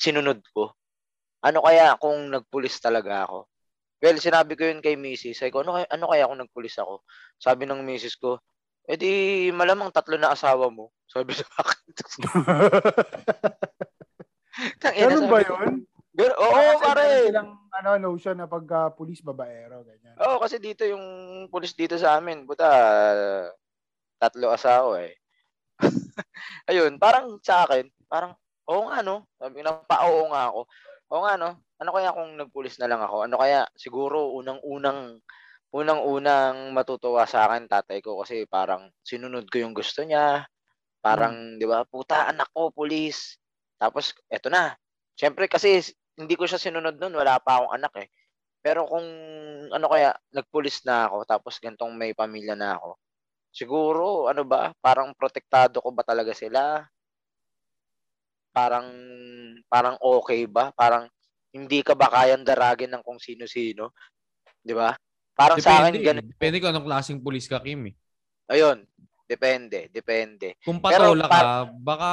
sinunod 0.00 0.40
ko? 0.56 0.72
Ano 1.44 1.60
kaya 1.60 1.92
kung 2.00 2.32
nagpulis 2.32 2.80
talaga 2.80 3.28
ako? 3.28 3.52
Well, 4.00 4.16
sinabi 4.16 4.56
ko 4.56 4.64
yun 4.64 4.80
kay 4.80 4.96
Mrs. 4.96 5.44
Sabi 5.44 5.52
ko, 5.52 5.60
ano 5.60 5.76
kaya, 5.76 5.86
ano 5.92 6.08
kaya 6.08 6.24
kung 6.24 6.40
nagpulis 6.40 6.76
ako? 6.80 7.04
Sabi 7.36 7.68
ng 7.68 7.84
Mrs. 7.84 8.16
ko, 8.16 8.40
eh 8.88 8.96
di 8.96 9.12
malamang 9.52 9.92
tatlo 9.92 10.16
na 10.16 10.32
asawa 10.32 10.72
mo. 10.72 10.88
Sabi 11.04 11.36
sa 11.36 11.44
akin. 11.60 11.84
Ganun 15.04 15.28
ba 15.28 15.44
yun? 15.44 15.84
Gan- 16.14 16.38
Oo, 16.38 16.78
Kasi 16.78 16.84
pare. 16.86 17.06
silang 17.26 17.50
ano, 17.74 17.90
notion 17.98 18.38
na 18.38 18.46
pagka 18.46 18.94
pulis 18.94 19.18
babaero, 19.18 19.82
ganyan. 19.82 20.14
Oo, 20.22 20.38
kasi 20.38 20.62
dito 20.62 20.86
yung 20.86 21.02
pulis 21.50 21.74
dito 21.74 21.98
sa 21.98 22.22
amin, 22.22 22.46
buta, 22.46 22.70
tatlo 24.22 24.54
asawa 24.54 25.02
eh. 25.02 25.18
Ayun, 26.70 27.02
parang 27.02 27.42
sa 27.42 27.66
akin, 27.66 27.90
parang, 28.06 28.30
oo 28.70 28.86
nga 28.86 29.02
no, 29.02 29.26
sabi 29.42 29.66
na 29.66 29.74
pa, 29.74 30.06
oo 30.06 30.30
nga 30.30 30.54
ako. 30.54 30.60
Oo 31.10 31.22
nga 31.26 31.34
no, 31.34 31.50
ano 31.82 31.90
kaya 31.90 32.14
kung 32.14 32.38
nagpulis 32.38 32.78
na 32.78 32.86
lang 32.86 33.02
ako? 33.02 33.26
Ano 33.26 33.34
kaya, 33.34 33.66
siguro 33.74 34.30
unang-unang, 34.38 35.18
unang-unang 35.74 36.70
matutuwa 36.70 37.26
sa 37.26 37.50
akin 37.50 37.66
tatay 37.66 37.98
ko 37.98 38.22
kasi 38.22 38.46
parang 38.46 38.86
sinunod 39.02 39.50
ko 39.50 39.58
yung 39.58 39.74
gusto 39.74 40.06
niya. 40.06 40.46
Parang, 41.02 41.58
di 41.60 41.66
ba, 41.68 41.82
puta, 41.84 42.30
anak 42.30 42.48
ko, 42.54 42.70
pulis. 42.72 43.36
Tapos, 43.76 44.14
eto 44.30 44.48
na. 44.48 44.72
Siyempre 45.18 45.52
kasi 45.52 45.84
hindi 46.14 46.34
ko 46.38 46.46
siya 46.46 46.62
sinunod 46.62 46.98
nun, 46.98 47.14
wala 47.18 47.38
pa 47.42 47.58
akong 47.60 47.74
anak 47.74 47.94
eh. 48.06 48.08
Pero 48.64 48.88
kung 48.88 49.04
ano 49.68 49.86
kaya, 49.90 50.16
nagpulis 50.32 50.86
na 50.88 51.10
ako, 51.10 51.28
tapos 51.28 51.60
gantong 51.60 51.92
may 51.92 52.16
pamilya 52.16 52.56
na 52.56 52.78
ako, 52.80 52.96
siguro, 53.52 54.04
ano 54.30 54.42
ba, 54.46 54.72
parang 54.80 55.12
protektado 55.12 55.84
ko 55.84 55.92
ba 55.92 56.02
talaga 56.06 56.32
sila? 56.32 56.86
Parang, 58.54 58.88
parang 59.68 59.98
okay 60.00 60.46
ba? 60.48 60.70
Parang, 60.72 61.10
hindi 61.54 61.86
ka 61.86 61.94
ba 61.94 62.10
kayang 62.10 62.42
daragin 62.42 62.90
ng 62.90 63.02
kung 63.04 63.22
sino-sino? 63.22 63.94
Di 64.58 64.74
ba? 64.74 64.96
Parang 65.34 65.58
sa 65.58 65.82
akin, 65.82 65.98
Depende. 65.98 66.06
ganun. 66.06 66.26
Depende 66.30 66.56
kung 66.62 66.70
anong 66.70 66.88
klaseng 66.88 67.20
pulis 67.22 67.46
ka, 67.46 67.58
Kim 67.62 67.90
eh. 67.90 67.94
Ayun, 68.50 68.86
depende, 69.26 69.90
depende. 69.90 70.56
Kung 70.62 70.78
Pero 70.78 71.10
patola 71.14 71.26
ka, 71.26 71.42
baka, 71.78 72.12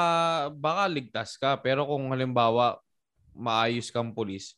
baka 0.51 0.83
ligtas 0.89 1.37
ka. 1.37 1.57
Pero 1.61 1.85
kung 1.85 2.09
halimbawa, 2.09 2.81
maayos 3.41 3.89
kang 3.89 4.13
pulis, 4.13 4.53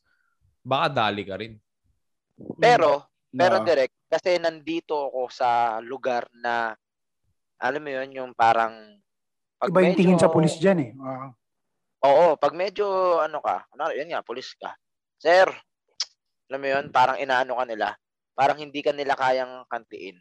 baka 0.60 0.92
dali 0.92 1.24
ka 1.24 1.40
rin. 1.40 1.56
Pero, 2.60 3.08
pero 3.32 3.64
Na- 3.64 3.66
direct, 3.66 3.96
kasi 4.12 4.36
nandito 4.38 5.08
ako 5.08 5.32
sa 5.32 5.80
lugar 5.80 6.28
na, 6.36 6.76
alam 7.64 7.80
mo 7.80 7.90
yun, 7.90 8.10
yung 8.12 8.32
parang, 8.36 8.76
pag 9.56 9.72
Iba 9.72 9.88
yung 9.88 9.96
tingin 9.96 10.20
sa 10.20 10.28
pulis 10.28 10.60
dyan 10.60 10.80
eh. 10.84 10.92
Ah. 11.00 11.32
Oo, 12.04 12.36
pag 12.36 12.52
medyo 12.52 12.84
ano 13.24 13.40
ka, 13.40 13.64
ano, 13.72 13.96
yun 13.96 14.12
nga, 14.12 14.20
pulis 14.20 14.52
ka. 14.60 14.76
Sir, 15.16 15.48
alam 16.52 16.60
mo 16.60 16.68
yun, 16.68 16.86
parang 16.92 17.16
inaano 17.16 17.56
ka 17.56 17.64
nila. 17.64 17.88
Parang 18.36 18.60
hindi 18.60 18.84
ka 18.84 18.92
nila 18.92 19.16
kayang 19.16 19.64
kantiin. 19.72 20.20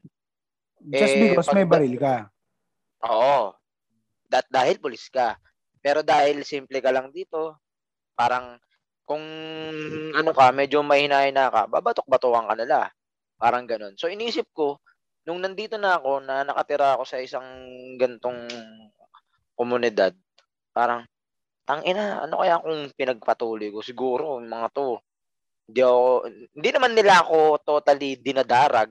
just 0.94 1.14
Eh, 1.18 1.34
because 1.34 1.50
pag- 1.50 1.58
may 1.58 1.66
baril 1.66 1.98
ka. 1.98 2.30
Oo. 3.10 3.54
that 4.32 4.48
dahil 4.48 4.80
pulis 4.80 5.12
ka. 5.12 5.36
Pero 5.84 6.00
dahil 6.00 6.40
simple 6.46 6.80
ka 6.80 6.88
lang 6.88 7.12
dito, 7.12 7.60
parang 8.14 8.58
kung 9.02 9.22
ano 10.14 10.30
ka, 10.32 10.54
medyo 10.54 10.80
mahina-hina 10.80 11.50
ka, 11.50 11.68
babatok-batukan 11.68 12.48
ka 12.48 12.54
nila. 12.54 12.78
Parang 13.36 13.66
ganun. 13.66 13.98
So 13.98 14.06
inisip 14.06 14.46
ko, 14.54 14.78
nung 15.26 15.42
nandito 15.42 15.76
na 15.76 15.98
ako, 15.98 16.22
na 16.22 16.46
nakatira 16.46 16.94
ako 16.94 17.04
sa 17.06 17.18
isang 17.18 17.46
gantong 17.98 18.46
komunidad, 19.58 20.14
parang, 20.70 21.04
tang 21.66 21.82
ina, 21.86 22.26
ano 22.26 22.42
kaya 22.42 22.62
kung 22.62 22.90
pinagpatuloy 22.94 23.70
ko? 23.70 23.82
Siguro, 23.82 24.38
yung 24.38 24.50
mga 24.50 24.68
to, 24.74 24.98
hindi 25.70 25.80
ako, 25.82 26.06
hindi 26.58 26.68
naman 26.74 26.92
nila 26.94 27.22
ako 27.22 27.38
totally 27.62 28.18
dinadarag. 28.18 28.90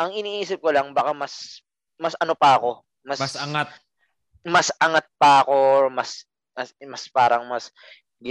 Ang 0.00 0.10
iniisip 0.16 0.60
ko 0.60 0.72
lang, 0.72 0.92
baka 0.92 1.16
mas, 1.16 1.64
mas 1.96 2.12
ano 2.20 2.36
pa 2.36 2.60
ako, 2.60 2.84
mas, 3.04 3.20
Mas 3.20 3.36
angat. 3.36 3.68
mas 4.44 4.68
angat 4.80 5.06
pa 5.16 5.44
ako, 5.44 5.88
mas, 5.88 6.24
mas, 6.52 6.68
mas 6.84 7.04
parang 7.08 7.48
mas, 7.48 7.72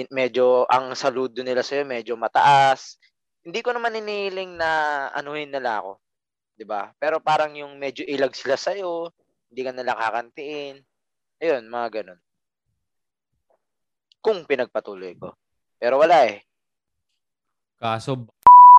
medyo, 0.10 0.66
ang 0.72 0.96
saludo 0.96 1.44
nila 1.44 1.62
sa'yo, 1.62 1.84
medyo 1.84 2.16
mataas. 2.16 2.98
Hindi 3.44 3.60
ko 3.60 3.76
naman 3.76 3.98
inihiling 3.98 4.56
na 4.56 4.70
anuhin 5.14 5.50
nila 5.52 5.84
ako. 5.84 6.02
'di 6.62 6.70
ba? 6.70 6.94
Pero 7.02 7.18
parang 7.18 7.50
yung 7.58 7.74
medyo 7.82 8.06
ilag 8.06 8.38
sila 8.38 8.54
sa'yo, 8.54 9.10
hindi 9.50 9.62
ka 9.66 9.74
nila 9.74 9.98
kakantiin. 9.98 10.78
Ayun, 11.42 11.66
mga 11.66 11.88
ganun. 11.90 12.20
Kung 14.22 14.46
pinagpatuloy 14.46 15.18
ko. 15.18 15.34
Pero 15.82 15.98
wala 15.98 16.30
eh. 16.30 16.46
Kaso, 17.82 18.30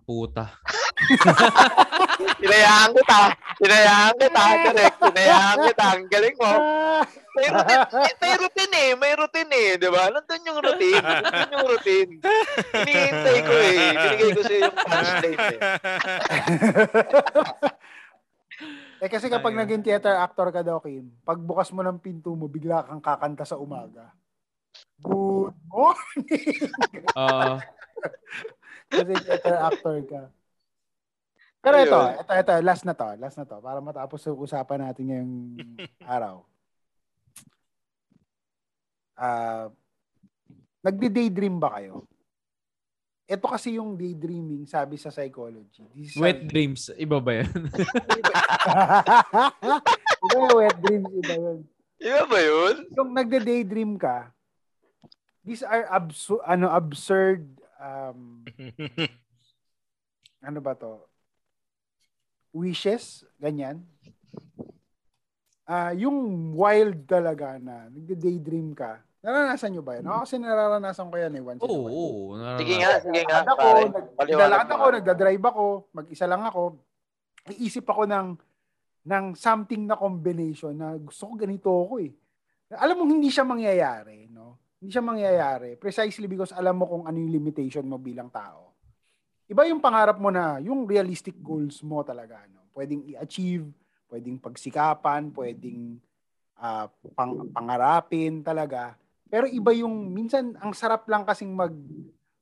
puta. 0.06 0.62
Hinayaan 2.43 2.90
kita. 2.94 3.20
Hinayaan 3.62 4.14
kita. 4.19 4.44
Correct. 4.69 4.97
Hinayaan 5.01 5.56
kita. 5.66 5.86
Ang 5.97 6.06
galing 6.10 6.36
mo. 6.36 6.52
May 7.32 7.48
routine, 7.48 7.85
may, 7.97 8.12
may 8.20 8.32
routine 8.36 8.74
eh. 8.77 8.90
May 8.93 9.12
routine 9.16 9.52
eh. 9.56 9.70
Di 9.81 9.89
ba? 9.89 10.12
Nandun 10.12 10.48
yung 10.48 10.60
routine. 10.60 11.01
Nandun 11.01 11.55
yung 11.56 11.66
routine. 11.66 12.10
Hinihintay 12.77 13.39
ko 13.40 13.55
eh. 13.56 13.77
Binigay 13.97 14.31
ko 14.36 14.40
sa'yo 14.44 14.60
yung 14.69 14.77
punchline 14.77 15.40
eh. 15.40 15.59
Eh 19.02 19.10
kasi 19.10 19.27
kapag 19.27 19.59
Ayun. 19.59 19.66
naging 19.66 19.82
theater 19.82 20.14
actor 20.14 20.55
ka 20.55 20.62
daw, 20.62 20.78
Kim, 20.78 21.10
pagbukas 21.27 21.74
mo 21.74 21.82
ng 21.82 21.98
pinto 21.98 22.39
mo, 22.39 22.47
bigla 22.47 22.86
kang 22.86 23.02
kakanta 23.02 23.43
sa 23.43 23.59
umaga. 23.59 24.14
Good 25.02 25.59
morning! 25.66 26.70
Oo. 27.19 27.59
kasi 28.86 29.12
theater 29.27 29.56
actor 29.59 29.97
ka. 30.06 30.23
Pero 31.62 31.78
ito, 31.78 31.94
ito, 31.94 32.32
ito, 32.34 32.52
last 32.59 32.82
na 32.82 32.90
to, 32.90 33.06
last 33.22 33.39
na 33.39 33.47
to, 33.47 33.62
para 33.62 33.78
matapos 33.78 34.18
yung 34.26 34.43
usapan 34.43 34.82
natin 34.82 35.05
ngayong 35.06 35.34
araw. 36.18 36.43
Ah, 39.14 39.70
nagdi-daydream 40.82 41.62
ba 41.62 41.78
kayo? 41.78 42.02
Ito 43.30 43.47
kasi 43.47 43.78
yung 43.78 43.94
daydreaming, 43.94 44.66
sabi 44.66 44.98
sa 44.98 45.14
psychology. 45.14 45.86
This 45.94 46.12
is 46.12 46.18
Wet 46.18 46.51
dreams. 46.51 46.90
Iba 46.98 47.22
ba 47.22 47.39
yan? 47.39 47.55
iba 50.26 50.34
yung 50.34 50.59
wet 50.59 50.76
dreams, 50.82 51.10
iba 51.22 51.34
yun. 51.39 51.59
Iba 52.02 52.22
ba 52.26 52.39
yun? 52.43 52.76
Yung 52.98 53.10
nagde-daydream 53.14 54.02
ka, 54.02 54.34
these 55.47 55.62
are 55.62 55.86
absu- 55.94 56.43
ano, 56.43 56.66
absurd, 56.74 57.47
um, 57.78 58.43
ano 60.43 60.59
ba 60.59 60.74
to? 60.74 61.11
Wishes, 62.53 63.24
ganyan. 63.41 63.81
Ah, 65.65 65.97
yung 65.97 66.53
wild 66.53 67.09
talaga 67.09 67.57
na 67.57 67.89
nagde-daydream 67.89 68.77
ka. 68.77 69.01
Naranasan 69.23 69.70
nyo 69.73 69.83
ba 69.87 69.97
yun? 69.97 70.05
Ako 70.05 70.27
kasi 70.27 70.37
nararanasan 70.37 71.07
ko 71.09 71.16
yan 71.16 71.33
eh 71.39 71.43
once 71.43 71.62
Oo. 71.62 71.87
oo, 71.89 72.35
naranasan. 72.37 72.61
Sige 72.61 72.74
nga, 72.77 72.93
sige 73.01 73.20
nga. 73.24 73.39
Ako, 73.47 73.57
Pare. 73.57 73.81
nag- 73.89 74.12
Paliwanag 74.12 74.29
naglalakad 74.29 74.66
mo 74.69 74.74
ako, 74.74 74.87
nagdadrive 74.93 75.45
ako, 75.47 75.65
mag-isa 75.95 76.27
lang 76.29 76.43
ako. 76.45 76.62
Iisip 77.49 77.87
ako 77.89 78.03
ng 78.07 78.29
ng 79.03 79.24
something 79.35 79.83
na 79.83 79.99
combination 79.99 80.74
na 80.79 80.95
gusto 80.95 81.27
ko 81.27 81.33
ganito 81.35 81.70
ako 81.70 81.95
eh. 82.07 82.11
Alam 82.79 83.03
mo 83.03 83.05
hindi 83.11 83.31
siya 83.35 83.43
mangyayari, 83.43 84.31
no? 84.31 84.59
Hindi 84.79 84.91
siya 84.95 85.03
mangyayari 85.03 85.74
precisely 85.74 86.31
because 86.31 86.55
alam 86.55 86.79
mo 86.79 86.87
kung 86.87 87.03
ano 87.07 87.16
yung 87.19 87.35
limitation 87.35 87.83
mo 87.83 87.99
bilang 87.99 88.31
tao. 88.31 88.61
Iba 89.53 89.69
yung 89.69 89.85
pangarap 89.85 90.16
mo 90.16 90.33
na 90.33 90.57
yung 90.65 90.89
realistic 90.89 91.37
goals 91.37 91.85
mo 91.85 92.01
talaga, 92.01 92.41
no? 92.49 92.65
Pwedeng 92.73 93.05
i-achieve, 93.05 93.69
pwedeng 94.09 94.41
pagsikapan, 94.41 95.29
pwedeng 95.37 96.01
ah, 96.57 96.89
pang, 97.12 97.53
pangarapin 97.53 98.41
talaga. 98.41 98.97
Pero 99.29 99.45
iba 99.45 99.77
yung 99.77 100.09
minsan 100.09 100.57
ang 100.57 100.73
sarap 100.73 101.05
lang 101.05 101.29
kasing 101.29 101.53
mag 101.53 101.77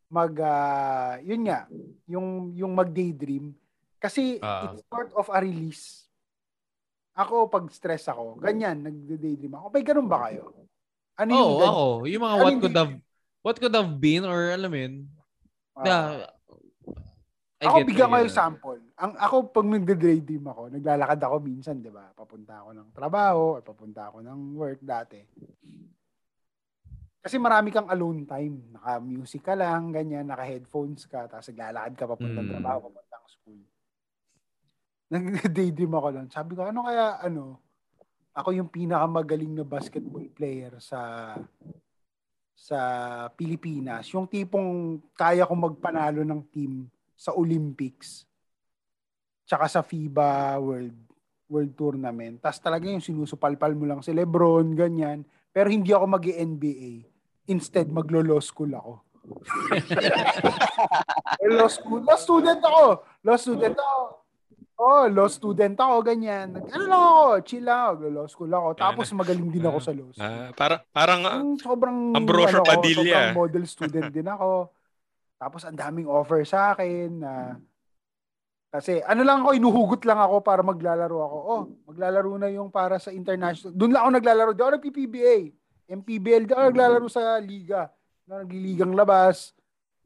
mag 0.07 0.31
ah, 0.39 1.19
yun 1.19 1.43
nga, 1.43 1.66
yung 2.07 2.55
yung 2.55 2.70
mag-daydream 2.70 3.51
kasi 3.99 4.39
Ah. 4.39 4.70
it's 4.70 4.87
sort 4.87 5.11
of 5.12 5.27
a 5.27 5.39
release. 5.39 6.07
Ako 7.15 7.51
pag 7.51 7.66
stress 7.74 8.07
ako, 8.07 8.39
ganyan, 8.39 8.87
nagde-daydream 8.87 9.51
ako. 9.53 9.66
May 9.69 9.82
ganun 9.82 10.07
ba 10.07 10.31
kayo? 10.31 10.55
Ano 11.19 11.31
yung 11.35 11.43
Oo, 11.43 11.59
gan- 11.59 11.70
ako. 11.74 11.85
Yung 12.07 12.23
mga 12.23 12.35
Ano 12.35 12.43
what 12.43 12.53
yung 12.55 12.62
could 12.62 12.78
have 12.78 12.95
what 13.43 13.57
could 13.59 13.74
have 13.74 13.93
been 13.99 14.23
or 14.23 14.55
alam 14.55 14.70
mo 14.70 14.78
yun, 14.78 14.95
Ah. 15.74 15.82
na 15.82 15.95
I 17.61 17.69
ako 17.69 17.77
bigyan 17.85 18.09
ko 18.09 18.16
yung 18.24 18.32
sample. 18.32 18.81
Ang 18.97 19.12
ako 19.20 19.37
pag 19.53 19.69
nagde-daydream 19.69 20.49
ako, 20.49 20.73
naglalakad 20.73 21.20
ako 21.20 21.37
minsan, 21.45 21.77
'di 21.85 21.93
ba? 21.93 22.09
Papunta 22.16 22.65
ako 22.65 22.73
ng 22.73 22.89
trabaho 22.97 23.61
or 23.61 23.62
papunta 23.62 24.09
ako 24.09 24.24
ng 24.24 24.39
work 24.57 24.81
dati. 24.81 25.20
Kasi 27.20 27.37
marami 27.37 27.69
kang 27.69 27.93
alone 27.93 28.24
time. 28.24 28.73
Naka-music 28.73 29.45
ka 29.45 29.53
lang, 29.53 29.93
ganyan, 29.93 30.24
naka-headphones 30.24 31.05
ka, 31.05 31.28
tapos 31.28 31.53
naglalakad 31.53 31.93
ka 31.93 32.05
papuntang 32.09 32.49
Mm. 32.49 32.53
trabaho, 32.57 32.78
papuntang 32.89 33.24
school. 33.28 33.61
Nag-daydream 35.12 35.93
ako 36.01 36.09
lang. 36.16 36.27
Sabi 36.32 36.57
ko, 36.57 36.65
ano 36.65 36.81
kaya, 36.81 37.20
ano, 37.20 37.61
ako 38.32 38.57
yung 38.57 38.73
pinakamagaling 38.73 39.53
na 39.53 39.69
basketball 39.69 40.24
player 40.32 40.81
sa 40.81 41.37
sa 42.57 42.78
Pilipinas. 43.37 44.09
Yung 44.16 44.24
tipong 44.24 45.01
kaya 45.12 45.45
kong 45.45 45.77
magpanalo 45.77 46.24
ng 46.24 46.41
team 46.49 46.89
sa 47.20 47.36
Olympics 47.36 48.24
tsaka 49.44 49.68
sa 49.68 49.84
FIBA 49.84 50.56
World 50.56 51.10
World 51.51 51.74
Tournament. 51.74 52.38
Tapos 52.38 52.62
talaga 52.62 52.86
yung 52.86 53.02
sinusupalpal 53.02 53.74
mo 53.74 53.84
lang 53.84 54.01
si 54.01 54.14
Lebron, 54.14 54.72
ganyan. 54.72 55.26
Pero 55.51 55.68
hindi 55.68 55.90
ako 55.90 56.06
mag 56.06 56.24
nba 56.24 57.02
Instead, 57.51 57.90
maglo-law 57.90 58.38
school 58.38 58.70
ako. 58.70 59.02
law 61.59 61.66
school. 61.66 62.01
Law 62.06 62.14
student 62.14 62.62
ako. 62.62 63.02
Law 63.26 63.36
student 63.36 63.74
ako. 63.74 64.01
Oh, 64.80 65.05
law 65.10 65.28
student 65.28 65.76
ako, 65.76 65.97
ganyan. 66.06 66.56
Ano 66.56 66.84
lang 66.86 67.02
ako, 67.05 67.24
chill 67.44 67.66
lang 67.66 67.80
ako. 67.84 67.92
Law 68.09 68.26
school 68.30 68.52
ako. 68.55 68.68
Tapos 68.78 69.10
magaling 69.12 69.51
din 69.51 69.66
ako 69.66 69.78
sa 69.82 69.92
law 69.92 70.09
school. 70.14 70.24
Ah, 70.24 70.55
para, 70.55 70.86
parang 70.94 71.20
ah, 71.26 71.42
Yung 71.42 71.59
sobrang 71.59 72.14
Ambrosio 72.14 72.62
ano 72.62 72.64
ko, 72.64 72.70
Padilla. 72.78 73.02
sobrang 73.02 73.34
model 73.34 73.64
student 73.66 74.09
din 74.14 74.30
ako. 74.30 74.70
Tapos 75.41 75.65
ang 75.65 75.73
daming 75.73 76.05
offer 76.05 76.45
sa 76.45 76.77
akin 76.77 77.09
na 77.17 77.57
kasi 78.71 79.03
ano 79.03 79.25
lang 79.25 79.43
ako, 79.43 79.51
inuhugot 79.57 80.03
lang 80.05 80.21
ako 80.21 80.45
para 80.45 80.62
maglalaro 80.62 81.19
ako. 81.19 81.37
Oh, 81.43 81.62
maglalaro 81.89 82.39
na 82.39 82.47
yung 82.47 82.71
para 82.71 83.01
sa 83.01 83.11
international. 83.11 83.75
Doon 83.75 83.91
lang 83.91 84.03
ako 84.05 84.11
naglalaro. 84.15 84.51
Di 84.53 84.62
ako 84.62 84.73
nag-PPBA. 84.79 85.37
MPBL, 85.91 86.45
di 86.47 86.53
ako 86.55 86.62
naglalaro 86.71 87.07
sa 87.11 87.43
liga. 87.43 87.91
Ako 88.29 88.47
nagliligang 88.47 88.95
labas. 88.95 89.57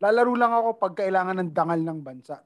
Lalaro 0.01 0.33
lang 0.33 0.55
ako 0.55 0.81
pag 0.81 0.95
kailangan 0.97 1.45
ng 1.45 1.51
dangal 1.53 1.77
ng 1.77 2.01
bansa. 2.01 2.41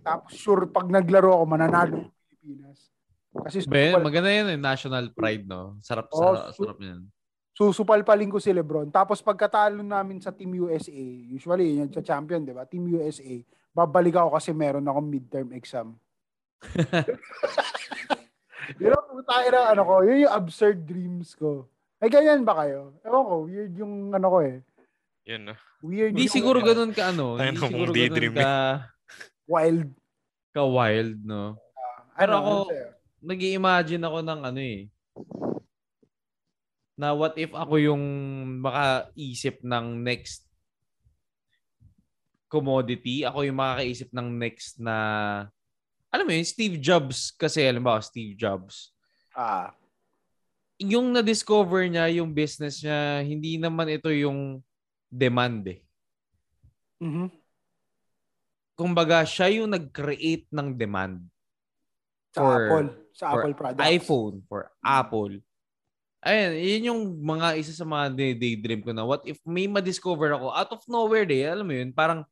Tapos 0.00 0.32
sure, 0.32 0.64
pag 0.72 0.88
naglaro 0.88 1.36
ako, 1.36 1.44
mananalo 1.44 2.00
yung 2.00 2.12
Pilipinas. 2.24 2.88
Kasi 3.30 3.62
Ben, 3.68 4.00
maganda 4.00 4.32
yan 4.32 4.56
eh, 4.56 4.58
national 4.58 5.12
pride, 5.12 5.44
no? 5.44 5.76
Sarap, 5.84 6.08
Oh, 6.10 6.32
sarap, 6.32 6.56
su- 6.56 6.64
sarap 6.64 6.80
yan. 6.80 7.04
Susupalpalin 7.60 8.32
ko 8.32 8.40
si 8.40 8.48
Lebron. 8.56 8.88
Tapos 8.88 9.20
pagkatalo 9.20 9.84
namin 9.84 10.16
sa 10.16 10.32
Team 10.32 10.56
USA, 10.64 10.96
usually 11.28 11.76
yun 11.76 11.92
sa 11.92 12.00
champion, 12.00 12.40
di 12.40 12.56
ba? 12.56 12.64
Team 12.64 12.88
USA, 12.88 13.36
babalik 13.76 14.16
ako 14.16 14.32
kasi 14.40 14.56
meron 14.56 14.88
akong 14.88 15.04
midterm 15.04 15.52
exam. 15.52 15.92
yun 18.80 18.96
ang 18.96 19.24
tayo 19.28 19.46
na 19.52 19.60
ano 19.76 19.82
ko, 19.84 19.94
yun 20.08 20.24
yung 20.24 20.32
absurd 20.32 20.88
dreams 20.88 21.36
ko. 21.36 21.68
Ay, 22.00 22.08
ganyan 22.08 22.48
ba 22.48 22.64
kayo? 22.64 22.96
Ewan 23.04 23.24
ko, 23.28 23.34
weird 23.44 23.72
yung 23.76 24.08
ano 24.08 24.26
ko 24.32 24.38
eh. 24.40 24.64
yun. 25.28 25.52
ah. 25.52 25.58
Weird 25.84 26.16
Hindi 26.16 26.32
yung 26.32 26.36
siguro 26.40 26.64
ganun 26.64 26.96
ka 26.96 27.12
ano, 27.12 27.36
Tayo 27.36 27.52
hindi 27.52 27.60
na 27.60 27.68
siguro 27.68 27.90
ganun 27.92 28.32
ka, 28.40 28.52
wild. 29.44 29.88
ka 30.56 30.62
wild, 30.64 31.18
no? 31.28 31.60
Pero 32.16 32.32
Ano, 32.32 32.40
ako, 32.40 32.52
ano 32.72 32.88
nag 33.20 33.40
imagine 33.44 34.00
ako 34.00 34.18
ng 34.24 34.40
ano 34.48 34.60
eh, 34.64 34.88
na 37.00 37.16
what 37.16 37.32
if 37.40 37.48
ako 37.56 37.80
yung 37.80 38.04
makaisip 38.60 39.64
ng 39.64 40.04
next 40.04 40.44
commodity, 42.52 43.24
ako 43.24 43.48
yung 43.48 43.56
makakaisip 43.56 44.12
ng 44.12 44.28
next 44.36 44.76
na 44.76 44.96
alam 46.12 46.26
mo 46.26 46.32
yun, 46.34 46.44
Steve 46.44 46.76
Jobs 46.76 47.32
kasi 47.32 47.64
alam 47.64 47.80
ba, 47.80 48.02
Steve 48.04 48.36
Jobs. 48.36 48.92
ah, 49.32 49.72
yung 50.76 51.12
na-discover 51.14 51.86
niya, 51.86 52.08
yung 52.20 52.34
business 52.34 52.82
niya, 52.82 53.22
hindi 53.22 53.56
naman 53.56 53.86
ito 53.88 54.10
yung 54.10 54.58
demand 55.06 55.62
eh. 55.70 55.80
Mhm. 57.00 57.28
Kumbaga, 58.74 59.22
siya 59.28 59.52
yung 59.60 59.70
nag-create 59.70 60.48
ng 60.50 60.72
demand 60.76 61.20
Sa 62.32 62.40
For- 62.42 62.56
Apple. 62.56 62.88
Sa 63.12 63.24
for 63.28 63.40
Apple 63.44 63.54
products. 63.56 63.86
iPhone, 63.86 64.34
for 64.48 64.62
Apple. 64.80 65.32
Ayun, 66.20 66.52
yun 66.60 66.88
yung 66.92 67.00
mga 67.24 67.56
isa 67.56 67.72
sa 67.72 67.88
mga 67.88 68.12
day- 68.12 68.36
daydream 68.36 68.84
ko 68.84 68.92
na 68.92 69.08
what 69.08 69.24
if 69.24 69.40
may 69.48 69.64
ma-discover 69.64 70.36
ako 70.36 70.52
out 70.52 70.68
of 70.76 70.84
nowhere 70.84 71.24
day, 71.24 71.48
alam 71.48 71.64
mo 71.64 71.72
yun, 71.72 71.96
parang 71.96 72.28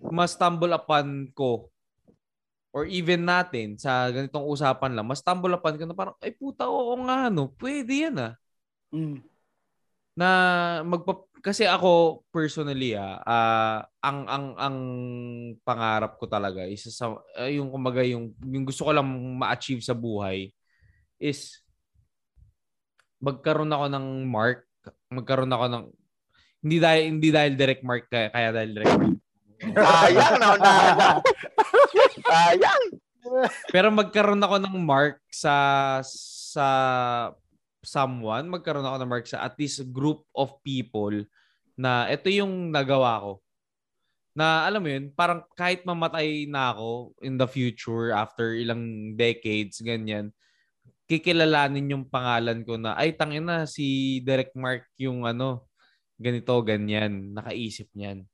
ma-stumble 0.00 0.72
upon 0.72 1.28
ko 1.36 1.68
or 2.72 2.88
even 2.88 3.24
natin 3.24 3.76
sa 3.76 4.08
ganitong 4.12 4.44
usapan 4.48 4.96
lang, 4.96 5.04
ma-stumble 5.08 5.52
upon 5.56 5.76
ko 5.76 5.84
na 5.84 5.96
parang, 5.96 6.16
ay 6.24 6.32
puta, 6.32 6.68
oo 6.68 6.96
nga, 7.04 7.28
no, 7.28 7.52
pwede 7.60 8.08
yan 8.08 8.16
ah. 8.16 8.32
Mm. 8.94 9.18
na 10.16 10.28
magpa 10.86 11.26
kasi 11.44 11.68
ako 11.68 12.22
personally 12.32 12.96
ah 12.96 13.20
ah, 13.26 13.78
ang 14.00 14.24
ang 14.26 14.46
ang 14.56 14.78
pangarap 15.60 16.16
ko 16.16 16.24
talaga 16.30 16.64
isa 16.64 16.88
sa 16.88 17.18
ah, 17.36 17.50
yung 17.50 17.68
kumbaga 17.68 18.00
yung 18.06 18.32
yung 18.46 18.64
gusto 18.64 18.88
ko 18.88 18.94
lang 18.96 19.04
ma-achieve 19.36 19.84
sa 19.84 19.92
buhay 19.92 20.48
is 21.20 21.65
magkaroon 23.22 23.72
ako 23.72 23.86
ng 23.92 24.06
mark 24.28 24.66
magkaroon 25.10 25.52
ako 25.52 25.66
ng 25.72 25.84
hindi 26.66 26.76
dahil 26.82 27.02
hindi 27.14 27.28
dahil 27.30 27.52
direct 27.54 27.82
mark 27.86 28.04
kaya, 28.10 28.28
kaya 28.30 28.50
dahil 28.54 28.70
direct 28.74 28.96
mark 28.96 29.16
Sayang 29.60 30.36
na 30.36 30.48
na. 30.60 30.72
Sayang. 32.20 32.84
pero 33.74 33.88
magkaroon 33.90 34.42
ako 34.44 34.56
ng 34.62 34.76
mark 34.84 35.18
sa 35.32 35.54
sa 36.04 36.68
someone, 37.82 38.50
magkaroon 38.50 38.86
ako 38.86 38.96
ng 39.02 39.10
mark 39.10 39.26
sa 39.26 39.42
at 39.46 39.54
least 39.56 39.86
group 39.94 40.26
of 40.34 40.54
people 40.62 41.14
na 41.78 42.10
ito 42.10 42.28
yung 42.30 42.70
nagawa 42.70 43.22
ko. 43.22 43.32
Na 44.36 44.68
alam 44.68 44.84
mo 44.84 44.90
yun, 44.92 45.08
parang 45.16 45.40
kahit 45.56 45.86
mamatay 45.88 46.44
na 46.44 46.76
ako 46.76 47.16
in 47.24 47.40
the 47.40 47.48
future 47.48 48.12
after 48.12 48.52
ilang 48.52 49.16
decades, 49.16 49.80
ganyan, 49.80 50.28
kikilalanin 51.06 51.94
yung 51.94 52.04
pangalan 52.06 52.66
ko 52.66 52.74
na, 52.78 52.98
ay 52.98 53.14
tangin 53.14 53.46
na 53.46 53.64
si 53.64 54.18
Derek 54.26 54.50
Mark 54.58 54.86
yung 54.98 55.22
ano, 55.22 55.66
ganito, 56.18 56.52
ganyan, 56.66 57.32
nakaisip 57.34 57.86
niyan. 57.94 58.26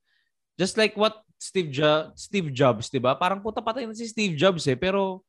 Just 0.57 0.77
like 0.81 0.97
what 0.97 1.21
Steve 1.43 1.75
jo- 1.75 2.15
Steve 2.15 2.55
Jobs, 2.55 2.87
'di 2.87 3.03
ba? 3.03 3.19
Parang 3.19 3.43
puta 3.43 3.59
patay 3.59 3.83
na 3.83 3.99
si 3.99 4.07
Steve 4.07 4.39
Jobs 4.39 4.63
eh, 4.71 4.79
pero 4.79 5.27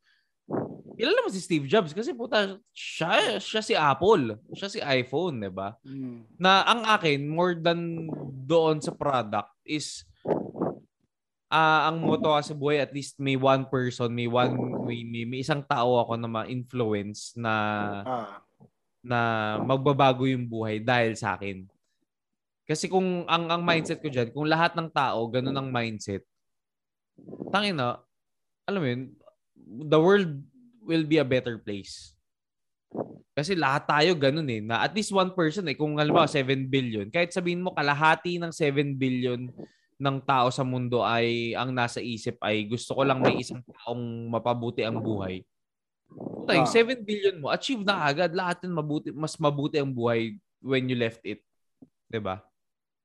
ilan 0.94 1.16
naman 1.18 1.34
si 1.34 1.42
Steve 1.42 1.66
Jobs 1.66 1.90
kasi 1.90 2.14
puta 2.14 2.62
siya 2.70 3.42
siya 3.42 3.62
si 3.66 3.74
Apple, 3.74 4.38
siya 4.54 4.70
si 4.70 4.80
iPhone, 4.80 5.42
'di 5.42 5.50
ba? 5.50 5.74
Mm. 5.82 6.38
Na 6.38 6.62
ang 6.70 6.86
akin 6.86 7.26
more 7.26 7.58
than 7.58 8.06
doon 8.46 8.78
sa 8.78 8.94
product 8.94 9.50
is 9.66 10.06
ah 11.54 11.94
ang 11.94 12.02
motto 12.02 12.34
ko 12.34 12.42
sa 12.42 12.58
buhay 12.58 12.82
at 12.82 12.90
least 12.90 13.22
may 13.22 13.38
one 13.38 13.70
person, 13.70 14.10
may 14.10 14.26
one 14.26 14.58
may, 14.90 15.06
may, 15.06 15.24
may 15.30 15.40
isang 15.46 15.62
tao 15.62 16.02
ako 16.02 16.18
na 16.18 16.26
ma-influence 16.26 17.38
na 17.38 17.54
Ah. 18.04 18.42
na 19.04 19.20
magbabago 19.62 20.26
yung 20.26 20.50
buhay 20.50 20.82
dahil 20.82 21.14
sa 21.14 21.38
akin. 21.38 21.68
Kasi 22.64 22.88
kung 22.88 23.28
ang 23.28 23.52
ang 23.52 23.62
mindset 23.62 24.00
ko 24.00 24.08
diyan, 24.08 24.32
kung 24.32 24.48
lahat 24.48 24.74
ng 24.74 24.90
tao 24.90 25.28
ganun 25.28 25.54
ang 25.54 25.70
mindset, 25.70 26.24
tangin 27.52 27.76
na, 27.78 28.00
alam 28.66 28.80
mo 28.80 28.88
yun, 28.88 29.02
the 29.92 30.00
world 30.00 30.32
will 30.82 31.04
be 31.04 31.20
a 31.20 31.28
better 31.28 31.60
place. 31.60 32.16
Kasi 33.34 33.58
lahat 33.58 33.90
tayo 33.90 34.12
ganun 34.16 34.48
eh, 34.48 34.62
na 34.62 34.86
at 34.86 34.94
least 34.96 35.12
one 35.12 35.34
person 35.34 35.66
eh, 35.68 35.76
kung 35.76 35.98
halimbawa 36.00 36.30
7 36.30 36.70
billion, 36.70 37.10
kahit 37.12 37.34
sabihin 37.36 37.66
mo 37.66 37.76
kalahati 37.76 38.40
ng 38.40 38.54
7 38.54 38.96
billion 38.96 39.50
ng 40.04 40.20
tao 40.20 40.52
sa 40.52 40.68
mundo 40.68 41.00
ay 41.00 41.56
ang 41.56 41.72
nasa 41.72 42.04
isip 42.04 42.36
ay 42.44 42.68
gusto 42.68 42.92
ko 42.92 43.08
lang 43.08 43.24
may 43.24 43.40
isang 43.40 43.64
taong 43.64 44.28
mapabuti 44.28 44.84
ang 44.84 45.00
buhay. 45.00 45.48
Puta, 46.12 46.54
yung 46.54 46.68
Ah. 46.68 46.76
7 46.76 47.00
billion 47.00 47.40
mo, 47.40 47.48
achieve 47.48 47.82
na 47.82 48.04
agad. 48.04 48.36
Lahat 48.36 48.60
yun 48.62 48.76
mabuti, 48.76 49.16
mas 49.16 49.40
mabuti 49.40 49.80
ang 49.80 49.90
buhay 49.90 50.36
when 50.60 50.84
you 50.86 51.00
left 51.00 51.24
it. 51.24 51.40
'Di 52.12 52.20
ba? 52.20 52.44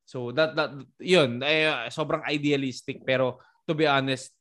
So 0.02 0.34
that 0.34 0.58
that 0.58 0.74
yun, 0.98 1.38
eh, 1.40 1.70
sobrang 1.88 2.26
idealistic 2.26 3.06
pero 3.06 3.38
to 3.62 3.72
be 3.72 3.86
honest, 3.86 4.34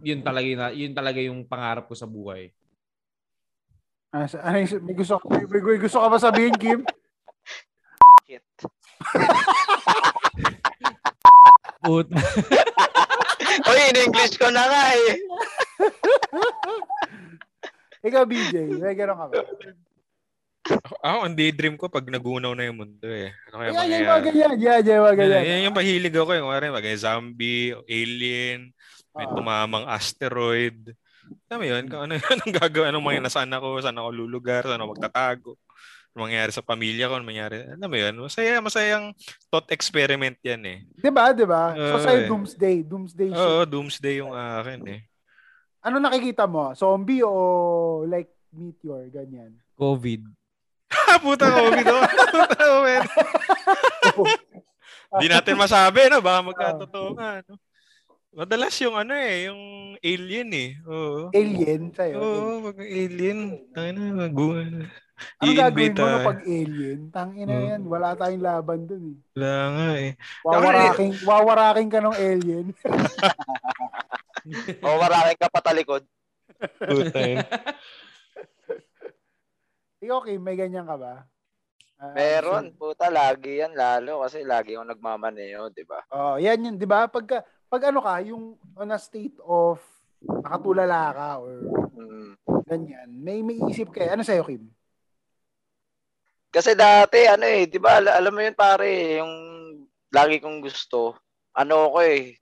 yun 0.00 0.22
talaga 0.22 0.46
yun, 0.46 0.60
yun 0.78 0.94
talaga 0.94 1.18
yung 1.20 1.42
pangarap 1.44 1.90
ko 1.90 1.96
sa 1.96 2.06
buhay. 2.06 2.54
Ano, 4.14 4.24
sa- 4.30 4.44
ano 4.46 4.56
yung- 4.62 4.84
may 4.84 4.94
gusto 4.94 5.18
may, 5.26 5.44
may, 5.44 5.60
may 5.60 5.80
gusto 5.82 5.98
ka 5.98 6.08
ba 6.08 6.16
sabihin, 6.16 6.54
Kim? 6.56 6.80
Shit. 8.26 8.44
Puta. 11.86 12.18
Uy, 13.70 13.80
in-English 13.94 14.34
ko 14.36 14.50
na 14.50 14.66
nga 14.66 14.82
eh. 14.92 15.14
Ikaw, 18.06 18.22
BJ, 18.26 18.54
may 18.82 18.94
gano'n 18.98 19.18
ka 19.18 19.26
ba? 19.30 19.40
Ako, 20.66 20.94
ako, 20.98 21.18
ang 21.22 21.34
daydream 21.38 21.78
ko 21.78 21.86
pag 21.86 22.10
nagunaw 22.10 22.50
na 22.58 22.66
yung 22.66 22.82
mundo 22.82 23.06
eh. 23.06 23.30
Ano 23.50 23.62
kaya 23.62 23.70
Yan, 23.70 23.86
yan, 23.86 24.02
mga 24.02 24.22
ganyan. 24.26 24.54
Yan, 24.58 24.82
yan, 24.82 24.98
mga 24.98 25.14
ganyan. 25.14 25.30
Yan, 25.30 25.46
yan 25.46 25.64
yung 25.70 25.78
pahilig 25.78 26.14
ako 26.18 26.30
eh. 26.34 26.40
Kung 26.42 26.74
mag 26.74 26.90
zombie, 26.98 27.70
alien, 27.86 28.60
may 29.14 29.26
Ah. 29.26 29.32
tumamang 29.32 29.86
asteroid. 29.86 30.90
Alam 31.50 31.58
mo 31.62 31.66
yun, 31.66 31.84
kung 31.86 32.02
ano 32.06 32.12
yun 32.18 32.38
ang 32.46 32.54
gagawin, 32.54 32.90
anong 32.90 33.06
mga 33.06 33.22
nasaan 33.26 33.54
ako, 33.54 33.78
saan 33.82 33.98
ako 33.98 34.10
lulugar, 34.10 34.62
saan 34.66 34.82
ako 34.82 34.90
magtatago, 34.94 35.50
anong 36.16 36.32
mangyayari 36.32 36.52
sa 36.56 36.64
pamilya 36.64 37.12
ko, 37.12 37.20
mangyayari, 37.20 37.76
alam 37.76 37.92
mo 37.92 37.96
yun, 38.00 38.14
masaya, 38.24 38.64
masayang 38.64 39.12
thought 39.52 39.68
experiment 39.68 40.40
yan 40.40 40.64
eh. 40.64 40.78
Di 40.96 41.12
ba, 41.12 41.36
di 41.36 41.44
ba? 41.44 41.76
So, 41.76 42.00
Oo, 42.00 42.00
sa'yo, 42.00 42.20
eh. 42.24 42.28
Doomsday. 42.32 42.76
Doomsday 42.80 43.30
shit. 43.36 43.44
Oo, 43.44 43.68
doomsday 43.68 44.14
yung 44.24 44.32
akin 44.32 44.80
eh. 44.88 45.00
Ano 45.84 46.00
nakikita 46.00 46.48
mo? 46.48 46.72
Zombie 46.72 47.20
o 47.20 48.08
like 48.08 48.32
meteor, 48.48 49.12
ganyan? 49.12 49.60
COVID. 49.76 50.24
Ha, 50.88 51.20
puta 51.24 51.52
COVID 51.52 51.84
oh. 51.84 52.00
Puta, 52.32 52.64
man. 52.80 53.04
Di 55.20 55.26
natin 55.28 55.60
masabi, 55.60 56.08
no? 56.08 56.24
Baka 56.24 56.40
magkatotoo 56.48 57.12
nga, 57.12 57.44
no? 57.44 57.60
Madalas 58.36 58.76
yung 58.84 58.96
ano 58.96 59.16
eh, 59.16 59.48
yung 59.48 59.60
alien 60.00 60.50
eh. 60.52 60.70
Oo. 60.88 61.32
Alien 61.32 61.92
sa'yo. 61.92 62.16
Oo, 62.20 62.68
pag 62.72 62.84
alien. 62.84 63.64
Tayo 63.72 63.90
na, 63.92 64.28
mag 64.28 64.32
Ano 65.36 65.50
gagawin 65.52 65.94
mo 65.94 66.06
pag 66.22 66.40
alien? 66.42 67.00
Tangina 67.08 67.52
Hmm. 67.52 67.66
yan. 67.66 67.82
Wala 67.84 68.12
tayong 68.12 68.44
laban 68.44 68.80
dun 68.84 69.02
eh. 69.06 69.18
Wala 69.34 69.56
nga 69.72 69.88
eh. 69.96 70.12
Wawaraking, 70.44 71.12
wawaraking 71.22 71.90
ka 71.90 72.00
ng 72.00 72.16
alien. 72.16 72.66
O 74.78 74.94
maraming 74.96 75.34
ka 75.34 75.50
patalikod. 75.50 76.06
Puta 76.78 77.18
yun. 77.18 77.42
Ikaw, 79.98 80.18
Kim, 80.22 80.38
may 80.38 80.54
ganyan 80.54 80.86
ka 80.86 80.94
ba? 80.94 81.26
Ah, 81.96 82.12
Meron, 82.12 82.70
puta, 82.70 83.08
lagi 83.08 83.58
yan 83.58 83.72
lalo 83.72 84.20
kasi 84.20 84.44
lagi 84.44 84.76
akong 84.76 84.86
nagmamaneo, 84.86 85.72
di 85.72 85.82
ba? 85.82 86.04
Oh, 86.12 86.36
yan 86.36 86.60
yun, 86.60 86.76
'di 86.76 86.84
ba? 86.84 87.08
Pagka 87.08 87.40
pag 87.66 87.88
ano 87.88 88.04
ka, 88.04 88.20
yung 88.20 88.54
on 88.76 88.92
a 88.92 89.00
state 89.00 89.34
of 89.42 89.80
nakatulala 90.20 91.10
ka 91.10 91.28
or 91.40 91.56
Mm. 91.96 92.36
ganyan, 92.68 93.08
may 93.16 93.40
may 93.40 93.56
isip 93.66 93.88
ka. 93.88 94.04
eh. 94.04 94.12
Ano 94.12 94.20
sa'yo, 94.20 94.44
Kim? 94.44 94.68
Kasi 96.50 96.72
dati, 96.72 97.26
ano 97.28 97.44
eh, 97.44 97.68
di 97.68 97.76
ba, 97.76 98.00
al- 98.00 98.16
alam 98.16 98.32
mo 98.32 98.40
yun 98.40 98.56
pare, 98.56 99.20
yung 99.20 99.32
lagi 100.12 100.40
kong 100.40 100.64
gusto, 100.64 101.18
ano 101.52 101.92
ko 101.92 101.98
eh, 102.00 102.36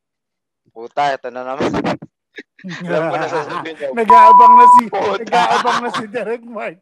puta, 0.70 1.14
ito 1.14 1.28
na 1.31 1.43
naman. 1.43 1.70
alam 2.89 3.02
ko 3.10 3.16
na 3.18 3.28
sasabihin 3.28 3.74
niya. 3.76 3.89
Nag-aabang 3.93 4.55
na 4.56 4.66
si 4.66 4.82
Puta. 4.93 5.18
nag-aabang 5.22 5.78
na 5.82 5.90
si 5.93 6.05
Derek 6.09 6.44
Mark. 6.47 6.78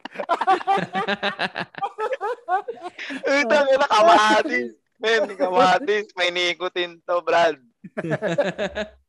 Ito, 3.27 3.57
na 3.57 3.87
kamatis. 3.89 4.71
Men, 5.03 5.23
kamatis, 5.35 6.07
may 6.15 6.31
nikotin 6.31 7.03
to, 7.03 7.21
Brad. 7.25 7.59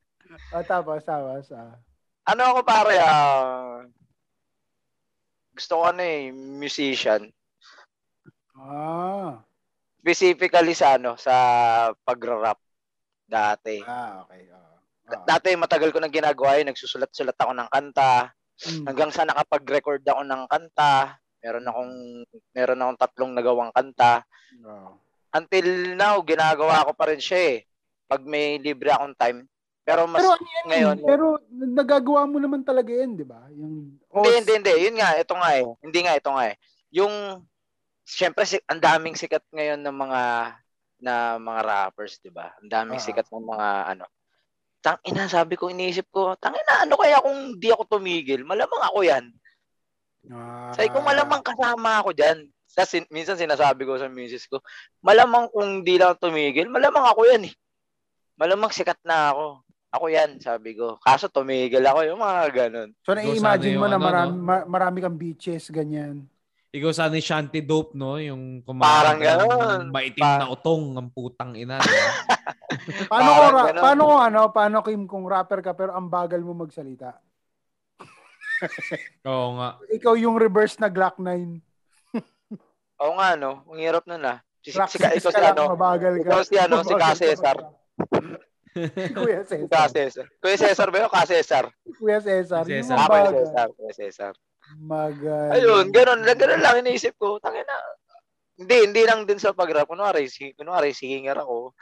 Ah, 0.49 0.65
tapos, 0.65 1.05
tapos. 1.05 1.45
Ah. 1.53 1.77
Ano 2.25 2.41
ako 2.49 2.59
pare, 2.65 2.97
ah, 2.97 3.85
gusto 5.53 5.77
ko 5.77 5.83
ano 5.93 6.01
eh, 6.01 6.33
musician. 6.33 7.29
Ah. 8.57 9.41
Specifically 10.03 10.75
sa 10.75 10.99
ano, 10.99 11.15
sa 11.15 11.35
pag-rap 12.03 12.59
dati. 13.25 13.81
Ah, 13.83 14.27
okay. 14.27 14.49
Ah. 14.51 14.73
Ah. 15.13 15.23
Dati 15.27 15.55
matagal 15.55 15.91
ko 15.91 15.99
nang 15.99 16.13
ginagawa 16.13 16.59
yun, 16.59 16.71
nagsusulat-sulat 16.71 17.35
ako 17.35 17.51
ng 17.55 17.69
kanta. 17.71 18.31
Mm. 18.63 18.85
Hanggang 18.87 19.11
sa 19.11 19.27
nakapag-record 19.27 20.03
ako 20.05 20.21
ng 20.23 20.43
kanta. 20.47 21.17
Meron 21.43 21.67
akong 21.67 21.93
meron 22.55 22.81
akong 22.81 22.99
tatlong 22.99 23.31
nagawang 23.35 23.71
kanta. 23.75 24.23
Ah. 24.63 24.91
Until 25.33 25.97
now, 25.97 26.21
ginagawa 26.21 26.85
ko 26.85 26.91
pa 26.93 27.09
rin 27.09 27.19
siya 27.19 27.57
eh. 27.57 27.57
Pag 28.05 28.21
may 28.23 28.61
libre 28.61 28.93
akong 28.93 29.17
time. 29.17 29.49
Pero 29.83 30.07
mas 30.07 30.23
Pero 30.23 30.31
ano 30.39 30.47
ngayon, 30.71 30.97
pero 31.03 31.25
nagagawa 31.51 32.23
mo 32.23 32.39
naman 32.39 32.63
talaga 32.63 32.87
yan, 32.87 33.19
di 33.19 33.27
ba? 33.27 33.43
Yung 33.51 33.99
hindi, 34.15 34.31
hindi, 34.39 34.51
hindi. 34.55 34.73
Yun 34.87 34.95
nga, 34.95 35.09
ito 35.19 35.33
nga 35.35 35.49
eh. 35.59 35.63
Hindi 35.83 35.99
nga, 36.07 36.13
ito 36.15 36.29
nga 36.31 36.43
eh. 36.47 36.55
Yung 36.95 37.13
syempre 38.03 38.43
si, 38.43 38.59
ang 38.67 38.79
daming 38.79 39.15
sikat 39.15 39.43
ngayon 39.51 39.79
ng 39.79 39.95
mga 39.95 40.21
na 41.03 41.35
mga 41.35 41.61
rappers, 41.67 42.19
'di 42.23 42.31
ba? 42.31 42.55
Ang 42.63 42.69
daming 42.71 42.99
Ah. 42.99 43.03
sikat 43.03 43.27
ng 43.27 43.43
mga 43.43 43.67
ano. 43.95 44.05
Tang 44.83 44.99
ina, 45.07 45.31
sabi 45.31 45.55
ko, 45.55 45.71
iniisip 45.71 46.11
ko, 46.11 46.35
tang 46.35 46.55
ina, 46.55 46.83
ano 46.83 46.95
kaya 46.99 47.23
kung 47.23 47.55
di 47.55 47.71
ako 47.71 47.99
tumigil? 47.99 48.43
Malamang 48.43 48.83
ako 48.83 48.99
'yan. 49.03 49.25
Ah, 50.31 50.71
Sabi 50.71 50.87
ko, 50.91 51.03
malamang 51.03 51.43
kasama 51.43 51.99
ako 51.99 52.15
diyan. 52.15 52.47
Tapos 52.73 52.89
sin- 52.89 53.11
minsan 53.11 53.35
sinasabi 53.35 53.83
ko 53.83 53.99
sa 53.99 54.07
misis 54.07 54.47
ko, 54.47 54.63
malamang 55.03 55.51
kung 55.51 55.83
di 55.83 55.99
lang 55.99 56.15
tumigil, 56.15 56.71
malamang 56.71 57.03
ako 57.05 57.27
'yan 57.27 57.51
eh. 57.51 57.53
Malamang 58.39 58.71
sikat 58.71 58.97
na 59.03 59.35
ako. 59.35 59.45
Ako 59.93 60.05
'yan, 60.09 60.41
sabi 60.41 60.73
ko. 60.73 60.97
Kaso 61.03 61.29
tumigil 61.29 61.83
ako, 61.85 61.99
yung 62.07 62.17
mga 62.23 62.43
ganun. 62.49 62.89
So, 63.05 63.13
na-imagine 63.13 63.77
mo 63.77 63.85
na 63.85 63.99
ano, 63.99 64.07
marami, 64.07 64.31
no? 64.33 64.41
ma- 64.41 64.65
marami 64.65 64.97
kang 65.05 65.19
beaches, 65.19 65.69
ganyan. 65.69 66.25
Ikaw 66.73 66.89
sana 66.89 67.21
yung 67.21 67.27
shanty 67.29 67.61
dope, 67.61 67.93
no? 67.93 68.17
Yung 68.17 68.65
Parang 68.65 69.21
kumakain 69.21 69.21
ka 69.21 69.33
ng 69.37 69.45
ganun. 69.45 69.85
Maitim 69.93 70.25
Pa- 70.25 70.39
na 70.41 70.47
utong 70.49 70.83
ng 70.89 71.07
putang 71.13 71.53
ina. 71.53 71.77
ba? 71.77 71.85
Paano 73.13 73.29
Parang 73.29 73.29
kung, 73.29 73.53
ra- 73.53 73.73
paano 73.77 74.01
kung 74.09 74.21
ano, 74.25 74.39
paano 74.49 74.77
Kim 74.81 75.03
kung 75.05 75.25
rapper 75.29 75.61
ka 75.61 75.77
pero 75.77 75.93
ang 75.93 76.09
bagal 76.09 76.41
mo 76.41 76.57
magsalita? 76.57 77.21
Oo 79.29 79.61
nga. 79.61 79.77
Ikaw 79.93 80.13
yung 80.17 80.41
reverse 80.41 80.81
na 80.81 80.89
Glock 80.89 81.21
9. 81.21 81.61
Oo 83.05 83.13
nga, 83.21 83.37
no? 83.37 83.61
Ang 83.69 83.77
hirap 83.77 84.09
nun 84.09 84.25
ah. 84.25 84.41
Si, 84.65 84.73
si, 84.73 84.79
si, 84.79 84.97
ikaw 84.97 85.29
ka 85.29 85.37
si 85.37 85.45
ano, 85.45 85.77
mabagal 85.77 86.13
ka. 86.23 86.29
ikaw 86.33 86.41
si 86.41 86.55
ano, 86.57 86.75
si 86.81 86.93
Ka 86.97 87.11
Cesar. 87.13 87.57
Kuya 89.13 89.45
Si 89.45 89.53
Cesar. 89.61 89.69
Ka 89.69 89.85
Cesar. 89.91 90.25
Kuya 90.41 90.57
Cesar 90.57 90.87
ba 90.89 90.97
yun? 91.05 91.09
Ka 91.13 91.21
Cesar. 91.29 91.65
Kuya 92.01 92.17
Cesar. 92.17 92.63
Kuya. 92.65 92.81
Cesar. 92.81 93.67
Kuya 93.77 93.93
Cesar. 93.93 94.33
Magaling. 94.79 95.53
Ayun, 95.57 95.85
ganun, 95.93 96.21
lang, 96.25 96.37
ganun 96.37 96.61
lang 96.61 96.81
iniisip 96.81 97.17
ko. 97.19 97.37
Tangina. 97.37 97.75
Hindi, 98.53 98.75
hindi 98.85 99.01
lang 99.05 99.25
din 99.25 99.41
sa 99.41 99.53
pag-rap. 99.53 99.89
Kunwari, 99.89 100.29
si, 100.29 100.53
kunwari, 100.53 100.93
singer 100.93 101.41
ako. 101.41 101.73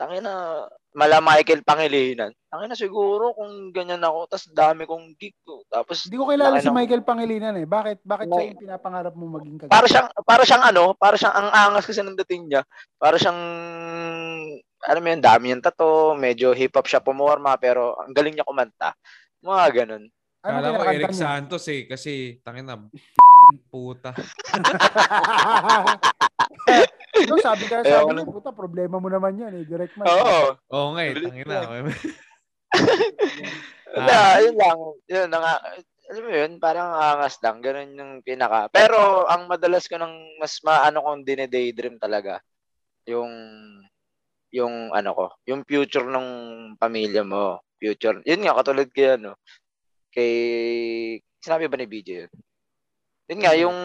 Tangina, 0.00 0.64
mala 0.96 1.20
Michael 1.20 1.60
Pangilinan. 1.60 2.32
Tangina, 2.48 2.72
siguro 2.72 3.36
kung 3.36 3.68
ganyan 3.68 4.00
ako, 4.00 4.32
tas 4.32 4.48
dami 4.48 4.88
kong 4.88 5.12
gig 5.20 5.36
ko. 5.44 5.60
Tapos, 5.68 6.08
Hindi 6.08 6.16
ko 6.16 6.32
kilala 6.32 6.56
si 6.56 6.72
Michael 6.72 7.04
Pangilinan 7.04 7.60
eh. 7.60 7.68
Bakit? 7.68 8.00
Bakit 8.00 8.26
siya 8.32 8.40
May- 8.40 8.48
yung 8.56 8.62
pinapangarap 8.64 9.12
mo 9.12 9.28
maging 9.36 9.60
kagaya? 9.60 9.72
para 9.76 9.86
siyang, 9.92 10.08
para 10.24 10.42
siyang 10.48 10.64
ano, 10.64 10.84
para 10.96 11.16
siyang 11.20 11.36
ang 11.36 11.48
angas 11.52 11.84
kasi 11.84 12.00
ng 12.00 12.16
dating 12.24 12.48
niya. 12.48 12.64
Para 12.96 13.20
siyang, 13.20 13.40
alam 14.88 15.02
mo 15.04 15.08
yun, 15.12 15.20
dami 15.20 15.44
yung 15.52 15.60
tato, 15.60 16.16
medyo 16.16 16.56
hip-hop 16.56 16.88
siya 16.88 17.04
pumorma, 17.04 17.60
pero 17.60 18.00
ang 18.00 18.16
galing 18.16 18.32
niya 18.32 18.48
kumanta. 18.48 18.96
Mga 19.44 19.84
ganun. 19.84 20.08
Ano 20.40 20.64
Kala 20.64 20.72
ko 20.72 20.88
Eric 20.88 21.12
niya? 21.12 21.20
Santos 21.20 21.68
eh. 21.68 21.84
Kasi, 21.84 22.40
tangin 22.40 22.64
na, 22.64 22.80
puta. 23.68 24.16
so, 27.28 27.36
sabi 27.44 27.68
ka, 27.68 27.84
ko 27.84 28.16
niya, 28.16 28.24
puta, 28.24 28.48
problema 28.48 28.96
mo 28.96 29.12
naman 29.12 29.36
yan 29.36 29.52
eh. 29.60 29.68
Direct 29.68 30.00
man. 30.00 30.08
Oo. 30.08 30.56
Oo 30.72 30.96
nga 30.96 31.02
eh, 31.04 31.12
tangin 31.12 31.44
na. 31.44 31.60
Wala, 34.00 34.40
yun 34.40 34.56
lang. 34.56 34.80
Yun, 35.12 35.28
nga, 35.28 35.60
alam 36.08 36.22
mo 36.24 36.32
yun, 36.32 36.56
parang 36.56 36.88
angas 36.96 37.36
lang. 37.44 37.60
Ganun 37.60 38.00
yung 38.00 38.24
pinaka. 38.24 38.72
Pero, 38.72 39.28
ang 39.28 39.44
madalas 39.44 39.84
ko 39.92 40.00
nang 40.00 40.16
mas 40.40 40.56
maano 40.64 41.04
kong 41.04 41.20
dine-daydream 41.20 42.00
talaga, 42.00 42.40
yung, 43.04 43.28
yung 44.56 44.88
ano 44.96 45.12
ko, 45.12 45.36
yung 45.44 45.68
future 45.68 46.08
ng 46.08 46.28
pamilya 46.80 47.28
mo. 47.28 47.60
Future. 47.76 48.24
Yun 48.24 48.40
nga, 48.44 48.56
katulad 48.56 48.88
kay 48.92 49.16
ano, 49.20 49.36
kay, 50.10 50.32
sinabi 51.40 51.70
ba 51.70 51.78
ni 51.78 51.86
BJ 51.88 52.08
yun? 52.26 52.32
Yun 53.30 53.40
nga, 53.40 53.54
yung, 53.54 53.78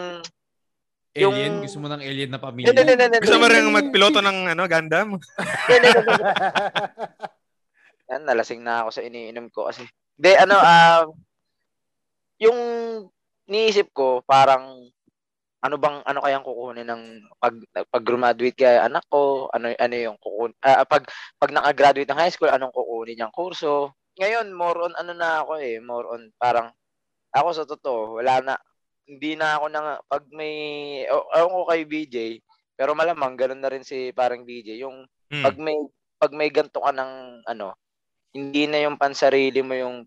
Alien? 1.15 1.31
Yung- 1.31 1.63
Gusto 1.63 1.79
mo 1.79 1.87
ng 1.87 2.03
alien 2.03 2.27
na 2.27 2.43
pamilya? 2.43 2.75
hindi, 2.75 2.83
hindi, 2.83 2.95
hindi. 2.99 3.23
Gusto 3.23 3.39
mo 3.39 3.47
rin 3.47 3.71
magpiloto 3.71 4.19
ng 4.19 4.51
ano, 4.51 4.63
Gundam? 4.67 5.15
Yan, 8.11 8.23
nalasing 8.27 8.59
na 8.59 8.83
ako 8.83 8.89
sa 8.91 9.01
iniinom 9.01 9.47
ko 9.49 9.71
kasi. 9.71 9.87
Hindi, 10.19 10.31
ano, 10.35 10.59
ah, 10.59 11.07
yung 12.37 12.59
niisip 13.47 13.95
ko, 13.95 14.27
parang, 14.27 14.91
ano 15.63 15.75
bang, 15.79 16.03
ano 16.03 16.19
kayang 16.21 16.45
kukunin 16.45 16.85
ng 16.85 17.03
pag, 17.39 17.55
pag 17.71 18.03
graduate 18.03 18.59
kaya 18.59 18.85
anak 18.85 19.07
ko, 19.07 19.47
ano, 19.55 19.71
ano 19.71 19.95
yung 19.95 20.19
kukunin, 20.19 20.53
ah, 20.67 20.83
pag, 20.83 21.07
pag 21.39 21.55
nakagraduate 21.55 22.11
ng 22.11 22.21
high 22.21 22.33
school, 22.33 22.51
anong 22.51 22.75
kukunin 22.75 23.15
niyang 23.15 23.33
kurso. 23.33 23.95
Ngayon, 24.15 24.47
more 24.55 24.79
on, 24.87 24.93
ano 24.95 25.11
na 25.11 25.43
ako 25.43 25.59
eh, 25.59 25.75
more 25.83 26.07
on, 26.15 26.31
parang, 26.39 26.71
ako 27.35 27.49
sa 27.51 27.65
totoo, 27.67 28.19
wala 28.23 28.39
na, 28.39 28.53
hindi 29.03 29.35
na 29.35 29.59
ako 29.59 29.65
na, 29.67 29.81
pag 30.07 30.23
may, 30.31 30.55
ewan 31.11 31.51
ko 31.51 31.63
kay 31.67 31.83
BJ, 31.83 32.17
pero 32.79 32.95
malamang, 32.95 33.35
ganun 33.35 33.59
na 33.59 33.71
rin 33.71 33.83
si 33.83 34.15
parang 34.15 34.47
BJ, 34.47 34.79
yung, 34.87 35.03
Hmm. 35.25 35.41
pag 35.41 35.57
may 35.57 35.73
pag 36.21 36.31
may 36.37 36.47
ganto 36.53 36.79
ka 36.85 36.93
ng 36.95 37.43
ano, 37.49 37.73
hindi 38.35 38.69
na 38.69 38.77
yung 38.85 38.95
pansarili 39.01 39.59
mo 39.65 39.73
yung 39.75 40.05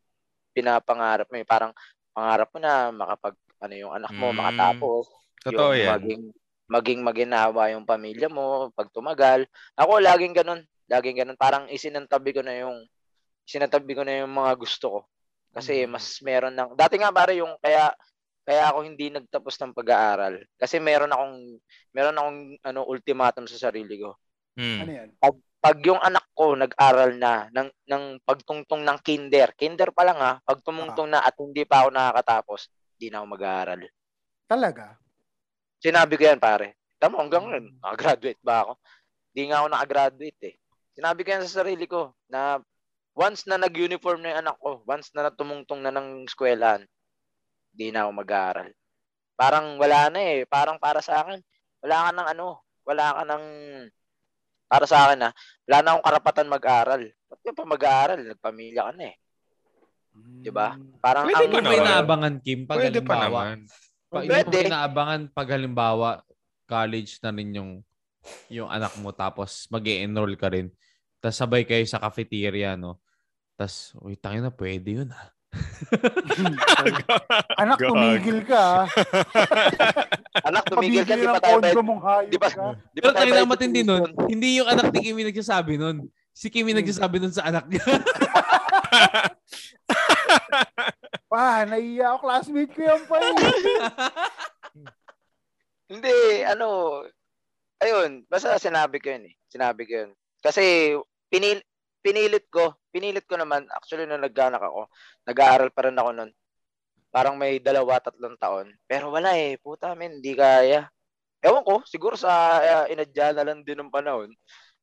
pinapangarap 0.55 1.27
mo, 1.31 1.37
eh. 1.43 1.47
parang 1.49 1.75
pangarap 2.15 2.49
mo 2.55 2.59
na 2.63 2.91
makapag 2.95 3.35
ano 3.61 3.75
yung 3.77 3.93
anak 3.95 4.15
mo, 4.17 4.31
Mm. 4.33 4.39
makatapos, 4.41 5.05
Totoo 5.43 5.75
yung 5.75 5.83
yan. 5.83 5.91
maging 5.99 6.23
maging 6.71 7.01
maginawa 7.03 7.73
yung 7.75 7.85
pamilya 7.89 8.29
mo 8.31 8.71
pag 8.79 8.89
tumagal. 8.95 9.45
Ako 9.77 9.99
laging 10.01 10.33
ganun, 10.39 10.63
laging 10.87 11.19
ganun, 11.25 11.39
parang 11.41 11.67
isinantabi 11.71 12.31
ko 12.33 12.41
na 12.47 12.55
yung 12.63 12.87
isinantabi 13.49 13.97
ko 13.97 14.05
na 14.05 14.21
yung 14.21 14.31
mga 14.31 14.53
gusto 14.61 14.87
ko. 14.93 15.01
Kasi 15.57 15.89
Mm. 15.89 15.91
mas 15.97 16.07
meron 16.21 16.53
ng 16.53 16.77
dati 16.77 17.01
nga 17.01 17.09
pare 17.09 17.41
yung 17.41 17.57
kaya 17.65 17.89
kaya 18.45 18.69
ako 18.69 18.85
hindi 18.85 19.09
nagtapos 19.09 19.57
ng 19.61 19.73
pag-aaral 19.73 20.41
kasi 20.57 20.77
meron 20.81 21.13
akong 21.13 21.37
meron 21.93 22.17
akong 22.17 22.39
ano 22.65 22.81
ultimatum 22.85 23.45
sa 23.45 23.69
sarili 23.69 24.01
ko 24.01 24.17
Hmm. 24.57 24.81
ano 24.83 24.91
yan? 24.91 25.09
pag 25.59 25.77
yung 25.83 25.99
anak 25.99 26.25
ko 26.35 26.55
nag-aral 26.55 27.19
na 27.19 27.51
ng 27.51 27.69
ng 27.87 28.05
pagtungtong 28.23 28.83
ng 28.87 28.99
kinder, 29.03 29.51
kinder 29.59 29.91
pa 29.91 30.07
lang 30.07 30.19
ha, 30.19 30.39
pag 30.39 30.63
tumungtong 30.63 31.11
na 31.11 31.19
at 31.19 31.35
hindi 31.35 31.67
pa 31.67 31.83
ako 31.83 31.89
nakakatapos, 31.91 32.61
hindi 32.95 33.07
na 33.11 33.19
ako 33.23 33.27
mag-aaral. 33.35 33.81
Talaga? 34.47 34.95
Sinabi 35.79 36.15
ko 36.15 36.23
yan 36.31 36.39
pare. 36.39 36.79
Tama 36.99 37.19
hanggang 37.19 37.47
ngayon, 37.47 37.67
nakagraduate 37.79 38.43
ba 38.43 38.67
ako? 38.67 38.73
Hindi 39.31 39.43
nga 39.51 39.57
ako 39.63 39.67
nakagraduate 39.71 40.41
eh. 40.47 40.55
Sinabi 40.95 41.21
ko 41.23 41.29
yan 41.31 41.43
sa 41.47 41.63
sarili 41.63 41.87
ko 41.87 42.15
na 42.31 42.59
once 43.19 43.51
na 43.51 43.59
nag-uniform 43.59 44.23
na 44.23 44.31
yung 44.31 44.41
anak 44.47 44.57
ko, 44.63 44.79
once 44.87 45.11
na 45.11 45.27
natumungtong 45.27 45.83
na 45.83 45.91
ng 45.91 46.23
eskwelahan, 46.31 46.87
hindi 47.75 47.87
na 47.91 48.07
ako 48.07 48.11
mag-aaral. 48.15 48.71
Parang 49.35 49.75
wala 49.75 50.07
na 50.15 50.21
eh. 50.23 50.47
Parang 50.47 50.79
para 50.79 51.03
sa 51.03 51.27
akin, 51.27 51.43
wala 51.83 51.97
ka 52.07 52.11
ng 52.15 52.29
ano, 52.39 52.63
wala 52.87 53.19
ka 53.19 53.23
ng 53.27 53.45
para 54.69 54.85
sa 54.87 55.09
akin 55.09 55.25
ha, 55.27 55.31
wala 55.67 55.77
na 55.83 55.89
akong 55.97 56.07
karapatan 56.07 56.49
mag-aral. 56.53 57.03
Ba't 57.27 57.41
ka 57.43 57.53
pa 57.57 57.65
mag-aaral? 57.67 58.21
Nagpamilya 58.23 58.83
ka 58.87 58.93
na 58.95 59.05
eh. 59.11 59.17
Di 60.45 60.51
ba? 60.55 60.79
Parang 61.03 61.25
Pwede 61.27 61.47
ang 61.49 61.53
pa 61.55 61.61
naman. 61.63 61.79
inaabangan, 61.83 62.35
Kim? 62.45 62.61
Pag 62.69 62.79
Pwede 62.79 63.01
pa 63.03 63.15
halimbawa, 63.19 63.41
naman. 63.43 63.59
Pa, 64.09 64.19
yung 64.23 64.31
Pwede. 64.31 64.57
pag 64.59 64.69
inaabangan 64.71 65.21
pag 65.35 65.49
halimbawa 65.53 66.11
college 66.69 67.13
na 67.25 67.31
rin 67.33 67.51
yung 67.57 67.71
yung 68.53 68.69
anak 68.69 68.93
mo 69.01 69.09
tapos 69.11 69.65
mag 69.73 69.83
enroll 69.89 70.37
ka 70.37 70.53
rin. 70.53 70.69
Tapos 71.19 71.39
sabay 71.39 71.65
kayo 71.65 71.83
sa 71.89 71.99
cafeteria, 71.99 72.77
no? 72.79 73.01
Tapos, 73.59 73.99
uy, 74.07 74.15
tangin 74.15 74.47
na, 74.47 74.55
pwede 74.55 75.03
yun, 75.03 75.11
ah. 75.11 75.35
Anak, 77.59 77.79
God. 77.81 77.91
tumigil 77.91 78.39
ka. 78.47 78.55
ah. 78.55 78.87
anak, 80.49 80.63
tumigil 80.71 81.03
ka, 81.03 81.19
di 81.19 81.27
pa 81.27 81.43
tayo 81.43 81.59
hayop 81.59 81.83
di 82.31 82.39
ba- 82.39 82.55
ka. 82.55 82.67
Di 82.95 82.99
Pero 83.03 83.11
ba 83.11 83.19
tayo 83.19 83.31
bayad 83.35 83.51
matindi 83.51 83.83
nun, 83.83 84.15
hindi 84.31 84.63
yung 84.63 84.71
anak 84.71 84.95
ni 84.95 85.03
Kimi 85.03 85.27
nagsasabi 85.27 85.75
nun. 85.75 86.07
Si 86.31 86.55
Kimi 86.55 86.71
nagsasabi 86.71 87.19
nun 87.19 87.35
sa 87.35 87.51
anak 87.51 87.67
niya. 87.67 87.83
Pa, 91.27 91.67
naiiya 91.67 92.15
ako. 92.15 92.19
Classmate 92.23 92.73
ko 92.73 92.81
yan 92.87 93.03
pa 93.11 93.17
eh. 93.19 93.35
Hindi, 95.91 96.15
ano, 96.47 96.69
ayun, 97.83 98.23
basta 98.31 98.55
sinabi 98.61 99.03
ko 99.03 99.11
yun 99.11 99.33
eh. 99.33 99.35
Sinabi 99.51 99.83
ko 99.83 100.07
yun. 100.07 100.11
Kasi, 100.39 100.95
pinil, 101.27 101.59
pinilit 102.01 102.47
ko, 102.49 102.75
pinilit 102.91 103.27
ko 103.27 103.37
naman, 103.37 103.67
actually 103.75 104.07
nung 104.07 104.23
nagganak 104.23 104.63
ako, 104.63 104.89
nag-aaral 105.27 105.71
pa 105.75 105.89
rin 105.89 105.99
ako 105.99 106.11
nun. 106.15 106.31
Parang 107.09 107.35
may 107.41 107.57
dalawa, 107.59 107.99
tatlong 107.99 108.37
taon. 108.37 108.69
Pero 108.85 109.09
wala 109.09 109.33
eh, 109.35 109.57
puta 109.59 109.97
men, 109.97 110.21
hindi 110.21 110.37
kaya. 110.37 110.87
Ewan 111.41 111.65
ko, 111.65 111.81
siguro 111.87 112.19
sa 112.19 112.59
uh, 112.59 112.87
inadya 112.91 113.33
na 113.33 113.47
lang 113.47 113.65
din 113.65 113.79
ng 113.79 113.93
panahon. 113.93 114.29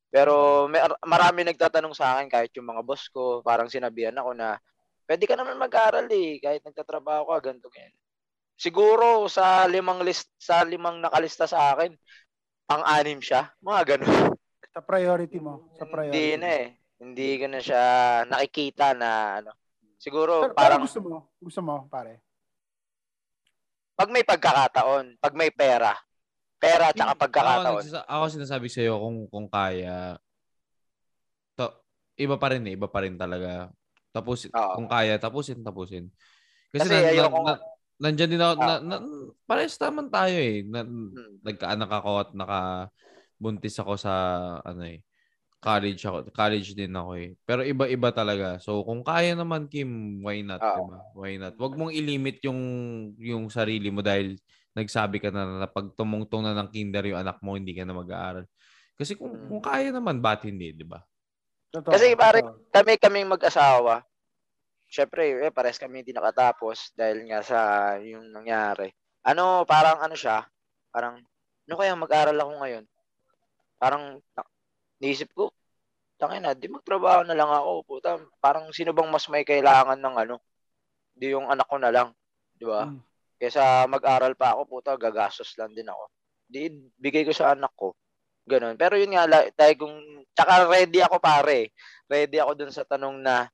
Pero 0.10 0.66
may, 0.72 0.80
marami 1.04 1.44
nagtatanong 1.44 1.94
sa 1.94 2.18
akin, 2.18 2.32
kahit 2.32 2.52
yung 2.56 2.72
mga 2.72 2.82
boss 2.82 3.12
ko, 3.12 3.44
parang 3.44 3.68
sinabihan 3.68 4.16
ako 4.16 4.32
na, 4.32 4.56
pwede 5.06 5.28
ka 5.28 5.36
naman 5.36 5.60
mag-aral 5.60 6.08
eh, 6.10 6.40
kahit 6.40 6.64
nagtatrabaho 6.64 7.30
ka, 7.30 7.52
ganito, 7.52 7.68
ganyan. 7.70 7.94
Siguro 8.56 9.28
sa 9.28 9.68
limang 9.68 10.00
list, 10.00 10.32
sa 10.40 10.64
limang 10.64 11.04
nakalista 11.04 11.44
sa 11.44 11.76
akin, 11.76 11.92
pang-anim 12.64 13.20
siya, 13.20 13.52
mga 13.60 13.82
ganun. 13.96 14.32
Sa 14.72 14.82
priority 14.84 15.40
mo. 15.40 15.72
Sa 15.76 15.86
priority. 15.88 16.16
Hindi 16.16 16.28
na 16.40 16.50
eh. 16.52 16.68
Hindi 17.00 17.36
ko 17.40 17.46
na 17.52 17.60
siya 17.60 17.84
nakikita 18.24 18.96
na 18.96 19.42
ano. 19.44 19.52
Siguro 20.00 20.48
Pero, 20.48 20.54
parang 20.56 20.80
parang 20.80 20.82
gusto 20.88 21.00
mo. 21.04 21.18
Gusto 21.40 21.60
mo, 21.64 21.76
pare. 21.92 22.24
pag 23.96 24.12
may 24.12 24.28
pagkakataon, 24.28 25.16
pag 25.24 25.34
may 25.40 25.48
pera, 25.56 25.96
Pera 26.60 26.92
at 26.92 26.96
saka 27.00 27.16
Ako, 27.16 27.22
pagkakataon. 27.24 27.64
nagsasa- 27.84 28.08
ako 28.08 28.24
sinasabi 28.32 28.68
sa'yo 28.72 28.94
kung, 29.00 29.18
kung 29.32 29.48
kaya, 29.48 30.20
to, 31.56 31.68
iba 32.20 32.36
pa 32.36 32.48
rin 32.52 32.64
eh, 32.68 32.76
iba 32.76 32.88
pa 32.92 33.04
rin 33.04 33.16
talaga. 33.16 33.72
Tapos, 34.12 34.48
Oo. 34.52 34.74
kung 34.76 34.88
kaya, 34.92 35.16
tapusin, 35.20 35.64
tapusin. 35.64 36.12
Kasi, 36.76 36.92
Kasi 36.92 36.96
na, 36.96 37.00
na, 37.00 37.12
ayoko 37.12 37.40
na, 37.44 37.54
nandyan 38.04 38.30
din 38.32 38.42
ako, 38.44 38.54
na, 38.60 38.74
na, 38.84 38.96
parehas 39.48 39.76
naman 39.80 40.08
tayo 40.12 40.36
eh. 40.36 40.60
Na, 40.68 40.82
Hmm. 40.84 41.36
nagkaanak 41.44 41.92
ako 41.92 42.12
at 42.20 42.30
nakabuntis 42.36 43.76
ako 43.80 43.94
sa, 43.96 44.14
ano 44.64 44.84
eh, 44.92 45.00
college 45.66 46.02
ako. 46.06 46.18
College 46.30 46.70
din 46.78 46.94
ako 46.94 47.12
eh. 47.18 47.30
Pero 47.42 47.66
iba-iba 47.66 48.10
talaga. 48.14 48.62
So, 48.62 48.86
kung 48.86 49.02
kaya 49.02 49.34
naman, 49.34 49.66
Kim, 49.66 50.22
why 50.22 50.46
not, 50.46 50.62
Oo. 50.62 50.78
diba? 50.86 50.98
Why 51.18 51.34
not? 51.42 51.58
Huwag 51.58 51.74
mong 51.74 51.90
ilimit 51.90 52.46
yung, 52.46 52.62
yung 53.18 53.50
sarili 53.50 53.90
mo 53.90 54.06
dahil 54.06 54.38
nagsabi 54.78 55.18
ka 55.18 55.34
na 55.34 55.66
na 55.66 55.68
pag 55.68 55.90
tumungtong 55.98 56.46
na 56.46 56.54
ng 56.54 56.70
kinder 56.70 57.02
yung 57.10 57.18
anak 57.26 57.42
mo, 57.42 57.58
hindi 57.58 57.74
ka 57.74 57.82
na 57.82 57.98
mag-aaral. 57.98 58.46
Kasi 58.94 59.18
kung, 59.18 59.34
Mm. 59.34 59.48
kung 59.50 59.62
kaya 59.66 59.90
naman, 59.90 60.22
ba't 60.22 60.46
hindi, 60.46 60.72
di 60.72 60.86
ba? 60.86 61.02
Kasi 61.74 62.16
pare-. 62.16 62.46
Kami 62.72 62.96
kaming 62.96 63.28
mag-asawa. 63.36 64.06
Syempre, 64.88 65.44
eh, 65.44 65.52
pares 65.52 65.82
kami 65.82 66.06
hindi 66.06 66.14
nakatapos 66.16 66.94
dahil 66.96 67.26
nga 67.28 67.42
sa 67.44 67.60
yung 68.00 68.32
nangyari. 68.32 68.94
Ano, 69.26 69.66
parang 69.66 70.00
ano 70.00 70.14
siya, 70.16 70.46
parang, 70.94 71.20
ano 71.66 71.74
kaya 71.76 71.98
mag-aral 71.98 72.38
ako 72.38 72.52
ngayon? 72.62 72.86
Parang, 73.82 74.22
naisip 75.06 75.30
ko, 75.38 75.54
tangin 76.18 76.42
na, 76.42 76.58
di 76.58 76.66
magtrabaho 76.66 77.22
na 77.30 77.38
lang 77.38 77.52
ako. 77.54 77.86
Puta, 77.86 78.18
parang 78.42 78.74
sino 78.74 78.90
bang 78.90 79.06
mas 79.14 79.30
may 79.30 79.46
kailangan 79.46 80.02
ng 80.02 80.16
ano? 80.26 80.36
Di 81.14 81.30
yung 81.30 81.46
anak 81.46 81.70
ko 81.70 81.78
na 81.78 81.94
lang. 81.94 82.10
Di 82.58 82.66
ba? 82.66 82.90
Mm. 82.90 83.00
Kesa 83.38 83.86
mag-aral 83.86 84.34
pa 84.34 84.58
ako, 84.58 84.66
puta, 84.66 84.98
gagastos 84.98 85.54
lang 85.62 85.78
din 85.78 85.86
ako. 85.86 86.10
Di, 86.50 86.74
bigay 86.98 87.22
ko 87.22 87.36
sa 87.36 87.54
anak 87.54 87.70
ko. 87.78 87.94
Ganon. 88.50 88.74
Pero 88.74 88.98
yun 88.98 89.14
nga, 89.14 89.30
dahil 89.30 89.76
kung, 89.78 89.96
tsaka 90.34 90.66
ready 90.66 91.02
ako 91.06 91.22
pare. 91.22 91.70
Ready 92.10 92.42
ako 92.42 92.52
dun 92.58 92.72
sa 92.74 92.86
tanong 92.86 93.22
na, 93.22 93.46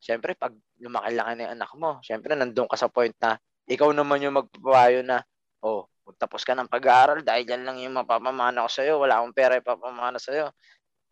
syempre, 0.00 0.36
pag 0.36 0.52
lumaki-laki 0.80 1.32
na 1.36 1.42
yung 1.48 1.54
anak 1.60 1.70
mo, 1.76 1.90
syempre, 2.00 2.36
nandun 2.36 2.68
ka 2.68 2.76
sa 2.76 2.88
point 2.88 3.14
na, 3.20 3.36
ikaw 3.64 3.88
naman 3.90 4.20
yung 4.20 4.36
magpapayo 4.36 5.00
na, 5.00 5.24
oh, 5.64 5.88
tapos 6.20 6.44
ka 6.44 6.52
ng 6.52 6.68
pag-aaral, 6.68 7.24
dahil 7.24 7.48
yan 7.48 7.64
lang 7.64 7.80
yung 7.80 7.96
mapapamana 7.96 8.68
ko 8.68 8.70
sa'yo, 8.70 9.00
wala 9.00 9.24
akong 9.24 9.32
pera 9.32 9.56
ipapamana 9.56 10.20
sa'yo. 10.20 10.52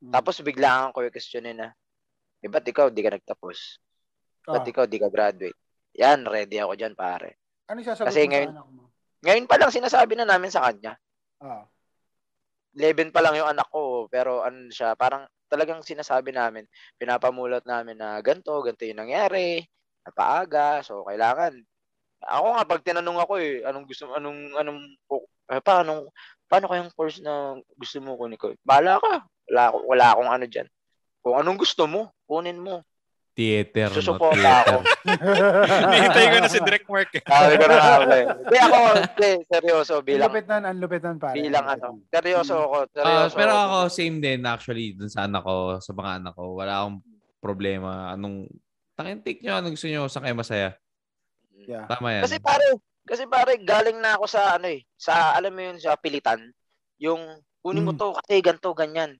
Mm. 0.02 0.10
Tapos 0.10 0.42
biglaan 0.42 0.90
ko 0.90 1.06
yung 1.06 1.14
questionin 1.14 1.54
na, 1.54 1.70
eh, 2.42 2.50
ba't 2.50 2.66
ikaw 2.66 2.90
di 2.90 3.06
ka 3.06 3.14
nagtapos? 3.14 3.78
Ba't 4.42 4.66
Ah, 4.66 4.70
ikaw 4.70 4.84
di 4.90 4.98
ka 4.98 5.06
graduate? 5.06 5.54
Yan, 5.94 6.26
ready 6.26 6.58
ako 6.58 6.74
dyan, 6.74 6.98
pare. 6.98 7.38
ano 7.70 7.78
sasagot 7.80 8.10
kasi 8.10 8.26
mo 8.26 8.30
ngayon- 8.34 8.50
sa 8.50 8.54
anak 8.58 8.68
mo? 8.68 8.82
Ngayon 9.22 9.46
pa 9.46 9.56
lang 9.56 9.70
sinasabi 9.70 10.12
na 10.18 10.26
namin 10.26 10.50
sa 10.50 10.66
kanya, 10.66 10.98
Ah. 11.38 11.64
11 12.74 13.14
pa 13.14 13.22
lang 13.22 13.38
yung 13.38 13.46
anak 13.48 13.70
ko, 13.70 14.10
pero 14.10 14.42
ano 14.42 14.66
siya, 14.68 14.98
parang 14.98 15.24
talagang 15.46 15.84
sinasabi 15.86 16.34
namin, 16.34 16.66
pinapamulat 16.98 17.62
namin 17.62 17.96
na 17.96 18.18
ganto, 18.20 18.50
ganto 18.64 18.82
yung 18.82 18.98
nangyari, 19.06 19.62
napaaga, 20.02 20.82
so 20.82 21.06
kailangan. 21.06 21.54
Ako 22.22 22.46
nga 22.58 22.64
pag 22.66 22.82
tinanong 22.82 23.18
ako 23.22 23.32
eh, 23.38 23.62
anong 23.62 23.86
gusto 23.86 24.10
anong 24.14 24.54
anong 24.58 24.80
eh, 25.52 25.62
paano 25.62 26.10
paano 26.46 26.66
kayang 26.70 26.92
course 26.94 27.18
na 27.22 27.58
gusto 27.76 27.98
mo 28.02 28.14
ko? 28.18 28.54
Bala 28.62 28.98
ka. 28.98 29.26
Wala 29.52 29.62
ako, 29.68 29.76
wala 29.84 30.04
akong 30.08 30.30
ano 30.32 30.44
diyan. 30.48 30.68
Kung 31.20 31.34
anong 31.36 31.58
gusto 31.60 31.84
mo, 31.84 32.00
kunin 32.24 32.56
mo. 32.56 32.80
Theater, 33.32 33.88
no? 33.88 33.96
Susuporta 33.96 34.36
Theater. 34.36 34.76
ako. 34.76 34.76
Hinihintay 35.86 36.26
ko 36.26 36.36
na 36.36 36.48
si 36.48 36.58
Direct 36.60 36.88
Mark 36.88 37.10
eh. 37.12 37.22
Sabi 37.22 37.54
ko 37.56 37.64
na 37.64 37.76
nga 37.76 37.96
ba 38.00 38.12
eh. 38.12 38.26
Hindi 38.28 38.58
ako, 38.58 38.78
hindi, 38.92 39.30
seryoso, 39.48 39.92
Ang 39.94 40.04
bilang, 40.04 40.28
lupit 40.28 40.46
nan, 40.48 40.62
ang 40.64 40.78
lupit 40.80 41.02
pare. 41.16 41.36
bilang 41.36 41.64
Ang 41.64 41.72
ano, 41.72 41.86
nun. 41.96 41.98
seryoso 42.08 42.54
ako, 42.58 42.76
Ah, 42.76 42.88
seryoso 43.28 43.34
pero 43.36 43.52
ako, 43.54 43.76
same 43.88 44.16
din 44.20 44.40
actually, 44.44 44.92
dun 44.92 45.08
sa 45.08 45.24
anak 45.24 45.44
ko, 45.44 45.80
sa 45.80 45.92
mga 45.92 46.10
anak 46.20 46.32
ko. 46.32 46.44
Wala 46.56 46.72
akong 46.80 46.98
problema. 47.40 48.12
Anong, 48.12 48.48
tangin 48.92 49.20
take 49.20 49.40
nyo, 49.40 49.56
anong 49.56 49.74
gusto 49.76 49.88
nyo, 49.88 50.08
sa 50.08 50.20
kayo 50.20 50.36
masaya. 50.36 50.76
Yeah. 51.56 51.88
Tama 51.88 52.12
yan. 52.12 52.22
Kasi 52.24 52.36
pare, 52.36 52.66
kasi 53.02 53.24
pare 53.24 53.52
galing 53.58 53.96
na 53.96 54.16
ako 54.16 54.24
sa 54.28 54.56
ano 54.56 54.68
eh, 54.68 54.84
sa 54.94 55.32
alam 55.32 55.50
mo 55.50 55.62
yun 55.62 55.78
sa 55.78 55.96
pilitan, 55.96 56.52
yung 57.00 57.22
kunin 57.62 57.86
mo 57.86 57.94
Mm. 57.94 57.98
to 57.98 58.08
kasi 58.18 58.34
ganto 58.42 58.70
ganyan. 58.74 59.16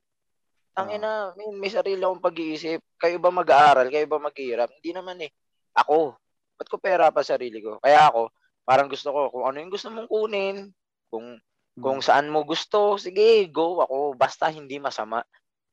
Tangin 0.72 1.00
na, 1.04 1.36
may, 1.36 1.48
may 1.52 1.70
sarili 1.70 2.00
akong 2.00 2.24
pag-iisip. 2.24 2.80
Kayo 2.96 3.20
ba 3.20 3.28
mag-aaral? 3.28 3.92
Kayo 3.92 4.08
ba 4.08 4.16
maghihirap? 4.16 4.72
Hindi 4.80 4.90
naman 4.96 5.20
eh. 5.20 5.30
Ako, 5.76 6.16
ba't 6.56 6.68
ko 6.68 6.76
pera 6.80 7.12
pa 7.12 7.20
sarili 7.20 7.60
ko? 7.60 7.76
Kaya 7.80 8.08
ako, 8.08 8.32
parang 8.64 8.88
gusto 8.88 9.12
ko, 9.12 9.28
kung 9.28 9.44
ano 9.48 9.56
yung 9.60 9.72
gusto 9.72 9.88
mong 9.92 10.08
kunin, 10.08 10.72
kung 11.12 11.36
kung 11.72 12.00
Mm. 12.00 12.04
saan 12.04 12.28
mo 12.28 12.44
gusto, 12.44 13.00
sige, 13.00 13.48
go 13.48 13.80
ako. 13.80 14.12
Basta 14.12 14.52
hindi 14.52 14.76
masama. 14.76 15.24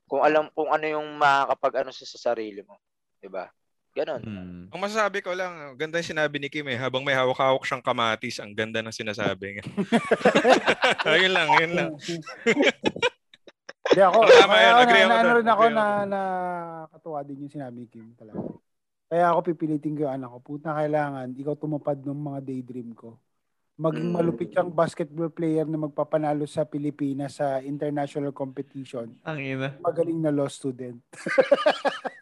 Kung 0.08 0.24
alam 0.24 0.48
kung 0.56 0.72
ano 0.72 0.88
yung 0.88 1.20
makakapag 1.20 1.84
ano 1.84 1.92
sa, 1.92 2.08
sa 2.08 2.32
sarili 2.32 2.64
mo. 2.64 2.80
'Di 3.20 3.28
ba? 3.28 3.52
Ganon. 3.92 4.22
Hmm. 4.24 4.64
Ang 4.72 4.80
masasabi 4.80 5.20
ko 5.20 5.36
lang, 5.36 5.76
ganda 5.76 6.00
yung 6.00 6.10
sinabi 6.16 6.40
ni 6.40 6.48
Kim 6.48 6.64
eh. 6.72 6.78
Habang 6.80 7.04
may 7.04 7.12
hawak-hawak 7.12 7.68
siyang 7.68 7.84
kamatis, 7.84 8.40
ang 8.40 8.56
ganda 8.56 8.80
ng 8.80 8.96
sinasabi 8.96 9.60
niya. 9.60 9.64
Ayun 11.10 11.32
lang, 11.36 11.48
yun 11.60 11.72
lang. 11.76 11.90
Hindi 13.90 14.02
ako, 14.02 14.18
Tama 14.22 14.54
yun, 14.54 14.70
ako, 14.70 14.80
agree 14.80 15.02
na, 15.02 15.04
ako 15.04 15.10
na, 15.10 15.18
ano 15.20 15.30
rin 15.34 15.48
ako 15.50 15.64
na, 15.68 15.84
na 16.06 16.20
katuwa 16.88 17.18
din 17.26 17.42
yung 17.42 17.50
sinabi 17.52 17.76
ni 17.82 17.88
Kim 17.90 18.14
talaga. 18.14 18.38
Kaya 19.10 19.24
ako 19.34 19.38
pipilitin 19.44 19.98
ko 19.98 20.06
yung 20.06 20.14
anak 20.14 20.30
ko, 20.30 20.38
puta 20.38 20.70
kailangan, 20.70 21.34
ikaw 21.34 21.58
tumupad 21.58 21.98
ng 21.98 22.14
mga 22.14 22.40
daydream 22.46 22.94
ko. 22.94 23.18
Maging 23.74 24.12
Mm. 24.12 24.14
malupit 24.14 24.52
kang 24.52 24.70
basketball 24.70 25.32
player 25.32 25.64
na 25.64 25.80
magpapanalo 25.80 26.44
sa 26.44 26.62
Pilipinas 26.62 27.40
sa 27.40 27.58
international 27.58 28.30
competition. 28.30 29.16
Ang 29.24 29.38
ina. 29.40 29.74
Magaling 29.80 30.20
na 30.20 30.30
law 30.30 30.46
student. 30.46 31.00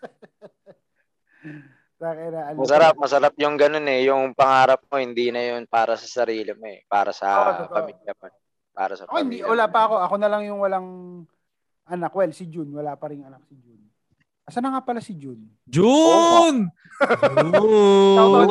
Ano, 1.99 2.63
Masarap, 2.63 2.95
masarap 2.95 3.35
yung 3.43 3.59
ganun 3.59 3.83
eh. 3.91 4.07
Yung 4.07 4.31
pangarap 4.31 4.87
mo, 4.87 5.03
hindi 5.03 5.35
na 5.35 5.43
yun 5.43 5.67
para 5.67 5.99
sa 5.99 6.07
sarili 6.07 6.55
mo 6.55 6.71
eh. 6.71 6.87
Para 6.87 7.11
sa 7.11 7.59
totoo. 7.67 7.75
pamilya 7.75 8.15
mo. 8.15 8.27
Para 8.71 8.95
sa 8.95 9.03
hindi, 9.19 9.43
pamilya. 9.43 9.51
wala 9.51 9.67
pa 9.67 9.81
ako. 9.91 9.95
Ako 10.07 10.15
na 10.15 10.31
lang 10.31 10.47
yung 10.47 10.63
walang 10.63 10.87
anak. 11.89 12.13
Well, 12.13 12.33
si 12.37 12.47
June. 12.47 12.71
Wala 12.71 12.95
pa 12.95 13.09
rin 13.11 13.25
anak 13.25 13.43
si 13.49 13.57
June. 13.57 13.69
Asa 14.49 14.65
na 14.65 14.73
nga 14.73 14.81
pala 14.81 15.05
si 15.05 15.13
June? 15.13 15.45
June! 15.69 16.73
June! 17.53 18.49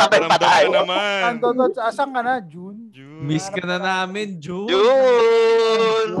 pa 0.00 0.40
ramdam 0.40 0.72
naman. 0.72 1.36
Doon, 1.36 1.68
asan 1.84 2.08
ka 2.16 2.24
na, 2.24 2.40
June? 2.40 2.88
June. 2.88 3.28
Miss 3.28 3.52
ka 3.52 3.60
na 3.60 3.76
namin, 3.76 4.40
June! 4.40 4.72
June! 4.72 6.12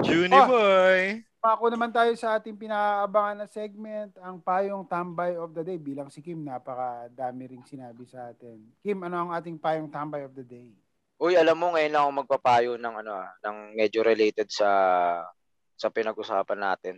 June. 0.00 0.32
Oh. 0.32 0.48
boy. 0.48 1.20
Pako 1.40 1.72
naman 1.72 1.92
tayo 1.92 2.12
sa 2.16 2.36
ating 2.36 2.56
pinaabangan 2.56 3.44
na 3.44 3.48
segment, 3.48 4.12
ang 4.20 4.40
payong 4.40 4.84
tambay 4.84 5.36
of 5.36 5.52
the 5.56 5.64
day. 5.64 5.80
Bilang 5.80 6.12
si 6.12 6.24
Kim, 6.24 6.44
napakadami 6.44 7.56
ring 7.56 7.64
sinabi 7.64 8.04
sa 8.04 8.28
atin. 8.28 8.60
Kim, 8.84 9.00
ano 9.04 9.24
ang 9.24 9.30
ating 9.36 9.56
payong 9.56 9.88
tambay 9.88 10.24
of 10.24 10.32
the 10.32 10.44
day? 10.44 10.68
Uy, 11.20 11.36
alam 11.36 11.52
mo, 11.60 11.76
ngayon 11.76 11.92
lang 11.92 12.02
ako 12.08 12.12
magpapayo 12.24 12.72
ng 12.80 12.94
ano 13.04 13.12
ah, 13.12 13.28
ng 13.44 13.76
medyo 13.76 14.00
related 14.00 14.48
sa 14.48 14.70
sa 15.76 15.92
pinag-usapan 15.92 16.56
natin. 16.56 16.96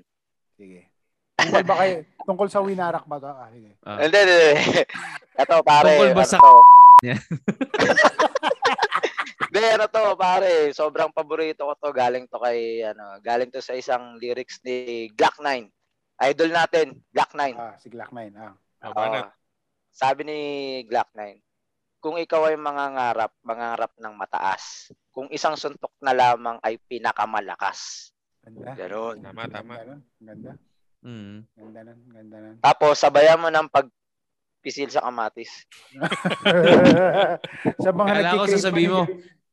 Sige. 0.54 0.94
Tungkol 1.34 1.64
ba 1.66 1.74
kayo? 1.82 2.06
Tungkol 2.22 2.46
sa 2.46 2.62
winarak 2.62 3.02
ba 3.10 3.18
to? 3.18 3.26
Ah, 3.26 3.50
sige. 3.50 3.74
Ah. 3.82 3.98
Hindi, 3.98 4.18
hindi, 4.22 4.36
hindi. 4.38 4.82
Ito, 5.42 5.54
pare. 5.66 5.90
Tungkol 5.90 6.10
ba 6.14 6.22
ano 6.22 6.30
sa-. 6.30 6.38
Hindi, 9.52 9.68
ano 9.68 9.84
to, 9.84 10.16
pare. 10.16 10.72
Sobrang 10.72 11.12
paborito 11.12 11.68
ko 11.68 11.76
to. 11.76 11.92
Galing 11.92 12.24
to 12.24 12.40
kay, 12.40 12.80
ano, 12.88 13.20
galing 13.20 13.52
to 13.52 13.60
sa 13.60 13.76
isang 13.76 14.16
lyrics 14.16 14.64
ni 14.64 15.10
Glock 15.12 15.36
9. 15.44 15.68
Idol 16.24 16.50
natin, 16.56 16.96
Glock 17.12 17.36
9. 17.36 17.52
Ah, 17.60 17.76
si 17.76 17.92
Glock 17.92 18.16
9. 18.16 18.32
Ah. 18.38 18.56
Banat. 18.80 19.28
sabi 19.92 20.24
ni 20.24 20.38
Glock 20.88 21.12
9, 21.12 21.36
kung 22.02 22.18
ikaw 22.18 22.50
ay 22.50 22.58
mangangarap, 22.58 23.30
mangangarap 23.46 23.94
ng 23.94 24.14
mataas. 24.18 24.90
Kung 25.14 25.30
isang 25.30 25.54
suntok 25.54 25.94
na 26.02 26.10
lamang 26.10 26.58
ay 26.58 26.74
pinakamalakas. 26.90 28.10
Ganda. 28.42 28.74
Ganon. 28.74 29.16
Tama, 29.22 29.42
tama. 29.46 29.74
Ganda. 29.78 29.96
Ganda. 30.18 30.52
Mm. 31.06 31.46
Ganda 31.54 31.80
nun. 31.86 31.98
Ganda 32.10 32.36
nun. 32.42 32.56
Tapos, 32.58 32.98
sabayan 32.98 33.38
mo 33.38 33.54
ng 33.54 33.70
pagpisil 33.70 34.90
sa 34.90 35.06
kamatis. 35.06 35.62
sa 37.86 37.90
mga 37.94 38.10
Kala 38.18 38.34
ko 38.34 38.44
sasabihin 38.50 38.90
mo, 38.90 39.02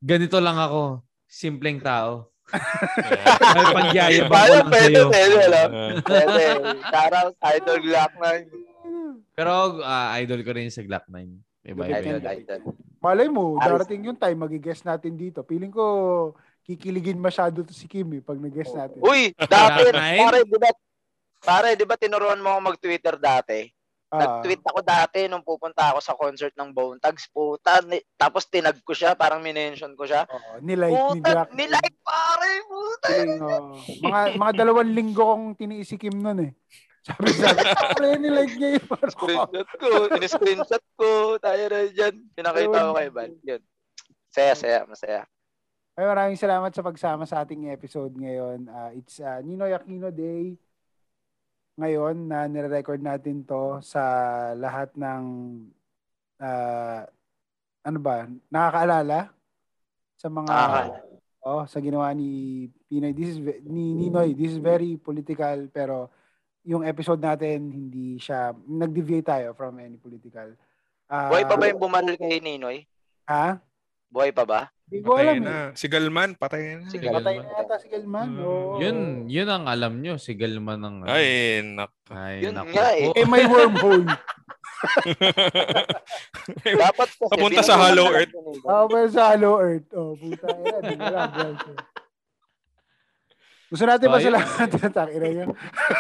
ganito 0.02 0.42
lang 0.42 0.58
ako. 0.58 1.06
Simpleng 1.30 1.78
tao. 1.78 2.34
Ay, 2.50 3.66
pagyayabang 3.78 4.42
ko 4.42 4.54
lang 4.58 4.70
pwede, 4.74 4.98
sa'yo. 4.98 5.06
pwede? 5.14 5.38
Ah. 5.46 5.92
Pwede. 6.02 6.46
Shoutout, 6.82 7.34
Idol 7.46 7.78
Glock 7.86 8.14
9. 8.18 9.38
Pero 9.38 9.54
ah, 9.86 10.18
idol 10.18 10.42
ko 10.42 10.52
rin 10.58 10.74
sa 10.74 10.82
Glock 10.82 11.06
9. 11.06 11.49
Iba, 11.60 11.84
iba 11.92 12.00
yun. 12.00 12.22
Malay 13.00 13.28
mo, 13.28 13.60
darating 13.60 14.08
yung 14.08 14.20
time, 14.20 14.40
magigess 14.40 14.84
natin 14.84 15.16
dito. 15.16 15.44
Feeling 15.44 15.72
ko, 15.72 15.84
kikiligin 16.64 17.20
masyado 17.20 17.64
to 17.64 17.74
si 17.76 17.88
Kim 17.88 18.08
eh, 18.16 18.24
pag 18.24 18.40
nag-guess 18.40 18.72
natin. 18.72 19.00
Uy, 19.02 19.32
dati, 19.36 19.90
9? 19.92 20.24
pare, 20.24 20.40
di 20.44 20.58
ba, 20.60 20.70
pare, 21.40 21.70
di 21.76 21.86
ba 21.88 21.96
tinuruan 21.98 22.40
mo 22.40 22.56
ako 22.56 22.60
mag-Twitter 22.76 23.16
dati? 23.20 23.68
Ah, 24.10 24.42
Nag-tweet 24.42 24.66
ako 24.66 24.80
dati 24.82 25.20
nung 25.30 25.46
pupunta 25.46 25.94
ako 25.94 26.00
sa 26.02 26.18
concert 26.18 26.50
ng 26.58 26.74
Bone 26.74 26.98
Tags. 26.98 27.30
Puta, 27.30 27.78
ni- 27.86 28.02
tapos 28.18 28.50
tinag 28.50 28.82
ko 28.82 28.90
siya, 28.90 29.14
parang 29.14 29.38
minention 29.38 29.94
ko 29.94 30.02
siya. 30.10 30.26
oo, 30.26 30.58
nilike 30.66 30.90
ni 30.90 31.22
Puta, 31.22 31.30
Jack. 31.30 31.50
nilike 31.54 31.98
pare, 32.02 32.52
puta. 32.66 33.08
Galing, 33.14 33.42
oo. 33.46 33.74
Mga 34.02 34.20
mga 34.34 34.52
dalawang 34.58 34.92
linggo 34.98 35.22
kong 35.22 35.54
tiniis 35.54 35.94
si 35.94 36.02
Kim 36.02 36.18
nun 36.18 36.42
eh. 36.42 36.52
Sabi 37.10 37.32
sabi, 37.34 37.62
pare 37.98 38.10
nilike 38.22 38.56
niya 38.62 38.70
yung 38.78 38.86
ko. 38.86 38.96
Screenshot 39.10 39.70
ko, 39.82 39.90
in-screenshot 40.14 40.86
ko, 40.94 41.10
tayo 41.42 41.64
na 41.66 41.80
dyan. 41.90 42.16
Pinakita 42.38 42.78
ko 42.86 42.94
kay 42.94 43.10
Val. 43.10 43.32
Yun. 43.42 43.62
Saya, 44.30 44.54
saya, 44.54 44.86
masaya. 44.86 45.26
Ay, 45.98 46.06
maraming 46.06 46.40
salamat 46.40 46.72
sa 46.72 46.86
pagsama 46.86 47.28
sa 47.28 47.44
ating 47.44 47.74
episode 47.74 48.14
ngayon. 48.16 48.70
Ah, 48.72 48.94
it's 48.96 49.20
uh, 49.20 49.42
Ninoy 49.44 49.76
Aquino 49.76 50.14
Day 50.14 50.56
ngayon 51.80 52.28
na 52.28 52.48
nire-record 52.48 53.04
natin 53.04 53.44
to 53.44 53.80
sa 53.84 54.04
lahat 54.56 54.92
ng 54.96 55.24
ah, 56.40 57.04
ano 57.84 58.00
ba, 58.00 58.28
nakakaalala 58.48 59.32
sa 60.20 60.28
mga 60.28 60.52
Nakakaalala. 60.52 61.00
oh, 61.48 61.64
sa 61.68 61.80
ginawa 61.84 62.12
ni 62.16 62.68
Pinoy. 62.88 63.12
This 63.12 63.36
is 63.36 63.40
ni 63.68 63.96
Ninoy, 63.96 64.36
this 64.36 64.56
is 64.56 64.60
very 64.62 64.96
political 65.00 65.68
pero 65.74 66.12
yung 66.64 66.84
episode 66.84 67.20
natin 67.20 67.72
hindi 67.72 68.20
siya 68.20 68.52
nag-deviate 68.54 69.28
tayo 69.28 69.48
from 69.54 69.80
any 69.80 69.96
political. 69.96 70.54
Ah, 71.10 71.32
Buhay 71.32 71.44
pa 71.44 71.56
ba 71.56 71.66
yung 71.68 71.82
bumaril 71.82 72.16
kay 72.16 72.38
Ninoy? 72.38 72.86
Ha? 73.26 73.58
Buhay 74.10 74.30
pa 74.30 74.44
ba? 74.46 74.62
Hindi 74.90 75.06
ko 75.06 75.22
alam 75.22 75.22
Patay 75.22 75.38
eh. 75.38 75.46
na. 75.46 75.58
Si 75.78 75.86
Galman, 75.86 76.30
patay 76.34 76.62
na. 76.82 76.90
Si 76.90 76.98
Galman. 76.98 77.22
Patay 77.22 77.36
na 77.38 77.50
yata 77.62 77.76
si 77.78 77.88
Galman. 77.94 78.28
Mm. 78.34 78.42
Oo. 78.42 78.82
Yun, 78.82 78.98
yun 79.30 79.46
ang 79.46 79.66
alam 79.70 79.94
nyo. 80.02 80.18
Si 80.18 80.34
Galman 80.34 80.82
ang... 80.82 80.96
Ay, 81.06 81.62
nak. 81.62 81.94
Ay, 82.10 82.42
Yun 82.42 82.58
naku 82.58 82.74
nga 82.74 82.90
eh. 82.98 83.14
Eh, 83.14 83.26
may 83.30 83.46
wormhole. 83.46 84.10
Dapat 86.66 87.10
kasi. 87.12 87.30
Papunta 87.30 87.62
sa 87.62 87.78
binulungan 87.78 87.86
Hollow 87.86 88.08
na 88.08 88.18
Earth. 88.18 88.34
Oo, 88.66 88.86
pero 88.90 89.08
sa 89.10 89.24
Hollow 89.30 89.56
Earth. 89.62 89.88
Oh, 89.94 90.14
puta. 90.18 90.48
Ayan, 90.50 90.82
di 90.82 90.96
wala. 90.98 91.22
branch. 91.30 91.62
Gusto 93.70 93.86
natin 93.86 94.06
So, 94.06 94.12
ba 94.12 94.18
ayun. 94.18 94.26
sila 94.34 94.40
Takina 94.98 95.28
niya. 95.30 95.46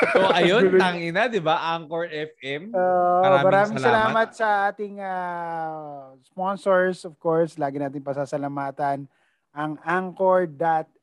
So, 0.09 0.25
ayun, 0.33 0.73
tangina, 0.81 1.29
di 1.29 1.37
ba? 1.37 1.77
Anchor 1.77 2.09
FM. 2.09 2.73
Uh, 2.73 3.21
Maraming 3.21 3.45
maraming 3.45 3.77
salamat. 3.77 4.09
salamat. 4.09 4.29
sa 4.33 4.47
ating 4.73 4.97
ah, 4.97 6.09
sponsors, 6.25 7.05
of 7.05 7.13
course. 7.21 7.53
Lagi 7.55 7.77
natin 7.77 8.01
pasasalamatan 8.01 9.05
ang 9.49 9.81
Anchor.fm, 9.81 10.93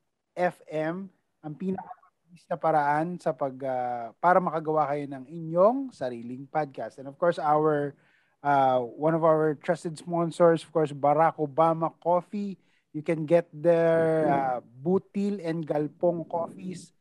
ang 1.42 1.54
pinakamabilis 1.54 2.44
na 2.46 2.56
paraan 2.58 3.18
sa 3.18 3.30
pag 3.30 3.54
ah, 3.62 4.10
para 4.18 4.42
makagawa 4.42 4.90
kayo 4.90 5.06
ng 5.06 5.22
inyong 5.22 5.78
sariling 5.90 6.46
podcast. 6.46 6.98
And 6.98 7.06
of 7.06 7.14
course, 7.14 7.38
our 7.38 7.94
uh, 8.42 8.82
one 8.82 9.14
of 9.14 9.22
our 9.22 9.54
trusted 9.58 9.98
sponsors, 9.98 10.62
of 10.62 10.70
course, 10.70 10.90
Barack 10.90 11.38
Obama 11.38 11.90
Coffee. 11.98 12.58
You 12.96 13.04
can 13.04 13.28
get 13.28 13.44
their 13.52 14.24
uh, 14.24 14.58
Butil 14.64 15.44
and 15.44 15.68
Galpong 15.68 16.24
coffees 16.24 16.96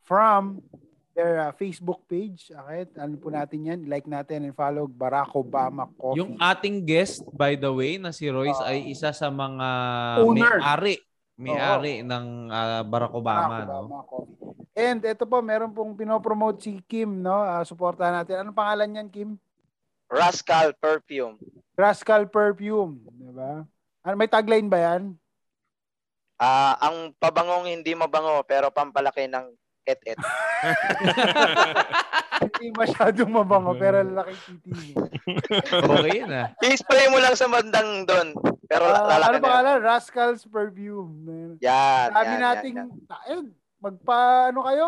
from 0.00 0.64
their 1.12 1.36
uh, 1.36 1.52
Facebook 1.52 2.00
page. 2.08 2.48
Okay, 2.48 2.88
ano 2.96 3.20
po 3.20 3.28
natin 3.28 3.68
yan? 3.68 3.80
Like 3.84 4.08
natin 4.08 4.48
and 4.48 4.56
follow 4.56 4.88
Barack 4.88 5.36
Obama 5.36 5.84
Coffee. 6.00 6.24
Yung 6.24 6.40
ating 6.40 6.88
guest, 6.88 7.20
by 7.36 7.60
the 7.60 7.68
way, 7.68 8.00
na 8.00 8.08
si 8.08 8.32
Royce, 8.32 8.56
ay 8.64 8.88
isa 8.88 9.12
sa 9.12 9.28
mga 9.28 9.68
Owner. 10.24 10.64
may-ari. 10.64 10.96
May-ari 11.36 12.00
ng 12.00 12.48
ah, 12.48 12.80
Barack 12.80 13.12
Obama, 13.12 13.60
Barack 13.60 13.68
no? 13.68 13.76
Obama 13.84 14.00
Coffee. 14.08 14.36
And 14.72 15.04
ito 15.04 15.28
po, 15.28 15.44
meron 15.44 15.76
pong 15.76 15.92
pinopromote 15.92 16.64
si 16.64 16.80
Kim, 16.88 17.20
no? 17.20 17.36
Uh, 17.36 17.60
suportahan 17.68 18.24
natin. 18.24 18.40
Anong 18.40 18.56
pangalan 18.56 18.88
niyan, 18.88 19.08
Kim? 19.12 19.30
Rascal 20.08 20.72
Perfume. 20.80 21.36
Rascal 21.76 22.32
Perfume, 22.32 22.96
di 23.12 23.28
ba? 23.28 23.60
Ano, 24.08 24.14
may 24.16 24.30
tagline 24.32 24.72
ba 24.72 24.80
yan? 24.80 25.20
Ah, 26.36 26.74
ang 26.82 27.14
pabangong 27.14 27.70
hindi 27.70 27.94
mabango 27.94 28.42
pero 28.42 28.68
pampalaki 28.68 29.30
ng 29.30 29.46
et-et. 29.84 30.16
Hindi 32.34 32.74
masyadong 32.74 33.30
mabango, 33.30 33.76
pero 33.76 34.02
lalaki 34.02 34.34
titi 34.42 34.70
mo. 34.90 35.06
Okay 35.94 36.12
yun, 36.18 36.32
ah. 36.32 36.50
I-spray 36.60 37.06
mo 37.08 37.20
lang 37.20 37.36
sa 37.36 37.46
bandang 37.46 38.02
doon. 38.04 38.34
Pero 38.66 38.84
Ah, 38.84 39.06
lalaki 39.06 39.38
ano 39.38 39.44
pangalan? 39.44 39.76
Rascal's 39.80 40.42
Perfume. 40.44 41.56
Yan, 41.62 42.08
Sabi 42.10 42.32
yan, 42.32 42.40
nating, 42.42 42.74
yan, 42.74 42.88
yan. 42.90 43.20
ayun, 43.28 43.46
magpa, 43.78 44.20
ano 44.50 44.60
kayo? 44.66 44.86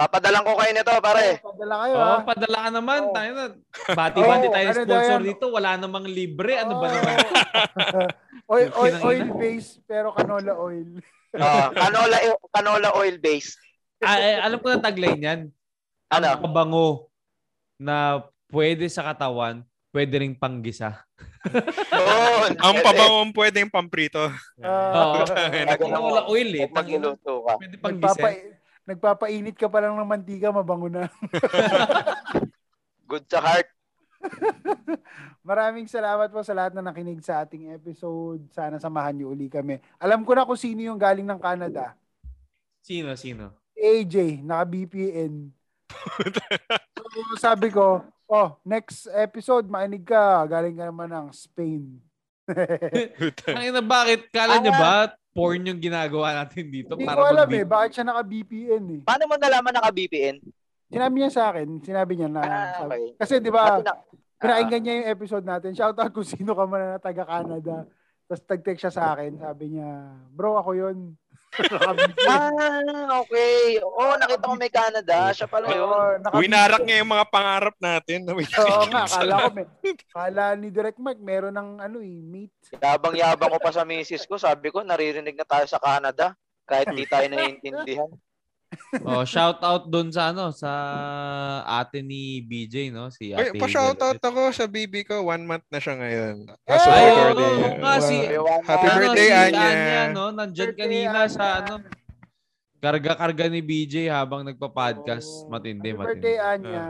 Papadalan 0.00 0.48
ko 0.48 0.56
kayo 0.56 0.72
nito, 0.72 0.92
pare. 1.04 1.26
Padala 1.44 1.74
kayo, 1.84 1.94
Oo, 1.94 2.08
ha? 2.08 2.16
padala 2.24 2.58
ka 2.64 2.70
naman. 2.72 3.00
Oo. 3.04 3.12
Tayo 3.12 3.30
na. 3.36 3.44
Bati-bati 3.92 4.46
Oo, 4.48 4.54
tayo 4.56 4.66
ano 4.72 4.80
sponsor 4.80 5.20
dito. 5.20 5.44
Wala 5.52 5.70
namang 5.76 6.06
libre. 6.08 6.56
Ano 6.56 6.80
ba 6.80 6.88
Oo. 6.88 6.94
naman? 6.96 7.16
oil, 8.56 8.68
oil, 8.80 8.96
oil 9.04 9.26
base, 9.36 9.84
pero 9.84 10.16
canola 10.16 10.56
oil. 10.56 10.88
Oh, 11.36 11.66
canola, 11.76 12.16
canola 12.48 12.88
oil 12.96 13.20
base. 13.20 13.60
Ah, 14.00 14.16
eh, 14.16 14.40
alam 14.40 14.56
ko 14.64 14.72
na 14.72 14.80
tagline 14.80 15.20
yan. 15.20 15.40
Ano? 16.08 16.26
Ang 16.32 16.42
pabango 16.48 17.12
na 17.76 18.24
pwede 18.48 18.88
sa 18.88 19.04
katawan, 19.04 19.60
pwede 19.92 20.16
ring 20.16 20.32
panggisa. 20.32 21.04
Yun. 21.92 22.56
Ang 22.56 22.76
pabangong 22.80 23.32
pwedeng 23.36 23.68
pamprito. 23.68 24.32
Ah, 24.64 25.20
Oo. 25.20 25.28
Gagawin 25.28 25.92
mo. 25.92 26.08
Wala 26.08 26.24
oil 26.32 26.50
eh. 26.56 26.66
Pag 26.72 26.88
niluto 26.88 27.44
ka. 27.44 27.60
Pwede 27.60 27.76
panggisa. 27.76 28.16
nagpapa, 28.16 28.28
nagpapainit 28.88 29.56
ka 29.56 29.68
pa 29.68 29.82
lang 29.84 29.96
ng 29.96 30.08
mantika, 30.08 30.50
mabango 30.50 30.88
na. 30.88 31.06
Good 33.10 33.26
sa 33.26 33.42
heart. 33.42 33.68
Maraming 35.48 35.88
salamat 35.88 36.28
po 36.28 36.44
sa 36.44 36.52
lahat 36.52 36.76
na 36.76 36.84
nakinig 36.84 37.24
sa 37.24 37.42
ating 37.42 37.72
episode. 37.74 38.44
Sana 38.52 38.76
samahan 38.76 39.16
niyo 39.16 39.32
uli 39.32 39.48
kami. 39.48 39.80
Alam 39.96 40.22
ko 40.22 40.36
na 40.36 40.46
kung 40.46 40.60
sino 40.60 40.84
yung 40.84 41.00
galing 41.00 41.26
ng 41.26 41.40
Canada. 41.40 41.96
Sino, 42.84 43.16
sino? 43.16 43.56
Si 43.72 43.80
AJ, 43.80 44.44
naka-BPN. 44.44 45.50
so, 46.96 47.36
sabi 47.40 47.72
ko, 47.72 48.04
oh, 48.28 48.48
next 48.62 49.08
episode, 49.10 49.66
mainig 49.66 50.04
ka. 50.04 50.44
Galing 50.46 50.76
ka 50.76 50.84
naman 50.88 51.10
ng 51.10 51.28
Spain. 51.32 51.98
Ang 53.56 53.64
ina, 53.64 53.82
bakit? 53.82 54.28
Kala 54.30 54.58
nyo 54.58 54.74
ba 54.74 55.19
porn 55.30 55.62
yung 55.62 55.78
ginagawa 55.78 56.34
natin 56.36 56.68
dito? 56.68 56.94
Hindi 56.94 57.06
para 57.06 57.22
ko 57.22 57.26
alam 57.30 57.48
eh, 57.48 57.64
bakit 57.64 57.90
siya 57.94 58.04
naka-BPN 58.04 58.84
eh. 58.90 59.00
Paano 59.06 59.24
mo 59.26 59.34
nalaman 59.34 59.72
naka-BPN? 59.72 60.36
Sinabi 60.90 61.14
niya 61.16 61.30
sa 61.30 61.42
akin, 61.54 61.78
sinabi 61.80 62.12
niya 62.18 62.26
na, 62.26 62.42
Ah, 62.42 62.82
okay. 62.82 63.14
kasi 63.14 63.38
di 63.38 63.46
ba, 63.48 63.78
na- 63.78 64.02
Pinakinggan 64.40 64.80
niya 64.80 64.94
yung 64.96 65.10
episode 65.12 65.44
natin. 65.44 65.76
Shoutout 65.76 66.16
kung 66.16 66.24
sino 66.24 66.56
ka 66.56 66.64
man 66.64 66.96
na 66.96 66.98
taga 66.98 67.28
Canada. 67.28 67.84
Tapos 68.24 68.40
tag-text 68.48 68.80
siya 68.80 68.94
sa 68.94 69.12
akin. 69.12 69.36
Sabi 69.36 69.76
niya, 69.76 70.16
bro, 70.32 70.56
ako 70.56 70.70
yun. 70.72 71.12
Ah, 72.30 73.20
okay. 73.20 73.82
Oo, 73.82 74.14
nakita 74.16 74.46
ko 74.46 74.54
may 74.54 74.70
Canada. 74.70 75.34
Siya 75.34 75.50
pala 75.50 75.66
yun. 75.68 76.22
Naka- 76.22 76.38
Winarak 76.38 76.80
niya 76.86 77.02
yung 77.02 77.12
mga 77.12 77.26
pangarap 77.26 77.76
natin. 77.78 78.22
Oo 78.24 78.38
nga, 78.86 79.04
nakikinig 79.04 79.10
sa 79.10 79.18
kala 79.18 79.34
ko 79.34 79.48
may, 79.50 79.66
kala 80.14 80.44
ni 80.54 80.68
Direct 80.70 81.00
Mike, 81.00 81.20
meron 81.20 81.54
ng 81.54 81.70
ano 81.80 81.98
eh, 81.98 82.22
meat. 82.22 82.54
Yabang-yabang 82.72 83.50
ko 83.50 83.58
pa 83.58 83.74
sa 83.74 83.82
misis 83.82 84.24
ko. 84.24 84.38
Sabi 84.38 84.70
ko, 84.70 84.80
naririnig 84.80 85.34
na 85.34 85.44
tayo 85.44 85.66
sa 85.66 85.82
Canada. 85.82 86.38
Kahit 86.64 86.94
di 86.94 87.02
tayo 87.04 87.26
naiintindihan. 87.26 88.10
Oh, 89.00 89.22
shout 89.24 89.58
out 89.60 89.86
doon 89.86 90.10
sa 90.10 90.30
ano, 90.30 90.50
sa 90.50 90.70
ate 91.64 92.00
ni 92.00 92.38
BJ, 92.40 92.90
no? 92.90 93.10
Si 93.10 93.30
Ay, 93.30 93.50
ate. 93.50 93.58
pa-shoutout 93.58 94.18
ako 94.18 94.50
sa 94.50 94.66
baby 94.66 95.02
ko. 95.02 95.26
One 95.26 95.42
month 95.42 95.66
na 95.66 95.78
siya 95.78 95.94
ngayon. 95.94 96.36
Kaso 96.62 96.86
Ay, 96.86 97.06
recording. 97.06 97.38
oo, 97.50 97.58
oo 97.60 97.78
nga, 97.78 97.94
si- 97.98 98.30
Happy 98.62 98.86
Ano, 98.86 98.96
birthday, 98.96 99.26
si 99.26 99.34
Anya. 99.34 100.02
no? 100.10 100.24
Nandyan 100.30 100.70
Birthday, 100.70 100.78
kanina 100.80 101.20
sa 101.26 101.44
Anya. 101.58 101.58
ano. 101.60 101.74
Karga-karga 102.78 103.44
ni 103.46 103.60
BJ 103.60 104.08
habang 104.08 104.40
nagpa-podcast. 104.42 105.44
Oo. 105.44 105.50
Matindi, 105.50 105.90
Happy 105.90 105.98
matindi. 105.98 106.14
birthday, 106.16 106.36
Anya. 106.40 106.84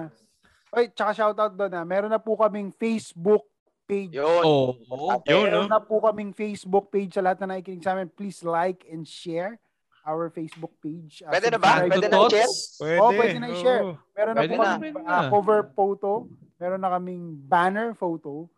Oy, 0.70 0.84
tsaka 0.88 1.10
shoutout 1.12 1.52
doon 1.52 1.72
ha. 1.74 1.82
Meron 1.82 2.08
na 2.08 2.20
po 2.20 2.36
kaming 2.36 2.70
Facebook 2.70 3.42
page. 3.84 4.14
Yun. 4.14 4.42
Oo. 4.46 4.78
Yun, 5.26 5.44
Meron 5.48 5.66
no? 5.66 5.72
na 5.72 5.82
po 5.82 5.98
kaming 5.98 6.30
Facebook 6.30 6.88
page 6.88 7.10
sa 7.10 7.20
lahat 7.20 7.42
na 7.42 7.56
nakikinig 7.56 7.82
sa 7.82 7.92
amin. 7.92 8.06
Please 8.06 8.40
like 8.40 8.86
and 8.86 9.02
share 9.02 9.58
our 10.04 10.30
Facebook 10.30 10.72
page. 10.78 11.22
Uh, 11.22 11.30
Pwede 11.30 11.48
na 11.50 11.58
ba? 11.58 11.84
Pwede 11.84 12.08
na 12.08 12.18
i-share? 12.26 12.50
Pwede. 12.78 12.98
Oo, 13.00 13.10
pwede 13.12 13.38
na 13.38 13.48
i-share. 13.48 13.82
Meron 14.16 14.32
na 14.34 14.40
Pwede 14.40 14.54
po 14.54 14.62
na, 14.62 14.70
kaming 14.76 14.94
pwede 14.96 15.10
uh, 15.10 15.24
cover 15.28 15.60
photo. 15.72 16.10
Meron 16.56 16.80
na 16.80 16.90
kaming 16.92 17.24
banner 17.46 17.88
photo. 17.94 18.48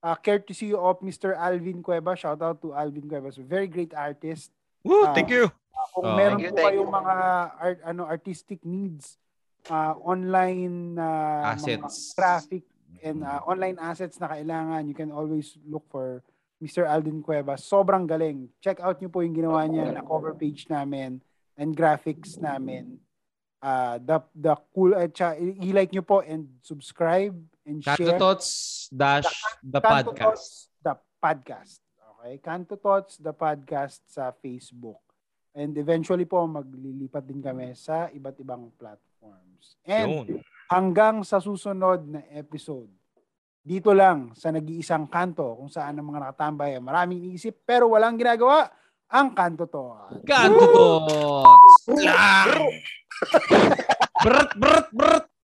Uh, 0.00 0.16
courtesy 0.16 0.72
of 0.72 0.96
Mr. 1.04 1.36
Alvin 1.36 1.84
Cueva. 1.84 2.16
Shout 2.16 2.40
out 2.40 2.58
to 2.64 2.72
Alvin 2.72 3.04
Cueva. 3.04 3.28
So, 3.30 3.44
very 3.44 3.68
great 3.68 3.92
artist. 3.92 4.48
Woo, 4.80 5.04
Ah. 5.04 5.12
thank 5.12 5.28
you. 5.28 5.44
Uh, 5.46 5.86
kung 5.92 6.04
Oh. 6.08 6.16
meron 6.16 6.40
Thank 6.40 6.44
you, 6.48 6.52
po 6.56 6.64
kayong 6.64 6.90
mga 6.90 7.14
art, 7.56 7.78
ano, 7.84 8.02
artistic 8.04 8.60
needs, 8.64 9.20
uh, 9.68 9.92
online 10.00 10.96
uh, 10.96 11.52
mga 11.52 11.84
Assets. 11.84 12.16
graphic 12.16 12.64
and 13.00 13.24
uh, 13.24 13.40
online 13.44 13.76
assets 13.80 14.16
na 14.16 14.28
kailangan, 14.28 14.84
you 14.84 14.96
can 14.96 15.12
always 15.12 15.56
look 15.64 15.84
for 15.88 16.20
Mr. 16.60 16.84
Alvin 16.84 17.24
Cueva. 17.24 17.56
Sobrang 17.56 18.04
galing. 18.04 18.52
Check 18.60 18.84
out 18.84 19.00
nyo 19.00 19.08
po 19.08 19.24
yung 19.24 19.32
ginawa 19.32 19.64
niya 19.64 19.90
na 19.90 20.04
cover 20.04 20.36
page 20.36 20.68
namin 20.68 21.24
and 21.56 21.72
graphics 21.72 22.36
namin. 22.36 23.00
Uh, 23.60 23.96
the, 24.00 24.20
the 24.32 24.54
cool, 24.72 24.92
i- 24.92 25.56
i-like 25.64 25.92
nyo 25.92 26.04
po 26.04 26.20
and 26.20 26.48
subscribe 26.60 27.36
and 27.64 27.80
Kanto 27.84 28.04
share. 28.08 28.20
Tots 28.20 28.48
dash 28.92 29.28
the 29.64 29.80
Kanto 29.80 30.12
podcast. 30.12 30.68
The 30.80 30.94
podcast. 31.16 31.80
Okay? 32.20 32.36
Kanto 32.40 32.76
Thoughts, 32.76 33.16
the 33.16 33.32
podcast 33.32 34.04
sa 34.04 34.32
Facebook. 34.32 35.00
And 35.56 35.72
eventually 35.76 36.24
po, 36.24 36.44
maglilipat 36.44 37.24
din 37.24 37.40
kami 37.40 37.72
sa 37.72 38.12
iba't 38.12 38.36
ibang 38.38 38.68
platforms. 38.76 39.80
And 39.84 40.08
Yun. 40.28 40.44
hanggang 40.68 41.24
sa 41.24 41.40
susunod 41.40 42.04
na 42.06 42.20
episode, 42.32 42.88
dito 43.60 43.92
lang 43.92 44.32
sa 44.32 44.48
nag-iisang 44.50 45.06
kanto 45.12 45.60
kung 45.60 45.68
saan 45.68 46.00
ang 46.00 46.08
mga 46.08 46.26
nakatambay 46.26 46.76
ay 46.76 46.82
maraming 46.82 47.20
iniisip 47.28 47.60
pero 47.62 47.92
walang 47.92 48.16
ginagawa, 48.16 48.66
ang 49.10 49.34
kanto 49.36 49.68
to. 49.68 49.84
Kanto 50.24 50.64
Tots! 50.70 51.74
Lang! 52.00 52.70
Brrt, 54.24 54.50
brrt! 54.90 55.30